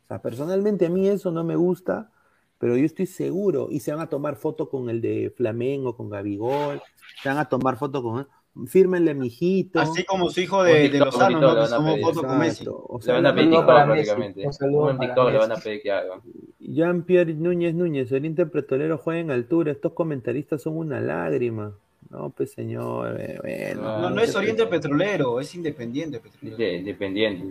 O 0.05 0.07
sea, 0.07 0.21
personalmente 0.21 0.85
a 0.85 0.89
mí 0.89 1.07
eso 1.07 1.31
no 1.31 1.43
me 1.43 1.55
gusta, 1.55 2.11
pero 2.57 2.75
yo 2.75 2.85
estoy 2.85 3.05
seguro. 3.05 3.67
Y 3.69 3.79
se 3.81 3.91
van 3.91 4.01
a 4.01 4.09
tomar 4.09 4.35
foto 4.35 4.69
con 4.69 4.89
el 4.89 5.01
de 5.01 5.33
Flamengo, 5.35 5.95
con 5.95 6.09
Gabigol, 6.09 6.81
se 7.21 7.29
van 7.29 7.37
a 7.37 7.49
tomar 7.49 7.77
foto 7.77 8.01
con. 8.01 8.27
Fírmenle, 8.65 9.13
mijito. 9.13 9.79
Así 9.79 10.03
como 10.03 10.29
su 10.29 10.41
hijo 10.41 10.63
de, 10.63 10.89
de 10.89 10.99
Lozano, 10.99 11.39
¿no? 11.39 11.55
Que 11.55 11.91
pedir. 11.91 12.01
foto 12.05 12.23
con 12.23 12.39
Messi. 12.39 12.65
Le 12.65 13.11
van 13.13 13.25
a 13.25 13.35
pedir 13.35 13.49
TikTok 13.49 13.65
prácticamente. 13.65 14.47
un 14.61 14.99
TikTok 14.99 15.31
le 15.31 15.37
van 15.37 15.51
a 15.51 15.55
pedir 15.57 15.81
que 15.81 15.91
haga. 15.91 16.21
Jean-Pierre 16.59 17.33
Núñez 17.33 17.75
Núñez, 17.75 18.11
Oriente 18.11 18.45
Petrolero 18.45 18.97
juega 18.97 19.19
en 19.21 19.31
altura. 19.31 19.71
Estos 19.71 19.93
comentaristas 19.93 20.61
son 20.61 20.77
una 20.77 20.99
lágrima. 20.99 21.73
No, 22.09 22.29
pues 22.29 22.53
señor, 22.53 23.19
eh, 23.19 23.37
bueno. 23.75 23.99
No, 23.99 24.09
no 24.11 24.21
es 24.21 24.33
Oriente 24.33 24.65
Petrolero, 24.67 25.41
es 25.41 25.53
Independiente 25.55 26.19
Petrolero. 26.21 26.57
De- 26.57 26.75
Independiente. 26.77 27.45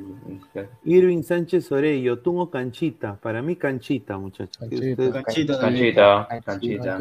Irving 0.85 1.23
Sánchez 1.23 1.71
Orello, 1.73 2.21
tú 2.21 2.41
o 2.41 2.51
Canchita. 2.51 3.17
Para 3.21 3.43
mí, 3.43 3.57
Canchita, 3.57 4.17
muchachos. 4.17 4.57
Canchita. 4.57 5.59
Canchita, 5.59 6.29
canchita. 6.45 6.99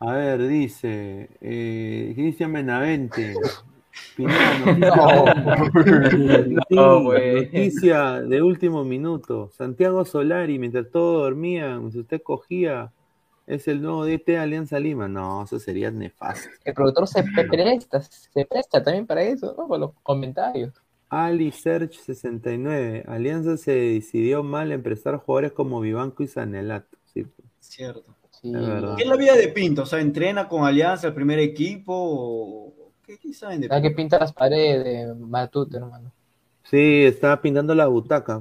A 0.00 0.12
ver, 0.14 0.48
dice 0.48 1.28
eh, 1.40 2.12
Cristian 2.14 2.52
Benavente. 2.52 3.34
Noticia, 4.18 4.94
No, 6.70 7.02
güey. 7.02 7.34
noticia 7.46 8.20
de 8.22 8.42
último 8.42 8.84
minuto. 8.84 9.50
Santiago 9.52 10.04
Solari, 10.04 10.58
mientras 10.58 10.90
todos 10.90 11.24
dormían, 11.24 11.80
mientras 11.80 12.00
usted 12.02 12.22
cogía, 12.22 12.92
es 13.46 13.68
el 13.68 13.82
nuevo 13.82 14.04
DT 14.06 14.26
de 14.32 14.38
Alianza 14.38 14.78
Lima. 14.78 15.08
No, 15.08 15.44
eso 15.44 15.58
sería 15.58 15.90
nefasto. 15.90 16.48
El 16.64 16.72
productor 16.72 17.08
se 17.08 17.22
presta, 17.22 18.00
se 18.00 18.46
presta 18.46 18.82
también 18.82 19.06
para 19.06 19.22
eso, 19.22 19.54
¿no? 19.58 19.66
Por 19.66 19.80
los 19.80 19.92
comentarios. 20.02 20.72
Ali 21.10 21.50
Search 21.50 21.94
69. 21.98 23.04
Alianza 23.06 23.56
se 23.56 23.72
decidió 23.72 24.42
mal 24.42 24.70
en 24.72 24.82
prestar 24.82 25.16
jugadores 25.16 25.52
como 25.52 25.80
Vivanco 25.80 26.22
y 26.22 26.28
Sanelato. 26.28 26.96
Sí, 27.12 27.26
Cierto. 27.58 28.14
Sí. 28.42 28.94
¿Qué 28.96 29.02
es 29.02 29.08
la 29.08 29.16
vida 29.16 29.34
de 29.36 29.48
Pinto? 29.48 29.82
O 29.82 29.86
sea, 29.86 30.00
¿entrena 30.00 30.48
con 30.48 30.64
Alianza 30.64 31.06
el 31.08 31.14
primer 31.14 31.38
equipo? 31.38 31.92
O... 31.94 32.92
¿Qué, 33.02 33.18
qué 33.18 33.32
saben 33.34 33.60
de 33.60 33.68
La 33.68 33.80
que 33.80 33.90
Pinto? 33.90 33.96
pinta 33.96 34.18
las 34.18 34.32
paredes, 34.32 35.16
Matute, 35.16 35.76
hermano. 35.78 36.12
Sí, 36.62 37.04
estaba 37.04 37.40
pintando 37.42 37.74
la 37.74 37.86
butaca. 37.88 38.40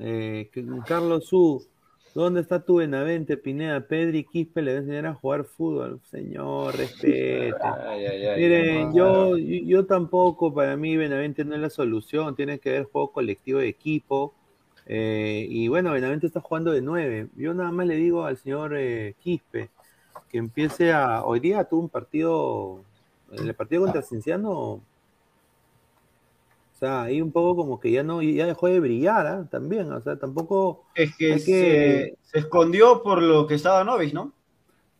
Eh, 0.00 0.50
Carlos 0.84 1.26
Su, 1.26 1.64
¿dónde 2.14 2.40
está 2.40 2.64
tu 2.64 2.76
Benavente, 2.76 3.36
Pineda? 3.36 3.86
Pedri 3.86 4.24
Quispe 4.24 4.62
le 4.62 4.72
va 4.72 4.78
a 4.78 4.80
enseñar 4.80 5.06
a 5.06 5.14
jugar 5.14 5.44
fútbol. 5.44 6.00
Señor, 6.10 6.76
respete. 6.76 7.54
Ay, 7.60 8.06
ay, 8.06 8.26
ay. 8.26 8.40
Miren, 8.40 8.92
yo, 8.94 9.36
yo, 9.38 9.64
yo 9.64 9.86
tampoco, 9.86 10.52
para 10.52 10.76
mí 10.76 10.96
Benavente 10.96 11.44
no 11.44 11.54
es 11.54 11.60
la 11.60 11.70
solución, 11.70 12.34
tiene 12.34 12.58
que 12.58 12.72
ver 12.72 12.84
juego 12.84 13.12
colectivo 13.12 13.60
de 13.60 13.68
equipo. 13.68 14.34
Eh, 14.90 15.46
y 15.48 15.68
bueno, 15.68 15.92
Benavente 15.92 16.26
está 16.26 16.40
jugando 16.40 16.72
de 16.72 16.80
nueve. 16.80 17.28
Yo 17.36 17.52
nada 17.52 17.70
más 17.70 17.86
le 17.86 17.96
digo 17.96 18.24
al 18.24 18.38
señor 18.38 18.74
eh, 18.74 19.14
Quispe 19.20 19.68
que 20.30 20.38
empiece 20.38 20.92
a. 20.92 21.24
Hoy 21.24 21.40
día 21.40 21.64
tuvo 21.64 21.82
un 21.82 21.88
partido, 21.90 22.80
el 23.32 23.54
partido 23.54 23.82
contra 23.82 24.02
Cienciano. 24.02 24.50
O 24.50 24.82
sea, 26.78 27.02
ahí 27.02 27.20
un 27.20 27.32
poco 27.32 27.56
como 27.56 27.80
que 27.80 27.90
ya 27.90 28.02
no, 28.02 28.22
ya 28.22 28.46
dejó 28.46 28.68
de 28.68 28.80
brillar, 28.80 29.26
¿ah? 29.26 29.48
También, 29.50 29.92
o 29.92 30.00
sea, 30.00 30.16
tampoco. 30.16 30.84
Es 30.94 31.14
que, 31.16 31.38
se, 31.38 32.16
escondió 32.32 33.02
por 33.02 33.20
lo 33.20 33.46
que 33.46 33.56
estaba 33.56 33.84
Novis, 33.84 34.14
¿no? 34.14 34.32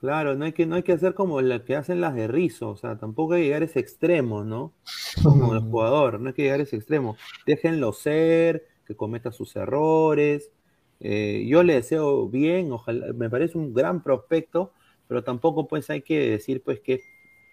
Claro, 0.01 0.35
no 0.37 0.45
hay 0.45 0.53
que, 0.53 0.67
no 0.67 0.77
hay 0.77 0.83
que 0.83 0.93
hacer 0.93 1.15
como 1.15 1.41
la 1.41 1.65
que 1.65 1.77
hacen 1.77 2.01
las 2.01 2.15
de 2.15 2.29
Rizzo, 2.29 2.71
o 2.71 2.77
sea, 2.77 2.99
tampoco 2.99 3.35
hay 3.35 3.41
que 3.43 3.47
llegar 3.47 3.63
a 3.63 3.65
ese 3.65 3.81
extremo, 3.81 4.45
¿no? 4.45 4.73
Como 5.23 5.55
el 5.55 5.61
jugador, 5.61 6.21
no 6.21 6.29
hay 6.29 6.35
que 6.35 6.43
llegar 6.43 6.61
a 6.61 6.63
ese 6.63 6.77
extremo. 6.77 7.17
Déjenlo 7.47 7.93
ser, 7.93 8.67
que 8.89 8.97
cometa 8.97 9.31
sus 9.31 9.55
errores. 9.55 10.51
Eh, 10.99 11.45
yo 11.47 11.63
le 11.63 11.75
deseo 11.75 12.29
bien, 12.29 12.73
ojalá, 12.73 13.13
me 13.13 13.31
parece 13.31 13.57
un 13.57 13.73
gran 13.73 14.03
prospecto, 14.03 14.73
pero 15.07 15.23
tampoco 15.23 15.69
pues 15.69 15.89
hay 15.91 16.03
que 16.03 16.31
decir 16.31 16.63
pues 16.65 16.81
que, 16.81 17.01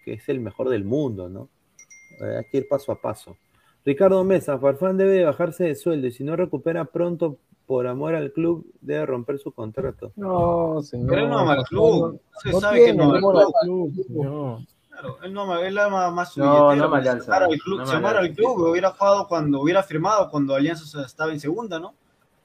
que 0.04 0.14
es 0.14 0.28
el 0.28 0.40
mejor 0.40 0.70
del 0.70 0.82
mundo, 0.84 1.28
¿no? 1.28 1.48
Eh, 2.20 2.38
hay 2.38 2.44
que 2.50 2.56
ir 2.58 2.68
paso 2.68 2.90
a 2.90 3.00
paso. 3.00 3.36
Ricardo 3.84 4.24
Mesa, 4.24 4.58
Farfán 4.58 4.96
debe 4.96 5.24
bajarse 5.24 5.62
de 5.64 5.74
sueldo 5.76 6.08
y 6.08 6.12
si 6.12 6.24
no 6.24 6.34
recupera 6.34 6.86
pronto 6.86 7.36
por 7.66 7.86
amor 7.86 8.14
al 8.14 8.32
club, 8.32 8.66
debe 8.80 9.06
romper 9.06 9.38
su 9.38 9.52
contrato. 9.52 10.12
No, 10.16 10.82
señor. 10.82 11.10
Pero 11.10 11.28
no 11.28 11.38
ama 11.38 11.52
al 11.52 11.64
club. 11.64 12.20
Se 12.42 12.50
No 12.50 12.60
sabe 12.60 12.84
que 12.86 12.94
no 12.94 13.04
ama 13.04 13.12
al 13.12 13.18
amor 13.18 13.36
al 13.38 13.52
club. 13.62 13.92
club, 13.92 14.06
señor. 14.06 14.58
Claro, 14.96 15.18
él 15.22 15.32
no 15.34 15.42
ama, 15.42 15.60
él 15.60 15.76
ama 15.76 16.10
más 16.10 16.32
su 16.32 16.40
No, 16.40 16.74
no 16.74 16.88
pues, 16.88 17.00
Alianza, 17.00 17.24
se 17.24 17.30
amara 17.30 17.46
al 17.46 17.58
club, 17.58 17.78
no 17.78 17.86
se 17.86 17.96
amara 17.96 18.18
al 18.18 18.24
Alianza, 18.24 18.42
club, 18.42 18.70
hubiera 18.70 18.90
jugado 18.92 19.28
cuando 19.28 19.60
hubiera 19.60 19.82
firmado 19.82 20.30
cuando 20.30 20.54
Alianza 20.54 21.04
estaba 21.04 21.32
en 21.32 21.40
segunda, 21.40 21.78
¿no? 21.78 21.94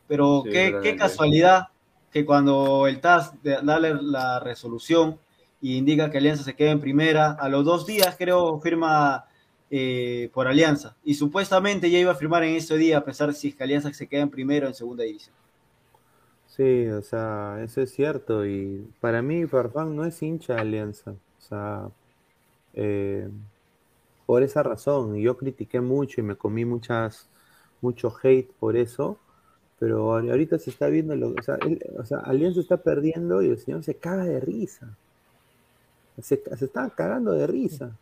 Pero 0.07 0.41
Sí, 0.44 0.52
qué, 0.52 0.80
qué 0.84 0.95
casualidad 0.98 1.69
que 2.11 2.26
cuando 2.26 2.88
el 2.88 2.99
TAS 2.99 3.34
da 3.41 3.80
la 3.80 4.40
resolución 4.41 5.18
y 5.61 5.78
indica 5.78 6.11
que 6.11 6.18
Alianza 6.18 6.44
se 6.44 6.56
queda 6.56 6.72
en 6.72 6.82
primera, 6.82 7.32
a 7.40 7.48
los 7.48 7.64
dos 7.64 7.86
días 7.86 8.15
creo 8.18 8.60
firma 8.60 9.26
eh, 9.69 10.30
por 10.34 10.48
Alianza. 10.48 10.98
Y 11.06 11.14
supuestamente 11.14 11.90
ya 11.90 11.99
iba 11.99 12.11
a 12.11 12.15
firmar 12.15 12.44
en 12.44 12.56
ese 12.56 12.76
día, 12.78 12.98
a 12.98 13.06
pesar 13.06 13.30
de 13.30 13.36
si 13.36 13.53
que 13.53 13.64
Alianza 13.64 13.94
se 13.94 14.07
queda 14.07 14.23
en 14.23 14.30
primero 14.30 14.68
en 14.68 14.73
segunda 14.73 15.06
división. 15.06 15.34
Sí, 16.48 16.88
o 16.88 17.02
sea, 17.02 17.60
eso 17.64 17.80
es 17.82 17.94
cierto. 17.94 18.45
Y 18.45 18.86
para 18.99 19.22
mí, 19.22 19.48
Farfán 19.48 19.95
no 19.95 20.03
es 20.03 20.22
hincha 20.22 20.56
de 20.56 20.60
Alianza. 20.60 21.11
O 21.11 21.41
sea, 21.41 21.88
eh, 22.73 23.30
por 24.26 24.43
esa 24.43 24.64
razón, 24.64 25.18
yo 25.18 25.38
critiqué 25.38 25.81
mucho 25.81 26.22
y 26.22 26.23
me 26.23 26.35
comí 26.35 26.65
muchas, 26.65 27.27
mucho 27.81 28.14
hate 28.22 28.52
por 28.60 28.77
eso. 28.77 29.18
Pero 29.80 30.14
ahorita 30.14 30.60
se 30.60 30.69
está 30.69 30.88
viendo, 30.88 31.15
lo, 31.15 31.30
o, 31.30 31.41
sea, 31.41 31.57
o 31.98 32.06
sea, 32.06 32.19
Alianza 32.19 32.60
está 32.60 32.77
perdiendo 32.77 33.41
y 33.41 33.48
el 33.48 33.57
señor 33.57 33.84
se 33.84 33.95
caga 33.95 34.26
de 34.26 34.39
risa. 34.39 34.95
Se, 36.22 36.41
se 36.56 36.65
está 36.65 36.89
cagando 36.91 37.31
de 37.31 37.48
risa. 37.48 37.98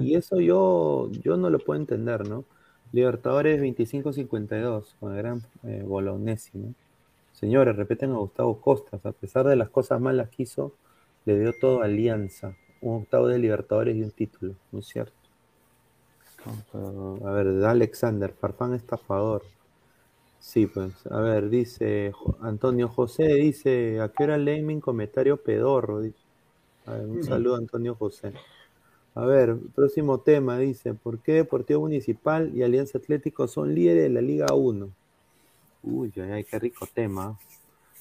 Y 0.00 0.14
eso 0.14 0.40
yo, 0.40 1.10
yo 1.22 1.36
no 1.36 1.50
lo 1.50 1.58
puedo 1.58 1.80
entender, 1.80 2.28
¿no? 2.28 2.44
Libertadores 2.92 3.60
25-52 3.60 4.94
con 5.00 5.12
el 5.12 5.18
gran 5.18 5.42
eh, 5.64 5.82
Bolognesi, 5.84 6.56
¿no? 6.58 6.74
Señores, 7.32 7.76
repiten 7.76 8.12
a 8.12 8.16
Gustavo 8.16 8.58
Costas, 8.60 9.04
a 9.04 9.12
pesar 9.12 9.46
de 9.46 9.56
las 9.56 9.68
cosas 9.68 10.00
malas 10.00 10.30
que 10.30 10.44
hizo, 10.44 10.72
le 11.26 11.38
dio 11.38 11.52
todo 11.60 11.82
Alianza, 11.82 12.56
un 12.80 13.02
octavo 13.02 13.28
de 13.28 13.38
Libertadores 13.38 13.96
y 13.96 14.02
un 14.02 14.10
título, 14.10 14.54
¿no 14.72 14.80
es 14.80 14.86
cierto? 14.86 15.12
A 17.24 17.30
ver, 17.32 17.64
Alexander, 17.64 18.32
Farfán 18.32 18.74
estafador. 18.74 19.42
Sí, 20.38 20.66
pues, 20.66 20.92
a 21.10 21.20
ver, 21.20 21.48
dice 21.48 22.12
Antonio 22.40 22.88
José, 22.88 23.24
dice, 23.34 24.00
¿a 24.00 24.10
qué 24.10 24.24
hora 24.24 24.38
lee 24.38 24.62
mi 24.62 24.80
comentario 24.80 25.38
pedorro? 25.38 26.00
Dice. 26.00 26.18
un 26.86 27.24
saludo 27.24 27.56
Antonio 27.56 27.96
José. 27.96 28.32
A 29.16 29.24
ver, 29.24 29.56
próximo 29.74 30.20
tema, 30.20 30.58
dice, 30.58 30.94
¿por 30.94 31.18
qué 31.20 31.32
Deportivo 31.32 31.80
Municipal 31.80 32.52
y 32.54 32.62
Alianza 32.62 32.98
Atlético 32.98 33.48
son 33.48 33.74
líderes 33.74 34.04
de 34.04 34.10
la 34.10 34.20
Liga 34.20 34.54
1? 34.54 34.88
Uy, 35.82 36.12
ay, 36.30 36.44
qué 36.44 36.58
rico 36.58 36.86
tema. 36.92 37.38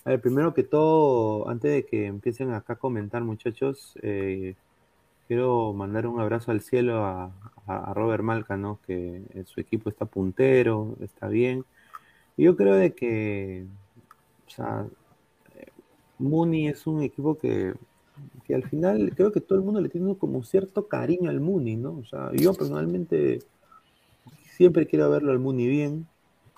A 0.03 0.09
ver, 0.09 0.21
primero 0.21 0.53
que 0.53 0.63
todo, 0.63 1.49
antes 1.49 1.71
de 1.71 1.85
que 1.85 2.05
empiecen 2.05 2.51
acá 2.51 2.73
a 2.73 2.75
comentar, 2.75 3.23
muchachos, 3.23 3.97
eh, 4.03 4.55
quiero 5.27 5.73
mandar 5.73 6.07
un 6.07 6.19
abrazo 6.19 6.51
al 6.51 6.61
cielo 6.61 7.05
a, 7.05 7.31
Robert 7.93 8.23
Malca. 8.23 8.59
Que 8.85 9.23
su 9.45 9.59
equipo 9.59 9.89
está 9.89 10.05
puntero, 10.05 10.95
está 11.01 11.27
bien. 11.27 11.65
Yo 12.37 12.55
creo 12.55 12.75
de 12.75 12.93
que, 12.93 13.65
o 14.47 14.49
sea, 14.49 14.85
Muni 16.19 16.67
es 16.67 16.85
un 16.85 17.01
equipo 17.01 17.37
que, 17.37 17.73
que 18.45 18.55
al 18.55 18.63
final 18.63 19.13
creo 19.15 19.31
que 19.31 19.41
todo 19.41 19.57
el 19.57 19.65
mundo 19.65 19.81
le 19.81 19.89
tiene 19.89 20.15
como 20.17 20.43
cierto 20.43 20.87
cariño 20.87 21.29
al 21.29 21.39
Muni, 21.39 21.75
¿no? 21.75 21.97
O 21.97 22.05
sea, 22.05 22.31
yo 22.33 22.53
personalmente 22.53 23.39
siempre 24.55 24.85
quiero 24.87 25.09
verlo 25.09 25.31
al 25.31 25.39
Muni 25.39 25.67
bien, 25.67 26.07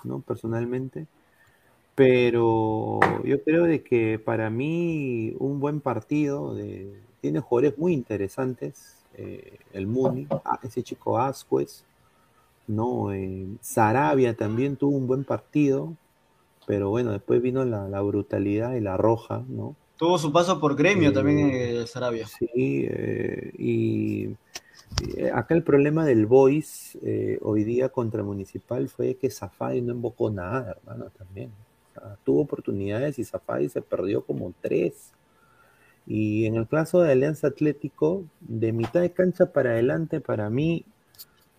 ¿no? 0.03 0.19
Personalmente. 0.21 1.07
Pero 1.95 2.99
yo 3.23 3.43
creo 3.43 3.63
de 3.63 3.81
que 3.81 4.19
para 4.19 4.49
mí 4.49 5.35
un 5.39 5.59
buen 5.59 5.81
partido 5.81 6.53
de, 6.53 7.06
tiene 7.27 7.41
jugadores 7.41 7.77
muy 7.77 7.93
interesantes. 7.93 8.95
Eh, 9.17 9.59
el 9.73 9.85
Muni, 9.85 10.27
ah, 10.29 10.59
ese 10.63 10.81
chico 10.81 11.19
Asquez, 11.19 11.83
¿no? 12.67 13.11
Eh, 13.11 13.47
Sarabia 13.59 14.33
también 14.33 14.77
tuvo 14.77 14.95
un 14.95 15.07
buen 15.07 15.25
partido, 15.25 15.93
pero 16.65 16.89
bueno, 16.89 17.11
después 17.11 17.41
vino 17.41 17.65
la, 17.65 18.01
brutalidad 18.01 18.75
y 18.75 18.79
la 18.79 18.95
roja, 18.95 19.43
¿no? 19.49 19.75
Tuvo 19.97 20.17
su 20.17 20.31
paso 20.31 20.61
por 20.61 20.77
gremio 20.77 21.11
también 21.11 21.49
eh, 21.49 21.81
eh 21.81 21.87
Sarabia. 21.87 22.27
Sí, 22.27 22.87
y 23.57 24.29
acá 25.33 25.53
el 25.53 25.63
problema 25.63 26.05
del 26.05 26.27
Boys 26.27 26.97
hoy 27.41 27.65
día 27.65 27.89
contra 27.89 28.23
Municipal 28.23 28.87
fue 28.87 29.15
que 29.15 29.29
Zafai 29.29 29.81
no 29.81 29.91
invocó 29.91 30.29
nada, 30.29 30.77
hermano, 30.77 31.09
también 31.17 31.51
tuvo 32.23 32.43
oportunidades 32.43 33.19
y 33.19 33.25
Zafai 33.25 33.67
se 33.67 33.81
perdió 33.81 34.23
como 34.23 34.53
tres. 34.61 35.11
Y 36.07 36.45
en 36.45 36.55
el 36.55 36.67
caso 36.67 37.01
de 37.01 37.11
Alianza 37.11 37.47
Atlético, 37.47 38.23
de 38.39 38.71
mitad 38.71 39.01
de 39.01 39.11
cancha 39.11 39.51
para 39.51 39.71
adelante, 39.71 40.21
para 40.21 40.49
mí, 40.49 40.85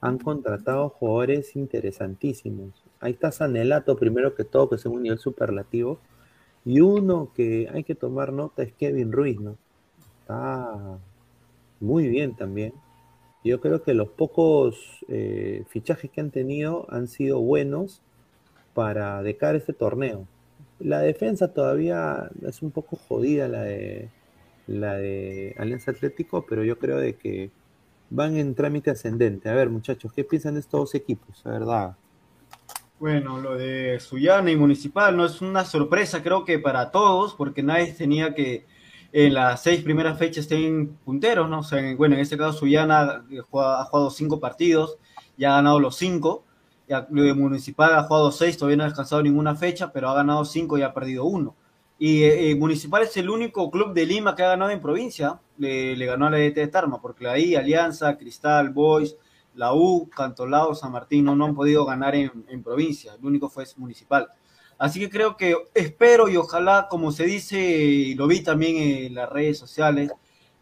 han 0.00 0.18
contratado 0.18 0.88
jugadores 0.88 1.54
interesantísimos. 1.54 2.82
Ahí 3.00 3.12
está 3.12 3.30
Sanelato, 3.30 3.96
primero 3.96 4.34
que 4.34 4.44
todo, 4.44 4.70
que 4.70 4.76
es 4.76 4.86
un 4.86 5.02
nivel 5.02 5.18
superlativo. 5.18 5.98
Y 6.64 6.80
uno 6.80 7.30
que 7.34 7.68
hay 7.72 7.84
que 7.84 7.94
tomar 7.94 8.32
nota 8.32 8.62
es 8.62 8.72
Kevin 8.72 9.12
Ruiz, 9.12 9.38
¿no? 9.40 9.56
Está 10.20 10.98
muy 11.80 12.08
bien 12.08 12.34
también. 12.36 12.72
Yo 13.44 13.60
creo 13.60 13.82
que 13.82 13.94
los 13.94 14.08
pocos 14.08 15.04
eh, 15.08 15.64
fichajes 15.68 16.10
que 16.10 16.20
han 16.20 16.30
tenido 16.30 16.86
han 16.90 17.08
sido 17.08 17.40
buenos 17.40 18.02
para 18.74 19.22
decar 19.22 19.56
este 19.56 19.72
torneo. 19.72 20.26
La 20.78 21.00
defensa 21.00 21.52
todavía 21.52 22.30
es 22.46 22.62
un 22.62 22.70
poco 22.70 22.96
jodida 22.96 23.48
la 23.48 23.62
de 23.62 24.10
la 24.68 24.94
de 24.94 25.56
Alianza 25.58 25.90
Atlético, 25.90 26.46
pero 26.48 26.62
yo 26.62 26.78
creo 26.78 26.98
de 26.98 27.16
que 27.16 27.50
van 28.10 28.36
en 28.36 28.54
trámite 28.54 28.90
ascendente. 28.90 29.48
A 29.48 29.54
ver, 29.54 29.70
muchachos, 29.70 30.12
¿qué 30.12 30.24
piensan 30.24 30.54
de 30.54 30.60
estos 30.60 30.80
dos 30.80 30.94
equipos? 30.94 31.40
La 31.44 31.52
verdad. 31.52 31.96
Bueno, 33.00 33.40
lo 33.40 33.56
de 33.56 33.98
Suyana 34.00 34.50
y 34.50 34.56
Municipal 34.56 35.16
no 35.16 35.24
es 35.24 35.40
una 35.40 35.64
sorpresa, 35.64 36.22
creo 36.22 36.44
que 36.44 36.58
para 36.58 36.90
todos, 36.90 37.34
porque 37.34 37.62
nadie 37.62 37.92
tenía 37.92 38.34
que 38.34 38.66
en 39.12 39.34
las 39.34 39.62
seis 39.62 39.82
primeras 39.82 40.18
fechas 40.18 40.44
estén 40.44 40.98
punteros, 41.04 41.48
¿no? 41.48 41.62
Bueno, 41.96 42.16
en 42.16 42.20
este 42.20 42.36
caso 42.36 42.58
Suyana 42.58 43.24
ha 43.40 43.84
jugado 43.84 44.10
cinco 44.10 44.38
partidos, 44.38 44.98
ya 45.36 45.52
ha 45.52 45.56
ganado 45.56 45.80
los 45.80 45.96
cinco, 45.96 46.44
el 46.88 47.34
Municipal 47.36 47.94
ha 47.94 48.02
jugado 48.02 48.32
seis, 48.32 48.58
todavía 48.58 48.76
no 48.76 48.82
ha 48.82 48.88
descansado 48.88 49.22
ninguna 49.22 49.54
fecha, 49.54 49.92
pero 49.92 50.10
ha 50.10 50.14
ganado 50.14 50.44
cinco 50.44 50.76
y 50.76 50.82
ha 50.82 50.92
perdido 50.92 51.24
uno. 51.24 51.54
Y 51.98 52.22
eh, 52.22 52.54
Municipal 52.56 53.02
es 53.02 53.16
el 53.16 53.28
único 53.28 53.70
club 53.70 53.92
de 53.92 54.06
Lima 54.06 54.36
que 54.36 54.42
ha 54.42 54.48
ganado 54.48 54.70
en 54.70 54.80
provincia. 54.80 55.40
Le, 55.58 55.96
ganó 56.06 56.26
a 56.26 56.30
la 56.30 56.38
ET 56.38 56.54
de 56.54 56.68
Tarma, 56.68 57.00
porque 57.00 57.26
ahí 57.26 57.56
Alianza, 57.56 58.16
Cristal, 58.16 58.70
Boys, 58.70 59.16
la 59.54 59.74
U, 59.74 60.08
Cantolao, 60.08 60.74
San 60.74 60.92
Martín 60.92 61.24
no, 61.24 61.44
han 61.44 61.54
podido 61.54 61.84
ganar 61.84 62.14
en, 62.14 62.62
provincia. 62.62 63.14
El 63.14 63.26
único 63.26 63.48
fue 63.48 63.64
Municipal. 63.76 64.28
Así 64.78 65.00
que 65.00 65.10
creo 65.10 65.36
que 65.36 65.56
espero 65.74 66.28
y 66.28 66.36
ojalá, 66.36 66.86
como 66.88 67.10
se 67.10 67.24
dice, 67.24 67.58
y 67.58 68.14
lo 68.14 68.28
vi 68.28 68.42
también 68.42 68.76
en 68.76 69.14
las 69.14 69.28
redes 69.28 69.58
sociales, 69.58 70.12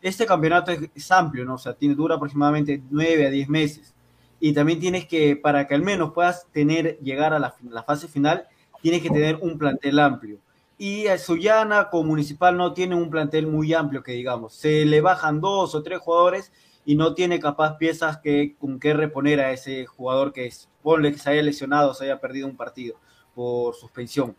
este 0.00 0.24
campeonato 0.24 0.72
es, 0.72 1.10
amplio, 1.12 1.44
¿no? 1.44 1.54
O 1.54 1.58
sea, 1.58 1.74
tiene, 1.74 1.94
dura 1.94 2.14
aproximadamente 2.14 2.82
nueve 2.90 3.26
a 3.26 3.30
diez 3.30 3.48
meses 3.48 3.94
y 4.40 4.52
también 4.52 4.80
tienes 4.80 5.06
que, 5.06 5.36
para 5.36 5.66
que 5.66 5.74
al 5.74 5.82
menos 5.82 6.12
puedas 6.12 6.46
tener, 6.52 6.98
llegar 7.00 7.32
a 7.32 7.38
la, 7.38 7.82
fase 7.82 8.08
final, 8.08 8.46
tienes 8.82 9.02
que 9.02 9.10
tener 9.10 9.36
un 9.40 9.58
plantel 9.58 9.98
amplio. 9.98 10.38
Y 10.78 11.06
a 11.06 11.16
Sullana 11.16 11.88
como 11.88 12.10
Municipal 12.10 12.56
no 12.56 12.74
tiene 12.74 12.94
un 12.94 13.08
plantel 13.08 13.46
muy 13.46 13.72
amplio 13.72 14.02
que 14.02 14.12
digamos, 14.12 14.54
se 14.54 14.84
le 14.84 15.00
bajan 15.00 15.40
dos 15.40 15.74
o 15.74 15.82
tres 15.82 16.00
jugadores 16.00 16.52
y 16.84 16.96
no 16.96 17.14
tiene 17.14 17.40
capaz 17.40 17.78
piezas 17.78 18.18
que, 18.18 18.56
con 18.58 18.78
que 18.78 18.92
reponer 18.92 19.40
a 19.40 19.52
ese 19.52 19.86
jugador 19.86 20.32
que 20.32 20.46
es, 20.46 20.68
ponle 20.82 21.12
que 21.12 21.18
se 21.18 21.30
haya 21.30 21.42
lesionado, 21.42 21.94
se 21.94 22.04
haya 22.04 22.20
perdido 22.20 22.46
un 22.46 22.56
partido 22.56 22.96
por 23.34 23.74
suspensión. 23.74 24.36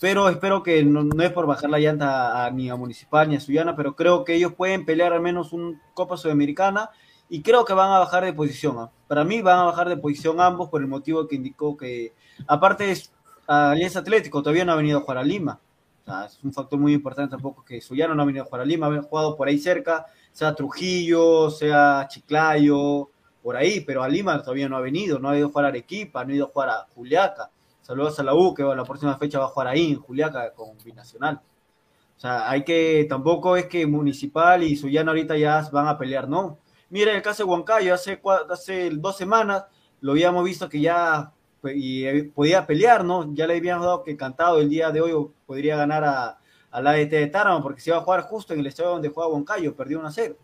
Pero 0.00 0.28
espero 0.28 0.62
que 0.62 0.84
no, 0.84 1.08
es 1.22 1.32
por 1.32 1.46
bajar 1.46 1.70
la 1.70 1.80
llanta 1.80 2.48
ni 2.52 2.70
a 2.70 2.76
Municipal 2.76 3.28
ni 3.28 3.36
a 3.36 3.40
Sullana, 3.40 3.74
pero 3.74 3.96
creo 3.96 4.24
que 4.24 4.34
ellos 4.34 4.54
pueden 4.54 4.84
pelear 4.84 5.12
al 5.12 5.20
menos 5.20 5.52
un 5.52 5.80
Copa 5.94 6.16
Sudamericana 6.16 6.90
y 7.28 7.42
creo 7.42 7.64
que 7.64 7.72
van 7.72 7.90
a 7.90 7.98
bajar 7.98 8.24
de 8.24 8.32
posición. 8.32 8.78
¿ah? 8.78 8.90
Para 9.08 9.24
mí 9.24 9.42
van 9.42 9.58
a 9.58 9.64
bajar 9.64 9.88
de 9.88 9.96
posición 9.96 10.40
ambos 10.40 10.68
por 10.68 10.82
el 10.82 10.86
motivo 10.86 11.26
que 11.26 11.34
indicó 11.34 11.76
que, 11.76 12.14
aparte, 12.46 12.92
es, 12.92 13.12
Alianza 13.48 14.00
Atlético 14.00 14.42
todavía 14.42 14.64
no 14.64 14.72
ha 14.72 14.76
venido 14.76 14.98
a 14.98 15.00
jugar 15.00 15.18
a 15.18 15.24
Lima. 15.24 15.60
Es 16.26 16.42
un 16.42 16.52
factor 16.52 16.78
muy 16.78 16.94
importante 16.94 17.30
tampoco 17.30 17.64
que 17.64 17.80
Suyano 17.80 18.14
no 18.14 18.22
ha 18.22 18.26
venido 18.26 18.44
a 18.44 18.46
jugar 18.46 18.62
a 18.62 18.64
Lima, 18.64 18.86
ha 18.86 19.02
jugado 19.02 19.36
por 19.36 19.48
ahí 19.48 19.58
cerca, 19.58 20.06
sea 20.32 20.54
Trujillo, 20.54 21.50
sea 21.50 22.06
Chiclayo, 22.08 23.10
por 23.42 23.56
ahí, 23.56 23.80
pero 23.80 24.02
a 24.02 24.08
Lima 24.08 24.40
todavía 24.42 24.68
no 24.68 24.76
ha 24.76 24.80
venido, 24.80 25.18
no 25.18 25.28
ha 25.28 25.36
ido 25.36 25.46
a 25.46 25.50
jugar 25.50 25.66
a 25.66 25.68
Arequipa, 25.68 26.24
no 26.24 26.32
ha 26.32 26.34
ido 26.36 26.46
a 26.46 26.48
jugar 26.48 26.68
a 26.70 26.86
Juliaca. 26.94 27.50
Saludos 27.82 28.18
a 28.20 28.22
la 28.22 28.34
U, 28.34 28.54
que 28.54 28.62
la 28.62 28.84
próxima 28.84 29.16
fecha 29.16 29.38
va 29.38 29.46
a 29.46 29.48
jugar 29.48 29.68
ahí 29.68 29.92
en 29.92 30.00
Juliaca 30.00 30.52
con 30.52 30.76
Binacional. 30.84 31.40
O 32.16 32.20
sea, 32.20 32.50
hay 32.50 32.64
que, 32.64 33.06
tampoco 33.08 33.56
es 33.56 33.66
que 33.66 33.86
Municipal 33.86 34.62
y 34.62 34.76
Suyano 34.76 35.12
ahorita 35.12 35.36
ya 35.36 35.68
van 35.72 35.88
a 35.88 35.96
pelear, 35.96 36.28
no 36.28 36.58
Mira 36.90 37.14
el 37.14 37.22
caso 37.22 37.44
de 37.44 37.50
Huancayo, 37.50 37.92
hace, 37.92 38.20
hace 38.50 38.90
dos 38.90 39.16
semanas 39.16 39.64
lo 40.00 40.12
habíamos 40.12 40.44
visto 40.44 40.68
que 40.68 40.80
ya 40.80 41.32
y, 41.74 42.04
eh, 42.04 42.30
podía 42.34 42.66
pelear, 42.66 43.04
¿no? 43.04 43.34
Ya 43.34 43.46
le 43.46 43.56
habíamos 43.56 43.86
dado 43.86 44.02
que 44.04 44.16
cantado 44.16 44.60
el 44.60 44.68
día 44.68 44.90
de 44.90 45.00
hoy 45.00 45.28
podría 45.46 45.76
ganar 45.76 46.04
a, 46.04 46.38
la 46.80 46.90
ADT 46.90 47.10
de 47.10 47.26
Tarama 47.28 47.62
porque 47.62 47.80
se 47.80 47.90
iba 47.90 47.98
a 47.98 48.02
jugar 48.02 48.22
justo 48.22 48.52
en 48.52 48.60
el 48.60 48.66
estadio 48.66 48.90
donde 48.90 49.08
juega 49.08 49.30
Huancayo, 49.30 49.74
perdió 49.74 49.98
1 49.98 50.08
a 50.08 50.12
0. 50.12 50.36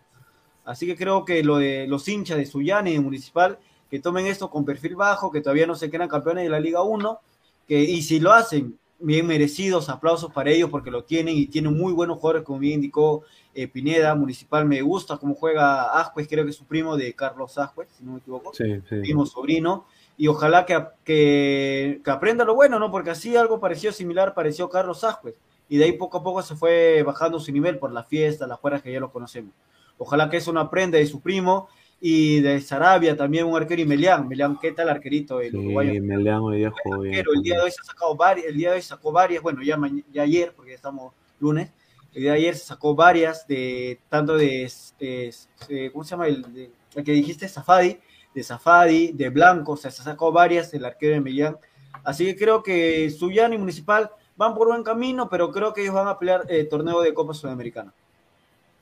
Así 0.64 0.86
que 0.86 0.96
creo 0.96 1.24
que 1.24 1.44
lo 1.44 1.58
de 1.58 1.86
los 1.86 2.08
hinchas 2.08 2.38
de 2.38 2.46
Suyana 2.46 2.90
y 2.90 2.94
de 2.94 3.00
Municipal 3.00 3.58
que 3.90 4.00
tomen 4.00 4.26
esto 4.26 4.50
con 4.50 4.64
perfil 4.64 4.96
bajo, 4.96 5.30
que 5.30 5.40
todavía 5.40 5.66
no 5.66 5.76
se 5.76 5.90
quedan 5.90 6.08
campeones 6.08 6.44
de 6.44 6.50
la 6.50 6.58
Liga 6.58 6.82
1, 6.82 7.20
que, 7.68 7.80
y 7.80 8.02
si 8.02 8.18
lo 8.18 8.32
hacen 8.32 8.78
bien 8.98 9.26
merecidos, 9.26 9.88
aplausos 9.88 10.32
para 10.32 10.50
ellos 10.50 10.70
porque 10.70 10.90
lo 10.90 11.04
tienen 11.04 11.36
y 11.36 11.46
tienen 11.46 11.76
muy 11.76 11.92
buenos 11.92 12.18
jugadores, 12.18 12.44
como 12.44 12.58
bien 12.58 12.74
indicó 12.74 13.22
eh, 13.54 13.68
Pineda, 13.68 14.14
Municipal 14.14 14.64
me 14.64 14.80
gusta 14.82 15.16
cómo 15.16 15.34
juega 15.34 15.98
Ascuez, 16.00 16.26
creo 16.26 16.44
que 16.44 16.50
es 16.50 16.56
su 16.56 16.64
primo 16.64 16.96
de 16.96 17.12
Carlos 17.14 17.56
Ascuez, 17.58 17.88
si 17.96 18.04
no 18.04 18.12
me 18.12 18.18
equivoco, 18.18 18.52
Sí, 18.54 18.64
sí. 18.88 19.00
primo 19.00 19.26
sobrino, 19.26 19.86
y 20.16 20.28
ojalá 20.28 20.64
que, 20.66 20.80
que, 21.04 22.00
que 22.04 22.10
aprenda 22.10 22.44
lo 22.44 22.54
bueno, 22.54 22.78
¿no? 22.78 22.90
Porque 22.90 23.10
así 23.10 23.36
algo 23.36 23.60
parecido, 23.60 23.92
similar, 23.92 24.34
pareció 24.34 24.68
Carlos 24.68 25.02
Ascuez, 25.04 25.34
y 25.68 25.76
de 25.78 25.84
ahí 25.84 25.92
poco 25.92 26.18
a 26.18 26.22
poco 26.22 26.42
se 26.42 26.54
fue 26.56 27.02
bajando 27.02 27.40
su 27.40 27.50
nivel 27.52 27.78
por 27.78 27.92
la 27.92 28.04
fiesta, 28.04 28.46
las 28.46 28.58
juegas 28.58 28.82
que 28.82 28.92
ya 28.92 29.00
lo 29.00 29.10
conocemos. 29.10 29.52
Ojalá 29.98 30.28
que 30.28 30.36
eso 30.38 30.52
no 30.52 30.60
aprenda 30.60 30.98
de 30.98 31.06
su 31.06 31.20
primo 31.20 31.68
y 32.00 32.40
de 32.40 32.60
Sarabia 32.60 33.16
también 33.16 33.46
un 33.46 33.56
arquero 33.56 33.80
y 33.80 33.86
Melián. 33.86 34.28
Melián, 34.28 34.58
¿qué 34.60 34.72
tal 34.72 34.88
arquerito 34.90 35.40
el 35.40 35.52
Sí, 35.52 35.56
uruguayo? 35.56 36.02
Melián 36.02 36.40
hoy 36.40 36.58
día 36.58 36.72
jugó 36.82 37.04
el 37.04 37.42
día 37.42 37.56
de 37.56 37.62
hoy 37.62 37.70
se 37.70 37.80
ha 37.80 37.84
sacado 37.84 38.14
varias, 38.14 38.46
el 38.46 38.56
día 38.56 38.70
de 38.70 38.76
hoy 38.76 38.82
sacó 38.82 39.12
varias, 39.12 39.42
bueno, 39.42 39.62
ya, 39.62 39.78
ya 40.12 40.22
ayer, 40.22 40.52
porque 40.54 40.72
ya 40.72 40.76
estamos 40.76 41.12
lunes, 41.40 41.70
el 42.12 42.22
día 42.22 42.32
de 42.32 42.38
ayer 42.38 42.56
se 42.56 42.66
sacó 42.66 42.94
varias 42.94 43.46
de, 43.46 43.98
tanto 44.08 44.36
de, 44.36 44.70
eh, 45.00 45.30
eh, 45.68 45.90
¿cómo 45.92 46.04
se 46.04 46.10
llama? 46.10 46.26
El, 46.26 46.42
de- 46.52 46.70
el 46.96 47.04
que 47.04 47.12
dijiste, 47.12 47.48
Zafadi, 47.48 47.98
de 48.34 48.42
Zafadi, 48.42 49.12
de 49.12 49.30
Blanco, 49.30 49.72
o 49.72 49.76
sea, 49.76 49.90
se 49.90 50.02
sacó 50.02 50.32
varias 50.32 50.74
el 50.74 50.84
arquero 50.84 51.14
de 51.14 51.20
Melián. 51.20 51.56
Así 52.02 52.26
que 52.26 52.36
creo 52.36 52.62
que 52.62 53.08
Suyana 53.10 53.54
y 53.54 53.58
Municipal 53.58 54.10
van 54.36 54.54
por 54.54 54.68
buen 54.68 54.82
camino, 54.82 55.28
pero 55.28 55.50
creo 55.50 55.72
que 55.72 55.82
ellos 55.82 55.94
van 55.94 56.08
a 56.08 56.18
pelear 56.18 56.44
el 56.48 56.68
torneo 56.68 57.00
de 57.00 57.14
Copa 57.14 57.34
Sudamericana. 57.34 57.92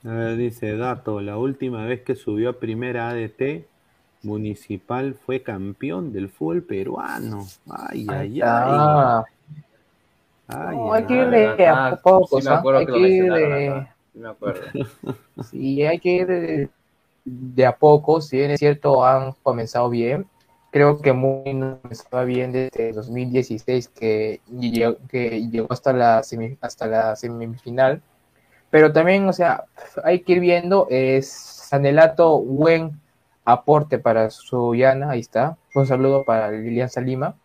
A 0.04 0.08
ver, 0.08 0.36
dice 0.36 0.76
Dato, 0.76 1.20
la 1.20 1.36
última 1.36 1.84
vez 1.84 2.02
que 2.02 2.16
subió 2.16 2.50
a 2.50 2.52
primera 2.54 3.08
ADT, 3.10 3.66
Municipal 4.22 5.14
fue 5.14 5.42
campeón 5.42 6.12
del 6.12 6.28
fútbol 6.28 6.62
peruano. 6.62 7.46
Ay, 7.68 8.06
ay, 8.08 8.40
ay. 8.40 8.40
Ah, 8.42 9.24
Ay, 10.48 10.76
no, 10.76 10.92
ay, 10.92 11.02
hay 11.02 11.06
que 11.06 11.14
ir 11.14 11.30
de 11.30 11.66
a 11.66 11.86
Ah, 11.88 12.00
poco, 12.02 12.40
sí 12.40 12.48
me 12.48 12.54
acuerdo 12.54 12.80
hay 12.80 12.86
que 12.86 12.92
que 12.92 12.98
lo 12.98 13.06
ir 13.06 13.22
mencionaron 13.24 13.58
de, 13.58 13.68
acá. 13.68 13.96
Sí 14.12 14.18
me 14.18 14.28
acuerdo. 14.28 14.62
sí, 15.50 15.82
hay 15.82 15.98
que 15.98 16.10
ir 16.10 16.26
de, 16.26 16.70
de 17.24 17.66
a 17.66 17.76
poco, 17.76 18.20
si 18.20 18.38
bien 18.38 18.50
es 18.50 18.60
cierto, 18.60 19.04
han 19.04 19.32
comenzado 19.42 19.88
bien. 19.90 20.26
Creo 20.70 20.98
que 21.00 21.12
muy 21.12 21.54
no 21.54 21.78
comenzaba 21.82 22.24
bien 22.24 22.52
desde 22.52 22.92
2016 22.92 23.88
que 23.88 24.40
que 25.08 25.48
llegó 25.50 25.68
hasta 25.70 25.92
la 25.92 26.22
hasta 26.60 26.86
la 26.86 27.16
semifinal. 27.16 28.02
Pero 28.70 28.92
también, 28.92 29.28
o 29.28 29.32
sea, 29.34 29.64
hay 30.04 30.20
que 30.20 30.32
ir 30.32 30.40
viendo, 30.40 30.86
es 30.90 31.28
Sanelato, 31.30 32.40
buen 32.40 33.00
aporte 33.44 33.98
para 33.98 34.30
Suyana, 34.30 35.10
ahí 35.10 35.20
está. 35.20 35.58
Un 35.74 35.86
saludo 35.86 36.24
para 36.24 36.50
Lilian 36.50 36.88
Salima. 36.88 37.36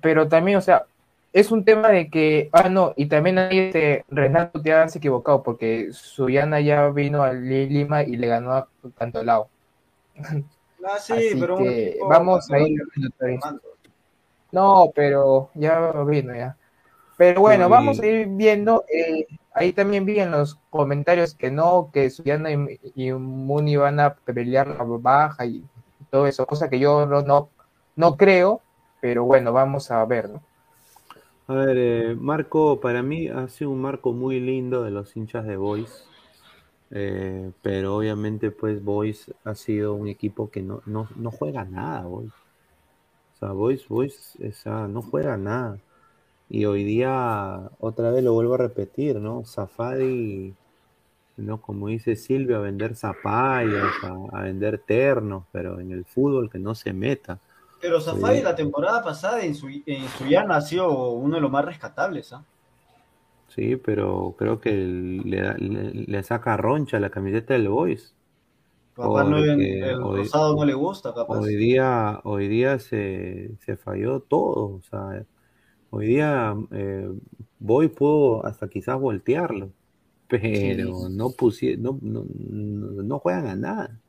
Pero 0.00 0.28
también, 0.28 0.58
o 0.58 0.60
sea, 0.60 0.86
es 1.34 1.52
un 1.52 1.64
tema 1.66 1.90
de 1.90 2.10
que, 2.10 2.50
ah, 2.54 2.70
no, 2.70 2.94
y 2.96 3.08
también 3.08 3.38
ahí 3.38 3.58
este, 3.60 4.04
Renato 4.08 4.62
te 4.62 4.72
has 4.74 4.96
equivocado, 4.96 5.42
porque 5.44 5.92
Suyana 5.92 6.60
ya 6.62 6.88
vino 6.90 7.22
a 7.24 7.34
Li- 7.34 7.68
Lima 7.68 8.04
y 8.04 8.16
le 8.16 8.28
ganó 8.28 8.52
a 8.54 8.70
Cantolao. 8.96 9.50
Ah, 10.86 10.98
sí, 11.00 11.14
Así 11.16 11.38
pero 11.38 11.56
que 11.56 12.04
vamos 12.08 12.50
a 12.50 12.60
ir. 12.60 12.80
No, 14.50 14.92
pero 14.94 15.50
ya 15.54 15.92
vino 16.04 16.34
ya. 16.34 16.56
Pero 17.16 17.40
bueno, 17.42 17.68
vamos 17.68 18.00
a 18.00 18.06
ir 18.06 18.28
viendo. 18.28 18.84
eh, 18.92 19.26
ahí 19.54 19.72
también 19.72 20.04
vi 20.06 20.20
en 20.20 20.32
los 20.32 20.56
comentarios 20.70 21.34
que 21.36 21.50
no, 21.50 21.90
que 21.92 22.10
Suyana 22.10 22.52
y, 22.52 22.80
y 22.94 23.12
Muni 23.12 23.76
van 23.76 24.00
a 24.00 24.16
pelear 24.16 24.68
la 24.68 24.84
baja 24.84 25.46
y 25.46 25.68
todo 26.10 26.26
eso, 26.26 26.46
cosa 26.46 26.70
que 26.70 26.78
yo 26.80 27.06
no, 27.06 27.22
no, 27.22 27.52
no 27.96 28.16
creo, 28.16 28.64
pero 29.00 29.24
bueno, 29.24 29.52
vamos 29.52 29.90
a 29.90 30.04
ver, 30.06 30.30
¿no? 30.30 30.44
A 31.46 31.54
ver, 31.54 31.76
eh, 31.78 32.14
Marco, 32.16 32.80
para 32.80 33.02
mí 33.02 33.28
ha 33.28 33.48
sido 33.48 33.70
un 33.70 33.80
marco 33.82 34.12
muy 34.12 34.40
lindo 34.40 34.82
de 34.82 34.90
los 34.90 35.14
hinchas 35.16 35.46
de 35.46 35.56
Boys. 35.56 36.06
Eh, 36.90 37.52
pero 37.62 37.96
obviamente, 37.96 38.50
pues, 38.50 38.82
Boys 38.84 39.32
ha 39.44 39.54
sido 39.54 39.94
un 39.94 40.08
equipo 40.08 40.50
que 40.50 40.62
no, 40.62 40.82
no, 40.86 41.08
no 41.16 41.30
juega 41.30 41.64
nada, 41.64 42.04
Boys. 42.06 42.32
O 43.34 43.38
sea, 43.38 43.52
Boys, 43.52 43.86
Boys, 43.88 44.38
no 44.88 45.02
juega 45.02 45.36
nada. 45.36 45.78
Y 46.48 46.66
hoy 46.66 46.84
día, 46.84 47.70
otra 47.80 48.10
vez 48.10 48.24
lo 48.24 48.34
vuelvo 48.34 48.54
a 48.54 48.58
repetir, 48.58 49.16
¿no? 49.16 49.44
Safadi, 49.44 50.54
¿no? 51.36 51.60
Como 51.60 51.88
dice 51.88 52.16
Silvia, 52.16 52.58
a 52.58 52.60
vender 52.60 52.96
zapallas, 52.96 53.92
a, 54.04 54.38
a 54.38 54.42
vender 54.44 54.78
ternos, 54.78 55.44
pero 55.52 55.80
en 55.80 55.92
el 55.92 56.04
fútbol 56.04 56.50
que 56.50 56.58
no 56.58 56.74
se 56.74 56.92
meta. 56.92 57.40
Pero 57.84 58.00
Safari 58.00 58.38
Sí. 58.38 58.42
la 58.44 58.54
temporada 58.54 59.02
pasada 59.02 59.42
en, 59.44 59.54
su, 59.54 59.68
en 59.68 60.08
Suyana 60.16 60.56
ha 60.56 60.60
sido 60.62 61.10
uno 61.10 61.34
de 61.34 61.42
los 61.42 61.50
más 61.50 61.66
rescatables. 61.66 62.32
¿ah? 62.32 62.42
Sí, 63.48 63.76
pero 63.76 64.34
creo 64.38 64.58
que 64.58 64.70
le, 64.72 65.52
le, 65.58 65.92
le 65.92 66.22
saca 66.22 66.56
roncha 66.56 66.98
la 66.98 67.10
camiseta 67.10 67.52
del 67.52 67.68
Boys. 67.68 68.14
Capaz 68.94 69.24
no, 69.24 69.36
el 69.36 70.00
hoy- 70.02 70.16
rosado 70.20 70.56
no 70.56 70.64
le 70.64 70.72
gusta, 70.72 71.12
capaz. 71.12 71.40
Hoy 71.40 71.56
día, 71.56 72.20
hoy 72.24 72.48
día 72.48 72.78
se, 72.78 73.50
se 73.66 73.76
falló 73.76 74.20
todo. 74.20 74.76
O 74.76 74.82
sea, 74.88 75.22
hoy 75.90 76.06
día 76.06 76.56
eh, 76.70 77.10
Boy 77.58 77.88
pudo 77.88 78.46
hasta 78.46 78.66
quizás 78.68 78.98
voltearlo, 78.98 79.68
pero 80.28 81.10
no, 81.10 81.30
pusie, 81.32 81.76
no, 81.76 81.98
no, 82.00 82.24
no, 82.34 83.02
no 83.02 83.18
juegan 83.18 83.46
a 83.46 83.56
nada. 83.56 84.00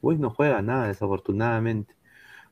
Boys 0.00 0.18
no 0.18 0.30
juega 0.30 0.58
a 0.58 0.62
nada, 0.62 0.86
desafortunadamente. 0.88 1.94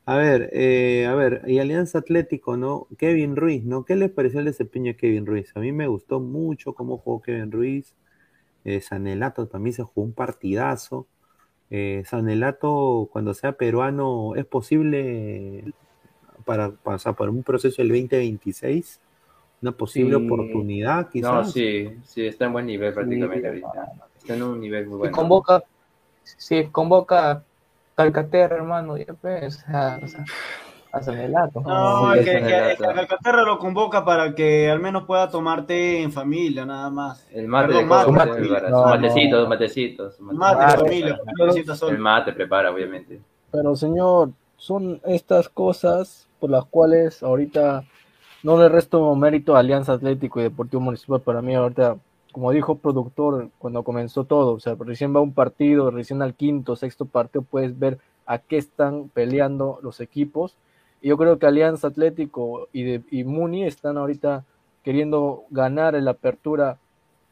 A 0.06 0.16
ver, 0.16 0.50
eh, 0.52 1.06
a 1.06 1.14
ver, 1.14 1.42
y 1.46 1.58
Alianza 1.58 1.98
Atlético, 1.98 2.56
¿no? 2.56 2.88
Kevin 2.98 3.36
Ruiz, 3.36 3.64
¿no? 3.64 3.84
¿Qué 3.84 3.94
les 3.96 4.10
pareció 4.10 4.40
el 4.40 4.46
desempeño 4.46 4.92
de 4.92 4.96
Kevin 4.96 5.26
Ruiz? 5.26 5.52
A 5.56 5.60
mí 5.60 5.72
me 5.72 5.86
gustó 5.86 6.20
mucho 6.20 6.74
cómo 6.74 6.98
jugó 6.98 7.20
Kevin 7.22 7.52
Ruiz. 7.52 7.94
Eh, 8.64 8.80
Sanelato 8.80 9.48
también 9.48 9.74
se 9.74 9.82
jugó 9.84 10.02
un 10.06 10.14
partidazo. 10.14 11.08
Eh, 11.70 12.02
Sanelato, 12.06 13.08
cuando 13.12 13.34
sea 13.34 13.52
peruano, 13.54 14.34
¿es 14.36 14.46
posible 14.46 15.74
para 16.44 16.72
pasar 16.76 17.16
por 17.16 17.30
un 17.30 17.44
proceso 17.44 17.82
del 17.82 17.90
2026? 17.90 19.00
¿Una 19.62 19.72
posible 19.76 20.16
Sí. 20.16 20.16
oportunidad, 20.16 21.10
No, 21.18 21.44
quizás? 21.44 21.44
sí, 21.44 22.00
sí, 22.04 22.26
está 22.26 22.46
en 22.46 22.52
buen 22.52 22.66
nivel 22.66 22.94
prácticamente 22.94 23.46
Sí. 23.46 23.48
ahorita. 23.48 23.92
Está 24.16 24.34
en 24.34 24.42
un 24.42 24.60
nivel 24.60 24.86
muy 24.86 24.98
Y 25.02 25.10
bueno. 25.10 25.10
convoca, 25.10 25.62
sí, 26.24 26.68
convoca 26.70 27.44
Calcaterra, 28.02 28.56
hermano, 28.56 28.96
ya 28.96 29.06
pues, 29.20 29.64
a, 29.68 29.98
a 30.92 31.02
Sanelato. 31.02 31.60
No, 31.60 32.12
que, 32.14 32.24
que- 32.24 32.76
que 32.76 32.76
Calcaterra 32.78 33.42
lo 33.42 33.58
convoca 33.58 34.04
para 34.04 34.34
que 34.34 34.70
al 34.70 34.80
menos 34.80 35.04
pueda 35.04 35.28
tomarte 35.30 36.02
en 36.02 36.10
familia, 36.12 36.64
nada 36.66 36.90
más. 36.90 37.26
El 37.32 37.46
mate 37.48 37.68
Perdón, 37.68 37.82
de 37.82 37.88
mate, 37.88 38.10
mate, 38.12 38.48
para- 38.48 38.70
no, 38.70 38.78
su 38.78 38.84
no. 38.84 38.90
matecito, 38.96 39.48
matecito, 39.48 40.10
su 40.10 40.22
Mate. 40.24 40.38
Mate. 40.38 40.76
familia, 40.78 41.20
solo. 41.76 41.92
El 41.92 41.98
mate 41.98 42.32
prepara, 42.32 42.70
obviamente. 42.70 43.20
Pero 43.52 43.76
señor, 43.76 44.30
son 44.56 45.00
estas 45.04 45.48
cosas 45.48 46.26
por 46.40 46.50
las 46.50 46.64
cuales 46.64 47.22
ahorita 47.22 47.84
no 48.42 48.58
le 48.58 48.68
resto 48.68 49.14
mérito 49.14 49.54
a 49.54 49.60
Alianza 49.60 49.92
Atlético 49.92 50.40
y 50.40 50.44
Deportivo 50.44 50.80
Municipal. 50.80 51.20
Para 51.20 51.42
mí 51.42 51.54
ahorita, 51.54 51.96
como 52.32 52.52
dijo 52.52 52.76
productor 52.78 53.50
cuando 53.58 53.82
comenzó 53.82 54.24
todo, 54.24 54.54
o 54.54 54.60
sea, 54.60 54.76
recién 54.78 55.14
va 55.14 55.20
un 55.20 55.34
partido, 55.34 55.90
recién 55.90 56.22
al 56.22 56.34
quinto, 56.34 56.76
sexto 56.76 57.04
partido 57.06 57.42
puedes 57.42 57.78
ver 57.78 57.98
a 58.26 58.38
qué 58.38 58.56
están 58.56 59.08
peleando 59.08 59.80
los 59.82 60.00
equipos. 60.00 60.56
Y 61.02 61.08
yo 61.08 61.16
creo 61.16 61.38
que 61.38 61.46
Alianza 61.46 61.88
Atlético 61.88 62.68
y, 62.72 62.84
de, 62.84 63.02
y 63.10 63.24
Muni 63.24 63.64
están 63.64 63.96
ahorita 63.96 64.44
queriendo 64.84 65.44
ganar 65.50 65.94
en 65.94 66.04
la 66.04 66.12
apertura 66.12 66.78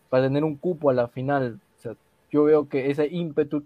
para 0.08 0.24
tener 0.24 0.44
un 0.44 0.56
cupo 0.56 0.90
a 0.90 0.94
la 0.94 1.08
final. 1.08 1.60
O 1.78 1.80
sea, 1.80 1.94
yo 2.30 2.44
veo 2.44 2.68
que 2.68 2.90
ese 2.90 3.06
ímpetu 3.08 3.64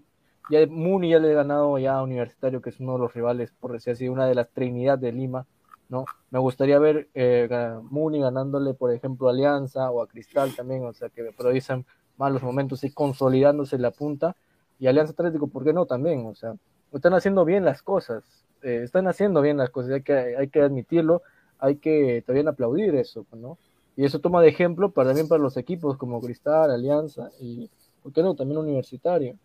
ya 0.49 0.65
Muni 0.67 1.09
ya 1.09 1.19
le 1.19 1.31
ha 1.31 1.35
ganado 1.35 1.77
ya 1.79 1.97
a 1.97 2.03
Universitario, 2.03 2.61
que 2.61 2.69
es 2.69 2.79
uno 2.79 2.93
de 2.93 2.99
los 2.99 3.13
rivales, 3.13 3.51
por 3.59 3.71
decir 3.71 3.93
así, 3.93 4.09
una 4.09 4.27
de 4.27 4.35
las 4.35 4.49
Trinidad 4.49 4.99
de 4.99 5.11
Lima, 5.11 5.45
¿no? 5.89 6.05
Me 6.31 6.39
gustaría 6.39 6.79
ver 6.79 7.09
eh, 7.13 7.47
a 7.51 7.79
Muni 7.81 8.19
ganándole, 8.19 8.73
por 8.73 8.91
ejemplo, 8.91 9.27
a 9.27 9.31
Alianza 9.31 9.91
o 9.91 10.01
a 10.01 10.07
Cristal 10.07 10.55
también, 10.55 10.85
o 10.85 10.93
sea, 10.93 11.09
que 11.09 11.27
aprovechan 11.27 11.85
malos 12.17 12.43
momentos 12.43 12.83
y 12.83 12.91
consolidándose 12.91 13.75
en 13.75 13.81
la 13.81 13.91
punta. 13.91 14.35
Y 14.79 14.87
Alianza 14.87 15.13
Atlético, 15.13 15.47
¿por 15.47 15.63
qué 15.63 15.73
no 15.73 15.85
también? 15.85 16.25
O 16.25 16.35
sea, 16.35 16.55
están 16.91 17.13
haciendo 17.13 17.45
bien 17.45 17.65
las 17.65 17.81
cosas, 17.81 18.23
eh, 18.61 18.81
están 18.83 19.07
haciendo 19.07 19.41
bien 19.41 19.57
las 19.57 19.69
cosas, 19.69 19.91
hay 19.91 20.01
que, 20.01 20.13
hay 20.13 20.47
que 20.47 20.61
admitirlo, 20.61 21.21
hay 21.59 21.77
que 21.77 22.23
también 22.25 22.47
aplaudir 22.47 22.95
eso, 22.95 23.25
¿no? 23.33 23.57
Y 23.95 24.05
eso 24.05 24.19
toma 24.19 24.41
de 24.41 24.49
ejemplo 24.49 24.91
para, 24.91 25.09
también 25.09 25.27
para 25.27 25.41
los 25.41 25.55
equipos 25.57 25.97
como 25.97 26.21
Cristal, 26.21 26.71
Alianza 26.71 27.29
y, 27.39 27.69
¿por 28.01 28.11
qué 28.11 28.23
no? 28.23 28.35
También 28.35 28.57
Universitario. 28.59 29.35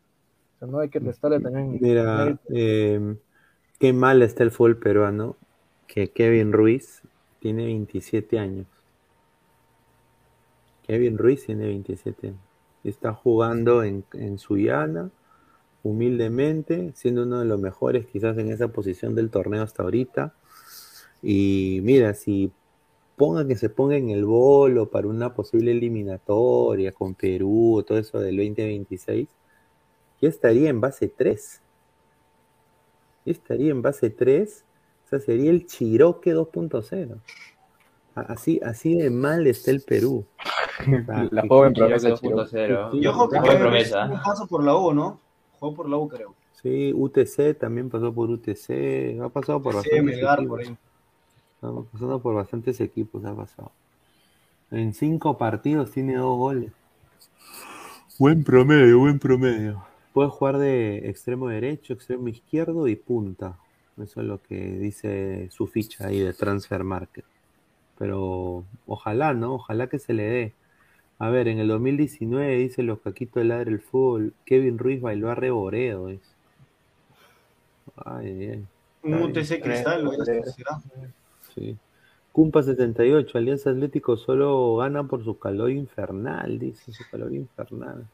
O 0.56 0.58
sea, 0.58 0.68
no 0.68 0.80
hay 0.80 0.88
que 0.88 0.98
restarle 0.98 1.40
también 1.40 1.78
Mira, 1.80 2.38
eh, 2.48 3.16
qué 3.78 3.92
mal 3.92 4.22
está 4.22 4.42
el 4.42 4.50
fútbol 4.50 4.78
peruano, 4.78 5.36
que 5.88 6.10
Kevin 6.10 6.52
Ruiz 6.52 7.02
tiene 7.40 7.64
27 7.64 8.38
años. 8.38 8.66
Kevin 10.86 11.18
Ruiz 11.18 11.44
tiene 11.44 11.66
27 11.66 12.28
años. 12.28 12.40
Está 12.84 13.12
jugando 13.12 13.82
en, 13.82 14.04
en 14.12 14.38
Sullana, 14.38 15.10
humildemente, 15.82 16.92
siendo 16.94 17.24
uno 17.24 17.40
de 17.40 17.46
los 17.46 17.58
mejores 17.58 18.06
quizás 18.06 18.38
en 18.38 18.52
esa 18.52 18.68
posición 18.68 19.14
del 19.14 19.30
torneo 19.30 19.62
hasta 19.62 19.82
ahorita. 19.82 20.34
Y 21.22 21.80
mira, 21.82 22.14
si 22.14 22.52
ponga 23.16 23.46
que 23.46 23.56
se 23.56 23.68
ponga 23.68 23.96
en 23.96 24.10
el 24.10 24.24
bolo 24.24 24.90
para 24.90 25.08
una 25.08 25.34
posible 25.34 25.72
eliminatoria 25.72 26.92
con 26.92 27.14
Perú, 27.14 27.84
todo 27.86 27.98
eso 27.98 28.20
del 28.20 28.36
2026, 28.36 29.28
ya 30.20 30.28
estaría 30.28 30.70
en 30.70 30.80
base 30.80 31.08
3. 31.08 31.60
Ya 33.24 33.32
estaría 33.32 33.70
en 33.70 33.82
base 33.82 34.10
3. 34.10 34.64
O 35.08 35.10
sea, 35.10 35.20
sería 35.20 35.50
el 35.50 35.66
Chiroque 35.66 36.36
2.0. 36.36 37.18
Así, 38.14 38.60
así 38.62 38.94
de 38.94 39.08
mal 39.08 39.46
está 39.46 39.70
el 39.70 39.80
Perú. 39.80 40.26
la 41.30 41.46
joven 41.48 41.72
promesa 41.72 42.10
2.0. 42.10 43.00
Yo 43.00 43.12
creo 43.14 43.28
que 43.30 43.56
promesa. 43.56 44.04
un 44.04 44.20
paso 44.20 44.46
por 44.46 44.62
la 44.62 44.76
U, 44.76 44.92
¿no? 44.92 45.18
Jugó 45.58 45.74
por 45.76 45.88
la 45.88 45.96
U, 45.96 46.08
creo. 46.08 46.34
Sí, 46.60 46.92
UTC 46.94 47.58
también 47.58 47.88
pasó 47.88 48.12
por 48.12 48.28
UTC. 48.28 49.18
Ha 49.22 49.30
pasado 49.30 49.62
por 49.62 49.76
bastantes 49.76 50.18
equipos. 50.18 50.72
Ha 51.62 51.72
pasado 51.90 52.20
por 52.20 52.34
bastantes 52.34 52.80
equipos, 52.82 53.24
ha 53.24 53.34
pasado. 53.34 53.72
En 54.70 54.92
cinco 54.92 55.38
partidos 55.38 55.90
tiene 55.90 56.16
dos 56.16 56.36
goles. 56.36 56.72
Buen 58.18 58.44
promedio, 58.44 58.98
buen 58.98 59.18
promedio. 59.18 59.86
Puede 60.12 60.28
jugar 60.28 60.58
de 60.58 61.08
extremo 61.08 61.48
derecho, 61.48 61.94
extremo 61.94 62.28
izquierdo 62.28 62.88
y 62.88 62.96
punta. 62.96 63.56
Eso 64.02 64.20
es 64.20 64.26
lo 64.26 64.42
que 64.42 64.56
dice 64.56 65.48
su 65.50 65.66
ficha 65.66 66.06
ahí 66.06 66.20
de 66.20 66.32
Transfer 66.32 66.84
Market. 66.84 67.24
Pero 67.98 68.64
ojalá, 68.86 69.34
¿no? 69.34 69.54
Ojalá 69.54 69.88
que 69.88 69.98
se 69.98 70.12
le 70.12 70.22
dé. 70.24 70.52
A 71.18 71.30
ver, 71.30 71.48
en 71.48 71.58
el 71.58 71.68
2019 71.68 72.56
dice 72.56 72.82
los 72.82 73.00
caquitos 73.00 73.42
de 73.42 73.48
ladre 73.48 73.72
el 73.72 73.80
fútbol, 73.80 74.34
Kevin 74.44 74.78
Ruiz 74.78 75.00
bailó 75.00 75.30
a 75.30 75.34
Reboredo. 75.34 76.08
Es. 76.08 76.20
Ay, 77.96 78.50
ay. 78.50 78.64
Un 79.02 79.22
UTC 79.22 79.60
Cristal, 79.60 80.08
Sí. 81.54 81.76
Cumpa 82.32 82.62
78, 82.62 83.36
Alianza 83.36 83.70
Atlético 83.70 84.16
solo 84.16 84.76
gana 84.76 85.02
por 85.02 85.24
su 85.24 85.38
calor 85.38 85.70
infernal, 85.70 86.58
dice, 86.58 86.92
su 86.92 87.02
calor 87.10 87.32
infernal. 87.32 88.06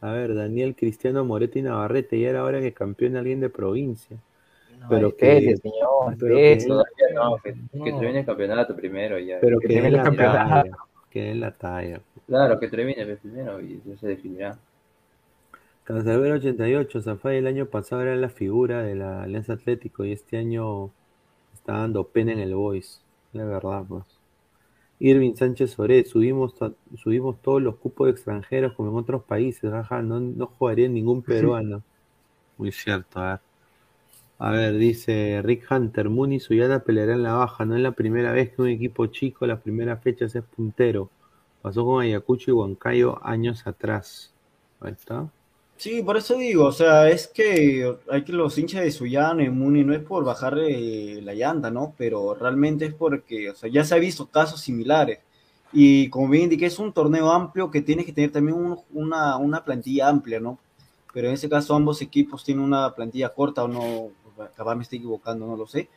A 0.00 0.12
ver, 0.12 0.34
Daniel 0.34 0.74
Cristiano 0.74 1.24
Moretti 1.24 1.60
Navarrete, 1.60 2.18
ya 2.18 2.30
era 2.30 2.44
hora 2.44 2.60
que 2.60 2.72
campeone 2.72 3.18
alguien 3.18 3.40
de 3.40 3.50
provincia. 3.50 4.16
Pero 4.88 5.16
que, 5.16 5.56
señor, 5.56 6.16
pero 6.18 6.36
que, 6.36 6.58
todavía 6.66 7.06
no, 7.14 7.36
que, 7.36 7.52
termine 7.92 8.20
el 8.20 8.26
campeonato 8.26 8.76
primero 8.76 9.18
ya. 9.18 9.38
Pero 9.40 9.58
que, 9.58 9.68
termine 9.68 9.90
la 9.90 10.04
talla, 10.04 10.64
que 11.10 11.34
la 11.34 11.50
talla. 11.52 12.00
Claro, 12.26 12.60
que 12.60 12.68
termine 12.68 13.04
primero 13.16 13.60
y 13.60 13.74
eso 13.74 13.96
se 13.96 14.08
definirá. 14.08 14.58
Cancelero 15.84 16.34
88, 16.34 17.00
Zafay 17.00 17.38
el 17.38 17.46
año 17.46 17.66
pasado 17.66 18.02
era 18.02 18.14
la 18.14 18.28
figura 18.28 18.82
de 18.82 18.94
la 18.94 19.22
Alianza 19.22 19.54
Atlético 19.54 20.04
y 20.04 20.12
este 20.12 20.36
año 20.36 20.90
está 21.54 21.78
dando 21.78 22.04
pena 22.04 22.32
en 22.32 22.40
el 22.40 22.54
Boys, 22.54 23.02
la 23.32 23.44
verdad, 23.44 23.84
pues. 23.88 24.04
Irving 25.00 25.34
Sánchez 25.34 25.70
Soré, 25.70 26.04
subimos, 26.04 26.54
subimos 26.96 27.40
todos 27.40 27.62
los 27.62 27.76
cupos 27.76 28.06
de 28.06 28.10
extranjeros 28.10 28.74
como 28.74 28.90
en 28.90 28.96
otros 28.96 29.22
países, 29.22 29.72
ajá, 29.72 30.02
no, 30.02 30.20
no 30.20 30.46
jugaría 30.46 30.88
ningún 30.88 31.22
peruano. 31.24 31.82
Muy 32.58 32.72
cierto, 32.72 33.20
a 33.20 33.30
ver. 33.30 33.47
A 34.38 34.50
ver, 34.52 34.76
dice 34.76 35.40
Rick 35.42 35.66
Hunter, 35.70 36.08
Muni 36.08 36.36
y 36.36 36.40
Suyana 36.40 36.80
peleará 36.80 37.14
en 37.14 37.24
la 37.24 37.34
baja, 37.34 37.64
no 37.64 37.74
es 37.74 37.82
la 37.82 37.92
primera 37.92 38.30
vez 38.32 38.50
que 38.50 38.62
un 38.62 38.68
equipo 38.68 39.06
chico 39.06 39.46
las 39.46 39.60
primeras 39.60 40.00
fechas 40.02 40.34
es 40.34 40.44
puntero. 40.44 41.10
Pasó 41.60 41.84
con 41.84 42.02
Ayacucho 42.02 42.52
y 42.52 42.54
Huancayo 42.54 43.18
años 43.26 43.66
atrás. 43.66 44.32
Ahí 44.80 44.92
está. 44.92 45.28
Sí, 45.76 46.02
por 46.02 46.16
eso 46.16 46.36
digo, 46.36 46.64
o 46.66 46.72
sea, 46.72 47.08
es 47.08 47.28
que 47.28 47.96
hay 48.10 48.24
que 48.24 48.32
los 48.32 48.58
hinchas 48.58 48.82
de 48.82 48.90
Suyana 48.90 49.44
y 49.44 49.48
Muni 49.50 49.84
no 49.84 49.94
es 49.94 50.00
por 50.00 50.24
bajarle 50.24 51.22
la 51.22 51.34
llanta, 51.34 51.70
¿no? 51.70 51.94
Pero 51.96 52.34
realmente 52.34 52.86
es 52.86 52.94
porque, 52.94 53.50
o 53.50 53.54
sea, 53.54 53.70
ya 53.70 53.84
se 53.84 53.94
ha 53.94 53.98
visto 53.98 54.26
casos 54.26 54.60
similares. 54.60 55.20
Y 55.72 56.08
como 56.10 56.28
bien 56.28 56.44
indiqué, 56.44 56.66
es 56.66 56.78
un 56.78 56.92
torneo 56.92 57.30
amplio 57.30 57.70
que 57.70 57.82
tiene 57.82 58.04
que 58.04 58.12
tener 58.12 58.32
también 58.32 58.76
una, 58.92 59.36
una 59.36 59.64
plantilla 59.64 60.08
amplia, 60.08 60.40
¿no? 60.40 60.58
Pero 61.12 61.28
en 61.28 61.34
ese 61.34 61.48
caso 61.48 61.74
ambos 61.74 62.02
equipos 62.02 62.44
tienen 62.44 62.64
una 62.64 62.94
plantilla 62.94 63.28
corta 63.34 63.64
o 63.64 63.68
no, 63.68 64.10
acabar 64.40 64.76
me 64.76 64.82
estoy 64.82 64.98
equivocando, 64.98 65.46
no 65.46 65.56
lo 65.56 65.66
sé. 65.66 65.88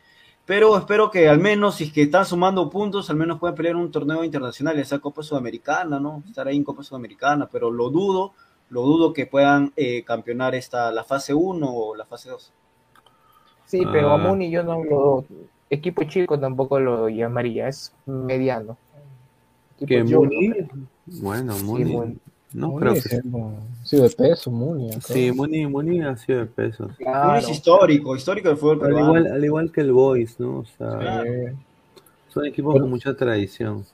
Pero 0.45 0.75
espero 0.77 1.11
que 1.11 1.29
al 1.29 1.39
menos, 1.39 1.75
si 1.75 1.85
es 1.85 1.93
que 1.93 2.01
están 2.03 2.25
sumando 2.25 2.69
puntos, 2.69 3.09
al 3.09 3.15
menos 3.15 3.39
puedan 3.39 3.55
pelear 3.55 3.75
un 3.75 3.91
torneo 3.91 4.23
internacional, 4.23 4.79
esa 4.79 4.99
Copa 4.99 5.23
Sudamericana, 5.23 5.99
¿no? 5.99 6.23
Estar 6.27 6.47
ahí 6.47 6.57
en 6.57 6.63
Copa 6.63 6.83
Sudamericana, 6.83 7.47
pero 7.51 7.69
lo 7.69 7.89
dudo 7.89 8.33
lo 8.71 8.83
dudo 8.83 9.13
que 9.13 9.25
puedan 9.25 9.73
eh, 9.75 10.03
campeonar 10.03 10.55
esta, 10.55 10.91
la 10.91 11.03
fase 11.03 11.33
1 11.33 11.69
o 11.69 11.95
la 11.95 12.05
fase 12.05 12.29
2. 12.29 12.53
Sí, 13.65 13.83
pero 13.91 14.11
a 14.11 14.15
ah. 14.15 14.17
Muni 14.17 14.49
yo 14.49 14.63
no 14.63 14.83
lo. 14.83 15.25
Equipo 15.69 16.03
chico 16.03 16.39
tampoco 16.39 16.79
lo 16.79 17.07
llamaría, 17.07 17.67
es 17.67 17.93
mediano. 18.05 18.77
¿Qué 19.85 20.03
Muni? 20.03 20.53
Bueno, 21.05 21.57
Muni. 21.63 22.17
No 22.53 22.75
creo 22.75 22.93
que 22.93 23.01
sea. 23.01 23.21
Ha 23.21 23.85
sido 23.85 24.03
de 24.03 24.09
peso, 24.09 24.51
Muni. 24.51 24.91
Sí, 25.01 25.31
Muni, 25.31 25.65
Muni 25.67 26.01
ha 26.01 26.17
sido 26.17 26.39
de 26.39 26.45
peso. 26.45 26.89
Muni 26.99 27.37
es 27.37 27.49
histórico, 27.49 28.15
histórico 28.15 28.49
del 28.49 28.57
fútbol 28.57 28.85
al 28.85 28.91
igual, 28.91 29.27
al 29.27 29.45
igual 29.45 29.71
que 29.71 29.81
el 29.81 29.91
Boys, 29.91 30.39
¿no? 30.39 30.59
O 30.59 30.65
sea, 30.65 31.23
son 32.27 32.45
equipos 32.45 32.79
con 32.79 32.89
mucha 32.89 33.15
tradición. 33.15 33.85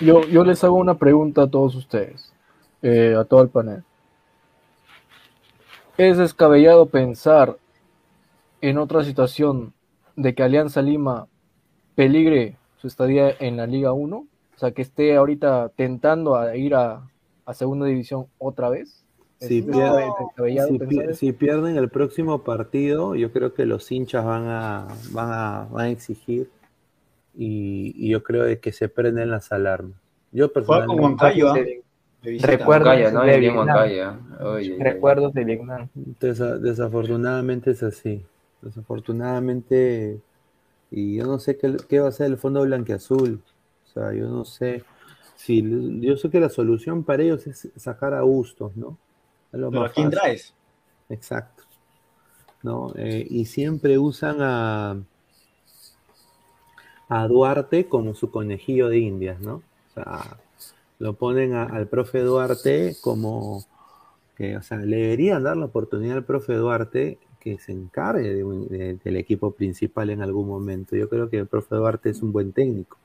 Yo, 0.00 0.22
yo 0.22 0.44
les 0.44 0.64
hago 0.64 0.76
una 0.76 0.98
pregunta 0.98 1.42
a 1.42 1.50
todos 1.50 1.74
ustedes, 1.74 2.32
eh, 2.82 3.14
a 3.18 3.24
todo 3.24 3.42
el 3.42 3.48
panel. 3.48 3.84
Es 5.98 6.16
descabellado 6.16 6.86
pensar 6.86 7.58
en 8.60 8.78
otra 8.78 9.04
situación 9.04 9.72
de 10.16 10.34
que 10.34 10.42
Alianza 10.42 10.82
Lima 10.82 11.26
peligre 11.94 12.56
su 12.78 12.86
estadía 12.86 13.34
en 13.38 13.56
la 13.58 13.66
Liga 13.66 13.92
1, 13.92 14.16
o 14.16 14.26
sea, 14.58 14.72
que 14.72 14.82
esté 14.82 15.16
ahorita 15.16 15.70
tentando 15.76 16.36
a 16.36 16.56
ir 16.56 16.74
a, 16.74 17.02
segunda 17.52 17.86
división 17.86 18.26
otra 18.38 18.70
vez. 18.70 19.04
Si, 19.38 19.62
pierden 21.32 21.76
el 21.76 21.88
próximo 21.88 22.44
partido, 22.44 23.14
yo 23.14 23.32
creo 23.32 23.54
que 23.54 23.64
los 23.64 23.90
hinchas 23.90 24.24
van 24.24 24.44
a, 24.46 24.88
van 25.12 25.32
a, 25.32 25.68
van 25.70 25.86
a 25.86 25.88
exigir 25.88 26.50
y, 27.34 28.10
yo 28.10 28.22
creo 28.22 28.60
que 28.60 28.72
se 28.72 28.88
prenden 28.88 29.30
las 29.30 29.50
alarmas. 29.50 29.98
Yo 30.30 30.52
personalmente, 30.52 31.82
Recuerdos 32.22 33.12
¿no? 33.12 33.22
de 33.22 33.38
Vietnam. 33.38 33.78
Recuerdos 34.78 35.32
de 35.32 35.44
Vietnam. 35.44 35.88
desafortunadamente 36.20 37.70
es 37.70 37.82
así. 37.82 38.22
Desafortunadamente, 38.60 40.20
y 40.90 41.16
yo 41.16 41.24
no 41.24 41.38
sé 41.38 41.56
qué, 41.56 41.76
qué 41.88 42.00
va 42.00 42.08
a 42.08 42.12
ser 42.12 42.26
el 42.26 42.36
fondo 42.36 42.62
blanqueazul. 42.62 43.40
O 43.86 43.92
sea, 43.92 44.12
yo 44.12 44.28
no 44.28 44.44
sé. 44.44 44.84
Si, 45.40 45.64
yo 46.00 46.18
sé 46.18 46.28
que 46.28 46.38
la 46.38 46.50
solución 46.50 47.02
para 47.02 47.22
ellos 47.22 47.46
es 47.46 47.70
sacar 47.76 48.12
a 48.12 48.20
Bustos, 48.20 48.76
¿no? 48.76 48.98
Pero 49.50 49.82
¿a 49.82 49.90
quién 49.90 50.10
traes? 50.10 50.52
Exacto. 51.08 51.62
¿No? 52.62 52.92
Eh, 52.94 53.26
y 53.28 53.46
siempre 53.46 53.96
usan 53.96 54.36
a, 54.42 55.02
a 57.08 57.26
Duarte 57.26 57.88
como 57.88 58.12
su 58.14 58.30
conejillo 58.30 58.90
de 58.90 58.98
indias, 58.98 59.40
¿no? 59.40 59.54
O 59.54 59.94
sea, 59.94 60.36
lo 60.98 61.14
ponen 61.14 61.54
al 61.54 61.86
profe 61.86 62.20
Duarte 62.20 62.94
como 63.00 63.64
que, 64.36 64.58
o 64.58 64.62
sea, 64.62 64.76
le 64.76 64.96
deberían 64.96 65.42
dar 65.42 65.56
la 65.56 65.64
oportunidad 65.64 66.18
al 66.18 66.24
profe 66.24 66.52
Duarte 66.52 67.18
que 67.40 67.58
se 67.58 67.72
encargue 67.72 68.44
del 69.02 69.16
equipo 69.16 69.52
principal 69.52 70.10
en 70.10 70.20
algún 70.20 70.46
momento. 70.46 70.96
Yo 70.96 71.08
creo 71.08 71.30
que 71.30 71.38
el 71.38 71.46
profe 71.46 71.76
Duarte 71.76 72.10
es 72.10 72.20
un 72.20 72.30
buen 72.30 72.52
técnico, 72.52 72.98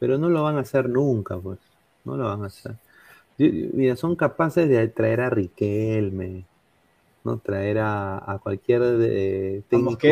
pero 0.00 0.18
no 0.18 0.28
lo 0.28 0.42
van 0.42 0.56
a 0.56 0.60
hacer 0.60 0.88
nunca, 0.88 1.38
pues, 1.38 1.60
no 2.04 2.16
lo 2.16 2.24
van 2.24 2.42
a 2.42 2.46
hacer. 2.46 2.74
Mira, 3.38 3.94
son 3.94 4.16
capaces 4.16 4.68
de 4.68 4.88
traer 4.88 5.20
a 5.20 5.30
Riquelme, 5.30 6.44
no 7.22 7.38
traer 7.38 7.78
a, 7.80 8.40
cualquier 8.42 8.82
de, 8.82 9.62
técnico. 9.68 10.08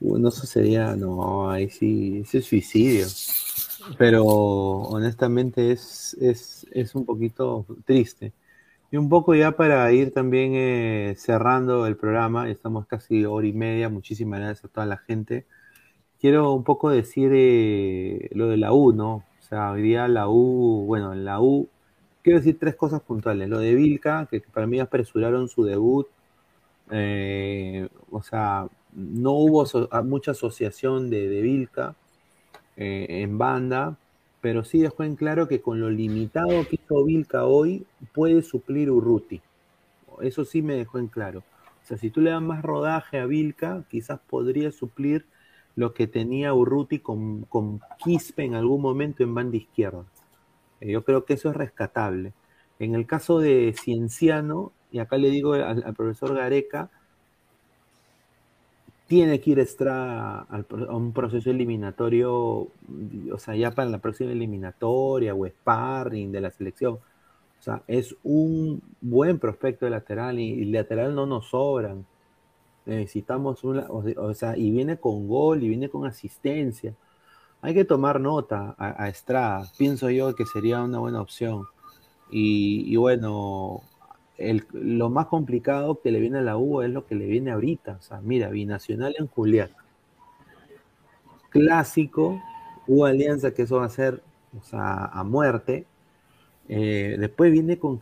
No, 0.00 0.28
eso 0.28 0.46
sería, 0.46 0.96
no, 0.96 1.48
ahí 1.50 1.70
sí, 1.70 2.22
ese 2.24 2.38
es 2.38 2.46
suicidio 2.46 3.06
pero 3.96 4.24
honestamente 4.24 5.72
es, 5.72 6.16
es, 6.20 6.66
es, 6.72 6.94
un 6.94 7.04
poquito 7.04 7.64
triste. 7.84 8.32
Y 8.90 8.96
un 8.96 9.08
poco 9.08 9.34
ya 9.34 9.52
para 9.52 9.90
ir 9.92 10.12
también 10.12 10.52
eh, 10.54 11.14
cerrando 11.16 11.86
el 11.86 11.96
programa, 11.96 12.50
estamos 12.50 12.86
casi 12.86 13.24
hora 13.24 13.46
y 13.46 13.52
media, 13.52 13.88
muchísimas 13.88 14.40
gracias 14.40 14.64
a 14.64 14.68
toda 14.68 14.86
la 14.86 14.96
gente. 14.98 15.46
Quiero 16.20 16.52
un 16.52 16.64
poco 16.64 16.90
decir 16.90 17.30
eh, 17.32 18.28
lo 18.32 18.48
de 18.48 18.56
la 18.56 18.72
U, 18.72 18.92
¿no? 18.92 19.14
O 19.14 19.42
sea, 19.48 19.72
hoy 19.72 19.94
la 19.94 20.28
U, 20.28 20.84
bueno, 20.86 21.12
en 21.12 21.24
la 21.24 21.40
U, 21.40 21.68
quiero 22.22 22.40
decir 22.40 22.58
tres 22.58 22.74
cosas 22.74 23.00
puntuales. 23.02 23.48
Lo 23.48 23.58
de 23.60 23.74
Vilca, 23.74 24.26
que 24.30 24.40
para 24.40 24.66
mí 24.66 24.80
apresuraron 24.80 25.48
su 25.48 25.64
debut, 25.64 26.06
eh, 26.90 27.88
o 28.10 28.22
sea, 28.22 28.66
no 28.92 29.32
hubo 29.32 29.64
mucha 30.04 30.32
asociación 30.32 31.08
de, 31.08 31.28
de 31.28 31.42
Vilca 31.42 31.94
eh, 32.76 33.06
en 33.22 33.38
banda, 33.38 33.96
pero 34.40 34.64
sí 34.64 34.80
dejó 34.80 35.04
en 35.04 35.16
claro 35.16 35.48
que 35.48 35.60
con 35.60 35.80
lo 35.80 35.88
limitado 35.88 36.66
que 36.68 36.76
hizo 36.82 37.04
Vilca 37.04 37.44
hoy, 37.44 37.86
puede 38.12 38.42
suplir 38.42 38.90
Urruti. 38.90 39.40
Eso 40.20 40.44
sí 40.44 40.62
me 40.62 40.74
dejó 40.74 40.98
en 40.98 41.06
claro. 41.06 41.40
O 41.82 41.86
sea, 41.86 41.96
si 41.96 42.10
tú 42.10 42.20
le 42.20 42.30
das 42.30 42.42
más 42.42 42.62
rodaje 42.62 43.18
a 43.18 43.26
Vilca, 43.26 43.84
quizás 43.88 44.20
podría 44.28 44.72
suplir 44.72 45.24
lo 45.78 45.94
que 45.94 46.08
tenía 46.08 46.52
Urruti 46.54 46.98
con, 46.98 47.42
con 47.42 47.80
Quispe 48.02 48.42
en 48.44 48.56
algún 48.56 48.82
momento 48.82 49.22
en 49.22 49.32
banda 49.32 49.56
izquierda. 49.56 50.04
Eh, 50.80 50.90
yo 50.90 51.04
creo 51.04 51.24
que 51.24 51.34
eso 51.34 51.50
es 51.50 51.56
rescatable. 51.56 52.32
En 52.80 52.96
el 52.96 53.06
caso 53.06 53.38
de 53.38 53.72
Cienciano, 53.80 54.72
y 54.90 54.98
acá 54.98 55.18
le 55.18 55.30
digo 55.30 55.52
al, 55.52 55.94
profesor 55.94 56.34
Gareca, 56.34 56.90
tiene 59.06 59.40
que 59.40 59.50
ir 59.52 59.60
extra 59.60 60.40
a, 60.40 60.64
un 60.90 61.12
proceso 61.12 61.48
eliminatorio, 61.48 62.34
o 63.32 63.38
sea, 63.38 63.54
ya 63.54 63.70
para 63.70 63.88
la 63.88 63.98
próxima 63.98 64.32
eliminatoria 64.32 65.32
o 65.32 65.46
sparring 65.46 66.32
de 66.32 66.40
la 66.40 66.50
selección. 66.50 66.94
O 66.94 67.62
sea, 67.62 67.82
es 67.86 68.16
un 68.24 68.82
buen 69.00 69.38
prospecto 69.38 69.84
de 69.84 69.92
lateral 69.92 70.40
y, 70.40 70.64
lateral 70.64 71.14
no 71.14 71.24
nos 71.24 71.50
sobran. 71.50 72.04
Necesitamos 72.88 73.64
una, 73.64 73.86
o, 73.90 74.32
sea, 74.32 74.56
y 74.56 74.70
viene 74.70 74.96
con 74.96 75.28
gol 75.28 75.62
y 75.62 75.68
viene 75.68 75.90
con 75.90 76.06
asistencia. 76.06 76.94
Hay 77.60 77.74
que 77.74 77.84
tomar 77.84 78.18
nota 78.18 78.74
a, 78.78 79.08
Estrada. 79.08 79.70
Pienso 79.76 80.08
yo 80.08 80.34
que 80.34 80.46
sería 80.46 80.82
una 80.82 80.98
buena 80.98 81.20
opción. 81.20 81.66
Y, 82.30 82.96
bueno, 82.96 83.82
lo 84.72 85.10
más 85.10 85.26
complicado 85.26 86.00
que 86.00 86.10
le 86.10 86.20
viene 86.20 86.38
a 86.38 86.42
la 86.42 86.56
U 86.56 86.80
es 86.80 86.90
lo 86.90 87.06
que 87.06 87.14
le 87.14 87.26
viene 87.26 87.50
ahorita. 87.50 87.98
O 87.98 88.02
sea, 88.02 88.20
mira, 88.22 88.48
binacional 88.48 89.14
en 89.18 89.26
Julián. 89.26 89.70
Clásico, 91.50 92.40
U 92.86 93.04
Alianza, 93.04 93.52
que 93.52 93.62
eso 93.62 93.76
va 93.76 93.84
a 93.84 93.90
ser 93.90 94.22
a 94.72 95.24
muerte. 95.24 95.84
Eh, 96.70 97.16
después 97.18 97.52
viene 97.52 97.78
con 97.78 98.00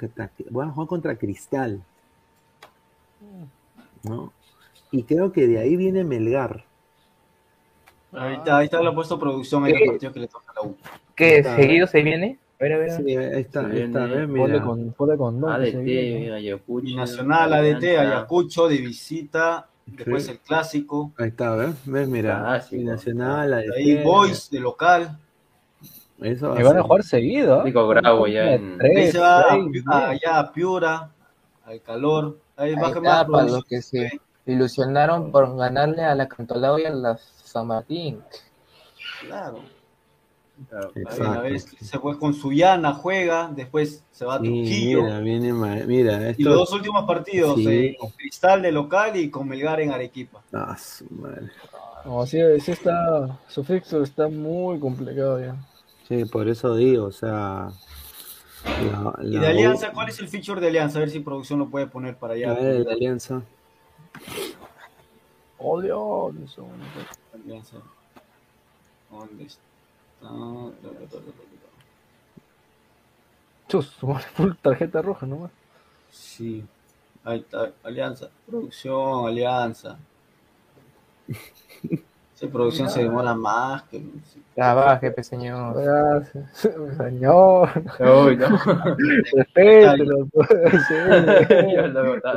van 0.51 0.69
a 0.69 0.73
jugar 0.73 0.89
contra 0.89 1.17
Cristal. 1.17 1.83
¿no? 4.05 4.33
Y 4.91 5.03
creo 5.03 5.33
que 5.33 5.47
de 5.47 5.59
ahí 5.59 5.77
viene 5.77 6.05
Melgar. 6.05 6.65
Ahí 8.13 8.35
está, 8.35 8.59
ahí 8.59 8.65
está 8.67 8.81
la 8.83 8.95
puesto 8.95 9.19
producción 9.19 9.65
ahí 9.65 9.73
el 9.73 9.87
partido 9.87 10.13
que 10.13 10.21
le 10.21 10.29
toca 10.29 10.53
a 10.53 10.55
la 10.55 10.69
U. 10.69 10.77
¿Qué? 11.15 11.43
¿Seguido 11.43 11.87
se 11.87 12.03
viene? 12.03 12.39
A 12.59 12.63
ver, 12.63 12.73
a 12.73 12.79
ver. 12.79 12.91
Sí, 12.93 13.17
ahí 13.17 13.41
está, 13.43 13.67
ahí 13.67 13.83
está, 13.83 14.07
mira. 14.07 14.63
con, 14.63 14.91
con 14.93 15.41
dos. 15.41 15.51
ADT, 15.51 16.33
Ayacucho. 16.33 16.97
Nacional, 16.97 17.53
ADT, 17.53 17.85
Ayacucho, 17.85 18.69
de 18.69 18.79
visita. 18.79 19.69
Después 19.85 20.29
el 20.29 20.39
clásico. 20.39 21.13
Ahí 21.19 21.29
está, 21.29 21.55
¿ves? 21.55 21.75
¿Ves? 21.85 22.09
Mira. 22.09 22.61
Nacional, 22.73 23.53
ADT. 23.53 23.73
Ahí 23.77 24.03
Boys, 24.03 24.51
de 24.51 24.61
local. 24.61 25.19
Eso 26.21 26.51
va 26.51 26.61
y 26.61 26.65
van 26.65 26.79
a 26.79 26.83
jugar 26.83 27.03
seguido. 27.03 27.63
Digo, 27.65 27.87
Bravo 27.87 28.27
ya 28.27 28.55
en. 28.55 28.79
Ahí 28.81 29.13
se 29.13 29.19
va 29.19 29.53
allá 29.53 30.39
a 30.39 30.53
Piura, 30.53 31.11
al 31.65 31.83
calor. 31.83 32.39
Ahí, 32.57 32.75
va 32.75 32.89
a 32.89 33.01
más. 33.01 33.25
Para 33.27 33.45
los 33.45 33.65
que 33.67 33.83
se 33.83 34.19
ilusionaron 34.47 35.31
por 35.33 35.57
ganarle 35.57 36.03
a 36.05 36.15
la 36.15 36.29
Cantolao 36.29 36.79
y 36.79 36.85
a 36.85 36.91
la 36.91 37.19
San 37.19 37.67
Martín. 37.67 38.23
Claro 39.21 39.61
se 41.81 41.99
fue 41.99 42.19
con 42.19 42.33
Suyana, 42.33 42.95
juega, 42.95 43.51
después 43.55 44.03
se 44.11 44.25
va 44.25 44.37
a 44.37 44.39
Trujillo. 44.39 45.03
Mira, 45.03 45.21
viene, 45.21 45.53
mira, 45.53 46.35
Y 46.37 46.43
los 46.43 46.55
dos 46.55 46.73
últimos 46.73 47.05
partidos, 47.05 47.59
eh, 47.59 47.95
con 47.99 48.11
Cristal 48.11 48.63
de 48.63 48.73
local 48.73 49.17
y 49.17 49.31
con 49.31 49.49
Melgar 49.49 49.81
en 49.81 49.93
Arequipa. 49.93 50.43
Ah, 50.53 50.77
su 50.79 51.07
madre. 51.11 51.51
No, 52.05 52.25
sí, 52.27 52.39
sí 52.61 52.73
está, 52.73 53.39
su 53.49 53.65
fixo 53.65 54.03
está 54.03 54.29
muy 54.29 54.79
complicado 54.79 55.41
ya. 55.41 55.57
Sí, 56.09 56.25
por 56.25 56.49
eso 56.49 56.75
digo, 56.75 57.07
o 57.07 57.13
sea. 57.13 57.69
¿Y 59.23 59.39
de 59.39 59.47
Alianza? 59.47 59.93
¿Cuál 59.93 60.09
es 60.09 60.19
el 60.21 60.29
feature 60.29 60.61
de 60.61 60.69
Alianza? 60.69 60.99
A 60.99 61.01
ver 61.01 61.11
si 61.11 61.21
producción 61.21 61.59
lo 61.59 61.69
puede 61.69 61.87
poner 61.87 62.17
para 62.17 62.35
allá. 62.35 62.53
A 62.53 62.55
ver, 62.55 62.85
de 62.85 62.93
Alianza. 62.93 63.43
Oh, 65.59 65.81
Dios. 65.81 66.57
Alianza. 67.35 67.77
¿Dónde 69.11 69.45
está? 69.45 69.67
Chus, 73.69 73.95
full 74.35 74.53
tarjeta 74.63 75.03
roja 75.03 75.27
nomás. 75.27 75.51
Sí. 76.11 76.65
Ahí 77.25 77.41
está, 77.41 77.73
Alianza. 77.83 78.31
Producción, 78.47 79.27
Alianza. 79.27 79.99
Esa 82.37 82.49
producción 82.49 82.91
se 82.91 83.03
demora 83.03 83.35
más 83.35 83.85
que. 83.85 84.05
Trabaje, 84.55 85.11
pe 85.11 85.25
señor. 85.25 85.83
Gracias. 85.83 86.51
Señor. 86.99 87.71
Uy, 87.99 88.37
no. 88.37 88.59
Respételo. 89.35 90.29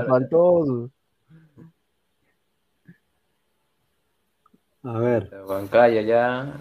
Faltoso. 0.07 0.89
A 4.83 4.97
ver. 4.97 5.29
Bancaya 5.47 6.01
ya. 6.01 6.53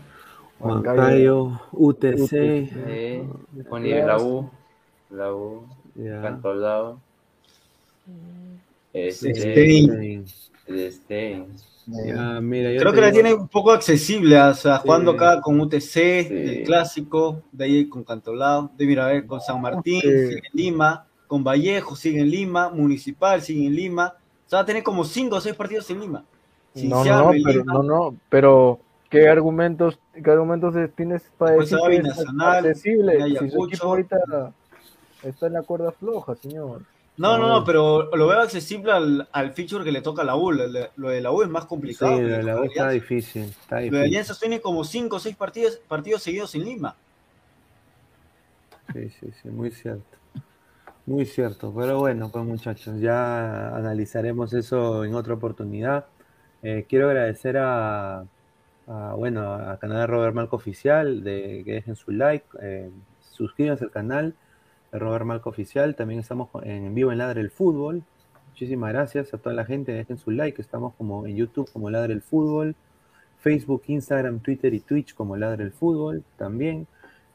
Huancayo, 0.59 1.61
UTC. 1.73 2.73
UTC 3.61 4.07
la 4.07 4.19
U. 4.19 4.51
La 5.11 5.32
U. 5.32 5.66
Yeah. 5.95 6.23
Cantolao. 6.23 7.01
Este, 8.93 9.35
Stein. 9.35 10.27
Stein. 10.90 11.47
Ya, 11.86 12.40
mira, 12.40 12.78
Creo 12.78 12.93
que 12.93 13.01
la 13.01 13.12
tiene 13.12 13.32
un 13.32 13.49
poco 13.49 13.73
accesible, 13.73 14.39
o 14.39 14.53
sea, 14.53 14.77
jugando 14.78 15.12
acá 15.12 15.40
con 15.40 15.59
UTC, 15.59 15.97
el 15.97 16.62
clásico, 16.65 17.43
de 17.51 17.65
ahí 17.65 17.89
con 17.89 18.05
Cantolao, 18.05 18.70
de 18.77 18.86
mira, 18.86 19.07
a 19.07 19.09
ver, 19.09 19.27
con 19.27 19.40
San 19.40 19.61
Martín, 19.62 20.03
sigue 20.03 20.35
en 20.35 20.43
Lima, 20.53 21.07
con 21.27 21.43
Vallejo, 21.43 21.97
sigue 21.97 22.20
en 22.20 22.31
Lima, 22.31 22.69
Municipal, 22.69 23.40
sigue 23.40 23.66
en 23.66 23.74
Lima, 23.74 24.15
o 24.47 24.51
sea, 24.51 24.59
va 24.59 24.62
a 24.65 24.66
tener 24.66 24.82
como 24.82 25.03
5 25.03 25.35
o 25.35 25.40
6 25.40 25.55
partidos 25.55 25.89
en 25.89 26.01
Lima. 26.01 26.24
No, 26.85 27.05
no, 27.05 27.33
pero, 27.45 27.65
no, 27.65 27.83
no, 27.83 28.17
pero 28.29 28.81
¿Qué 29.11 29.29
argumentos, 29.29 29.99
qué 30.23 30.31
argumentos 30.31 30.75
tienes 30.95 31.23
para 31.39 31.53
decir 31.53 31.79
que 31.89 31.97
es 31.97 32.19
accesible? 32.39 33.39
Si 33.39 33.51
su 33.51 33.65
equipo 33.65 33.87
ahorita 33.87 34.53
está 35.23 35.47
en 35.47 35.55
la 35.55 35.63
cuerda 35.63 35.93
floja, 35.93 36.35
señor. 36.35 36.83
No, 37.17 37.37
no, 37.37 37.49
no, 37.49 37.65
pero 37.65 38.15
lo 38.15 38.27
veo 38.29 38.41
accesible 38.41 38.93
al, 38.93 39.29
al 39.33 39.53
feature 39.53 39.83
que 39.83 39.91
le 39.91 40.03
toca 40.03 40.23
a 40.23 40.25
la 40.25 40.37
U. 40.37 40.53
Lo 40.53 41.09
de 41.09 41.21
la 41.21 41.33
U 41.33 41.43
es 41.43 41.49
más 41.49 41.65
complicado. 41.65 42.17
Sí, 42.17 42.23
lo 42.23 42.29
de 42.29 42.43
la 42.43 42.61
U 42.61 42.65
está 42.65 42.91
difícil, 42.91 43.45
está 43.45 43.79
difícil. 43.79 43.93
Lo 43.93 43.99
de 43.99 44.05
Alianza 44.05 44.35
tiene 44.39 44.61
como 44.61 44.85
5 44.85 45.17
o 45.17 45.19
6 45.19 45.37
partidos, 45.37 45.81
partidos 45.89 46.23
seguidos 46.23 46.55
en 46.55 46.65
Lima. 46.65 46.95
Sí, 48.93 49.09
sí, 49.21 49.33
sí, 49.43 49.49
muy 49.49 49.71
cierto. 49.71 50.17
Muy 51.07 51.25
cierto. 51.25 51.73
Pero 51.77 51.99
bueno, 51.99 52.31
pues 52.31 52.45
muchachos, 52.45 53.01
ya 53.01 53.75
analizaremos 53.75 54.53
eso 54.53 55.03
en 55.05 55.15
otra 55.15 55.35
oportunidad. 55.35 56.05
Eh, 56.62 56.86
quiero 56.89 57.09
agradecer 57.09 57.56
a, 57.59 58.24
bueno, 59.16 59.55
al 59.55 59.78
canal 59.78 59.98
de 59.98 60.06
Robert 60.06 60.35
Malco 60.35 60.56
Oficial, 60.56 61.22
de 61.22 61.62
que 61.64 61.72
dejen 61.74 61.94
su 61.97 62.10
like, 62.10 62.47
eh, 62.60 62.90
suscríbanse 63.20 63.85
al 63.85 63.90
canal 63.90 64.35
de 64.90 64.98
Robert 64.98 65.24
Malco 65.24 65.51
Oficial, 65.51 65.94
también 65.94 66.20
estamos 66.20 66.48
en 66.64 66.94
vivo 66.94 67.12
en 67.12 67.18
Ladre 67.18 67.43
el 67.43 67.51
Fútbol, 67.51 68.02
muchísimas 68.48 68.93
gracias 68.93 69.32
a 69.35 69.39
toda 69.39 69.55
la 69.55 69.64
gente, 69.64 69.93
dejen 69.93 70.18
su 70.18 70.30
like, 70.30 70.60
estamos 70.60 70.94
como 70.94 71.26
en 71.26 71.36
YouTube 71.36 71.70
como 71.72 71.90
Ladre 71.90 72.14
el 72.14 72.22
Fútbol, 72.22 72.74
Facebook, 73.39 73.82
Instagram, 73.86 74.40
Twitter 74.40 74.74
y 74.74 74.80
Twitch 74.80 75.14
como 75.14 75.36
Ladre 75.36 75.64
el 75.64 75.72
Fútbol 75.72 76.24
también. 76.36 76.86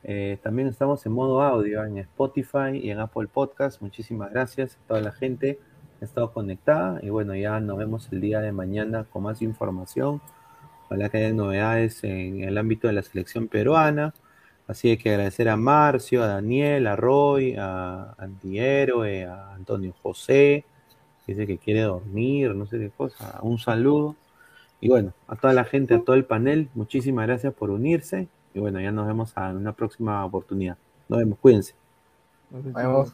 Eh, 0.04 0.38
también 0.44 0.68
estamos 0.68 1.06
en 1.06 1.14
modo 1.14 1.42
audio 1.42 1.84
en 1.86 1.98
Spotify 2.00 2.72
y 2.74 2.90
en 2.90 3.00
Apple 3.00 3.28
Podcast. 3.28 3.82
Muchísimas 3.82 4.32
gracias 4.32 4.76
a 4.76 4.88
toda 4.88 5.02
la 5.02 5.14
gente 5.14 5.60
que 6.04 6.06
ha 6.06 6.08
estado 6.08 6.34
conectada. 6.34 7.00
Y 7.02 7.10
bueno, 7.10 7.34
ya 7.36 7.60
nos 7.60 7.78
vemos 7.78 8.10
el 8.12 8.20
día 8.20 8.42
de 8.42 8.52
mañana 8.52 9.06
con 9.06 9.24
más 9.24 9.42
información 9.42 10.22
Ojalá 10.86 11.10
que 11.10 11.18
haya 11.18 11.34
novedades 11.34 12.04
en 12.04 12.44
el 12.44 12.58
ámbito 12.58 12.88
de 12.88 12.94
la 12.94 13.02
selección 13.02 13.48
peruana. 13.48 14.14
Así 14.68 14.96
que 14.98 15.10
agradecer 15.10 15.50
a 15.50 15.58
Marcio, 15.58 16.24
a 16.24 16.28
Daniel, 16.28 16.86
a 16.88 16.96
Roy, 16.96 17.56
a 17.58 18.14
Antihéroe, 18.18 19.26
a 19.26 19.54
Antonio 19.56 19.94
José, 20.04 20.66
que 21.26 21.34
dice 21.34 21.48
que 21.48 21.58
quiere 21.58 21.82
dormir, 21.82 22.54
no 22.54 22.68
sé 22.68 22.78
qué 22.78 22.90
cosa. 22.90 23.40
Un 23.42 23.58
saludo. 23.58 24.16
Y 24.82 24.90
bueno, 24.90 25.14
a 25.28 25.36
toda 25.36 25.54
la 25.54 25.64
gente, 25.64 25.96
a 25.96 26.02
todo 26.02 26.16
el 26.16 26.26
panel, 26.26 26.70
muchísimas 26.76 27.26
gracias 27.26 27.54
por 27.54 27.72
unirse. 27.72 28.28
Y 28.54 28.60
bueno, 28.60 28.80
ya 28.80 28.92
nos 28.92 29.08
vemos 29.08 29.34
en 29.36 29.58
una 29.58 29.72
próxima 29.72 30.24
oportunidad. 30.24 30.78
Nos 31.10 31.20
vemos, 31.20 31.40
cuídense. 31.40 31.74
Nos 32.52 32.64
vemos. 32.72 33.14